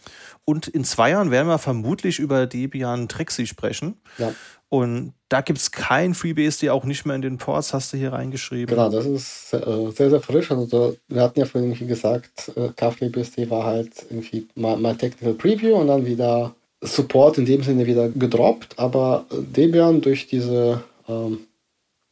Und 0.44 0.68
in 0.68 0.84
zwei 0.84 1.10
Jahren 1.10 1.32
werden 1.32 1.48
wir 1.48 1.58
vermutlich 1.58 2.20
über 2.20 2.46
Debian 2.46 3.08
Trixie 3.08 3.48
sprechen. 3.48 4.00
Ja. 4.18 4.32
Und 4.74 5.12
da 5.28 5.40
gibt 5.40 5.60
es 5.60 5.70
kein 5.70 6.14
FreeBSD, 6.14 6.70
auch 6.70 6.82
nicht 6.82 7.06
mehr 7.06 7.14
in 7.14 7.22
den 7.22 7.38
Ports, 7.38 7.72
hast 7.72 7.92
du 7.92 7.96
hier 7.96 8.12
reingeschrieben. 8.12 8.74
Genau, 8.74 8.88
das 8.88 9.06
ist 9.06 9.54
äh, 9.54 9.92
sehr, 9.94 10.10
sehr 10.10 10.20
frisch. 10.20 10.50
Also 10.50 10.96
wir 11.06 11.22
hatten 11.22 11.38
ja 11.38 11.46
vorhin 11.46 11.70
irgendwie 11.70 11.86
gesagt, 11.86 12.50
äh, 12.56 12.70
KFreeBSD 12.74 13.48
war 13.50 13.66
halt 13.66 13.92
irgendwie 14.10 14.48
mal, 14.56 14.76
mal 14.76 14.96
Technical 14.96 15.34
Preview 15.34 15.76
und 15.76 15.86
dann 15.86 16.04
wieder 16.04 16.56
Support 16.80 17.38
in 17.38 17.46
dem 17.46 17.62
Sinne 17.62 17.86
wieder 17.86 18.08
gedroppt. 18.08 18.76
Aber 18.76 19.26
Debian 19.30 20.00
durch 20.00 20.26
diese 20.26 20.82
ähm, 21.08 21.46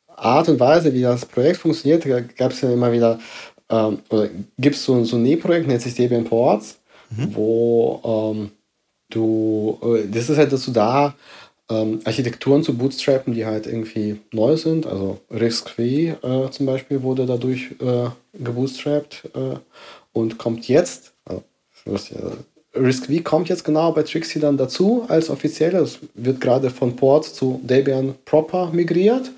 Art 0.06 0.48
und 0.48 0.60
Weise, 0.60 0.94
wie 0.94 1.02
das 1.02 1.26
Projekt 1.26 1.56
funktioniert, 1.56 2.06
gab 2.36 2.52
es 2.52 2.60
ja 2.60 2.72
immer 2.72 2.92
wieder, 2.92 3.18
ähm, 3.70 3.98
oder 4.08 4.28
gibt 4.56 4.76
es 4.76 4.84
so, 4.84 5.02
so 5.02 5.16
ein 5.16 5.24
Nähprojekt, 5.24 5.66
nennt 5.66 5.82
sich 5.82 5.96
Debian 5.96 6.22
Ports, 6.22 6.78
mhm. 7.10 7.34
wo 7.34 8.32
ähm, 8.36 8.50
du, 9.10 9.80
äh, 9.82 10.08
das 10.08 10.30
ist 10.30 10.38
halt 10.38 10.52
dazu 10.52 10.70
da, 10.70 11.16
ähm, 11.70 12.00
Architekturen 12.04 12.62
zu 12.62 12.76
bootstrappen, 12.76 13.34
die 13.34 13.46
halt 13.46 13.66
irgendwie 13.66 14.20
neu 14.32 14.56
sind. 14.56 14.86
Also 14.86 15.18
RISC-V 15.30 15.82
äh, 15.82 16.50
zum 16.50 16.66
Beispiel 16.66 17.02
wurde 17.02 17.26
dadurch 17.26 17.72
äh, 17.80 18.08
gebootstrapped 18.34 19.30
äh, 19.34 19.56
und 20.12 20.38
kommt 20.38 20.68
jetzt, 20.68 21.12
also, 21.24 21.42
RISC-V 22.74 23.22
kommt 23.22 23.48
jetzt 23.48 23.64
genau 23.64 23.92
bei 23.92 24.02
Trixie 24.02 24.40
dann 24.40 24.56
dazu 24.56 25.04
als 25.08 25.30
offiziell. 25.30 25.74
Es 25.76 25.98
wird 26.14 26.40
gerade 26.40 26.70
von 26.70 26.96
Port 26.96 27.26
zu 27.26 27.60
Debian 27.62 28.14
proper 28.24 28.70
migriert 28.72 29.30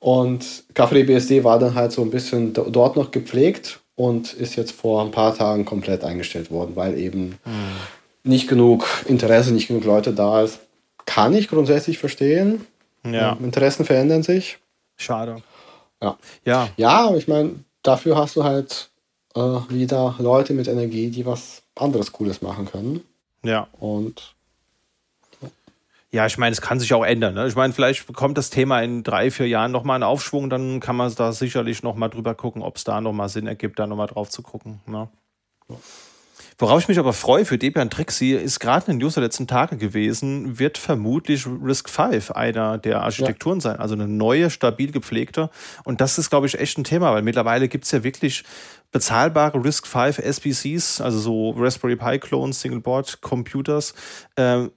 und 0.00 0.64
KFreeBSD 0.74 1.44
war 1.44 1.58
dann 1.58 1.74
halt 1.74 1.92
so 1.92 2.02
ein 2.02 2.10
bisschen 2.10 2.52
dort 2.52 2.96
noch 2.96 3.10
gepflegt 3.10 3.80
und 3.94 4.32
ist 4.34 4.56
jetzt 4.56 4.72
vor 4.72 5.02
ein 5.02 5.10
paar 5.10 5.36
Tagen 5.36 5.64
komplett 5.64 6.02
eingestellt 6.02 6.50
worden, 6.50 6.72
weil 6.74 6.98
eben 6.98 7.38
mhm. 7.44 8.30
nicht 8.30 8.48
genug 8.48 8.86
Interesse, 9.06 9.52
nicht 9.52 9.68
genug 9.68 9.84
Leute 9.84 10.12
da 10.12 10.42
ist 10.42 10.58
kann 11.06 11.34
ich 11.34 11.48
grundsätzlich 11.48 11.98
verstehen. 11.98 12.66
Ja. 13.04 13.32
Interessen 13.32 13.84
verändern 13.84 14.22
sich. 14.22 14.58
Schade. 14.96 15.42
Ja. 16.00 16.16
Ja, 16.44 16.68
ja 16.76 17.06
aber 17.08 17.16
ich 17.16 17.28
meine, 17.28 17.56
dafür 17.82 18.16
hast 18.16 18.36
du 18.36 18.44
halt 18.44 18.90
äh, 19.34 19.40
wieder 19.40 20.14
Leute 20.18 20.52
mit 20.52 20.68
Energie, 20.68 21.10
die 21.10 21.26
was 21.26 21.62
anderes 21.74 22.12
Cooles 22.12 22.42
machen 22.42 22.66
können. 22.66 23.02
Ja. 23.44 23.68
Und 23.72 24.34
ja, 26.10 26.26
ich 26.26 26.36
meine, 26.36 26.52
es 26.52 26.60
kann 26.60 26.78
sich 26.78 26.92
auch 26.92 27.04
ändern. 27.04 27.34
Ne? 27.34 27.48
Ich 27.48 27.56
meine, 27.56 27.72
vielleicht 27.72 28.06
bekommt 28.06 28.36
das 28.36 28.50
Thema 28.50 28.82
in 28.82 29.02
drei, 29.02 29.30
vier 29.30 29.48
Jahren 29.48 29.72
nochmal 29.72 29.94
einen 29.94 30.04
Aufschwung, 30.04 30.50
dann 30.50 30.78
kann 30.78 30.94
man 30.94 31.12
da 31.14 31.32
sicherlich 31.32 31.82
nochmal 31.82 32.10
drüber 32.10 32.34
gucken, 32.34 32.62
ob 32.62 32.76
es 32.76 32.84
da 32.84 33.00
nochmal 33.00 33.30
Sinn 33.30 33.46
ergibt, 33.46 33.78
da 33.78 33.86
nochmal 33.86 34.08
drauf 34.08 34.28
zu 34.28 34.42
gucken. 34.42 34.80
Ne? 34.86 35.08
Ja. 35.70 35.76
Worauf 36.62 36.80
ich 36.80 36.86
mich 36.86 37.00
aber 37.00 37.12
freue 37.12 37.44
für 37.44 37.58
Debian 37.58 37.90
Trixie, 37.90 38.34
ist 38.34 38.60
gerade 38.60 38.86
in 38.86 38.92
den 38.92 38.98
News 38.98 39.14
der 39.14 39.24
letzten 39.24 39.48
Tage 39.48 39.76
gewesen, 39.76 40.60
wird 40.60 40.78
vermutlich 40.78 41.44
Risk 41.44 41.88
5 41.88 42.30
einer 42.30 42.78
der 42.78 43.02
Architekturen 43.02 43.58
ja. 43.58 43.62
sein. 43.62 43.80
Also 43.80 43.96
eine 43.96 44.06
neue, 44.06 44.48
stabil 44.48 44.92
gepflegte. 44.92 45.50
Und 45.82 46.00
das 46.00 46.18
ist, 46.18 46.30
glaube 46.30 46.46
ich, 46.46 46.60
echt 46.60 46.78
ein 46.78 46.84
Thema, 46.84 47.12
weil 47.12 47.22
mittlerweile 47.22 47.66
gibt 47.66 47.86
es 47.86 47.90
ja 47.90 48.04
wirklich 48.04 48.44
bezahlbare 48.92 49.64
Risk 49.64 49.88
5 49.88 50.20
SBCs, 50.20 51.00
also 51.00 51.18
so 51.18 51.50
Raspberry 51.50 51.96
Pi 51.96 52.20
Clones, 52.20 52.60
Single 52.60 52.78
Board 52.78 53.20
Computers. 53.22 53.92
Ähm, 54.36 54.70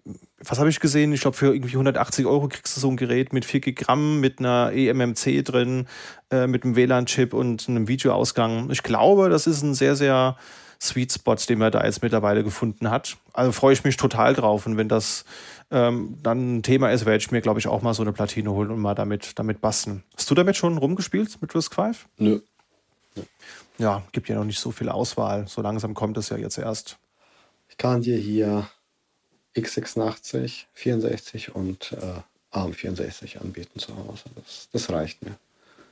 was 0.44 0.58
habe 0.58 0.70
ich 0.70 0.80
gesehen? 0.80 1.14
Ich 1.14 1.22
glaube, 1.22 1.38
für 1.38 1.54
irgendwie 1.54 1.74
180 1.74 2.26
Euro 2.26 2.48
kriegst 2.48 2.76
du 2.76 2.82
so 2.82 2.90
ein 2.90 2.98
Gerät 2.98 3.32
mit 3.32 3.46
4 3.46 3.62
Gramm, 3.62 4.22
mit 4.22 4.40
einer 4.40 4.72
eMMC 4.74 5.44
drin, 5.44 5.86
äh, 6.32 6.48
mit 6.48 6.64
einem 6.64 6.76
WLAN-Chip 6.76 7.32
und 7.36 7.70
einem 7.70 7.88
Videoausgang. 7.88 8.72
Ich 8.72 8.82
glaube, 8.82 9.30
das 9.30 9.46
ist 9.46 9.62
ein 9.62 9.76
sehr, 9.76 9.96
sehr 9.96 10.36
Sweet 10.82 11.12
Spot, 11.12 11.36
den 11.36 11.60
man 11.60 11.72
da 11.72 11.84
jetzt 11.84 12.02
mittlerweile 12.02 12.44
gefunden 12.44 12.90
hat. 12.90 13.18
Also 13.34 13.52
freue 13.52 13.74
ich 13.74 13.84
mich 13.84 13.98
total 13.98 14.34
drauf. 14.34 14.66
Und 14.66 14.78
wenn 14.78 14.90
das 14.90 15.26
ähm, 15.72 16.18
dann 16.22 16.58
ein 16.58 16.64
Thema 16.64 16.92
ist, 16.92 17.06
werde 17.06 17.18
ich 17.18 17.32
mir, 17.32 17.42
glaube 17.42 17.60
ich, 17.60 17.68
auch 17.68 17.82
mal 17.82 17.94
so 17.94 18.04
eine 18.04 18.14
Platine 18.14 18.52
holen 18.52 18.72
und 18.72 18.80
mal 18.80 18.96
damit, 18.96 19.38
damit 19.40 19.62
basteln. 19.62 20.04
Hast 20.16 20.30
du 20.30 20.36
damit 20.36 20.56
schon 20.56 20.78
rumgespielt 20.78 21.42
mit 21.42 21.54
Risk 21.56 21.76
5? 21.76 22.08
Nö. 22.18 22.40
Ja, 23.78 24.04
gibt 24.12 24.30
ja 24.30 24.36
noch 24.36 24.46
nicht 24.46 24.60
so 24.60 24.72
viel 24.72 24.90
Auswahl. 24.90 25.48
So 25.48 25.62
langsam 25.62 25.94
kommt 25.94 26.18
es 26.18 26.30
ja 26.30 26.38
jetzt 26.38 26.58
erst. 26.58 26.98
Ich 27.70 27.78
kann 27.78 28.02
dir 28.02 28.18
hier 28.18 28.68
x86, 29.56 30.66
64 30.74 31.56
und 31.56 31.94
äh, 31.94 32.56
ARM64 32.56 33.40
anbieten 33.40 33.80
zu 33.80 33.96
Hause. 33.96 34.24
Das, 34.36 34.70
das 34.72 34.90
reicht 34.90 35.22
mir. 35.24 35.36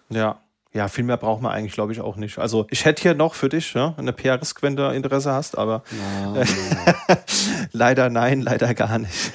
Ja, 0.10 0.39
ja, 0.74 0.88
viel 0.88 1.04
mehr 1.04 1.18
braucht 1.18 1.41
man 1.41 1.52
eigentlich, 1.52 1.74
glaube 1.74 1.94
ich, 1.94 2.02
auch 2.02 2.16
nicht. 2.16 2.40
Also 2.40 2.66
ich 2.72 2.86
hätte 2.86 3.04
hier 3.04 3.14
noch 3.14 3.36
für 3.36 3.48
dich 3.48 3.74
ja, 3.74 3.94
eine 3.98 4.12
PRS, 4.12 4.56
wenn 4.62 4.76
du 4.76 4.90
Interesse 4.90 5.32
hast, 5.32 5.58
aber 5.58 5.84
äh, 6.36 6.45
leider 7.72 8.10
nein, 8.10 8.41
leider 8.41 8.74
gar 8.74 8.98
nicht. 8.98 9.32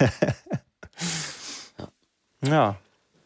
ja. 2.42 2.48
ja. 2.48 2.76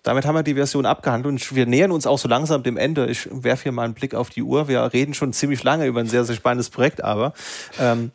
damit 0.03 0.27
haben 0.27 0.35
wir 0.35 0.43
die 0.43 0.55
Version 0.55 0.85
abgehandelt 0.85 1.33
und 1.33 1.55
wir 1.55 1.65
nähern 1.65 1.91
uns 1.91 2.07
auch 2.07 2.19
so 2.19 2.29
langsam 2.29 2.63
dem 2.63 2.77
Ende. 2.77 3.07
Ich 3.07 3.29
werfe 3.33 3.63
hier 3.65 3.73
mal 3.73 3.85
einen 3.85 3.95
Blick 3.95 4.15
auf 4.15 4.29
die 4.29 4.43
Uhr. 4.43 4.69
Wir 4.69 4.93
reden 4.93 5.15
schon 5.15 5.33
ziemlich 5.33 5.63
lange 5.63 5.87
über 5.87 6.01
ein 6.01 6.09
sehr, 6.09 6.25
sehr 6.25 6.37
spannendes 6.37 6.69
Projekt, 6.69 7.03
aber 7.03 7.33
ähm, 7.81 8.11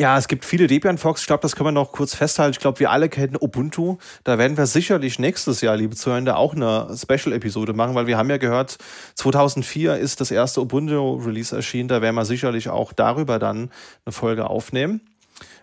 ja, 0.00 0.16
es 0.16 0.28
gibt 0.28 0.46
viele 0.46 0.66
Debian-Forks. 0.66 1.20
Ich 1.20 1.26
glaube, 1.26 1.42
das 1.42 1.54
können 1.54 1.66
wir 1.66 1.72
noch 1.72 1.92
kurz 1.92 2.14
festhalten. 2.14 2.52
Ich 2.52 2.58
glaube, 2.58 2.80
wir 2.80 2.90
alle 2.90 3.10
kennen 3.10 3.36
Ubuntu. 3.38 3.98
Da 4.24 4.38
werden 4.38 4.56
wir 4.56 4.64
sicherlich 4.64 5.18
nächstes 5.18 5.60
Jahr, 5.60 5.76
liebe 5.76 5.94
Zuhörer, 5.94 6.38
auch 6.38 6.54
eine 6.54 6.96
Special-Episode 6.96 7.74
machen, 7.74 7.94
weil 7.94 8.06
wir 8.06 8.16
haben 8.16 8.30
ja 8.30 8.38
gehört, 8.38 8.78
2004 9.16 9.98
ist 9.98 10.22
das 10.22 10.30
erste 10.30 10.62
Ubuntu-Release 10.62 11.54
erschienen. 11.54 11.88
Da 11.88 12.00
werden 12.00 12.16
wir 12.16 12.24
sicherlich 12.24 12.70
auch 12.70 12.94
darüber 12.94 13.38
dann 13.38 13.70
eine 14.06 14.12
Folge 14.12 14.48
aufnehmen. 14.48 15.02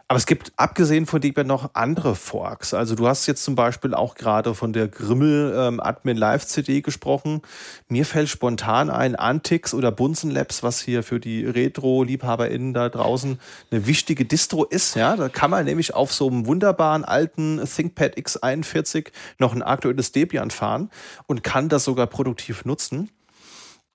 Aber 0.09 0.17
es 0.17 0.25
gibt 0.25 0.53
abgesehen 0.55 1.05
von 1.05 1.19
Debian 1.19 1.47
noch 1.47 1.71
andere 1.73 2.15
Forks. 2.15 2.73
Also 2.73 2.95
du 2.95 3.07
hast 3.07 3.25
jetzt 3.27 3.43
zum 3.43 3.55
Beispiel 3.55 3.93
auch 3.93 4.15
gerade 4.15 4.55
von 4.55 4.71
der 4.71 4.88
Grimmel 4.88 5.53
ähm, 5.57 5.81
Admin 5.81 6.15
Live 6.15 6.45
CD 6.45 6.81
gesprochen. 6.81 7.41
Mir 7.89 8.05
fällt 8.05 8.29
spontan 8.29 8.89
ein 8.89 9.17
Antix 9.17 9.73
oder 9.73 9.91
Bunsen 9.91 10.31
Labs, 10.31 10.63
was 10.63 10.79
hier 10.79 11.03
für 11.03 11.19
die 11.19 11.45
Retro-LiebhaberInnen 11.45 12.73
da 12.73 12.88
draußen 12.88 13.38
eine 13.69 13.85
wichtige 13.85 14.23
Distro 14.23 14.63
ist. 14.63 14.95
Ja, 14.95 15.17
da 15.17 15.27
kann 15.27 15.51
man 15.51 15.65
nämlich 15.65 15.93
auf 15.93 16.13
so 16.13 16.29
einem 16.29 16.45
wunderbaren 16.45 17.03
alten 17.03 17.61
ThinkPad 17.65 18.17
X41 18.17 19.11
noch 19.39 19.53
ein 19.53 19.61
aktuelles 19.61 20.13
Debian 20.13 20.51
fahren 20.51 20.89
und 21.25 21.43
kann 21.43 21.67
das 21.67 21.84
sogar 21.84 22.07
produktiv 22.07 22.63
nutzen. 22.63 23.09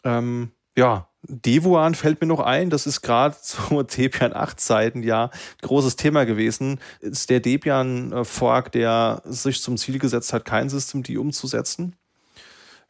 Ähm, 0.05 0.53
ja, 0.77 1.09
Devuan 1.29 1.95
fällt 1.95 2.21
mir 2.21 2.27
noch 2.27 2.41
ein, 2.41 2.69
das 2.69 2.87
ist 2.87 3.01
gerade 3.03 3.37
zu 3.43 3.83
Debian 3.83 4.35
8 4.35 4.59
Zeiten 4.59 5.03
ja 5.03 5.31
großes 5.63 5.97
Thema 5.97 6.25
gewesen. 6.25 6.81
Ist 7.01 7.31
der 7.31 7.41
Debian 7.41 8.25
Fork, 8.25 8.73
der 8.73 9.23
sich 9.25 9.63
zum 9.63 9.77
Ziel 9.77 9.99
gesetzt 9.99 10.33
hat, 10.33 10.45
kein 10.45 10.69
System 10.69 11.03
die 11.03 11.19
umzusetzen. 11.19 11.97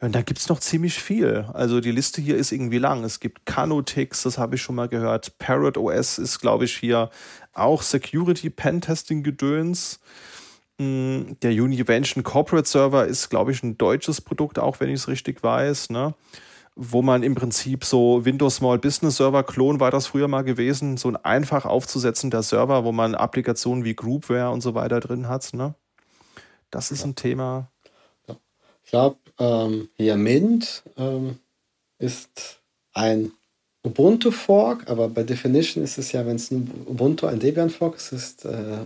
Und 0.03 0.17
da 0.17 0.23
gibt's 0.23 0.49
noch 0.49 0.59
ziemlich 0.59 0.95
viel. 0.95 1.47
Also 1.53 1.81
die 1.81 1.93
Liste 1.93 2.21
hier 2.21 2.37
ist 2.37 2.51
irgendwie 2.51 2.79
lang. 2.79 3.05
Es 3.05 3.21
gibt 3.21 3.47
Canotix, 3.47 4.25
das 4.25 4.37
habe 4.37 4.57
ich 4.57 4.63
schon 4.63 4.75
mal 4.75 4.89
gehört. 4.89 5.39
Parrot 5.39 5.77
OS 5.77 6.19
ist, 6.19 6.41
glaube 6.41 6.65
ich, 6.65 6.77
hier 6.77 7.09
auch 7.53 7.83
Security 7.83 8.51
Pentesting 8.51 9.23
Gedöns. 9.23 10.01
Hm, 10.81 11.37
der 11.43 11.53
Univention 11.53 12.25
Corporate 12.25 12.69
Server 12.69 13.07
ist, 13.07 13.29
glaube 13.29 13.53
ich, 13.53 13.63
ein 13.63 13.79
deutsches 13.79 14.21
Produkt, 14.21 14.59
auch 14.59 14.81
wenn 14.81 14.89
ich 14.89 14.97
es 14.97 15.07
richtig 15.07 15.45
weiß. 15.45 15.91
Ne? 15.91 16.15
Wo 16.75 17.03
man 17.03 17.23
im 17.23 17.35
Prinzip 17.35 17.85
so 17.85 18.25
Windows 18.25 18.57
Small 18.57 18.79
Business 18.79 19.17
Server 19.17 19.43
Klon 19.43 19.81
war 19.81 19.91
das 19.91 20.07
früher 20.07 20.29
mal 20.29 20.43
gewesen, 20.43 20.97
so 20.97 21.09
ein 21.09 21.17
einfach 21.17 21.67
aufzusetzender 21.67 22.43
Server, 22.43 22.85
wo 22.85 22.93
man 22.93 23.15
Applikationen 23.15 23.85
wie 23.85 23.95
Groupware 23.95 24.51
und 24.51 24.63
so 24.63 24.75
weiter 24.75 25.01
drin 25.01 25.29
hat. 25.29 25.53
Ne? 25.53 25.75
Das 26.71 26.91
ist 26.91 27.01
ja. 27.01 27.09
ein 27.09 27.15
Thema. 27.15 27.71
Ja. 28.27 28.37
Ich 28.85 28.91
glaube, 28.91 29.17
ähm, 29.39 29.89
hier 29.97 30.17
Mint 30.17 30.83
ähm, 30.97 31.39
ist 31.99 32.61
ein 32.95 33.33
Ubuntu 33.85 34.31
Fork, 34.31 34.89
aber 34.89 35.09
bei 35.09 35.25
Definition 35.25 35.83
ist 35.83 35.99
es 35.99 36.13
ja, 36.13 36.25
wenn 36.25 36.37
es 36.37 36.51
ein 36.51 36.71
Ubuntu 36.87 37.27
ein 37.27 37.41
Debian 37.41 37.69
Fork 37.69 37.97
ist, 37.97 38.13
ist 38.13 38.45
äh, 38.45 38.79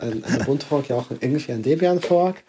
ein, 0.00 0.24
ein 0.24 0.40
Ubuntu 0.42 0.66
Fork 0.66 0.88
ja 0.88 0.96
auch 0.96 1.06
irgendwie 1.10 1.52
ein 1.52 1.62
Debian 1.62 2.00
Fork. 2.00 2.42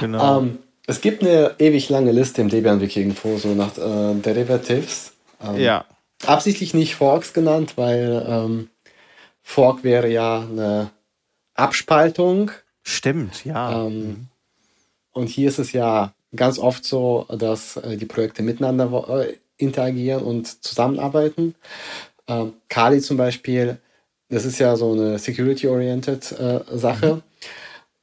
Genau. 0.00 0.40
Ähm, 0.40 0.58
es 0.86 1.00
gibt 1.00 1.22
eine 1.22 1.54
ewig 1.58 1.88
lange 1.88 2.12
Liste 2.12 2.40
im 2.40 2.48
Debian-Wiki 2.48 3.00
irgendwo, 3.00 3.36
so 3.36 3.48
nach 3.48 3.76
äh, 3.76 4.14
Derivatives. 4.14 5.12
Ähm, 5.42 5.56
ja. 5.56 5.84
Absichtlich 6.24 6.74
nicht 6.74 6.94
Forks 6.96 7.32
genannt, 7.32 7.74
weil 7.76 8.24
ähm, 8.26 8.70
Fork 9.42 9.84
wäre 9.84 10.08
ja 10.08 10.40
eine 10.40 10.90
Abspaltung. 11.54 12.50
Stimmt, 12.82 13.44
ja. 13.44 13.86
Ähm, 13.86 13.98
mhm. 13.98 14.26
Und 15.12 15.28
hier 15.28 15.48
ist 15.48 15.58
es 15.58 15.72
ja 15.72 16.12
ganz 16.34 16.58
oft 16.58 16.84
so, 16.84 17.26
dass 17.30 17.76
äh, 17.76 17.96
die 17.96 18.06
Projekte 18.06 18.42
miteinander 18.42 19.26
äh, 19.26 19.36
interagieren 19.56 20.22
und 20.22 20.62
zusammenarbeiten. 20.64 21.54
Ähm, 22.28 22.54
Kali 22.68 23.00
zum 23.00 23.16
Beispiel 23.16 23.78
das 24.28 24.44
ist 24.44 24.58
ja 24.58 24.76
so 24.76 24.92
eine 24.92 25.18
security-oriented 25.18 26.32
äh, 26.32 26.60
Sache. 26.72 27.16
Mhm. 27.16 27.22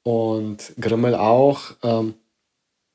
Und 0.03 0.73
Grimmel 0.79 1.15
auch. 1.15 1.61
Ähm, 1.81 2.15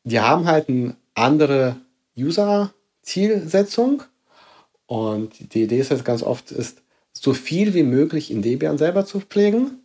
die 0.09 0.21
haben 0.21 0.47
halt 0.47 0.69
eine 0.69 0.97
andere 1.15 1.77
User-Zielsetzung. 2.17 4.03
Und 4.87 5.55
die 5.55 5.65
Idee 5.65 5.81
ist 5.81 5.91
jetzt 5.91 6.05
ganz 6.05 6.23
oft, 6.23 6.51
ist, 6.51 6.83
so 7.13 7.35
viel 7.35 7.75
wie 7.75 7.83
möglich 7.83 8.31
in 8.31 8.43
Debian 8.43 8.79
selber 8.79 9.05
zu 9.05 9.21
pflegen, 9.21 9.81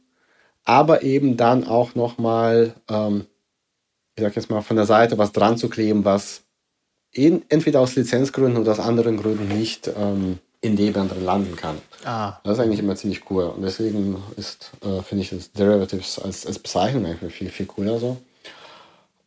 aber 0.66 1.04
eben 1.04 1.36
dann 1.36 1.66
auch 1.66 1.96
nochmal, 1.96 2.76
ähm, 2.90 3.26
ich 4.16 4.24
sag 4.24 4.36
jetzt 4.36 4.50
mal, 4.50 4.62
von 4.62 4.76
der 4.76 4.86
Seite 4.86 5.18
was 5.18 5.32
dran 5.32 5.58
zu 5.58 5.68
kleben, 5.68 6.06
was 6.06 6.44
in, 7.12 7.44
entweder 7.50 7.80
aus 7.80 7.96
Lizenzgründen 7.96 8.62
oder 8.62 8.72
aus 8.72 8.80
anderen 8.80 9.18
Gründen 9.18 9.48
nicht 9.48 9.90
ähm, 9.98 10.40
in 10.62 10.76
Debian 10.76 11.10
drin 11.10 11.26
landen 11.26 11.56
kann. 11.56 11.78
Ah. 12.06 12.40
Das 12.44 12.58
ist 12.58 12.64
eigentlich 12.64 12.80
immer 12.80 12.96
ziemlich 12.96 13.30
cool. 13.30 13.46
Und 13.46 13.64
deswegen 13.64 14.22
ist, 14.38 14.72
äh, 14.82 15.02
finde 15.02 15.24
ich, 15.24 15.32
das 15.32 15.52
Derivatives 15.52 16.20
als, 16.20 16.46
als 16.46 16.60
Bezeichnung 16.60 17.06
eigentlich 17.06 17.34
viel, 17.34 17.50
viel 17.50 17.66
cooler 17.66 18.00
so. 18.00 18.18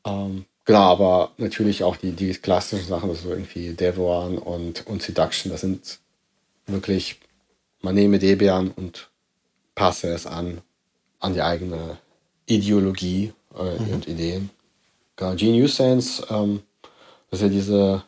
Ähm, 0.06 0.46
genau, 0.66 0.82
aber 0.82 1.30
natürlich 1.38 1.82
auch 1.82 1.96
die, 1.96 2.12
die 2.12 2.34
klassischen 2.34 2.86
Sachen, 2.86 3.08
also 3.08 3.30
irgendwie 3.30 3.72
Devuan 3.72 4.36
und, 4.36 4.86
und 4.86 5.02
Seduction, 5.02 5.50
das 5.50 5.62
sind 5.62 5.98
wirklich, 6.66 7.18
man 7.80 7.94
nehme 7.94 8.18
Debian 8.18 8.70
und 8.70 9.08
passe 9.74 10.12
es 10.12 10.26
an, 10.26 10.60
an 11.20 11.32
die 11.32 11.42
eigene 11.42 11.98
Ideologie 12.46 13.32
äh, 13.56 13.82
mhm. 13.82 13.94
und 13.94 14.08
Ideen. 14.08 14.50
Genau, 15.16 15.34
GNU-Sense, 15.34 16.26
ähm, 16.30 16.62
das 17.30 17.40
ist 17.40 17.44
ja 17.44 17.48
diese 17.48 18.02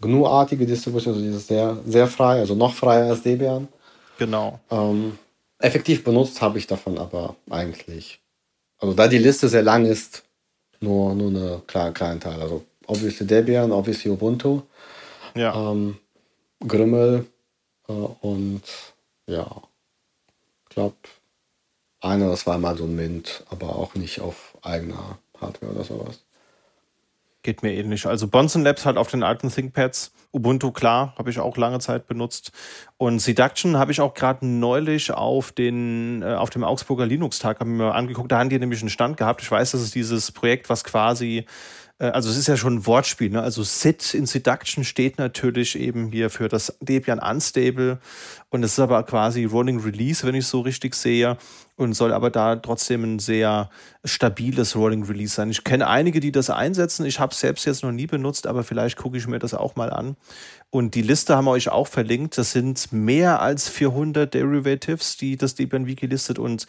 GNU-artige 0.00 0.66
Distribution, 0.66 1.14
also 1.14 1.24
dieses 1.24 1.46
sehr, 1.46 1.78
sehr 1.86 2.06
frei, 2.08 2.40
also 2.40 2.54
noch 2.54 2.74
freier 2.74 3.10
als 3.10 3.22
Debian. 3.22 3.68
Genau. 4.18 4.60
Ähm, 4.70 5.18
effektiv 5.58 6.04
benutzt 6.04 6.40
habe 6.40 6.58
ich 6.58 6.66
davon 6.66 6.98
aber 6.98 7.36
eigentlich. 7.50 8.20
Also 8.78 8.94
da 8.94 9.08
die 9.08 9.18
Liste 9.18 9.48
sehr 9.48 9.62
lang 9.62 9.86
ist, 9.86 10.24
nur, 10.80 11.14
nur 11.14 11.28
eine 11.30 11.62
kleine, 11.66 11.92
kleinen 11.92 12.20
Teil. 12.20 12.40
Also 12.40 12.64
obviously 12.86 13.26
Debian, 13.26 13.72
obviously 13.72 14.10
Ubuntu, 14.10 14.62
ja. 15.34 15.54
ähm, 15.54 15.98
Grimmel 16.66 17.26
äh, 17.88 17.92
und 17.92 18.62
ja, 19.26 19.62
ich 20.64 20.74
glaube, 20.74 20.96
ein 22.00 22.22
oder 22.22 22.36
zweimal 22.36 22.76
so 22.76 22.84
ein 22.84 22.94
Mint, 22.94 23.44
aber 23.50 23.76
auch 23.76 23.94
nicht 23.94 24.20
auf 24.20 24.56
eigener 24.62 25.18
Hardware 25.40 25.72
oder 25.72 25.84
sowas. 25.84 26.20
Geht 27.42 27.62
mir 27.62 27.72
ähnlich. 27.72 28.06
Also 28.06 28.26
Bonson 28.26 28.62
Labs 28.62 28.84
halt 28.84 28.96
auf 28.96 29.10
den 29.10 29.22
alten 29.22 29.50
ThinkPads. 29.50 30.12
Ubuntu, 30.32 30.72
klar, 30.72 31.14
habe 31.16 31.30
ich 31.30 31.38
auch 31.38 31.56
lange 31.56 31.78
Zeit 31.78 32.06
benutzt. 32.06 32.52
Und 32.96 33.20
Seduction 33.20 33.78
habe 33.78 33.92
ich 33.92 34.00
auch 34.00 34.12
gerade 34.12 34.46
neulich 34.46 35.10
auf, 35.12 35.52
den, 35.52 36.22
äh, 36.22 36.34
auf 36.34 36.50
dem 36.50 36.64
Augsburger 36.64 37.06
Linux-Tag 37.06 37.60
angeguckt. 37.60 38.32
Da 38.32 38.38
haben 38.38 38.50
die 38.50 38.58
nämlich 38.58 38.80
einen 38.80 38.90
Stand 38.90 39.16
gehabt. 39.16 39.40
Ich 39.40 39.50
weiß, 39.50 39.70
das 39.70 39.82
ist 39.82 39.94
dieses 39.94 40.32
Projekt, 40.32 40.68
was 40.68 40.84
quasi 40.84 41.46
äh, 41.98 42.06
also 42.06 42.30
es 42.30 42.36
ist 42.36 42.48
ja 42.48 42.56
schon 42.56 42.76
ein 42.76 42.86
Wortspiel, 42.86 43.30
ne? 43.30 43.42
Also 43.42 43.62
SID 43.62 44.14
in 44.14 44.26
Seduction 44.26 44.84
steht 44.84 45.18
natürlich 45.18 45.78
eben 45.78 46.10
hier 46.10 46.30
für 46.30 46.48
das 46.48 46.76
Debian 46.80 47.18
Unstable 47.18 47.98
und 48.50 48.62
es 48.62 48.72
ist 48.72 48.78
aber 48.78 49.02
quasi 49.04 49.44
Rolling 49.44 49.80
Release, 49.80 50.26
wenn 50.26 50.34
ich 50.34 50.44
es 50.44 50.50
so 50.50 50.60
richtig 50.60 50.94
sehe 50.94 51.36
und 51.78 51.94
soll 51.94 52.12
aber 52.12 52.30
da 52.30 52.56
trotzdem 52.56 53.04
ein 53.04 53.18
sehr 53.20 53.70
stabiles 54.04 54.74
Rolling 54.74 55.04
Release 55.04 55.34
sein. 55.34 55.50
Ich 55.50 55.62
kenne 55.62 55.86
einige, 55.86 56.18
die 56.18 56.32
das 56.32 56.50
einsetzen. 56.50 57.06
Ich 57.06 57.20
habe 57.20 57.32
es 57.32 57.40
selbst 57.40 57.64
jetzt 57.66 57.84
noch 57.84 57.92
nie 57.92 58.06
benutzt, 58.06 58.46
aber 58.46 58.64
vielleicht 58.64 58.96
gucke 58.96 59.16
ich 59.16 59.28
mir 59.28 59.38
das 59.38 59.54
auch 59.54 59.76
mal 59.76 59.90
an. 59.90 60.16
Und 60.70 60.96
die 60.96 61.02
Liste 61.02 61.36
haben 61.36 61.44
wir 61.44 61.52
euch 61.52 61.68
auch 61.68 61.86
verlinkt. 61.86 62.36
Das 62.36 62.52
sind 62.52 62.92
mehr 62.92 63.40
als 63.40 63.68
400 63.68 64.34
Derivatives, 64.34 65.16
die 65.16 65.36
das 65.36 65.54
Debian 65.54 65.86
Wiki 65.86 66.06
listet 66.06 66.38
und 66.38 66.66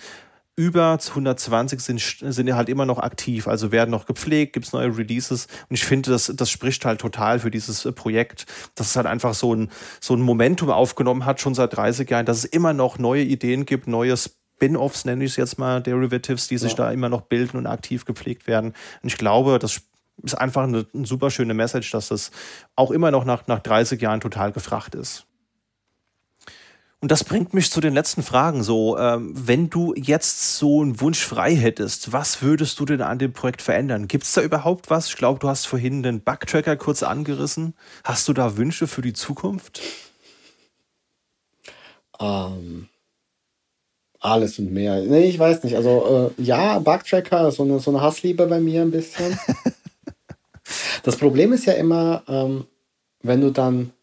über 0.59 0.99
120 0.99 1.79
sind, 1.79 2.01
sind 2.01 2.53
halt 2.53 2.67
immer 2.67 2.85
noch 2.85 2.99
aktiv, 2.99 3.47
also 3.47 3.71
werden 3.71 3.91
noch 3.91 4.05
gepflegt, 4.05 4.51
gibt 4.51 4.65
es 4.65 4.73
neue 4.73 4.97
Releases 4.97 5.47
und 5.69 5.75
ich 5.75 5.85
finde, 5.85 6.11
das, 6.11 6.33
das 6.35 6.49
spricht 6.49 6.83
halt 6.83 6.99
total 6.99 7.39
für 7.39 7.49
dieses 7.49 7.85
äh, 7.85 7.93
Projekt, 7.93 8.45
dass 8.75 8.87
es 8.87 8.95
halt 8.97 9.07
einfach 9.07 9.33
so 9.33 9.55
ein, 9.55 9.69
so 10.01 10.13
ein 10.15 10.19
Momentum 10.19 10.69
aufgenommen 10.69 11.23
hat, 11.23 11.39
schon 11.39 11.55
seit 11.55 11.77
30 11.77 12.09
Jahren, 12.09 12.25
dass 12.25 12.39
es 12.39 12.43
immer 12.43 12.73
noch 12.73 12.99
neue 12.99 13.23
Ideen 13.23 13.65
gibt, 13.65 13.87
neue 13.87 14.17
Spin-offs, 14.59 15.05
nenne 15.05 15.23
ich 15.23 15.31
es 15.31 15.37
jetzt 15.37 15.57
mal, 15.57 15.81
Derivatives, 15.81 16.49
die 16.49 16.57
sich 16.57 16.73
ja. 16.73 16.77
da 16.77 16.91
immer 16.91 17.07
noch 17.07 17.21
bilden 17.21 17.57
und 17.57 17.65
aktiv 17.65 18.03
gepflegt 18.03 18.45
werden. 18.45 18.73
Und 19.01 19.07
ich 19.07 19.17
glaube, 19.17 19.57
das 19.57 19.81
ist 20.21 20.35
einfach 20.35 20.63
eine, 20.63 20.85
eine 20.93 21.05
super 21.05 21.31
schöne 21.31 21.53
Message, 21.53 21.91
dass 21.91 22.09
das 22.09 22.31
auch 22.75 22.91
immer 22.91 23.09
noch 23.09 23.23
nach, 23.23 23.47
nach 23.47 23.59
30 23.59 24.01
Jahren 24.01 24.19
total 24.19 24.51
gefragt 24.51 24.95
ist. 24.95 25.25
Und 27.01 27.11
das 27.11 27.23
bringt 27.23 27.53
mich 27.53 27.71
zu 27.71 27.79
den 27.79 27.93
letzten 27.93 28.21
Fragen. 28.21 28.61
So, 28.61 28.97
ähm, 28.97 29.31
wenn 29.33 29.69
du 29.69 29.93
jetzt 29.95 30.57
so 30.57 30.81
einen 30.81 30.99
Wunsch 30.99 31.23
frei 31.23 31.55
hättest, 31.55 32.11
was 32.11 32.41
würdest 32.41 32.77
du 32.81 32.83
denn 32.83 33.01
an 33.01 33.17
dem 33.17 33.31
Projekt 33.31 33.61
verändern? 33.61 34.09
Gibt 34.09 34.25
es 34.25 34.33
da 34.33 34.41
überhaupt 34.41 34.89
was? 34.89 35.07
Ich 35.07 35.15
glaube, 35.15 35.39
du 35.39 35.47
hast 35.47 35.65
vorhin 35.65 36.03
den 36.03 36.19
Bugtracker 36.19 36.75
kurz 36.75 37.01
angerissen. 37.01 37.73
Hast 38.03 38.27
du 38.27 38.33
da 38.33 38.57
Wünsche 38.57 38.87
für 38.87 39.01
die 39.01 39.13
Zukunft? 39.13 39.79
Ähm, 42.19 42.89
alles 44.19 44.59
und 44.59 44.71
mehr. 44.71 45.01
Nee, 45.01 45.25
ich 45.29 45.39
weiß 45.39 45.63
nicht. 45.63 45.75
Also 45.75 46.33
äh, 46.37 46.41
ja, 46.41 46.79
Bugtracker, 46.79 47.51
so 47.51 47.63
eine, 47.63 47.79
so 47.79 47.91
eine 47.91 48.01
Hassliebe 48.01 48.45
bei 48.47 48.59
mir 48.59 48.81
ein 48.81 48.91
bisschen. 48.91 49.39
das 51.03 51.15
Problem 51.15 51.53
ist 51.53 51.65
ja 51.65 51.73
immer, 51.73 52.23
ähm, 52.27 52.65
wenn 53.21 53.41
du 53.41 53.51
dann 53.51 53.93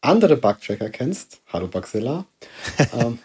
andere 0.00 0.36
Bugtracker 0.36 0.90
kennst, 0.90 1.40
hallo 1.52 1.68
Bugzilla, 1.68 2.26
ähm, 2.92 3.18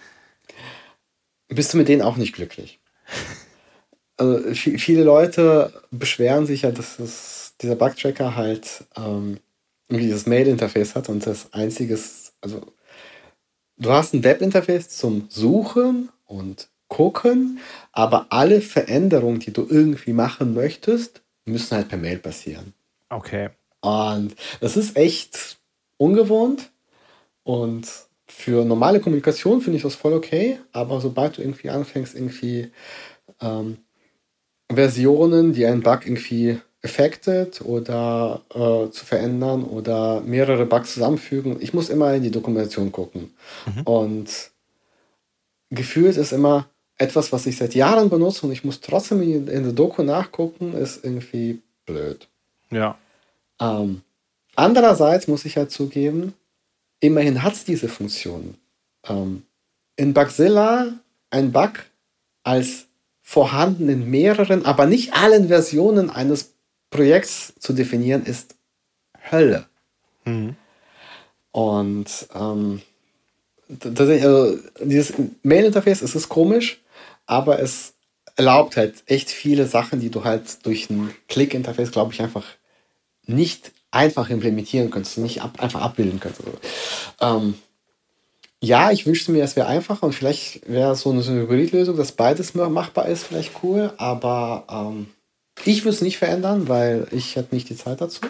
bist 1.48 1.74
du 1.74 1.78
mit 1.78 1.88
denen 1.88 2.02
auch 2.02 2.18
nicht 2.18 2.34
glücklich. 2.34 2.80
Also, 4.18 4.54
viele 4.54 5.04
Leute 5.04 5.74
beschweren 5.92 6.46
sich 6.46 6.64
ja, 6.64 6.72
dass 6.72 7.00
es, 7.00 7.54
dieser 7.62 7.76
Bugtracker 7.76 8.36
halt 8.36 8.86
ähm, 8.98 9.40
irgendwie 9.88 10.08
dieses 10.08 10.26
Mail-Interface 10.26 10.96
hat 10.96 11.10
und 11.10 11.26
das 11.26 11.54
einziges, 11.54 12.34
also 12.42 12.62
du 13.80 13.92
hast 13.92 14.14
ein 14.14 14.24
Web-Interface 14.24 14.90
zum 14.90 15.26
Suchen 15.30 16.10
und 16.26 16.70
Gucken, 16.88 17.60
aber 17.92 18.28
alle 18.30 18.62
Veränderungen, 18.62 19.40
die 19.40 19.54
du 19.54 19.66
irgendwie 19.70 20.14
machen 20.14 20.54
möchtest, 20.54 21.22
müssen 21.46 21.78
halt 21.78 21.90
per 21.90 21.98
Mail 21.98 22.18
passieren. 22.18 22.74
Okay. 23.10 23.50
Und 23.82 24.36
das 24.60 24.76
ist 24.76 24.98
echt 24.98 25.60
ungewohnt 25.98 26.72
und 27.44 27.88
für 28.28 28.66
normale 28.66 29.00
Kommunikation 29.00 29.62
finde 29.62 29.78
ich 29.78 29.84
das 29.84 29.96
voll 29.96 30.14
okay, 30.14 30.60
aber 30.72 31.02
sobald 31.02 31.38
du 31.38 31.42
irgendwie 31.42 31.70
anfängst, 31.70 32.16
irgendwie 32.16 32.72
ähm, 33.42 33.78
Versionen, 34.72 35.54
die 35.54 35.66
einen 35.66 35.82
Bug 35.82 36.06
irgendwie 36.06 36.60
affected 36.84 37.62
oder 37.62 38.42
äh, 38.50 38.90
zu 38.92 39.06
verändern 39.06 39.64
oder 39.64 40.22
mehrere 40.22 40.66
Bugs 40.66 40.94
zusammenfügen, 40.94 41.58
ich 41.62 41.74
muss 41.74 41.90
immer 41.90 42.14
in 42.14 42.24
die 42.24 42.32
Dokumentation 42.32 42.92
gucken. 42.92 43.34
Mhm. 43.66 43.82
Und 43.84 44.30
gefühlt 45.70 46.18
ist 46.18 46.32
immer 46.32 46.68
etwas, 46.98 47.32
was 47.32 47.46
ich 47.46 47.58
seit 47.58 47.76
Jahren 47.76 48.10
benutze 48.10 48.46
und 48.46 48.52
ich 48.52 48.64
muss 48.64 48.82
trotzdem 48.82 49.22
in, 49.22 49.48
in 49.48 49.64
der 49.64 49.74
Doku 49.74 50.04
nachgucken, 50.04 50.74
ist 50.74 51.04
irgendwie 51.04 51.62
blöd. 51.86 52.28
Ja. 52.72 52.98
Ähm, 53.60 54.02
Andererseits 54.60 55.30
muss 55.30 55.46
ich 55.46 55.56
halt 55.56 55.72
zugeben, 55.72 56.34
immerhin 57.00 57.44
hat 57.44 57.54
es 57.54 57.64
diese 57.64 57.88
Funktion. 57.88 58.56
Ähm, 59.08 59.44
in 59.96 60.14
Bugzilla 60.14 61.00
ein 61.30 61.54
Bug 61.54 61.86
als 62.44 62.88
vorhanden 63.22 63.88
in 63.88 64.12
mehreren, 64.12 64.66
aber 64.66 64.86
nicht 64.86 65.14
allen 65.14 65.48
Versionen 65.48 66.10
eines 66.10 66.56
Projekts 66.90 67.54
zu 67.60 67.74
definieren, 67.74 68.26
ist 68.26 68.56
Hölle. 69.32 69.66
Mhm. 70.26 70.56
Und 71.52 72.28
ähm, 72.34 72.82
tatsächlich, 73.80 74.24
also 74.24 74.58
dieses 74.84 75.14
Mail-Interface, 75.44 76.02
es 76.02 76.16
ist 76.16 76.30
komisch, 76.30 76.80
aber 77.26 77.60
es 77.60 77.94
erlaubt 78.36 78.78
halt 78.78 79.04
echt 79.06 79.30
viele 79.30 79.68
Sachen, 79.68 80.00
die 80.00 80.10
du 80.10 80.24
halt 80.24 80.66
durch 80.66 80.90
ein 80.90 81.14
Klick-Interface, 81.28 81.92
glaube 81.92 82.14
ich, 82.14 82.22
einfach 82.22 82.46
nicht 83.26 83.72
einfach 83.92 84.30
implementieren 84.30 84.92
könntest, 84.92 85.18
nicht 85.18 85.42
ab, 85.42 85.62
einfach 85.62 85.82
abbilden 85.82 86.20
könntest. 86.20 86.48
Ähm, 87.20 87.56
ja, 88.62 88.92
ich 88.92 89.06
wünschte 89.06 89.32
mir, 89.32 89.44
es 89.44 89.56
wäre 89.56 89.68
einfacher 89.68 90.04
und 90.04 90.14
vielleicht 90.14 90.70
wäre 90.70 90.96
so 90.96 91.12
eine, 91.12 91.22
so 91.22 91.32
eine 91.32 91.42
Hybridlösung, 91.42 91.96
dass 91.96 92.12
beides 92.12 92.54
machbar 92.56 93.08
ist, 93.08 93.24
vielleicht 93.24 93.64
cool, 93.64 93.94
aber 93.98 94.66
ähm, 94.70 95.08
ich 95.66 95.84
würde 95.84 95.96
es 95.96 96.02
nicht 96.02 96.18
verändern, 96.18 96.68
weil 96.68 97.08
ich 97.12 97.36
hätte 97.36 97.54
nicht 97.56 97.70
die 97.70 97.76
Zeit 97.76 98.02
dazu. 98.02 98.22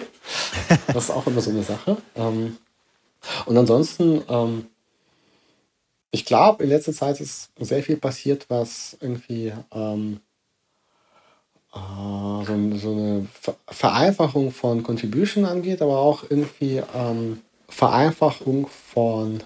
Das 0.87 1.05
ist 1.05 1.11
auch 1.11 1.25
immer 1.25 1.41
so 1.41 1.49
eine 1.49 1.63
Sache. 1.63 1.97
Ähm, 2.15 2.57
und 3.45 3.57
ansonsten, 3.57 4.21
ähm, 4.29 4.67
ich 6.11 6.25
glaube, 6.25 6.63
in 6.63 6.69
letzter 6.69 6.93
Zeit 6.93 7.19
ist 7.19 7.49
sehr 7.59 7.83
viel 7.83 7.97
passiert, 7.97 8.45
was 8.49 8.97
irgendwie 8.99 9.53
ähm, 9.71 10.19
äh, 11.73 12.45
so, 12.45 12.77
so, 12.77 12.91
eine 12.91 13.27
Vereinfachung 13.67 14.51
von 14.51 14.83
Contribution 14.83 15.45
angeht, 15.45 15.81
aber 15.81 15.99
auch 15.99 16.23
irgendwie 16.29 16.81
ähm, 16.95 17.41
Vereinfachung 17.67 18.67
von 18.67 19.41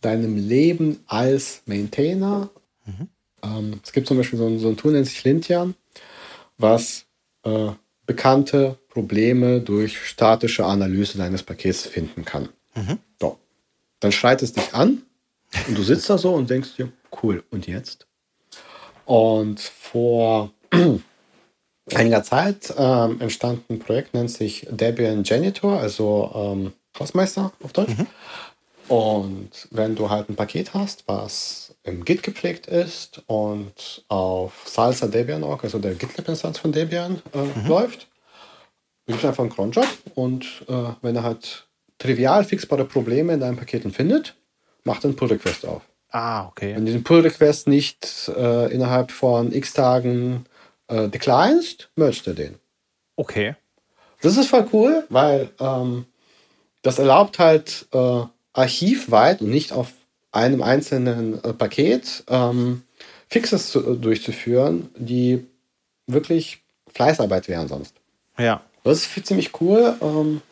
deinem 0.00 0.36
Leben 0.36 1.02
als 1.06 1.62
Maintainer. 1.66 2.50
Mhm. 2.84 3.08
Ähm, 3.42 3.80
es 3.84 3.92
gibt 3.92 4.06
zum 4.08 4.16
Beispiel 4.16 4.38
so 4.38 4.46
ein, 4.46 4.58
so 4.58 4.68
ein 4.68 4.76
Tool, 4.76 4.92
nennt 4.92 5.06
sich 5.06 5.22
Lintian, 5.22 5.74
was 6.58 7.06
äh, 7.44 7.70
bekannte 8.06 8.78
Probleme 8.88 9.60
durch 9.60 9.98
statische 10.04 10.64
Analyse 10.64 11.18
deines 11.18 11.42
Pakets 11.42 11.86
finden 11.86 12.24
kann. 12.24 12.48
Mhm. 12.74 12.98
So. 13.20 13.38
Dann 14.00 14.12
schreit 14.12 14.42
es 14.42 14.52
dich 14.52 14.74
an 14.74 15.02
und 15.68 15.78
du 15.78 15.82
sitzt 15.82 16.10
da 16.10 16.18
so 16.18 16.34
und 16.34 16.50
denkst 16.50 16.76
dir, 16.76 16.90
cool, 17.22 17.44
und 17.50 17.66
jetzt? 17.66 18.06
Und 19.04 19.60
vor 19.60 20.52
einiger 21.94 22.22
Zeit 22.22 22.72
ähm, 22.76 23.20
entstand 23.20 23.68
ein 23.70 23.78
Projekt, 23.78 24.14
nennt 24.14 24.30
sich 24.30 24.66
Debian 24.70 25.24
Janitor, 25.24 25.80
also 25.80 26.30
ähm, 26.34 26.72
Hausmeister 26.98 27.52
auf 27.62 27.72
Deutsch. 27.72 27.96
Mhm. 27.96 28.06
Und 28.90 29.68
wenn 29.70 29.94
du 29.94 30.10
halt 30.10 30.28
ein 30.28 30.34
Paket 30.34 30.74
hast, 30.74 31.04
was 31.06 31.76
im 31.84 32.04
Git 32.04 32.24
gepflegt 32.24 32.66
ist 32.66 33.22
und 33.28 34.04
auf 34.08 34.64
Salsa 34.66 35.06
Debian.org, 35.06 35.62
also 35.62 35.78
der 35.78 35.94
GitLab-Instanz 35.94 36.58
von 36.58 36.72
Debian, 36.72 37.22
äh, 37.32 37.38
mhm. 37.38 37.68
läuft, 37.68 38.08
gibt 39.06 39.24
einfach 39.24 39.44
einen 39.44 39.52
Cronjob 39.52 39.86
und 40.16 40.64
äh, 40.68 40.72
wenn 41.02 41.14
er 41.14 41.22
halt 41.22 41.68
trivial 41.98 42.42
fixbare 42.42 42.84
Probleme 42.84 43.32
in 43.32 43.38
deinen 43.38 43.56
Paketen 43.56 43.92
findet, 43.92 44.34
macht 44.82 45.04
er 45.04 45.10
einen 45.10 45.16
Pull-Request 45.16 45.66
auf. 45.66 45.82
Ah, 46.08 46.48
okay. 46.48 46.74
Wenn 46.74 46.80
du 46.80 46.86
diesen 46.86 47.04
Pull-Request 47.04 47.68
nicht 47.68 48.28
äh, 48.36 48.72
innerhalb 48.72 49.12
von 49.12 49.52
x 49.52 49.72
Tagen 49.72 50.46
äh, 50.88 51.08
declinest, 51.08 51.90
merged 51.94 52.26
er 52.26 52.34
den. 52.34 52.58
Okay. 53.14 53.54
Das 54.20 54.36
ist 54.36 54.48
voll 54.48 54.66
cool, 54.72 55.06
weil 55.10 55.50
ähm, 55.60 56.06
das 56.82 56.98
erlaubt 56.98 57.38
halt 57.38 57.86
äh, 57.92 58.24
archivweit 58.60 59.40
und 59.40 59.50
nicht 59.50 59.72
auf 59.72 59.92
einem 60.32 60.62
einzelnen 60.62 61.42
äh, 61.42 61.52
Paket 61.52 62.24
ähm, 62.28 62.82
Fixes 63.28 63.70
zu, 63.70 63.80
durchzuführen, 63.96 64.90
die 64.96 65.46
wirklich 66.06 66.62
Fleißarbeit 66.92 67.48
wären 67.48 67.68
sonst. 67.68 67.94
Ja. 68.38 68.62
Das 68.84 68.98
ist 68.98 69.26
ziemlich 69.26 69.60
cool. 69.60 69.94
Ähm, 70.00 70.42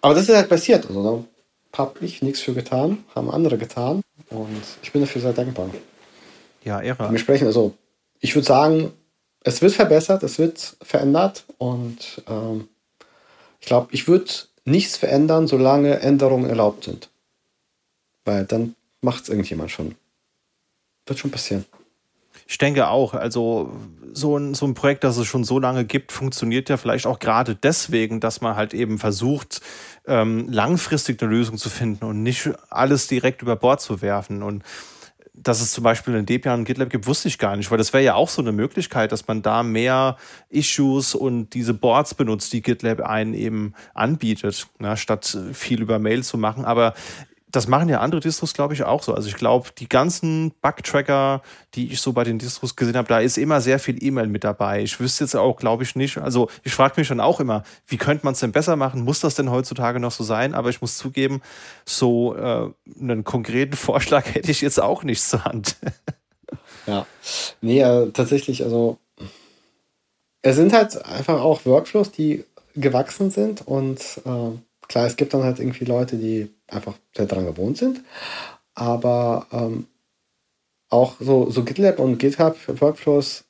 aber 0.00 0.14
das 0.14 0.28
ist 0.28 0.34
halt 0.34 0.48
passiert. 0.48 0.86
Also 0.86 1.26
da 1.72 1.78
habe 1.78 2.04
ich 2.04 2.22
nichts 2.22 2.40
für 2.40 2.54
getan, 2.54 3.04
haben 3.14 3.30
andere 3.30 3.58
getan. 3.58 4.02
Und 4.30 4.62
ich 4.82 4.92
bin 4.92 5.02
dafür 5.02 5.20
sehr 5.20 5.32
dankbar. 5.32 5.70
Ja, 6.64 6.80
Ehre. 6.80 7.04
Dementsprechend, 7.04 7.46
also 7.46 7.74
ich 8.20 8.34
würde 8.34 8.46
sagen, 8.46 8.92
es 9.44 9.62
wird 9.62 9.72
verbessert, 9.72 10.22
es 10.22 10.38
wird 10.38 10.76
verändert 10.82 11.44
und 11.58 12.22
ähm, 12.28 12.68
ich 13.60 13.66
glaube, 13.66 13.88
ich 13.92 14.08
würde 14.08 14.30
nichts 14.64 14.96
verändern, 14.96 15.46
solange 15.46 16.00
Änderungen 16.00 16.48
erlaubt 16.48 16.84
sind. 16.84 17.08
Weil 18.26 18.44
dann 18.44 18.74
macht 19.00 19.22
es 19.22 19.28
irgendjemand 19.30 19.70
schon. 19.70 19.94
Wird 21.06 21.18
schon 21.18 21.30
passieren. 21.30 21.64
Ich 22.48 22.58
denke 22.58 22.88
auch, 22.88 23.14
also 23.14 23.72
so 24.12 24.36
ein, 24.36 24.54
so 24.54 24.66
ein 24.66 24.74
Projekt, 24.74 25.04
das 25.04 25.16
es 25.16 25.26
schon 25.26 25.44
so 25.44 25.58
lange 25.58 25.84
gibt, 25.84 26.12
funktioniert 26.12 26.68
ja 26.68 26.76
vielleicht 26.76 27.06
auch 27.06 27.18
gerade 27.18 27.54
deswegen, 27.54 28.20
dass 28.20 28.40
man 28.40 28.56
halt 28.56 28.74
eben 28.74 28.98
versucht, 28.98 29.62
ähm, 30.06 30.48
langfristig 30.48 31.20
eine 31.22 31.30
Lösung 31.30 31.56
zu 31.56 31.70
finden 31.70 32.04
und 32.04 32.22
nicht 32.22 32.50
alles 32.68 33.08
direkt 33.08 33.42
über 33.42 33.56
Bord 33.56 33.80
zu 33.80 34.02
werfen. 34.02 34.42
Und 34.42 34.62
dass 35.34 35.60
es 35.60 35.72
zum 35.72 35.84
Beispiel 35.84 36.14
in 36.14 36.26
Debian 36.26 36.60
und 36.60 36.64
GitLab 36.64 36.90
gibt, 36.90 37.06
wusste 37.06 37.28
ich 37.28 37.38
gar 37.38 37.56
nicht, 37.56 37.70
weil 37.70 37.78
das 37.78 37.92
wäre 37.92 38.04
ja 38.04 38.14
auch 38.14 38.28
so 38.28 38.42
eine 38.42 38.52
Möglichkeit, 38.52 39.12
dass 39.12 39.26
man 39.28 39.42
da 39.42 39.62
mehr 39.62 40.16
Issues 40.48 41.14
und 41.14 41.50
diese 41.50 41.74
Boards 41.74 42.14
benutzt, 42.14 42.52
die 42.52 42.62
GitLab 42.62 43.00
einen 43.00 43.34
eben 43.34 43.74
anbietet, 43.94 44.66
na, 44.78 44.96
statt 44.96 45.38
viel 45.52 45.82
über 45.82 45.98
Mail 45.98 46.22
zu 46.22 46.38
machen. 46.38 46.64
Aber 46.64 46.94
das 47.56 47.68
machen 47.68 47.88
ja 47.88 48.00
andere 48.00 48.20
Distros, 48.20 48.52
glaube 48.52 48.74
ich, 48.74 48.82
auch 48.82 49.02
so. 49.02 49.14
Also 49.14 49.28
ich 49.28 49.34
glaube, 49.34 49.70
die 49.78 49.88
ganzen 49.88 50.52
Bug-Tracker, 50.60 51.40
die 51.74 51.90
ich 51.90 52.02
so 52.02 52.12
bei 52.12 52.22
den 52.22 52.38
Distros 52.38 52.76
gesehen 52.76 52.96
habe, 52.96 53.08
da 53.08 53.18
ist 53.18 53.38
immer 53.38 53.62
sehr 53.62 53.78
viel 53.78 54.02
E-Mail 54.04 54.26
mit 54.26 54.44
dabei. 54.44 54.82
Ich 54.82 55.00
wüsste 55.00 55.24
jetzt 55.24 55.34
auch, 55.34 55.56
glaube 55.56 55.82
ich, 55.82 55.96
nicht. 55.96 56.18
Also 56.18 56.50
ich 56.64 56.74
frage 56.74 56.94
mich 56.98 57.06
schon 57.06 57.18
auch 57.18 57.40
immer, 57.40 57.64
wie 57.86 57.96
könnte 57.96 58.26
man 58.26 58.34
es 58.34 58.40
denn 58.40 58.52
besser 58.52 58.76
machen? 58.76 59.02
Muss 59.02 59.20
das 59.20 59.36
denn 59.36 59.50
heutzutage 59.50 60.00
noch 60.00 60.12
so 60.12 60.22
sein? 60.22 60.54
Aber 60.54 60.68
ich 60.68 60.82
muss 60.82 60.98
zugeben, 60.98 61.40
so 61.86 62.36
äh, 62.36 62.68
einen 63.00 63.24
konkreten 63.24 63.76
Vorschlag 63.76 64.26
hätte 64.34 64.50
ich 64.50 64.60
jetzt 64.60 64.80
auch 64.80 65.02
nicht 65.02 65.22
zur 65.22 65.46
Hand. 65.46 65.76
ja, 66.86 67.06
nee, 67.62 67.80
äh, 67.80 68.10
tatsächlich, 68.10 68.64
also 68.64 68.98
es 70.42 70.56
sind 70.56 70.74
halt 70.74 71.02
einfach 71.06 71.40
auch 71.40 71.64
Workflows, 71.64 72.12
die 72.12 72.44
gewachsen 72.74 73.30
sind 73.30 73.66
und 73.66 74.00
äh, 74.26 74.50
klar, 74.88 75.06
es 75.06 75.16
gibt 75.16 75.32
dann 75.32 75.42
halt 75.42 75.58
irgendwie 75.58 75.86
Leute, 75.86 76.16
die 76.16 76.54
einfach 76.68 76.94
sehr 77.16 77.26
daran 77.26 77.46
gewohnt 77.46 77.78
sind. 77.78 78.02
Aber 78.74 79.46
ähm, 79.52 79.86
auch 80.88 81.16
so, 81.20 81.50
so 81.50 81.64
GitLab 81.64 81.98
und 81.98 82.18
GitHub 82.18 82.56
Workflows, 82.80 83.44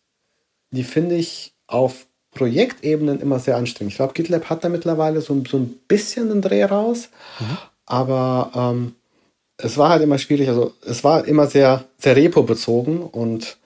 die 0.71 0.85
finde 0.85 1.17
ich 1.17 1.55
auf 1.67 2.07
Projektebenen 2.33 3.21
immer 3.21 3.39
sehr 3.39 3.57
anstrengend. 3.57 3.93
Ich 3.93 3.97
glaube, 3.97 4.13
GitLab 4.13 4.51
hat 4.51 4.65
da 4.65 4.69
mittlerweile 4.69 5.21
so, 5.21 5.43
so 5.49 5.57
ein 5.57 5.79
bisschen 5.89 6.31
einen 6.31 6.43
Dreh 6.43 6.65
raus, 6.65 7.09
mhm. 7.41 7.59
aber 7.87 8.51
ähm, 8.55 8.95
es 9.59 9.79
war 9.79 9.91
halt 9.91 10.03
immer 10.03 10.19
schwierig. 10.19 10.49
Also 10.49 10.75
es 10.83 11.03
war 11.03 11.25
immer 11.27 11.47
sehr, 11.47 11.85
sehr 11.99 12.17
Repo-bezogen 12.17 13.03
und 13.03 13.59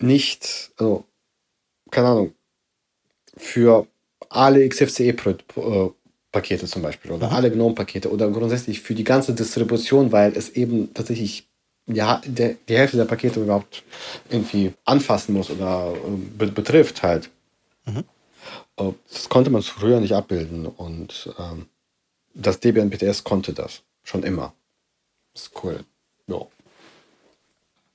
nicht, 0.00 0.70
also, 0.76 1.04
keine 1.90 2.08
Ahnung, 2.08 2.34
für 3.36 3.86
alle 4.28 4.68
XFCE 4.68 5.14
Pakete 6.38 6.66
zum 6.66 6.82
Beispiel 6.82 7.10
oder 7.10 7.28
mhm. 7.28 7.34
alle 7.34 7.50
GNOME-Pakete 7.50 8.12
oder 8.12 8.30
grundsätzlich 8.30 8.80
für 8.80 8.94
die 8.94 9.04
ganze 9.04 9.34
Distribution, 9.34 10.12
weil 10.12 10.36
es 10.36 10.50
eben 10.50 10.94
tatsächlich 10.94 11.48
ja, 11.86 12.20
der, 12.24 12.54
die 12.68 12.76
Hälfte 12.76 12.96
der 12.96 13.06
Pakete 13.06 13.40
überhaupt 13.40 13.82
irgendwie 14.30 14.72
anfassen 14.84 15.32
muss 15.34 15.50
oder 15.50 15.94
äh, 15.94 16.36
be 16.38 16.46
betrifft 16.46 17.02
halt. 17.02 17.30
Mhm. 17.86 18.04
Das 18.76 19.28
konnte 19.28 19.50
man 19.50 19.62
früher 19.62 19.98
nicht 19.98 20.14
abbilden 20.14 20.66
und 20.66 21.34
ähm, 21.38 21.66
das 22.34 22.60
Debian 22.60 22.90
BTS 22.90 23.24
konnte 23.24 23.52
das 23.52 23.82
schon 24.04 24.22
immer. 24.22 24.52
Das 25.34 25.44
ist 25.44 25.64
cool. 25.64 25.80
Ja. 26.28 26.46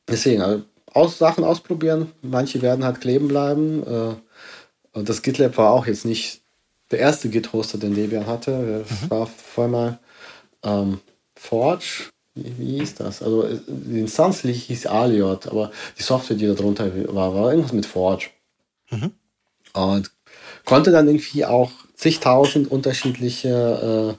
Deswegen, 0.09 0.41
also 0.41 0.63
aus, 0.91 1.17
Sachen 1.17 1.45
ausprobieren, 1.45 2.11
manche 2.21 2.61
werden 2.61 2.83
halt 2.83 2.99
kleben 2.99 3.29
bleiben. 3.29 3.83
Äh, 3.83 4.15
und 4.97 5.07
das 5.07 5.21
GitLab 5.21 5.57
war 5.57 5.71
auch 5.71 5.87
jetzt 5.87 6.03
nicht 6.03 6.42
der 6.93 7.01
erste 7.01 7.29
Git-Hoster, 7.29 7.77
den 7.77 7.95
Debian 7.95 8.27
hatte. 8.27 8.85
Mhm. 8.87 9.09
war 9.09 9.27
vorher 9.27 9.71
mal 9.71 9.99
ähm, 10.63 10.99
Forge. 11.35 12.05
Wie, 12.35 12.53
wie 12.57 12.79
hieß 12.79 12.95
das? 12.95 13.21
Also 13.21 13.47
die 13.67 13.99
Instanz 13.99 14.41
hieß 14.41 14.87
Aliot, 14.87 15.47
aber 15.47 15.71
die 15.97 16.03
Software, 16.03 16.37
die 16.37 16.47
da 16.47 16.53
drunter 16.53 16.91
war, 17.13 17.35
war 17.35 17.51
irgendwas 17.51 17.73
mit 17.73 17.85
Forge. 17.85 18.27
Mhm. 18.89 19.11
Und 19.73 20.11
konnte 20.65 20.91
dann 20.91 21.07
irgendwie 21.07 21.45
auch 21.45 21.71
zigtausend 21.95 22.71
unterschiedliche 22.71 24.17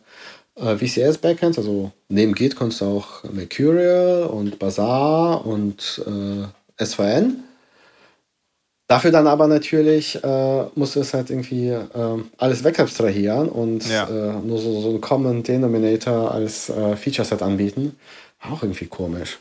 äh, 0.57 0.62
äh, 0.62 0.77
VCS-Backends, 0.77 1.59
also 1.59 1.93
neben 2.09 2.35
Git 2.35 2.57
konntest 2.57 2.81
du 2.81 2.86
auch 2.86 3.25
Mercurial 3.25 4.25
und 4.25 4.59
Bazaar 4.59 5.47
und 5.47 6.03
äh, 6.07 6.85
SVN. 6.85 7.43
Dafür 8.87 9.11
dann 9.11 9.27
aber 9.27 9.47
natürlich 9.47 10.23
äh, 10.23 10.65
musst 10.75 10.95
du 10.97 11.01
es 11.01 11.15
halt 11.15 11.31
irgendwie 11.31 11.71
äh, 11.71 12.23
alles 12.37 12.65
wegabstrahieren 12.65 13.49
und 13.49 13.89
ja. 13.89 14.05
äh, 14.07 14.33
nur 14.43 14.59
so, 14.59 14.81
so 14.83 14.91
einen 14.91 15.01
Common 15.01 15.43
Denominator 15.43 16.31
als 16.31 16.69
äh, 16.69 16.95
Feature-Set 16.95 17.41
anbieten. 17.41 17.97
Auch 18.43 18.63
irgendwie 18.63 18.87
komisch. 18.87 19.39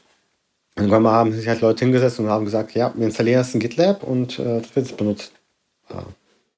Irgendwann 0.78 1.04
mal 1.04 1.12
haben 1.12 1.34
sich 1.34 1.48
halt 1.48 1.60
Leute 1.60 1.84
hingesetzt 1.84 2.20
und 2.20 2.30
haben 2.30 2.46
gesagt, 2.46 2.74
ja, 2.74 2.94
wir 2.96 3.06
installieren 3.06 3.42
jetzt 3.42 3.54
ein 3.54 3.60
GitLab 3.60 4.04
und 4.04 4.40
äh, 4.40 4.62
das 4.62 4.76
wird 4.76 4.88
jetzt 4.88 4.98
benutzt. 4.98 5.34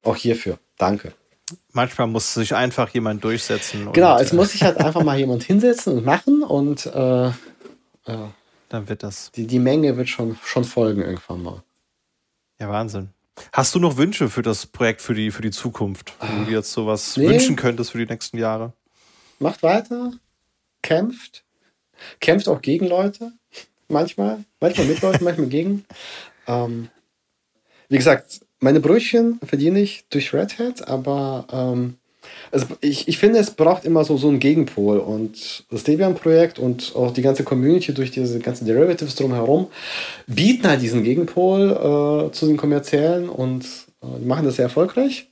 auch 0.04 0.16
hierfür. 0.16 0.60
Danke. 0.78 1.14
Manchmal 1.74 2.08
muss 2.08 2.36
sich 2.36 2.54
einfach 2.54 2.90
jemand 2.90 3.24
durchsetzen. 3.24 3.90
Genau, 3.94 4.20
es 4.20 4.32
muss 4.32 4.52
sich 4.52 4.64
halt 4.64 4.78
einfach 4.78 5.04
mal 5.04 5.18
jemand 5.18 5.44
hinsetzen 5.44 5.98
und 5.98 6.06
machen 6.06 6.44
und 6.44 6.86
äh, 6.86 7.32
dann 8.70 8.90
wird 8.90 9.04
das. 9.04 9.32
Die, 9.32 9.48
die 9.48 9.60
Menge 9.60 9.98
wird 9.98 10.08
schon, 10.08 10.38
schon 10.44 10.64
folgen 10.64 11.02
irgendwann 11.02 11.42
mal. 11.44 11.64
Ja, 12.60 12.70
Wahnsinn. 12.70 13.10
Hast 13.52 13.76
du 13.76 13.80
noch 13.80 13.98
Wünsche 13.98 14.30
für 14.30 14.42
das 14.42 14.66
Projekt, 14.66 15.02
für 15.02 15.14
die, 15.14 15.32
für 15.32 15.42
die 15.42 15.52
Zukunft? 15.52 16.14
Wenn 16.22 16.40
du 16.40 16.46
dir 16.46 16.58
jetzt 16.58 16.72
sowas 16.72 17.18
nee. 17.18 17.28
wünschen 17.28 17.56
könntest 17.56 17.92
für 17.92 17.98
die 17.98 18.06
nächsten 18.06 18.38
Jahre? 18.38 18.74
Macht 19.40 19.62
weiter, 19.62 20.14
kämpft, 20.82 21.44
kämpft 22.22 22.48
auch 22.48 22.62
gegen 22.62 22.88
Leute, 22.88 23.34
manchmal, 23.90 24.46
manchmal 24.62 24.88
mit 24.88 25.02
Leuten, 25.02 25.24
manchmal 25.24 25.48
gegen. 25.48 25.86
Ähm, 26.48 26.90
wie 27.90 27.98
gesagt, 27.98 28.42
meine 28.60 28.80
Brötchen 28.80 29.40
verdiene 29.44 29.80
ich 29.80 30.06
durch 30.10 30.32
Red 30.32 30.60
Hat, 30.60 30.88
aber 30.88 31.48
ähm, 31.52 31.98
es, 32.52 32.66
ich, 32.82 33.08
ich 33.08 33.18
finde, 33.18 33.40
es 33.40 33.52
braucht 33.52 33.86
immer 33.86 34.04
so, 34.06 34.18
so 34.18 34.28
einen 34.28 34.40
Gegenpol. 34.40 35.00
Und 35.00 35.66
das 35.70 35.84
Debian-Projekt 35.84 36.60
und 36.60 36.96
auch 36.96 37.12
die 37.12 37.22
ganze 37.22 37.44
Community 37.44 37.94
durch 37.94 38.12
diese 38.12 38.40
ganzen 38.40 38.66
Derivatives 38.66 39.16
drumherum 39.16 39.68
bieten 40.28 40.68
halt 40.68 40.82
diesen 40.82 41.04
Gegenpol 41.04 41.72
äh, 41.72 42.32
zu 42.32 42.48
den 42.48 42.58
kommerziellen 42.58 43.30
und 43.30 43.66
äh, 44.02 44.26
machen 44.26 44.46
das 44.46 44.56
sehr 44.56 44.66
erfolgreich. 44.66 45.28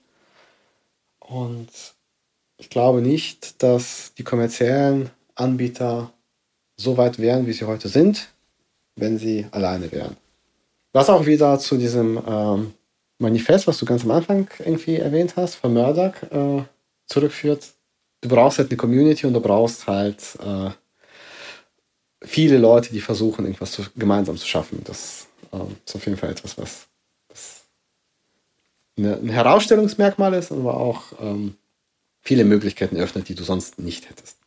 Und 1.20 1.70
ich 2.58 2.70
glaube 2.70 3.02
nicht, 3.02 3.62
dass 3.64 4.14
die 4.18 4.24
kommerziellen 4.24 5.10
Anbieter 5.36 6.12
so 6.78 6.98
weit 6.98 7.20
wären, 7.20 7.48
wie 7.48 7.54
sie 7.54 7.66
heute 7.66 7.88
sind, 7.88 8.30
wenn 8.96 9.18
sie 9.18 9.48
alleine 9.52 9.92
wären. 9.92 10.18
Was 10.92 11.10
auch 11.10 11.26
wieder 11.26 11.58
zu 11.60 11.78
diesem 11.78 12.22
ähm, 12.28 12.74
Manifest, 13.20 13.68
was 13.68 13.80
du 13.80 13.86
ganz 13.86 14.04
am 14.04 14.12
Anfang 14.12 14.48
irgendwie 14.60 14.98
erwähnt 14.98 15.34
hast, 15.36 15.56
von 15.56 15.74
Murdoch 15.74 16.14
äh, 16.32 16.64
zurückführt. 17.14 17.74
Du 18.22 18.30
brauchst 18.30 18.58
halt 18.58 18.70
eine 18.70 18.78
Community 18.78 19.26
und 19.28 19.34
du 19.34 19.40
brauchst 19.40 19.88
halt 19.88 20.22
äh, 20.40 20.72
viele 22.22 22.58
Leute, 22.58 22.92
die 22.92 23.02
versuchen, 23.02 23.46
irgendwas 23.46 23.72
zu, 23.72 23.84
gemeinsam 23.96 24.38
zu 24.38 24.48
schaffen. 24.48 24.82
Das 24.84 25.28
äh, 25.52 25.58
ist 25.86 25.96
auf 25.96 26.06
jeden 26.06 26.18
Fall 26.18 26.32
etwas, 26.32 26.58
was, 26.58 26.88
eine, 28.98 29.18
ein 29.18 29.30
Herausstellungsmerkmal 29.30 30.34
ist, 30.34 30.52
aber 30.52 30.78
auch 30.78 31.14
ähm, 31.20 31.56
viele 32.22 32.46
Möglichkeiten 32.46 32.98
öffnet, 32.98 33.28
die 33.28 33.36
du 33.36 33.44
sonst 33.44 33.80
nicht 33.80 34.10
hättest. 34.10 34.38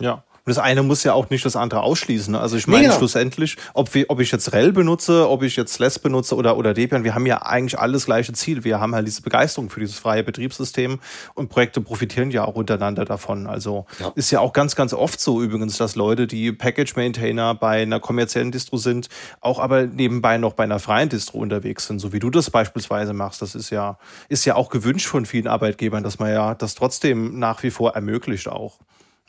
Ja, 0.00 0.24
das 0.50 0.58
eine 0.58 0.82
muss 0.82 1.04
ja 1.04 1.14
auch 1.14 1.30
nicht 1.30 1.44
das 1.44 1.56
andere 1.56 1.82
ausschließen. 1.82 2.32
Ne? 2.32 2.40
Also 2.40 2.56
ich 2.56 2.66
meine 2.66 2.80
nee, 2.80 2.86
genau. 2.88 2.98
schlussendlich, 2.98 3.56
ob, 3.72 3.94
wir, 3.94 4.06
ob 4.08 4.20
ich 4.20 4.30
jetzt 4.32 4.52
REL 4.52 4.72
benutze, 4.72 5.28
ob 5.28 5.42
ich 5.42 5.56
jetzt 5.56 5.78
LESS 5.78 6.00
benutze 6.00 6.34
oder, 6.34 6.56
oder 6.56 6.74
Debian, 6.74 7.04
wir 7.04 7.14
haben 7.14 7.26
ja 7.26 7.42
eigentlich 7.42 7.78
alles 7.78 8.06
gleiche 8.06 8.32
Ziel. 8.32 8.64
Wir 8.64 8.80
haben 8.80 8.94
halt 8.94 9.06
diese 9.06 9.22
Begeisterung 9.22 9.70
für 9.70 9.80
dieses 9.80 9.98
freie 9.98 10.24
Betriebssystem 10.24 10.98
und 11.34 11.48
Projekte 11.48 11.80
profitieren 11.80 12.30
ja 12.30 12.44
auch 12.44 12.54
untereinander 12.54 13.04
davon. 13.04 13.46
Also 13.46 13.86
ja. 14.00 14.12
ist 14.16 14.30
ja 14.30 14.40
auch 14.40 14.52
ganz, 14.52 14.74
ganz 14.74 14.92
oft 14.92 15.20
so 15.20 15.40
übrigens, 15.40 15.78
dass 15.78 15.94
Leute, 15.94 16.26
die 16.26 16.52
Package-Maintainer 16.52 17.54
bei 17.54 17.82
einer 17.82 18.00
kommerziellen 18.00 18.50
Distro 18.50 18.76
sind, 18.76 19.08
auch 19.40 19.60
aber 19.60 19.86
nebenbei 19.86 20.36
noch 20.36 20.54
bei 20.54 20.64
einer 20.64 20.80
freien 20.80 21.08
Distro 21.08 21.38
unterwegs 21.38 21.86
sind, 21.86 22.00
so 22.00 22.12
wie 22.12 22.18
du 22.18 22.30
das 22.30 22.50
beispielsweise 22.50 23.12
machst. 23.12 23.40
Das 23.40 23.54
ist 23.54 23.70
ja, 23.70 23.98
ist 24.28 24.44
ja 24.44 24.56
auch 24.56 24.68
gewünscht 24.68 25.06
von 25.06 25.26
vielen 25.26 25.46
Arbeitgebern, 25.46 26.02
dass 26.02 26.18
man 26.18 26.32
ja 26.32 26.54
das 26.54 26.74
trotzdem 26.74 27.38
nach 27.38 27.62
wie 27.62 27.70
vor 27.70 27.94
ermöglicht 27.94 28.48
auch. 28.48 28.78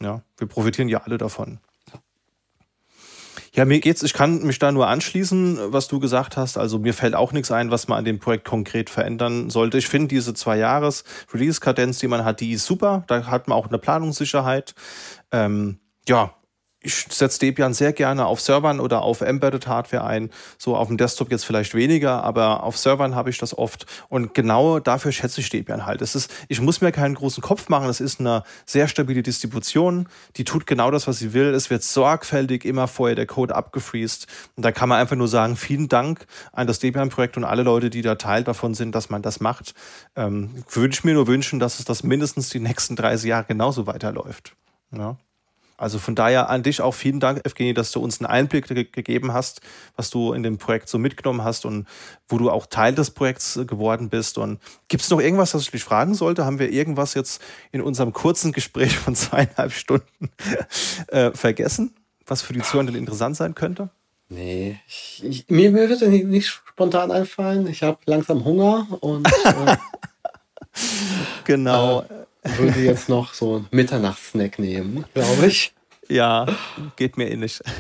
Ja, 0.02 0.24
wir 0.38 0.48
profitieren 0.48 0.90
ja 0.90 1.04
alle 1.04 1.18
davon. 1.18 1.60
Ja, 3.54 3.66
mir 3.66 3.82
geht's, 3.82 4.02
ich 4.02 4.14
kann 4.14 4.44
mich 4.44 4.60
da 4.60 4.72
nur 4.72 4.88
anschließen, 4.88 5.74
was 5.74 5.90
du 5.90 6.00
gesagt 6.00 6.38
hast. 6.38 6.58
Also 6.58 6.80
mir 6.80 6.94
fällt 6.94 7.16
auch 7.16 7.34
nichts 7.34 7.52
ein, 7.52 7.70
was 7.70 7.90
man 7.90 7.98
an 7.98 8.06
dem 8.06 8.18
Projekt 8.18 8.46
konkret 8.46 8.90
verändern 8.90 9.50
sollte. 9.50 9.78
Ich 9.78 9.88
finde 9.88 10.08
diese 10.08 10.34
zwei 10.34 10.58
Jahres 10.58 11.04
Release-Kadenz, 11.34 12.00
die 12.00 12.08
man 12.08 12.24
hat, 12.24 12.40
die 12.40 12.54
ist 12.54 12.66
super. 12.66 13.04
Da 13.08 13.28
hat 13.28 13.50
man 13.50 13.58
auch 13.58 13.68
eine 13.68 13.78
Planungssicherheit. 13.78 14.74
Ähm, 15.34 15.80
ja, 16.08 16.34
ich 16.84 17.06
setze 17.10 17.40
Debian 17.40 17.74
sehr 17.74 17.94
gerne 17.94 18.26
auf 18.26 18.42
Servern 18.42 18.80
oder 18.80 19.04
auf 19.04 19.22
Embedded 19.22 19.68
Hardware 19.68 20.04
ein. 20.04 20.32
So 20.58 20.76
auf 20.76 20.88
dem 20.88 20.98
Desktop 20.98 21.32
jetzt 21.32 21.46
vielleicht 21.46 21.76
weniger, 21.76 22.24
aber 22.24 22.64
auf 22.64 22.78
Servern 22.78 23.14
habe 23.16 23.30
ich 23.30 23.38
das 23.38 23.56
oft. 23.56 23.86
Und 24.10 24.34
genau 24.34 24.80
dafür 24.80 25.12
schätze 25.12 25.42
ich 25.42 25.50
Debian 25.50 25.86
halt. 25.86 26.02
Es 26.02 26.16
ist, 26.16 26.32
ich 26.48 26.60
muss 26.60 26.82
mir 26.82 26.92
keinen 26.92 27.14
großen 27.14 27.44
Kopf 27.44 27.70
machen. 27.70 27.88
Es 27.88 28.02
ist 28.02 28.20
eine 28.20 28.44
sehr 28.66 28.88
stabile 28.88 29.22
Distribution. 29.22 30.10
Die 30.38 30.44
tut 30.44 30.66
genau 30.66 30.90
das, 30.90 31.08
was 31.08 31.20
sie 31.20 31.34
will. 31.34 31.54
Es 31.54 31.70
wird 31.70 31.84
sorgfältig 31.84 32.66
immer 32.66 32.88
vorher 32.88 33.16
der 33.16 33.28
Code 33.28 33.56
abgefriest. 33.56 34.26
Und 34.56 34.66
da 34.66 34.72
kann 34.72 34.90
man 34.90 35.00
einfach 35.00 35.16
nur 35.16 35.28
sagen, 35.28 35.58
vielen 35.58 35.88
Dank 35.88 36.26
an 36.52 36.66
das 36.66 36.80
Debian-Projekt 36.80 37.38
und 37.38 37.44
alle 37.44 37.62
Leute, 37.62 37.92
die 37.92 38.02
da 38.02 38.16
Teil 38.16 38.44
davon 38.44 38.74
sind, 38.74 38.96
dass 38.96 39.12
man 39.12 39.22
das 39.22 39.40
macht. 39.40 39.76
Ähm, 40.16 40.64
wünsche 40.72 41.06
mir 41.06 41.14
nur 41.14 41.28
wünschen, 41.28 41.60
dass 41.60 41.78
es 41.78 41.86
das 41.86 42.02
mindestens 42.02 42.50
die 42.50 42.60
nächsten 42.60 42.96
30 42.96 43.30
Jahre 43.30 43.46
genauso 43.46 43.86
weiterläuft. 43.86 44.56
Ja. 44.92 45.18
Also 45.82 45.98
von 45.98 46.14
daher 46.14 46.50
an 46.52 46.62
dich 46.62 46.80
auch 46.80 46.94
vielen 46.94 47.20
Dank, 47.20 47.44
Evgeny, 47.44 47.74
dass 47.74 47.92
du 47.92 48.02
uns 48.02 48.22
einen 48.22 48.28
Einblick 48.28 48.68
ge 48.68 48.84
gegeben 48.84 49.34
hast, 49.34 49.62
was 49.96 50.12
du 50.12 50.32
in 50.34 50.44
dem 50.44 50.60
Projekt 50.60 50.88
so 50.88 51.00
mitgenommen 51.00 51.44
hast 51.44 51.66
und 51.66 51.88
wo 52.30 52.38
du 52.38 52.52
auch 52.52 52.68
Teil 52.68 52.94
des 52.94 53.10
Projekts 53.10 53.60
geworden 53.66 54.10
bist. 54.10 54.38
Und 54.38 54.60
gibt 54.90 55.02
es 55.02 55.10
noch 55.10 55.20
irgendwas, 55.20 55.56
was 55.56 55.64
ich 55.64 55.72
dich 55.72 55.84
fragen 55.84 56.14
sollte? 56.14 56.46
Haben 56.46 56.60
wir 56.60 56.72
irgendwas 56.72 57.16
jetzt 57.16 57.42
in 57.72 57.82
unserem 57.82 58.14
kurzen 58.14 58.52
Gespräch 58.52 58.96
von 58.96 59.16
zweieinhalb 59.16 59.74
Stunden 59.74 60.30
äh, 61.08 61.32
vergessen, 61.32 61.96
was 62.28 62.44
für 62.44 62.54
die 62.54 62.62
Zuhörer 62.62 62.94
interessant 62.94 63.36
sein 63.36 63.56
könnte? 63.56 63.90
Nee, 64.30 64.80
ich, 64.88 65.24
ich, 65.26 65.50
mir, 65.50 65.72
mir 65.72 65.90
wird 65.90 66.08
nicht, 66.08 66.26
nicht 66.26 66.48
spontan 66.48 67.10
einfallen. 67.10 67.66
Ich 67.66 67.82
habe 67.82 67.98
langsam 68.06 68.46
Hunger 68.46 68.86
und 69.00 69.28
äh, 69.28 69.78
genau. 71.44 72.02
Äh, 72.02 72.21
würde 72.44 72.80
jetzt 72.80 73.10
noch 73.10 73.34
so 73.34 73.58
einen 73.58 73.68
Mitternachtssnack 73.72 74.60
nehmen, 74.60 75.06
glaube 75.14 75.48
ich. 75.48 75.74
Ja, 76.10 76.48
geht 76.96 77.18
mir 77.18 77.30
ähnlich. 77.32 77.62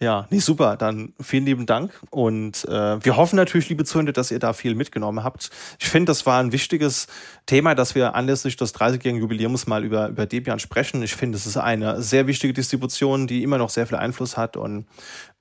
Ja, 0.00 0.28
nee, 0.30 0.38
super. 0.38 0.76
Dann 0.76 1.12
vielen 1.20 1.44
lieben 1.44 1.66
Dank. 1.66 1.92
Und 2.10 2.64
äh, 2.66 3.04
wir 3.04 3.16
hoffen 3.16 3.34
natürlich, 3.34 3.68
liebe 3.68 3.84
Zuhörer, 3.84 4.12
dass 4.12 4.30
ihr 4.30 4.38
da 4.38 4.52
viel 4.52 4.76
mitgenommen 4.76 5.24
habt. 5.24 5.50
Ich 5.80 5.88
finde, 5.88 6.10
das 6.10 6.24
war 6.24 6.40
ein 6.40 6.52
wichtiges 6.52 7.08
Thema, 7.46 7.74
dass 7.74 7.96
wir 7.96 8.14
anlässlich 8.14 8.56
des 8.56 8.72
30-jährigen 8.76 9.18
Jubiläums 9.20 9.66
mal 9.66 9.84
über, 9.84 10.08
über 10.08 10.26
Debian 10.26 10.60
sprechen. 10.60 11.02
Ich 11.02 11.16
finde, 11.16 11.36
es 11.36 11.46
ist 11.46 11.56
eine 11.56 12.00
sehr 12.00 12.28
wichtige 12.28 12.52
Distribution, 12.52 13.26
die 13.26 13.42
immer 13.42 13.58
noch 13.58 13.70
sehr 13.70 13.88
viel 13.88 13.96
Einfluss 13.96 14.36
hat. 14.36 14.56
Und 14.56 14.86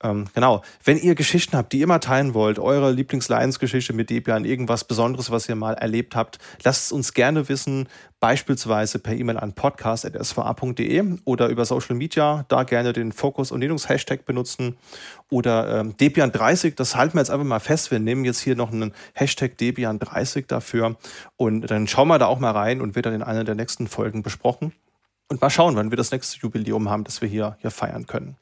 ähm, 0.04 0.26
genau, 0.36 0.62
wenn 0.84 0.98
ihr 0.98 1.16
Geschichten 1.16 1.58
habt, 1.58 1.74
die 1.74 1.80
ihr 1.80 1.88
mal 1.88 1.98
teilen 1.98 2.36
wollt, 2.36 2.60
eure 2.60 2.92
Lieblings-Lions-Geschichte 2.92 3.94
mit 3.94 4.12
Debian, 4.12 4.46
irgendwas 4.46 4.84
Besonderes, 4.84 5.32
was 5.32 5.50
ihr 5.50 5.56
mal 5.56 5.74
erlebt 5.74 6.16
habt, 6.16 6.38
lasst 6.64 6.86
es 6.86 6.92
uns 6.92 7.14
gerne 7.14 7.50
wissen, 7.50 7.88
beispielsweise 8.20 9.00
per 9.00 9.16
E-Mail 9.16 9.38
an 9.38 9.54
podcast.sva.de 9.54 11.18
oder 11.26 11.48
über 11.48 11.66
Social 11.66 11.96
Media, 11.96 12.46
da 12.48 12.62
gerne 12.62 12.94
den 12.94 13.12
Fokus- 13.12 13.52
und 13.52 13.62
Linux-Hashtag 13.62 14.26
benutzen 14.26 14.78
oder 15.32 15.80
ähm, 15.80 15.96
Debian30, 15.98 16.76
das 16.76 16.96
halten 16.96 17.16
wir 17.16 17.22
jetzt 17.22 17.32
einfach 17.32 17.46
mal 17.46 17.60
fest, 17.60 17.90
wir 17.90 18.00
nehmen 18.00 18.24
jetzt 18.24 18.40
hier 18.40 18.56
noch 18.56 18.72
einen 18.72 18.94
Hashtag 19.14 19.54
Debian30 19.60 20.46
dafür 20.48 20.96
und 21.38 21.62
dann 21.72 21.88
schauen 21.88 22.08
wir 22.08 22.20
da 22.20 22.28
auch 22.28 22.40
mal 22.40 22.52
rein 22.52 22.82
und 22.82 22.96
wird 22.96 23.08
dann 23.08 23.16
in 23.16 23.24
einer 23.24 23.44
der 23.44 23.56
nächsten 23.56 23.88
Folgen 23.88 24.22
besprochen. 24.22 24.74
Und 25.30 25.42
mal 25.42 25.50
schauen, 25.50 25.76
wann 25.76 25.92
wir 25.92 25.98
das 25.98 26.12
nächste 26.12 26.40
Jubiläum 26.40 26.90
haben, 26.90 27.04
das 27.04 27.22
wir 27.22 27.28
hier, 27.28 27.58
hier 27.60 27.72
feiern 27.72 28.08
können. 28.08 28.38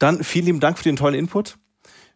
Dann 0.00 0.24
vielen 0.24 0.46
lieben 0.46 0.60
Dank 0.60 0.78
für 0.78 0.84
den 0.84 0.96
tollen 0.96 1.14
Input. 1.14 1.58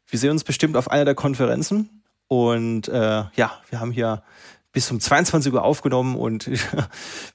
Wir 0.08 0.18
sehen 0.18 0.30
uns 0.30 0.42
bestimmt 0.42 0.76
auf 0.76 0.90
einer 0.90 1.04
der 1.04 1.14
Konferenzen. 1.14 2.02
Und 2.26 2.88
äh, 2.88 3.24
ja, 3.36 3.60
wir 3.68 3.78
haben 3.78 3.92
hier 3.92 4.24
bis 4.72 4.90
um 4.90 4.98
22 4.98 5.52
Uhr 5.52 5.62
aufgenommen 5.62 6.16
und 6.16 6.46
ich 6.48 6.62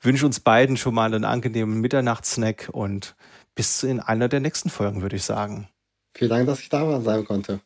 wünsche 0.02 0.26
uns 0.26 0.42
beiden 0.42 0.76
schon 0.76 0.94
mal 0.94 1.06
einen 1.06 1.24
angenehmen 1.24 1.80
Mitternachtssnack 1.80 2.70
und 2.72 3.16
bis 3.56 3.84
in 3.84 4.00
einer 4.00 4.28
der 4.28 4.40
nächsten 4.40 4.70
Folgen, 4.70 5.02
würde 5.02 5.16
ich 5.16 5.24
sagen. 5.24 5.70
Vielen 6.16 6.32
Dank, 6.32 6.48
dass 6.48 6.60
ich 6.60 6.70
da 6.70 7.00
sein 7.00 7.26
konnte. 7.26 7.62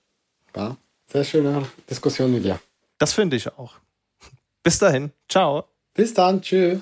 War 0.54 0.78
sehr 1.08 1.24
schöne 1.24 1.66
Diskussion 1.90 2.32
mit 2.32 2.44
dir. 2.44 2.60
Das 2.98 3.14
finde 3.14 3.38
ich 3.38 3.48
auch. 3.58 3.76
Bis 4.62 4.78
dahin. 4.78 5.12
Ciao. 5.30 5.66
Bis 5.94 6.14
dann. 6.14 6.42
Tschüss. 6.42 6.80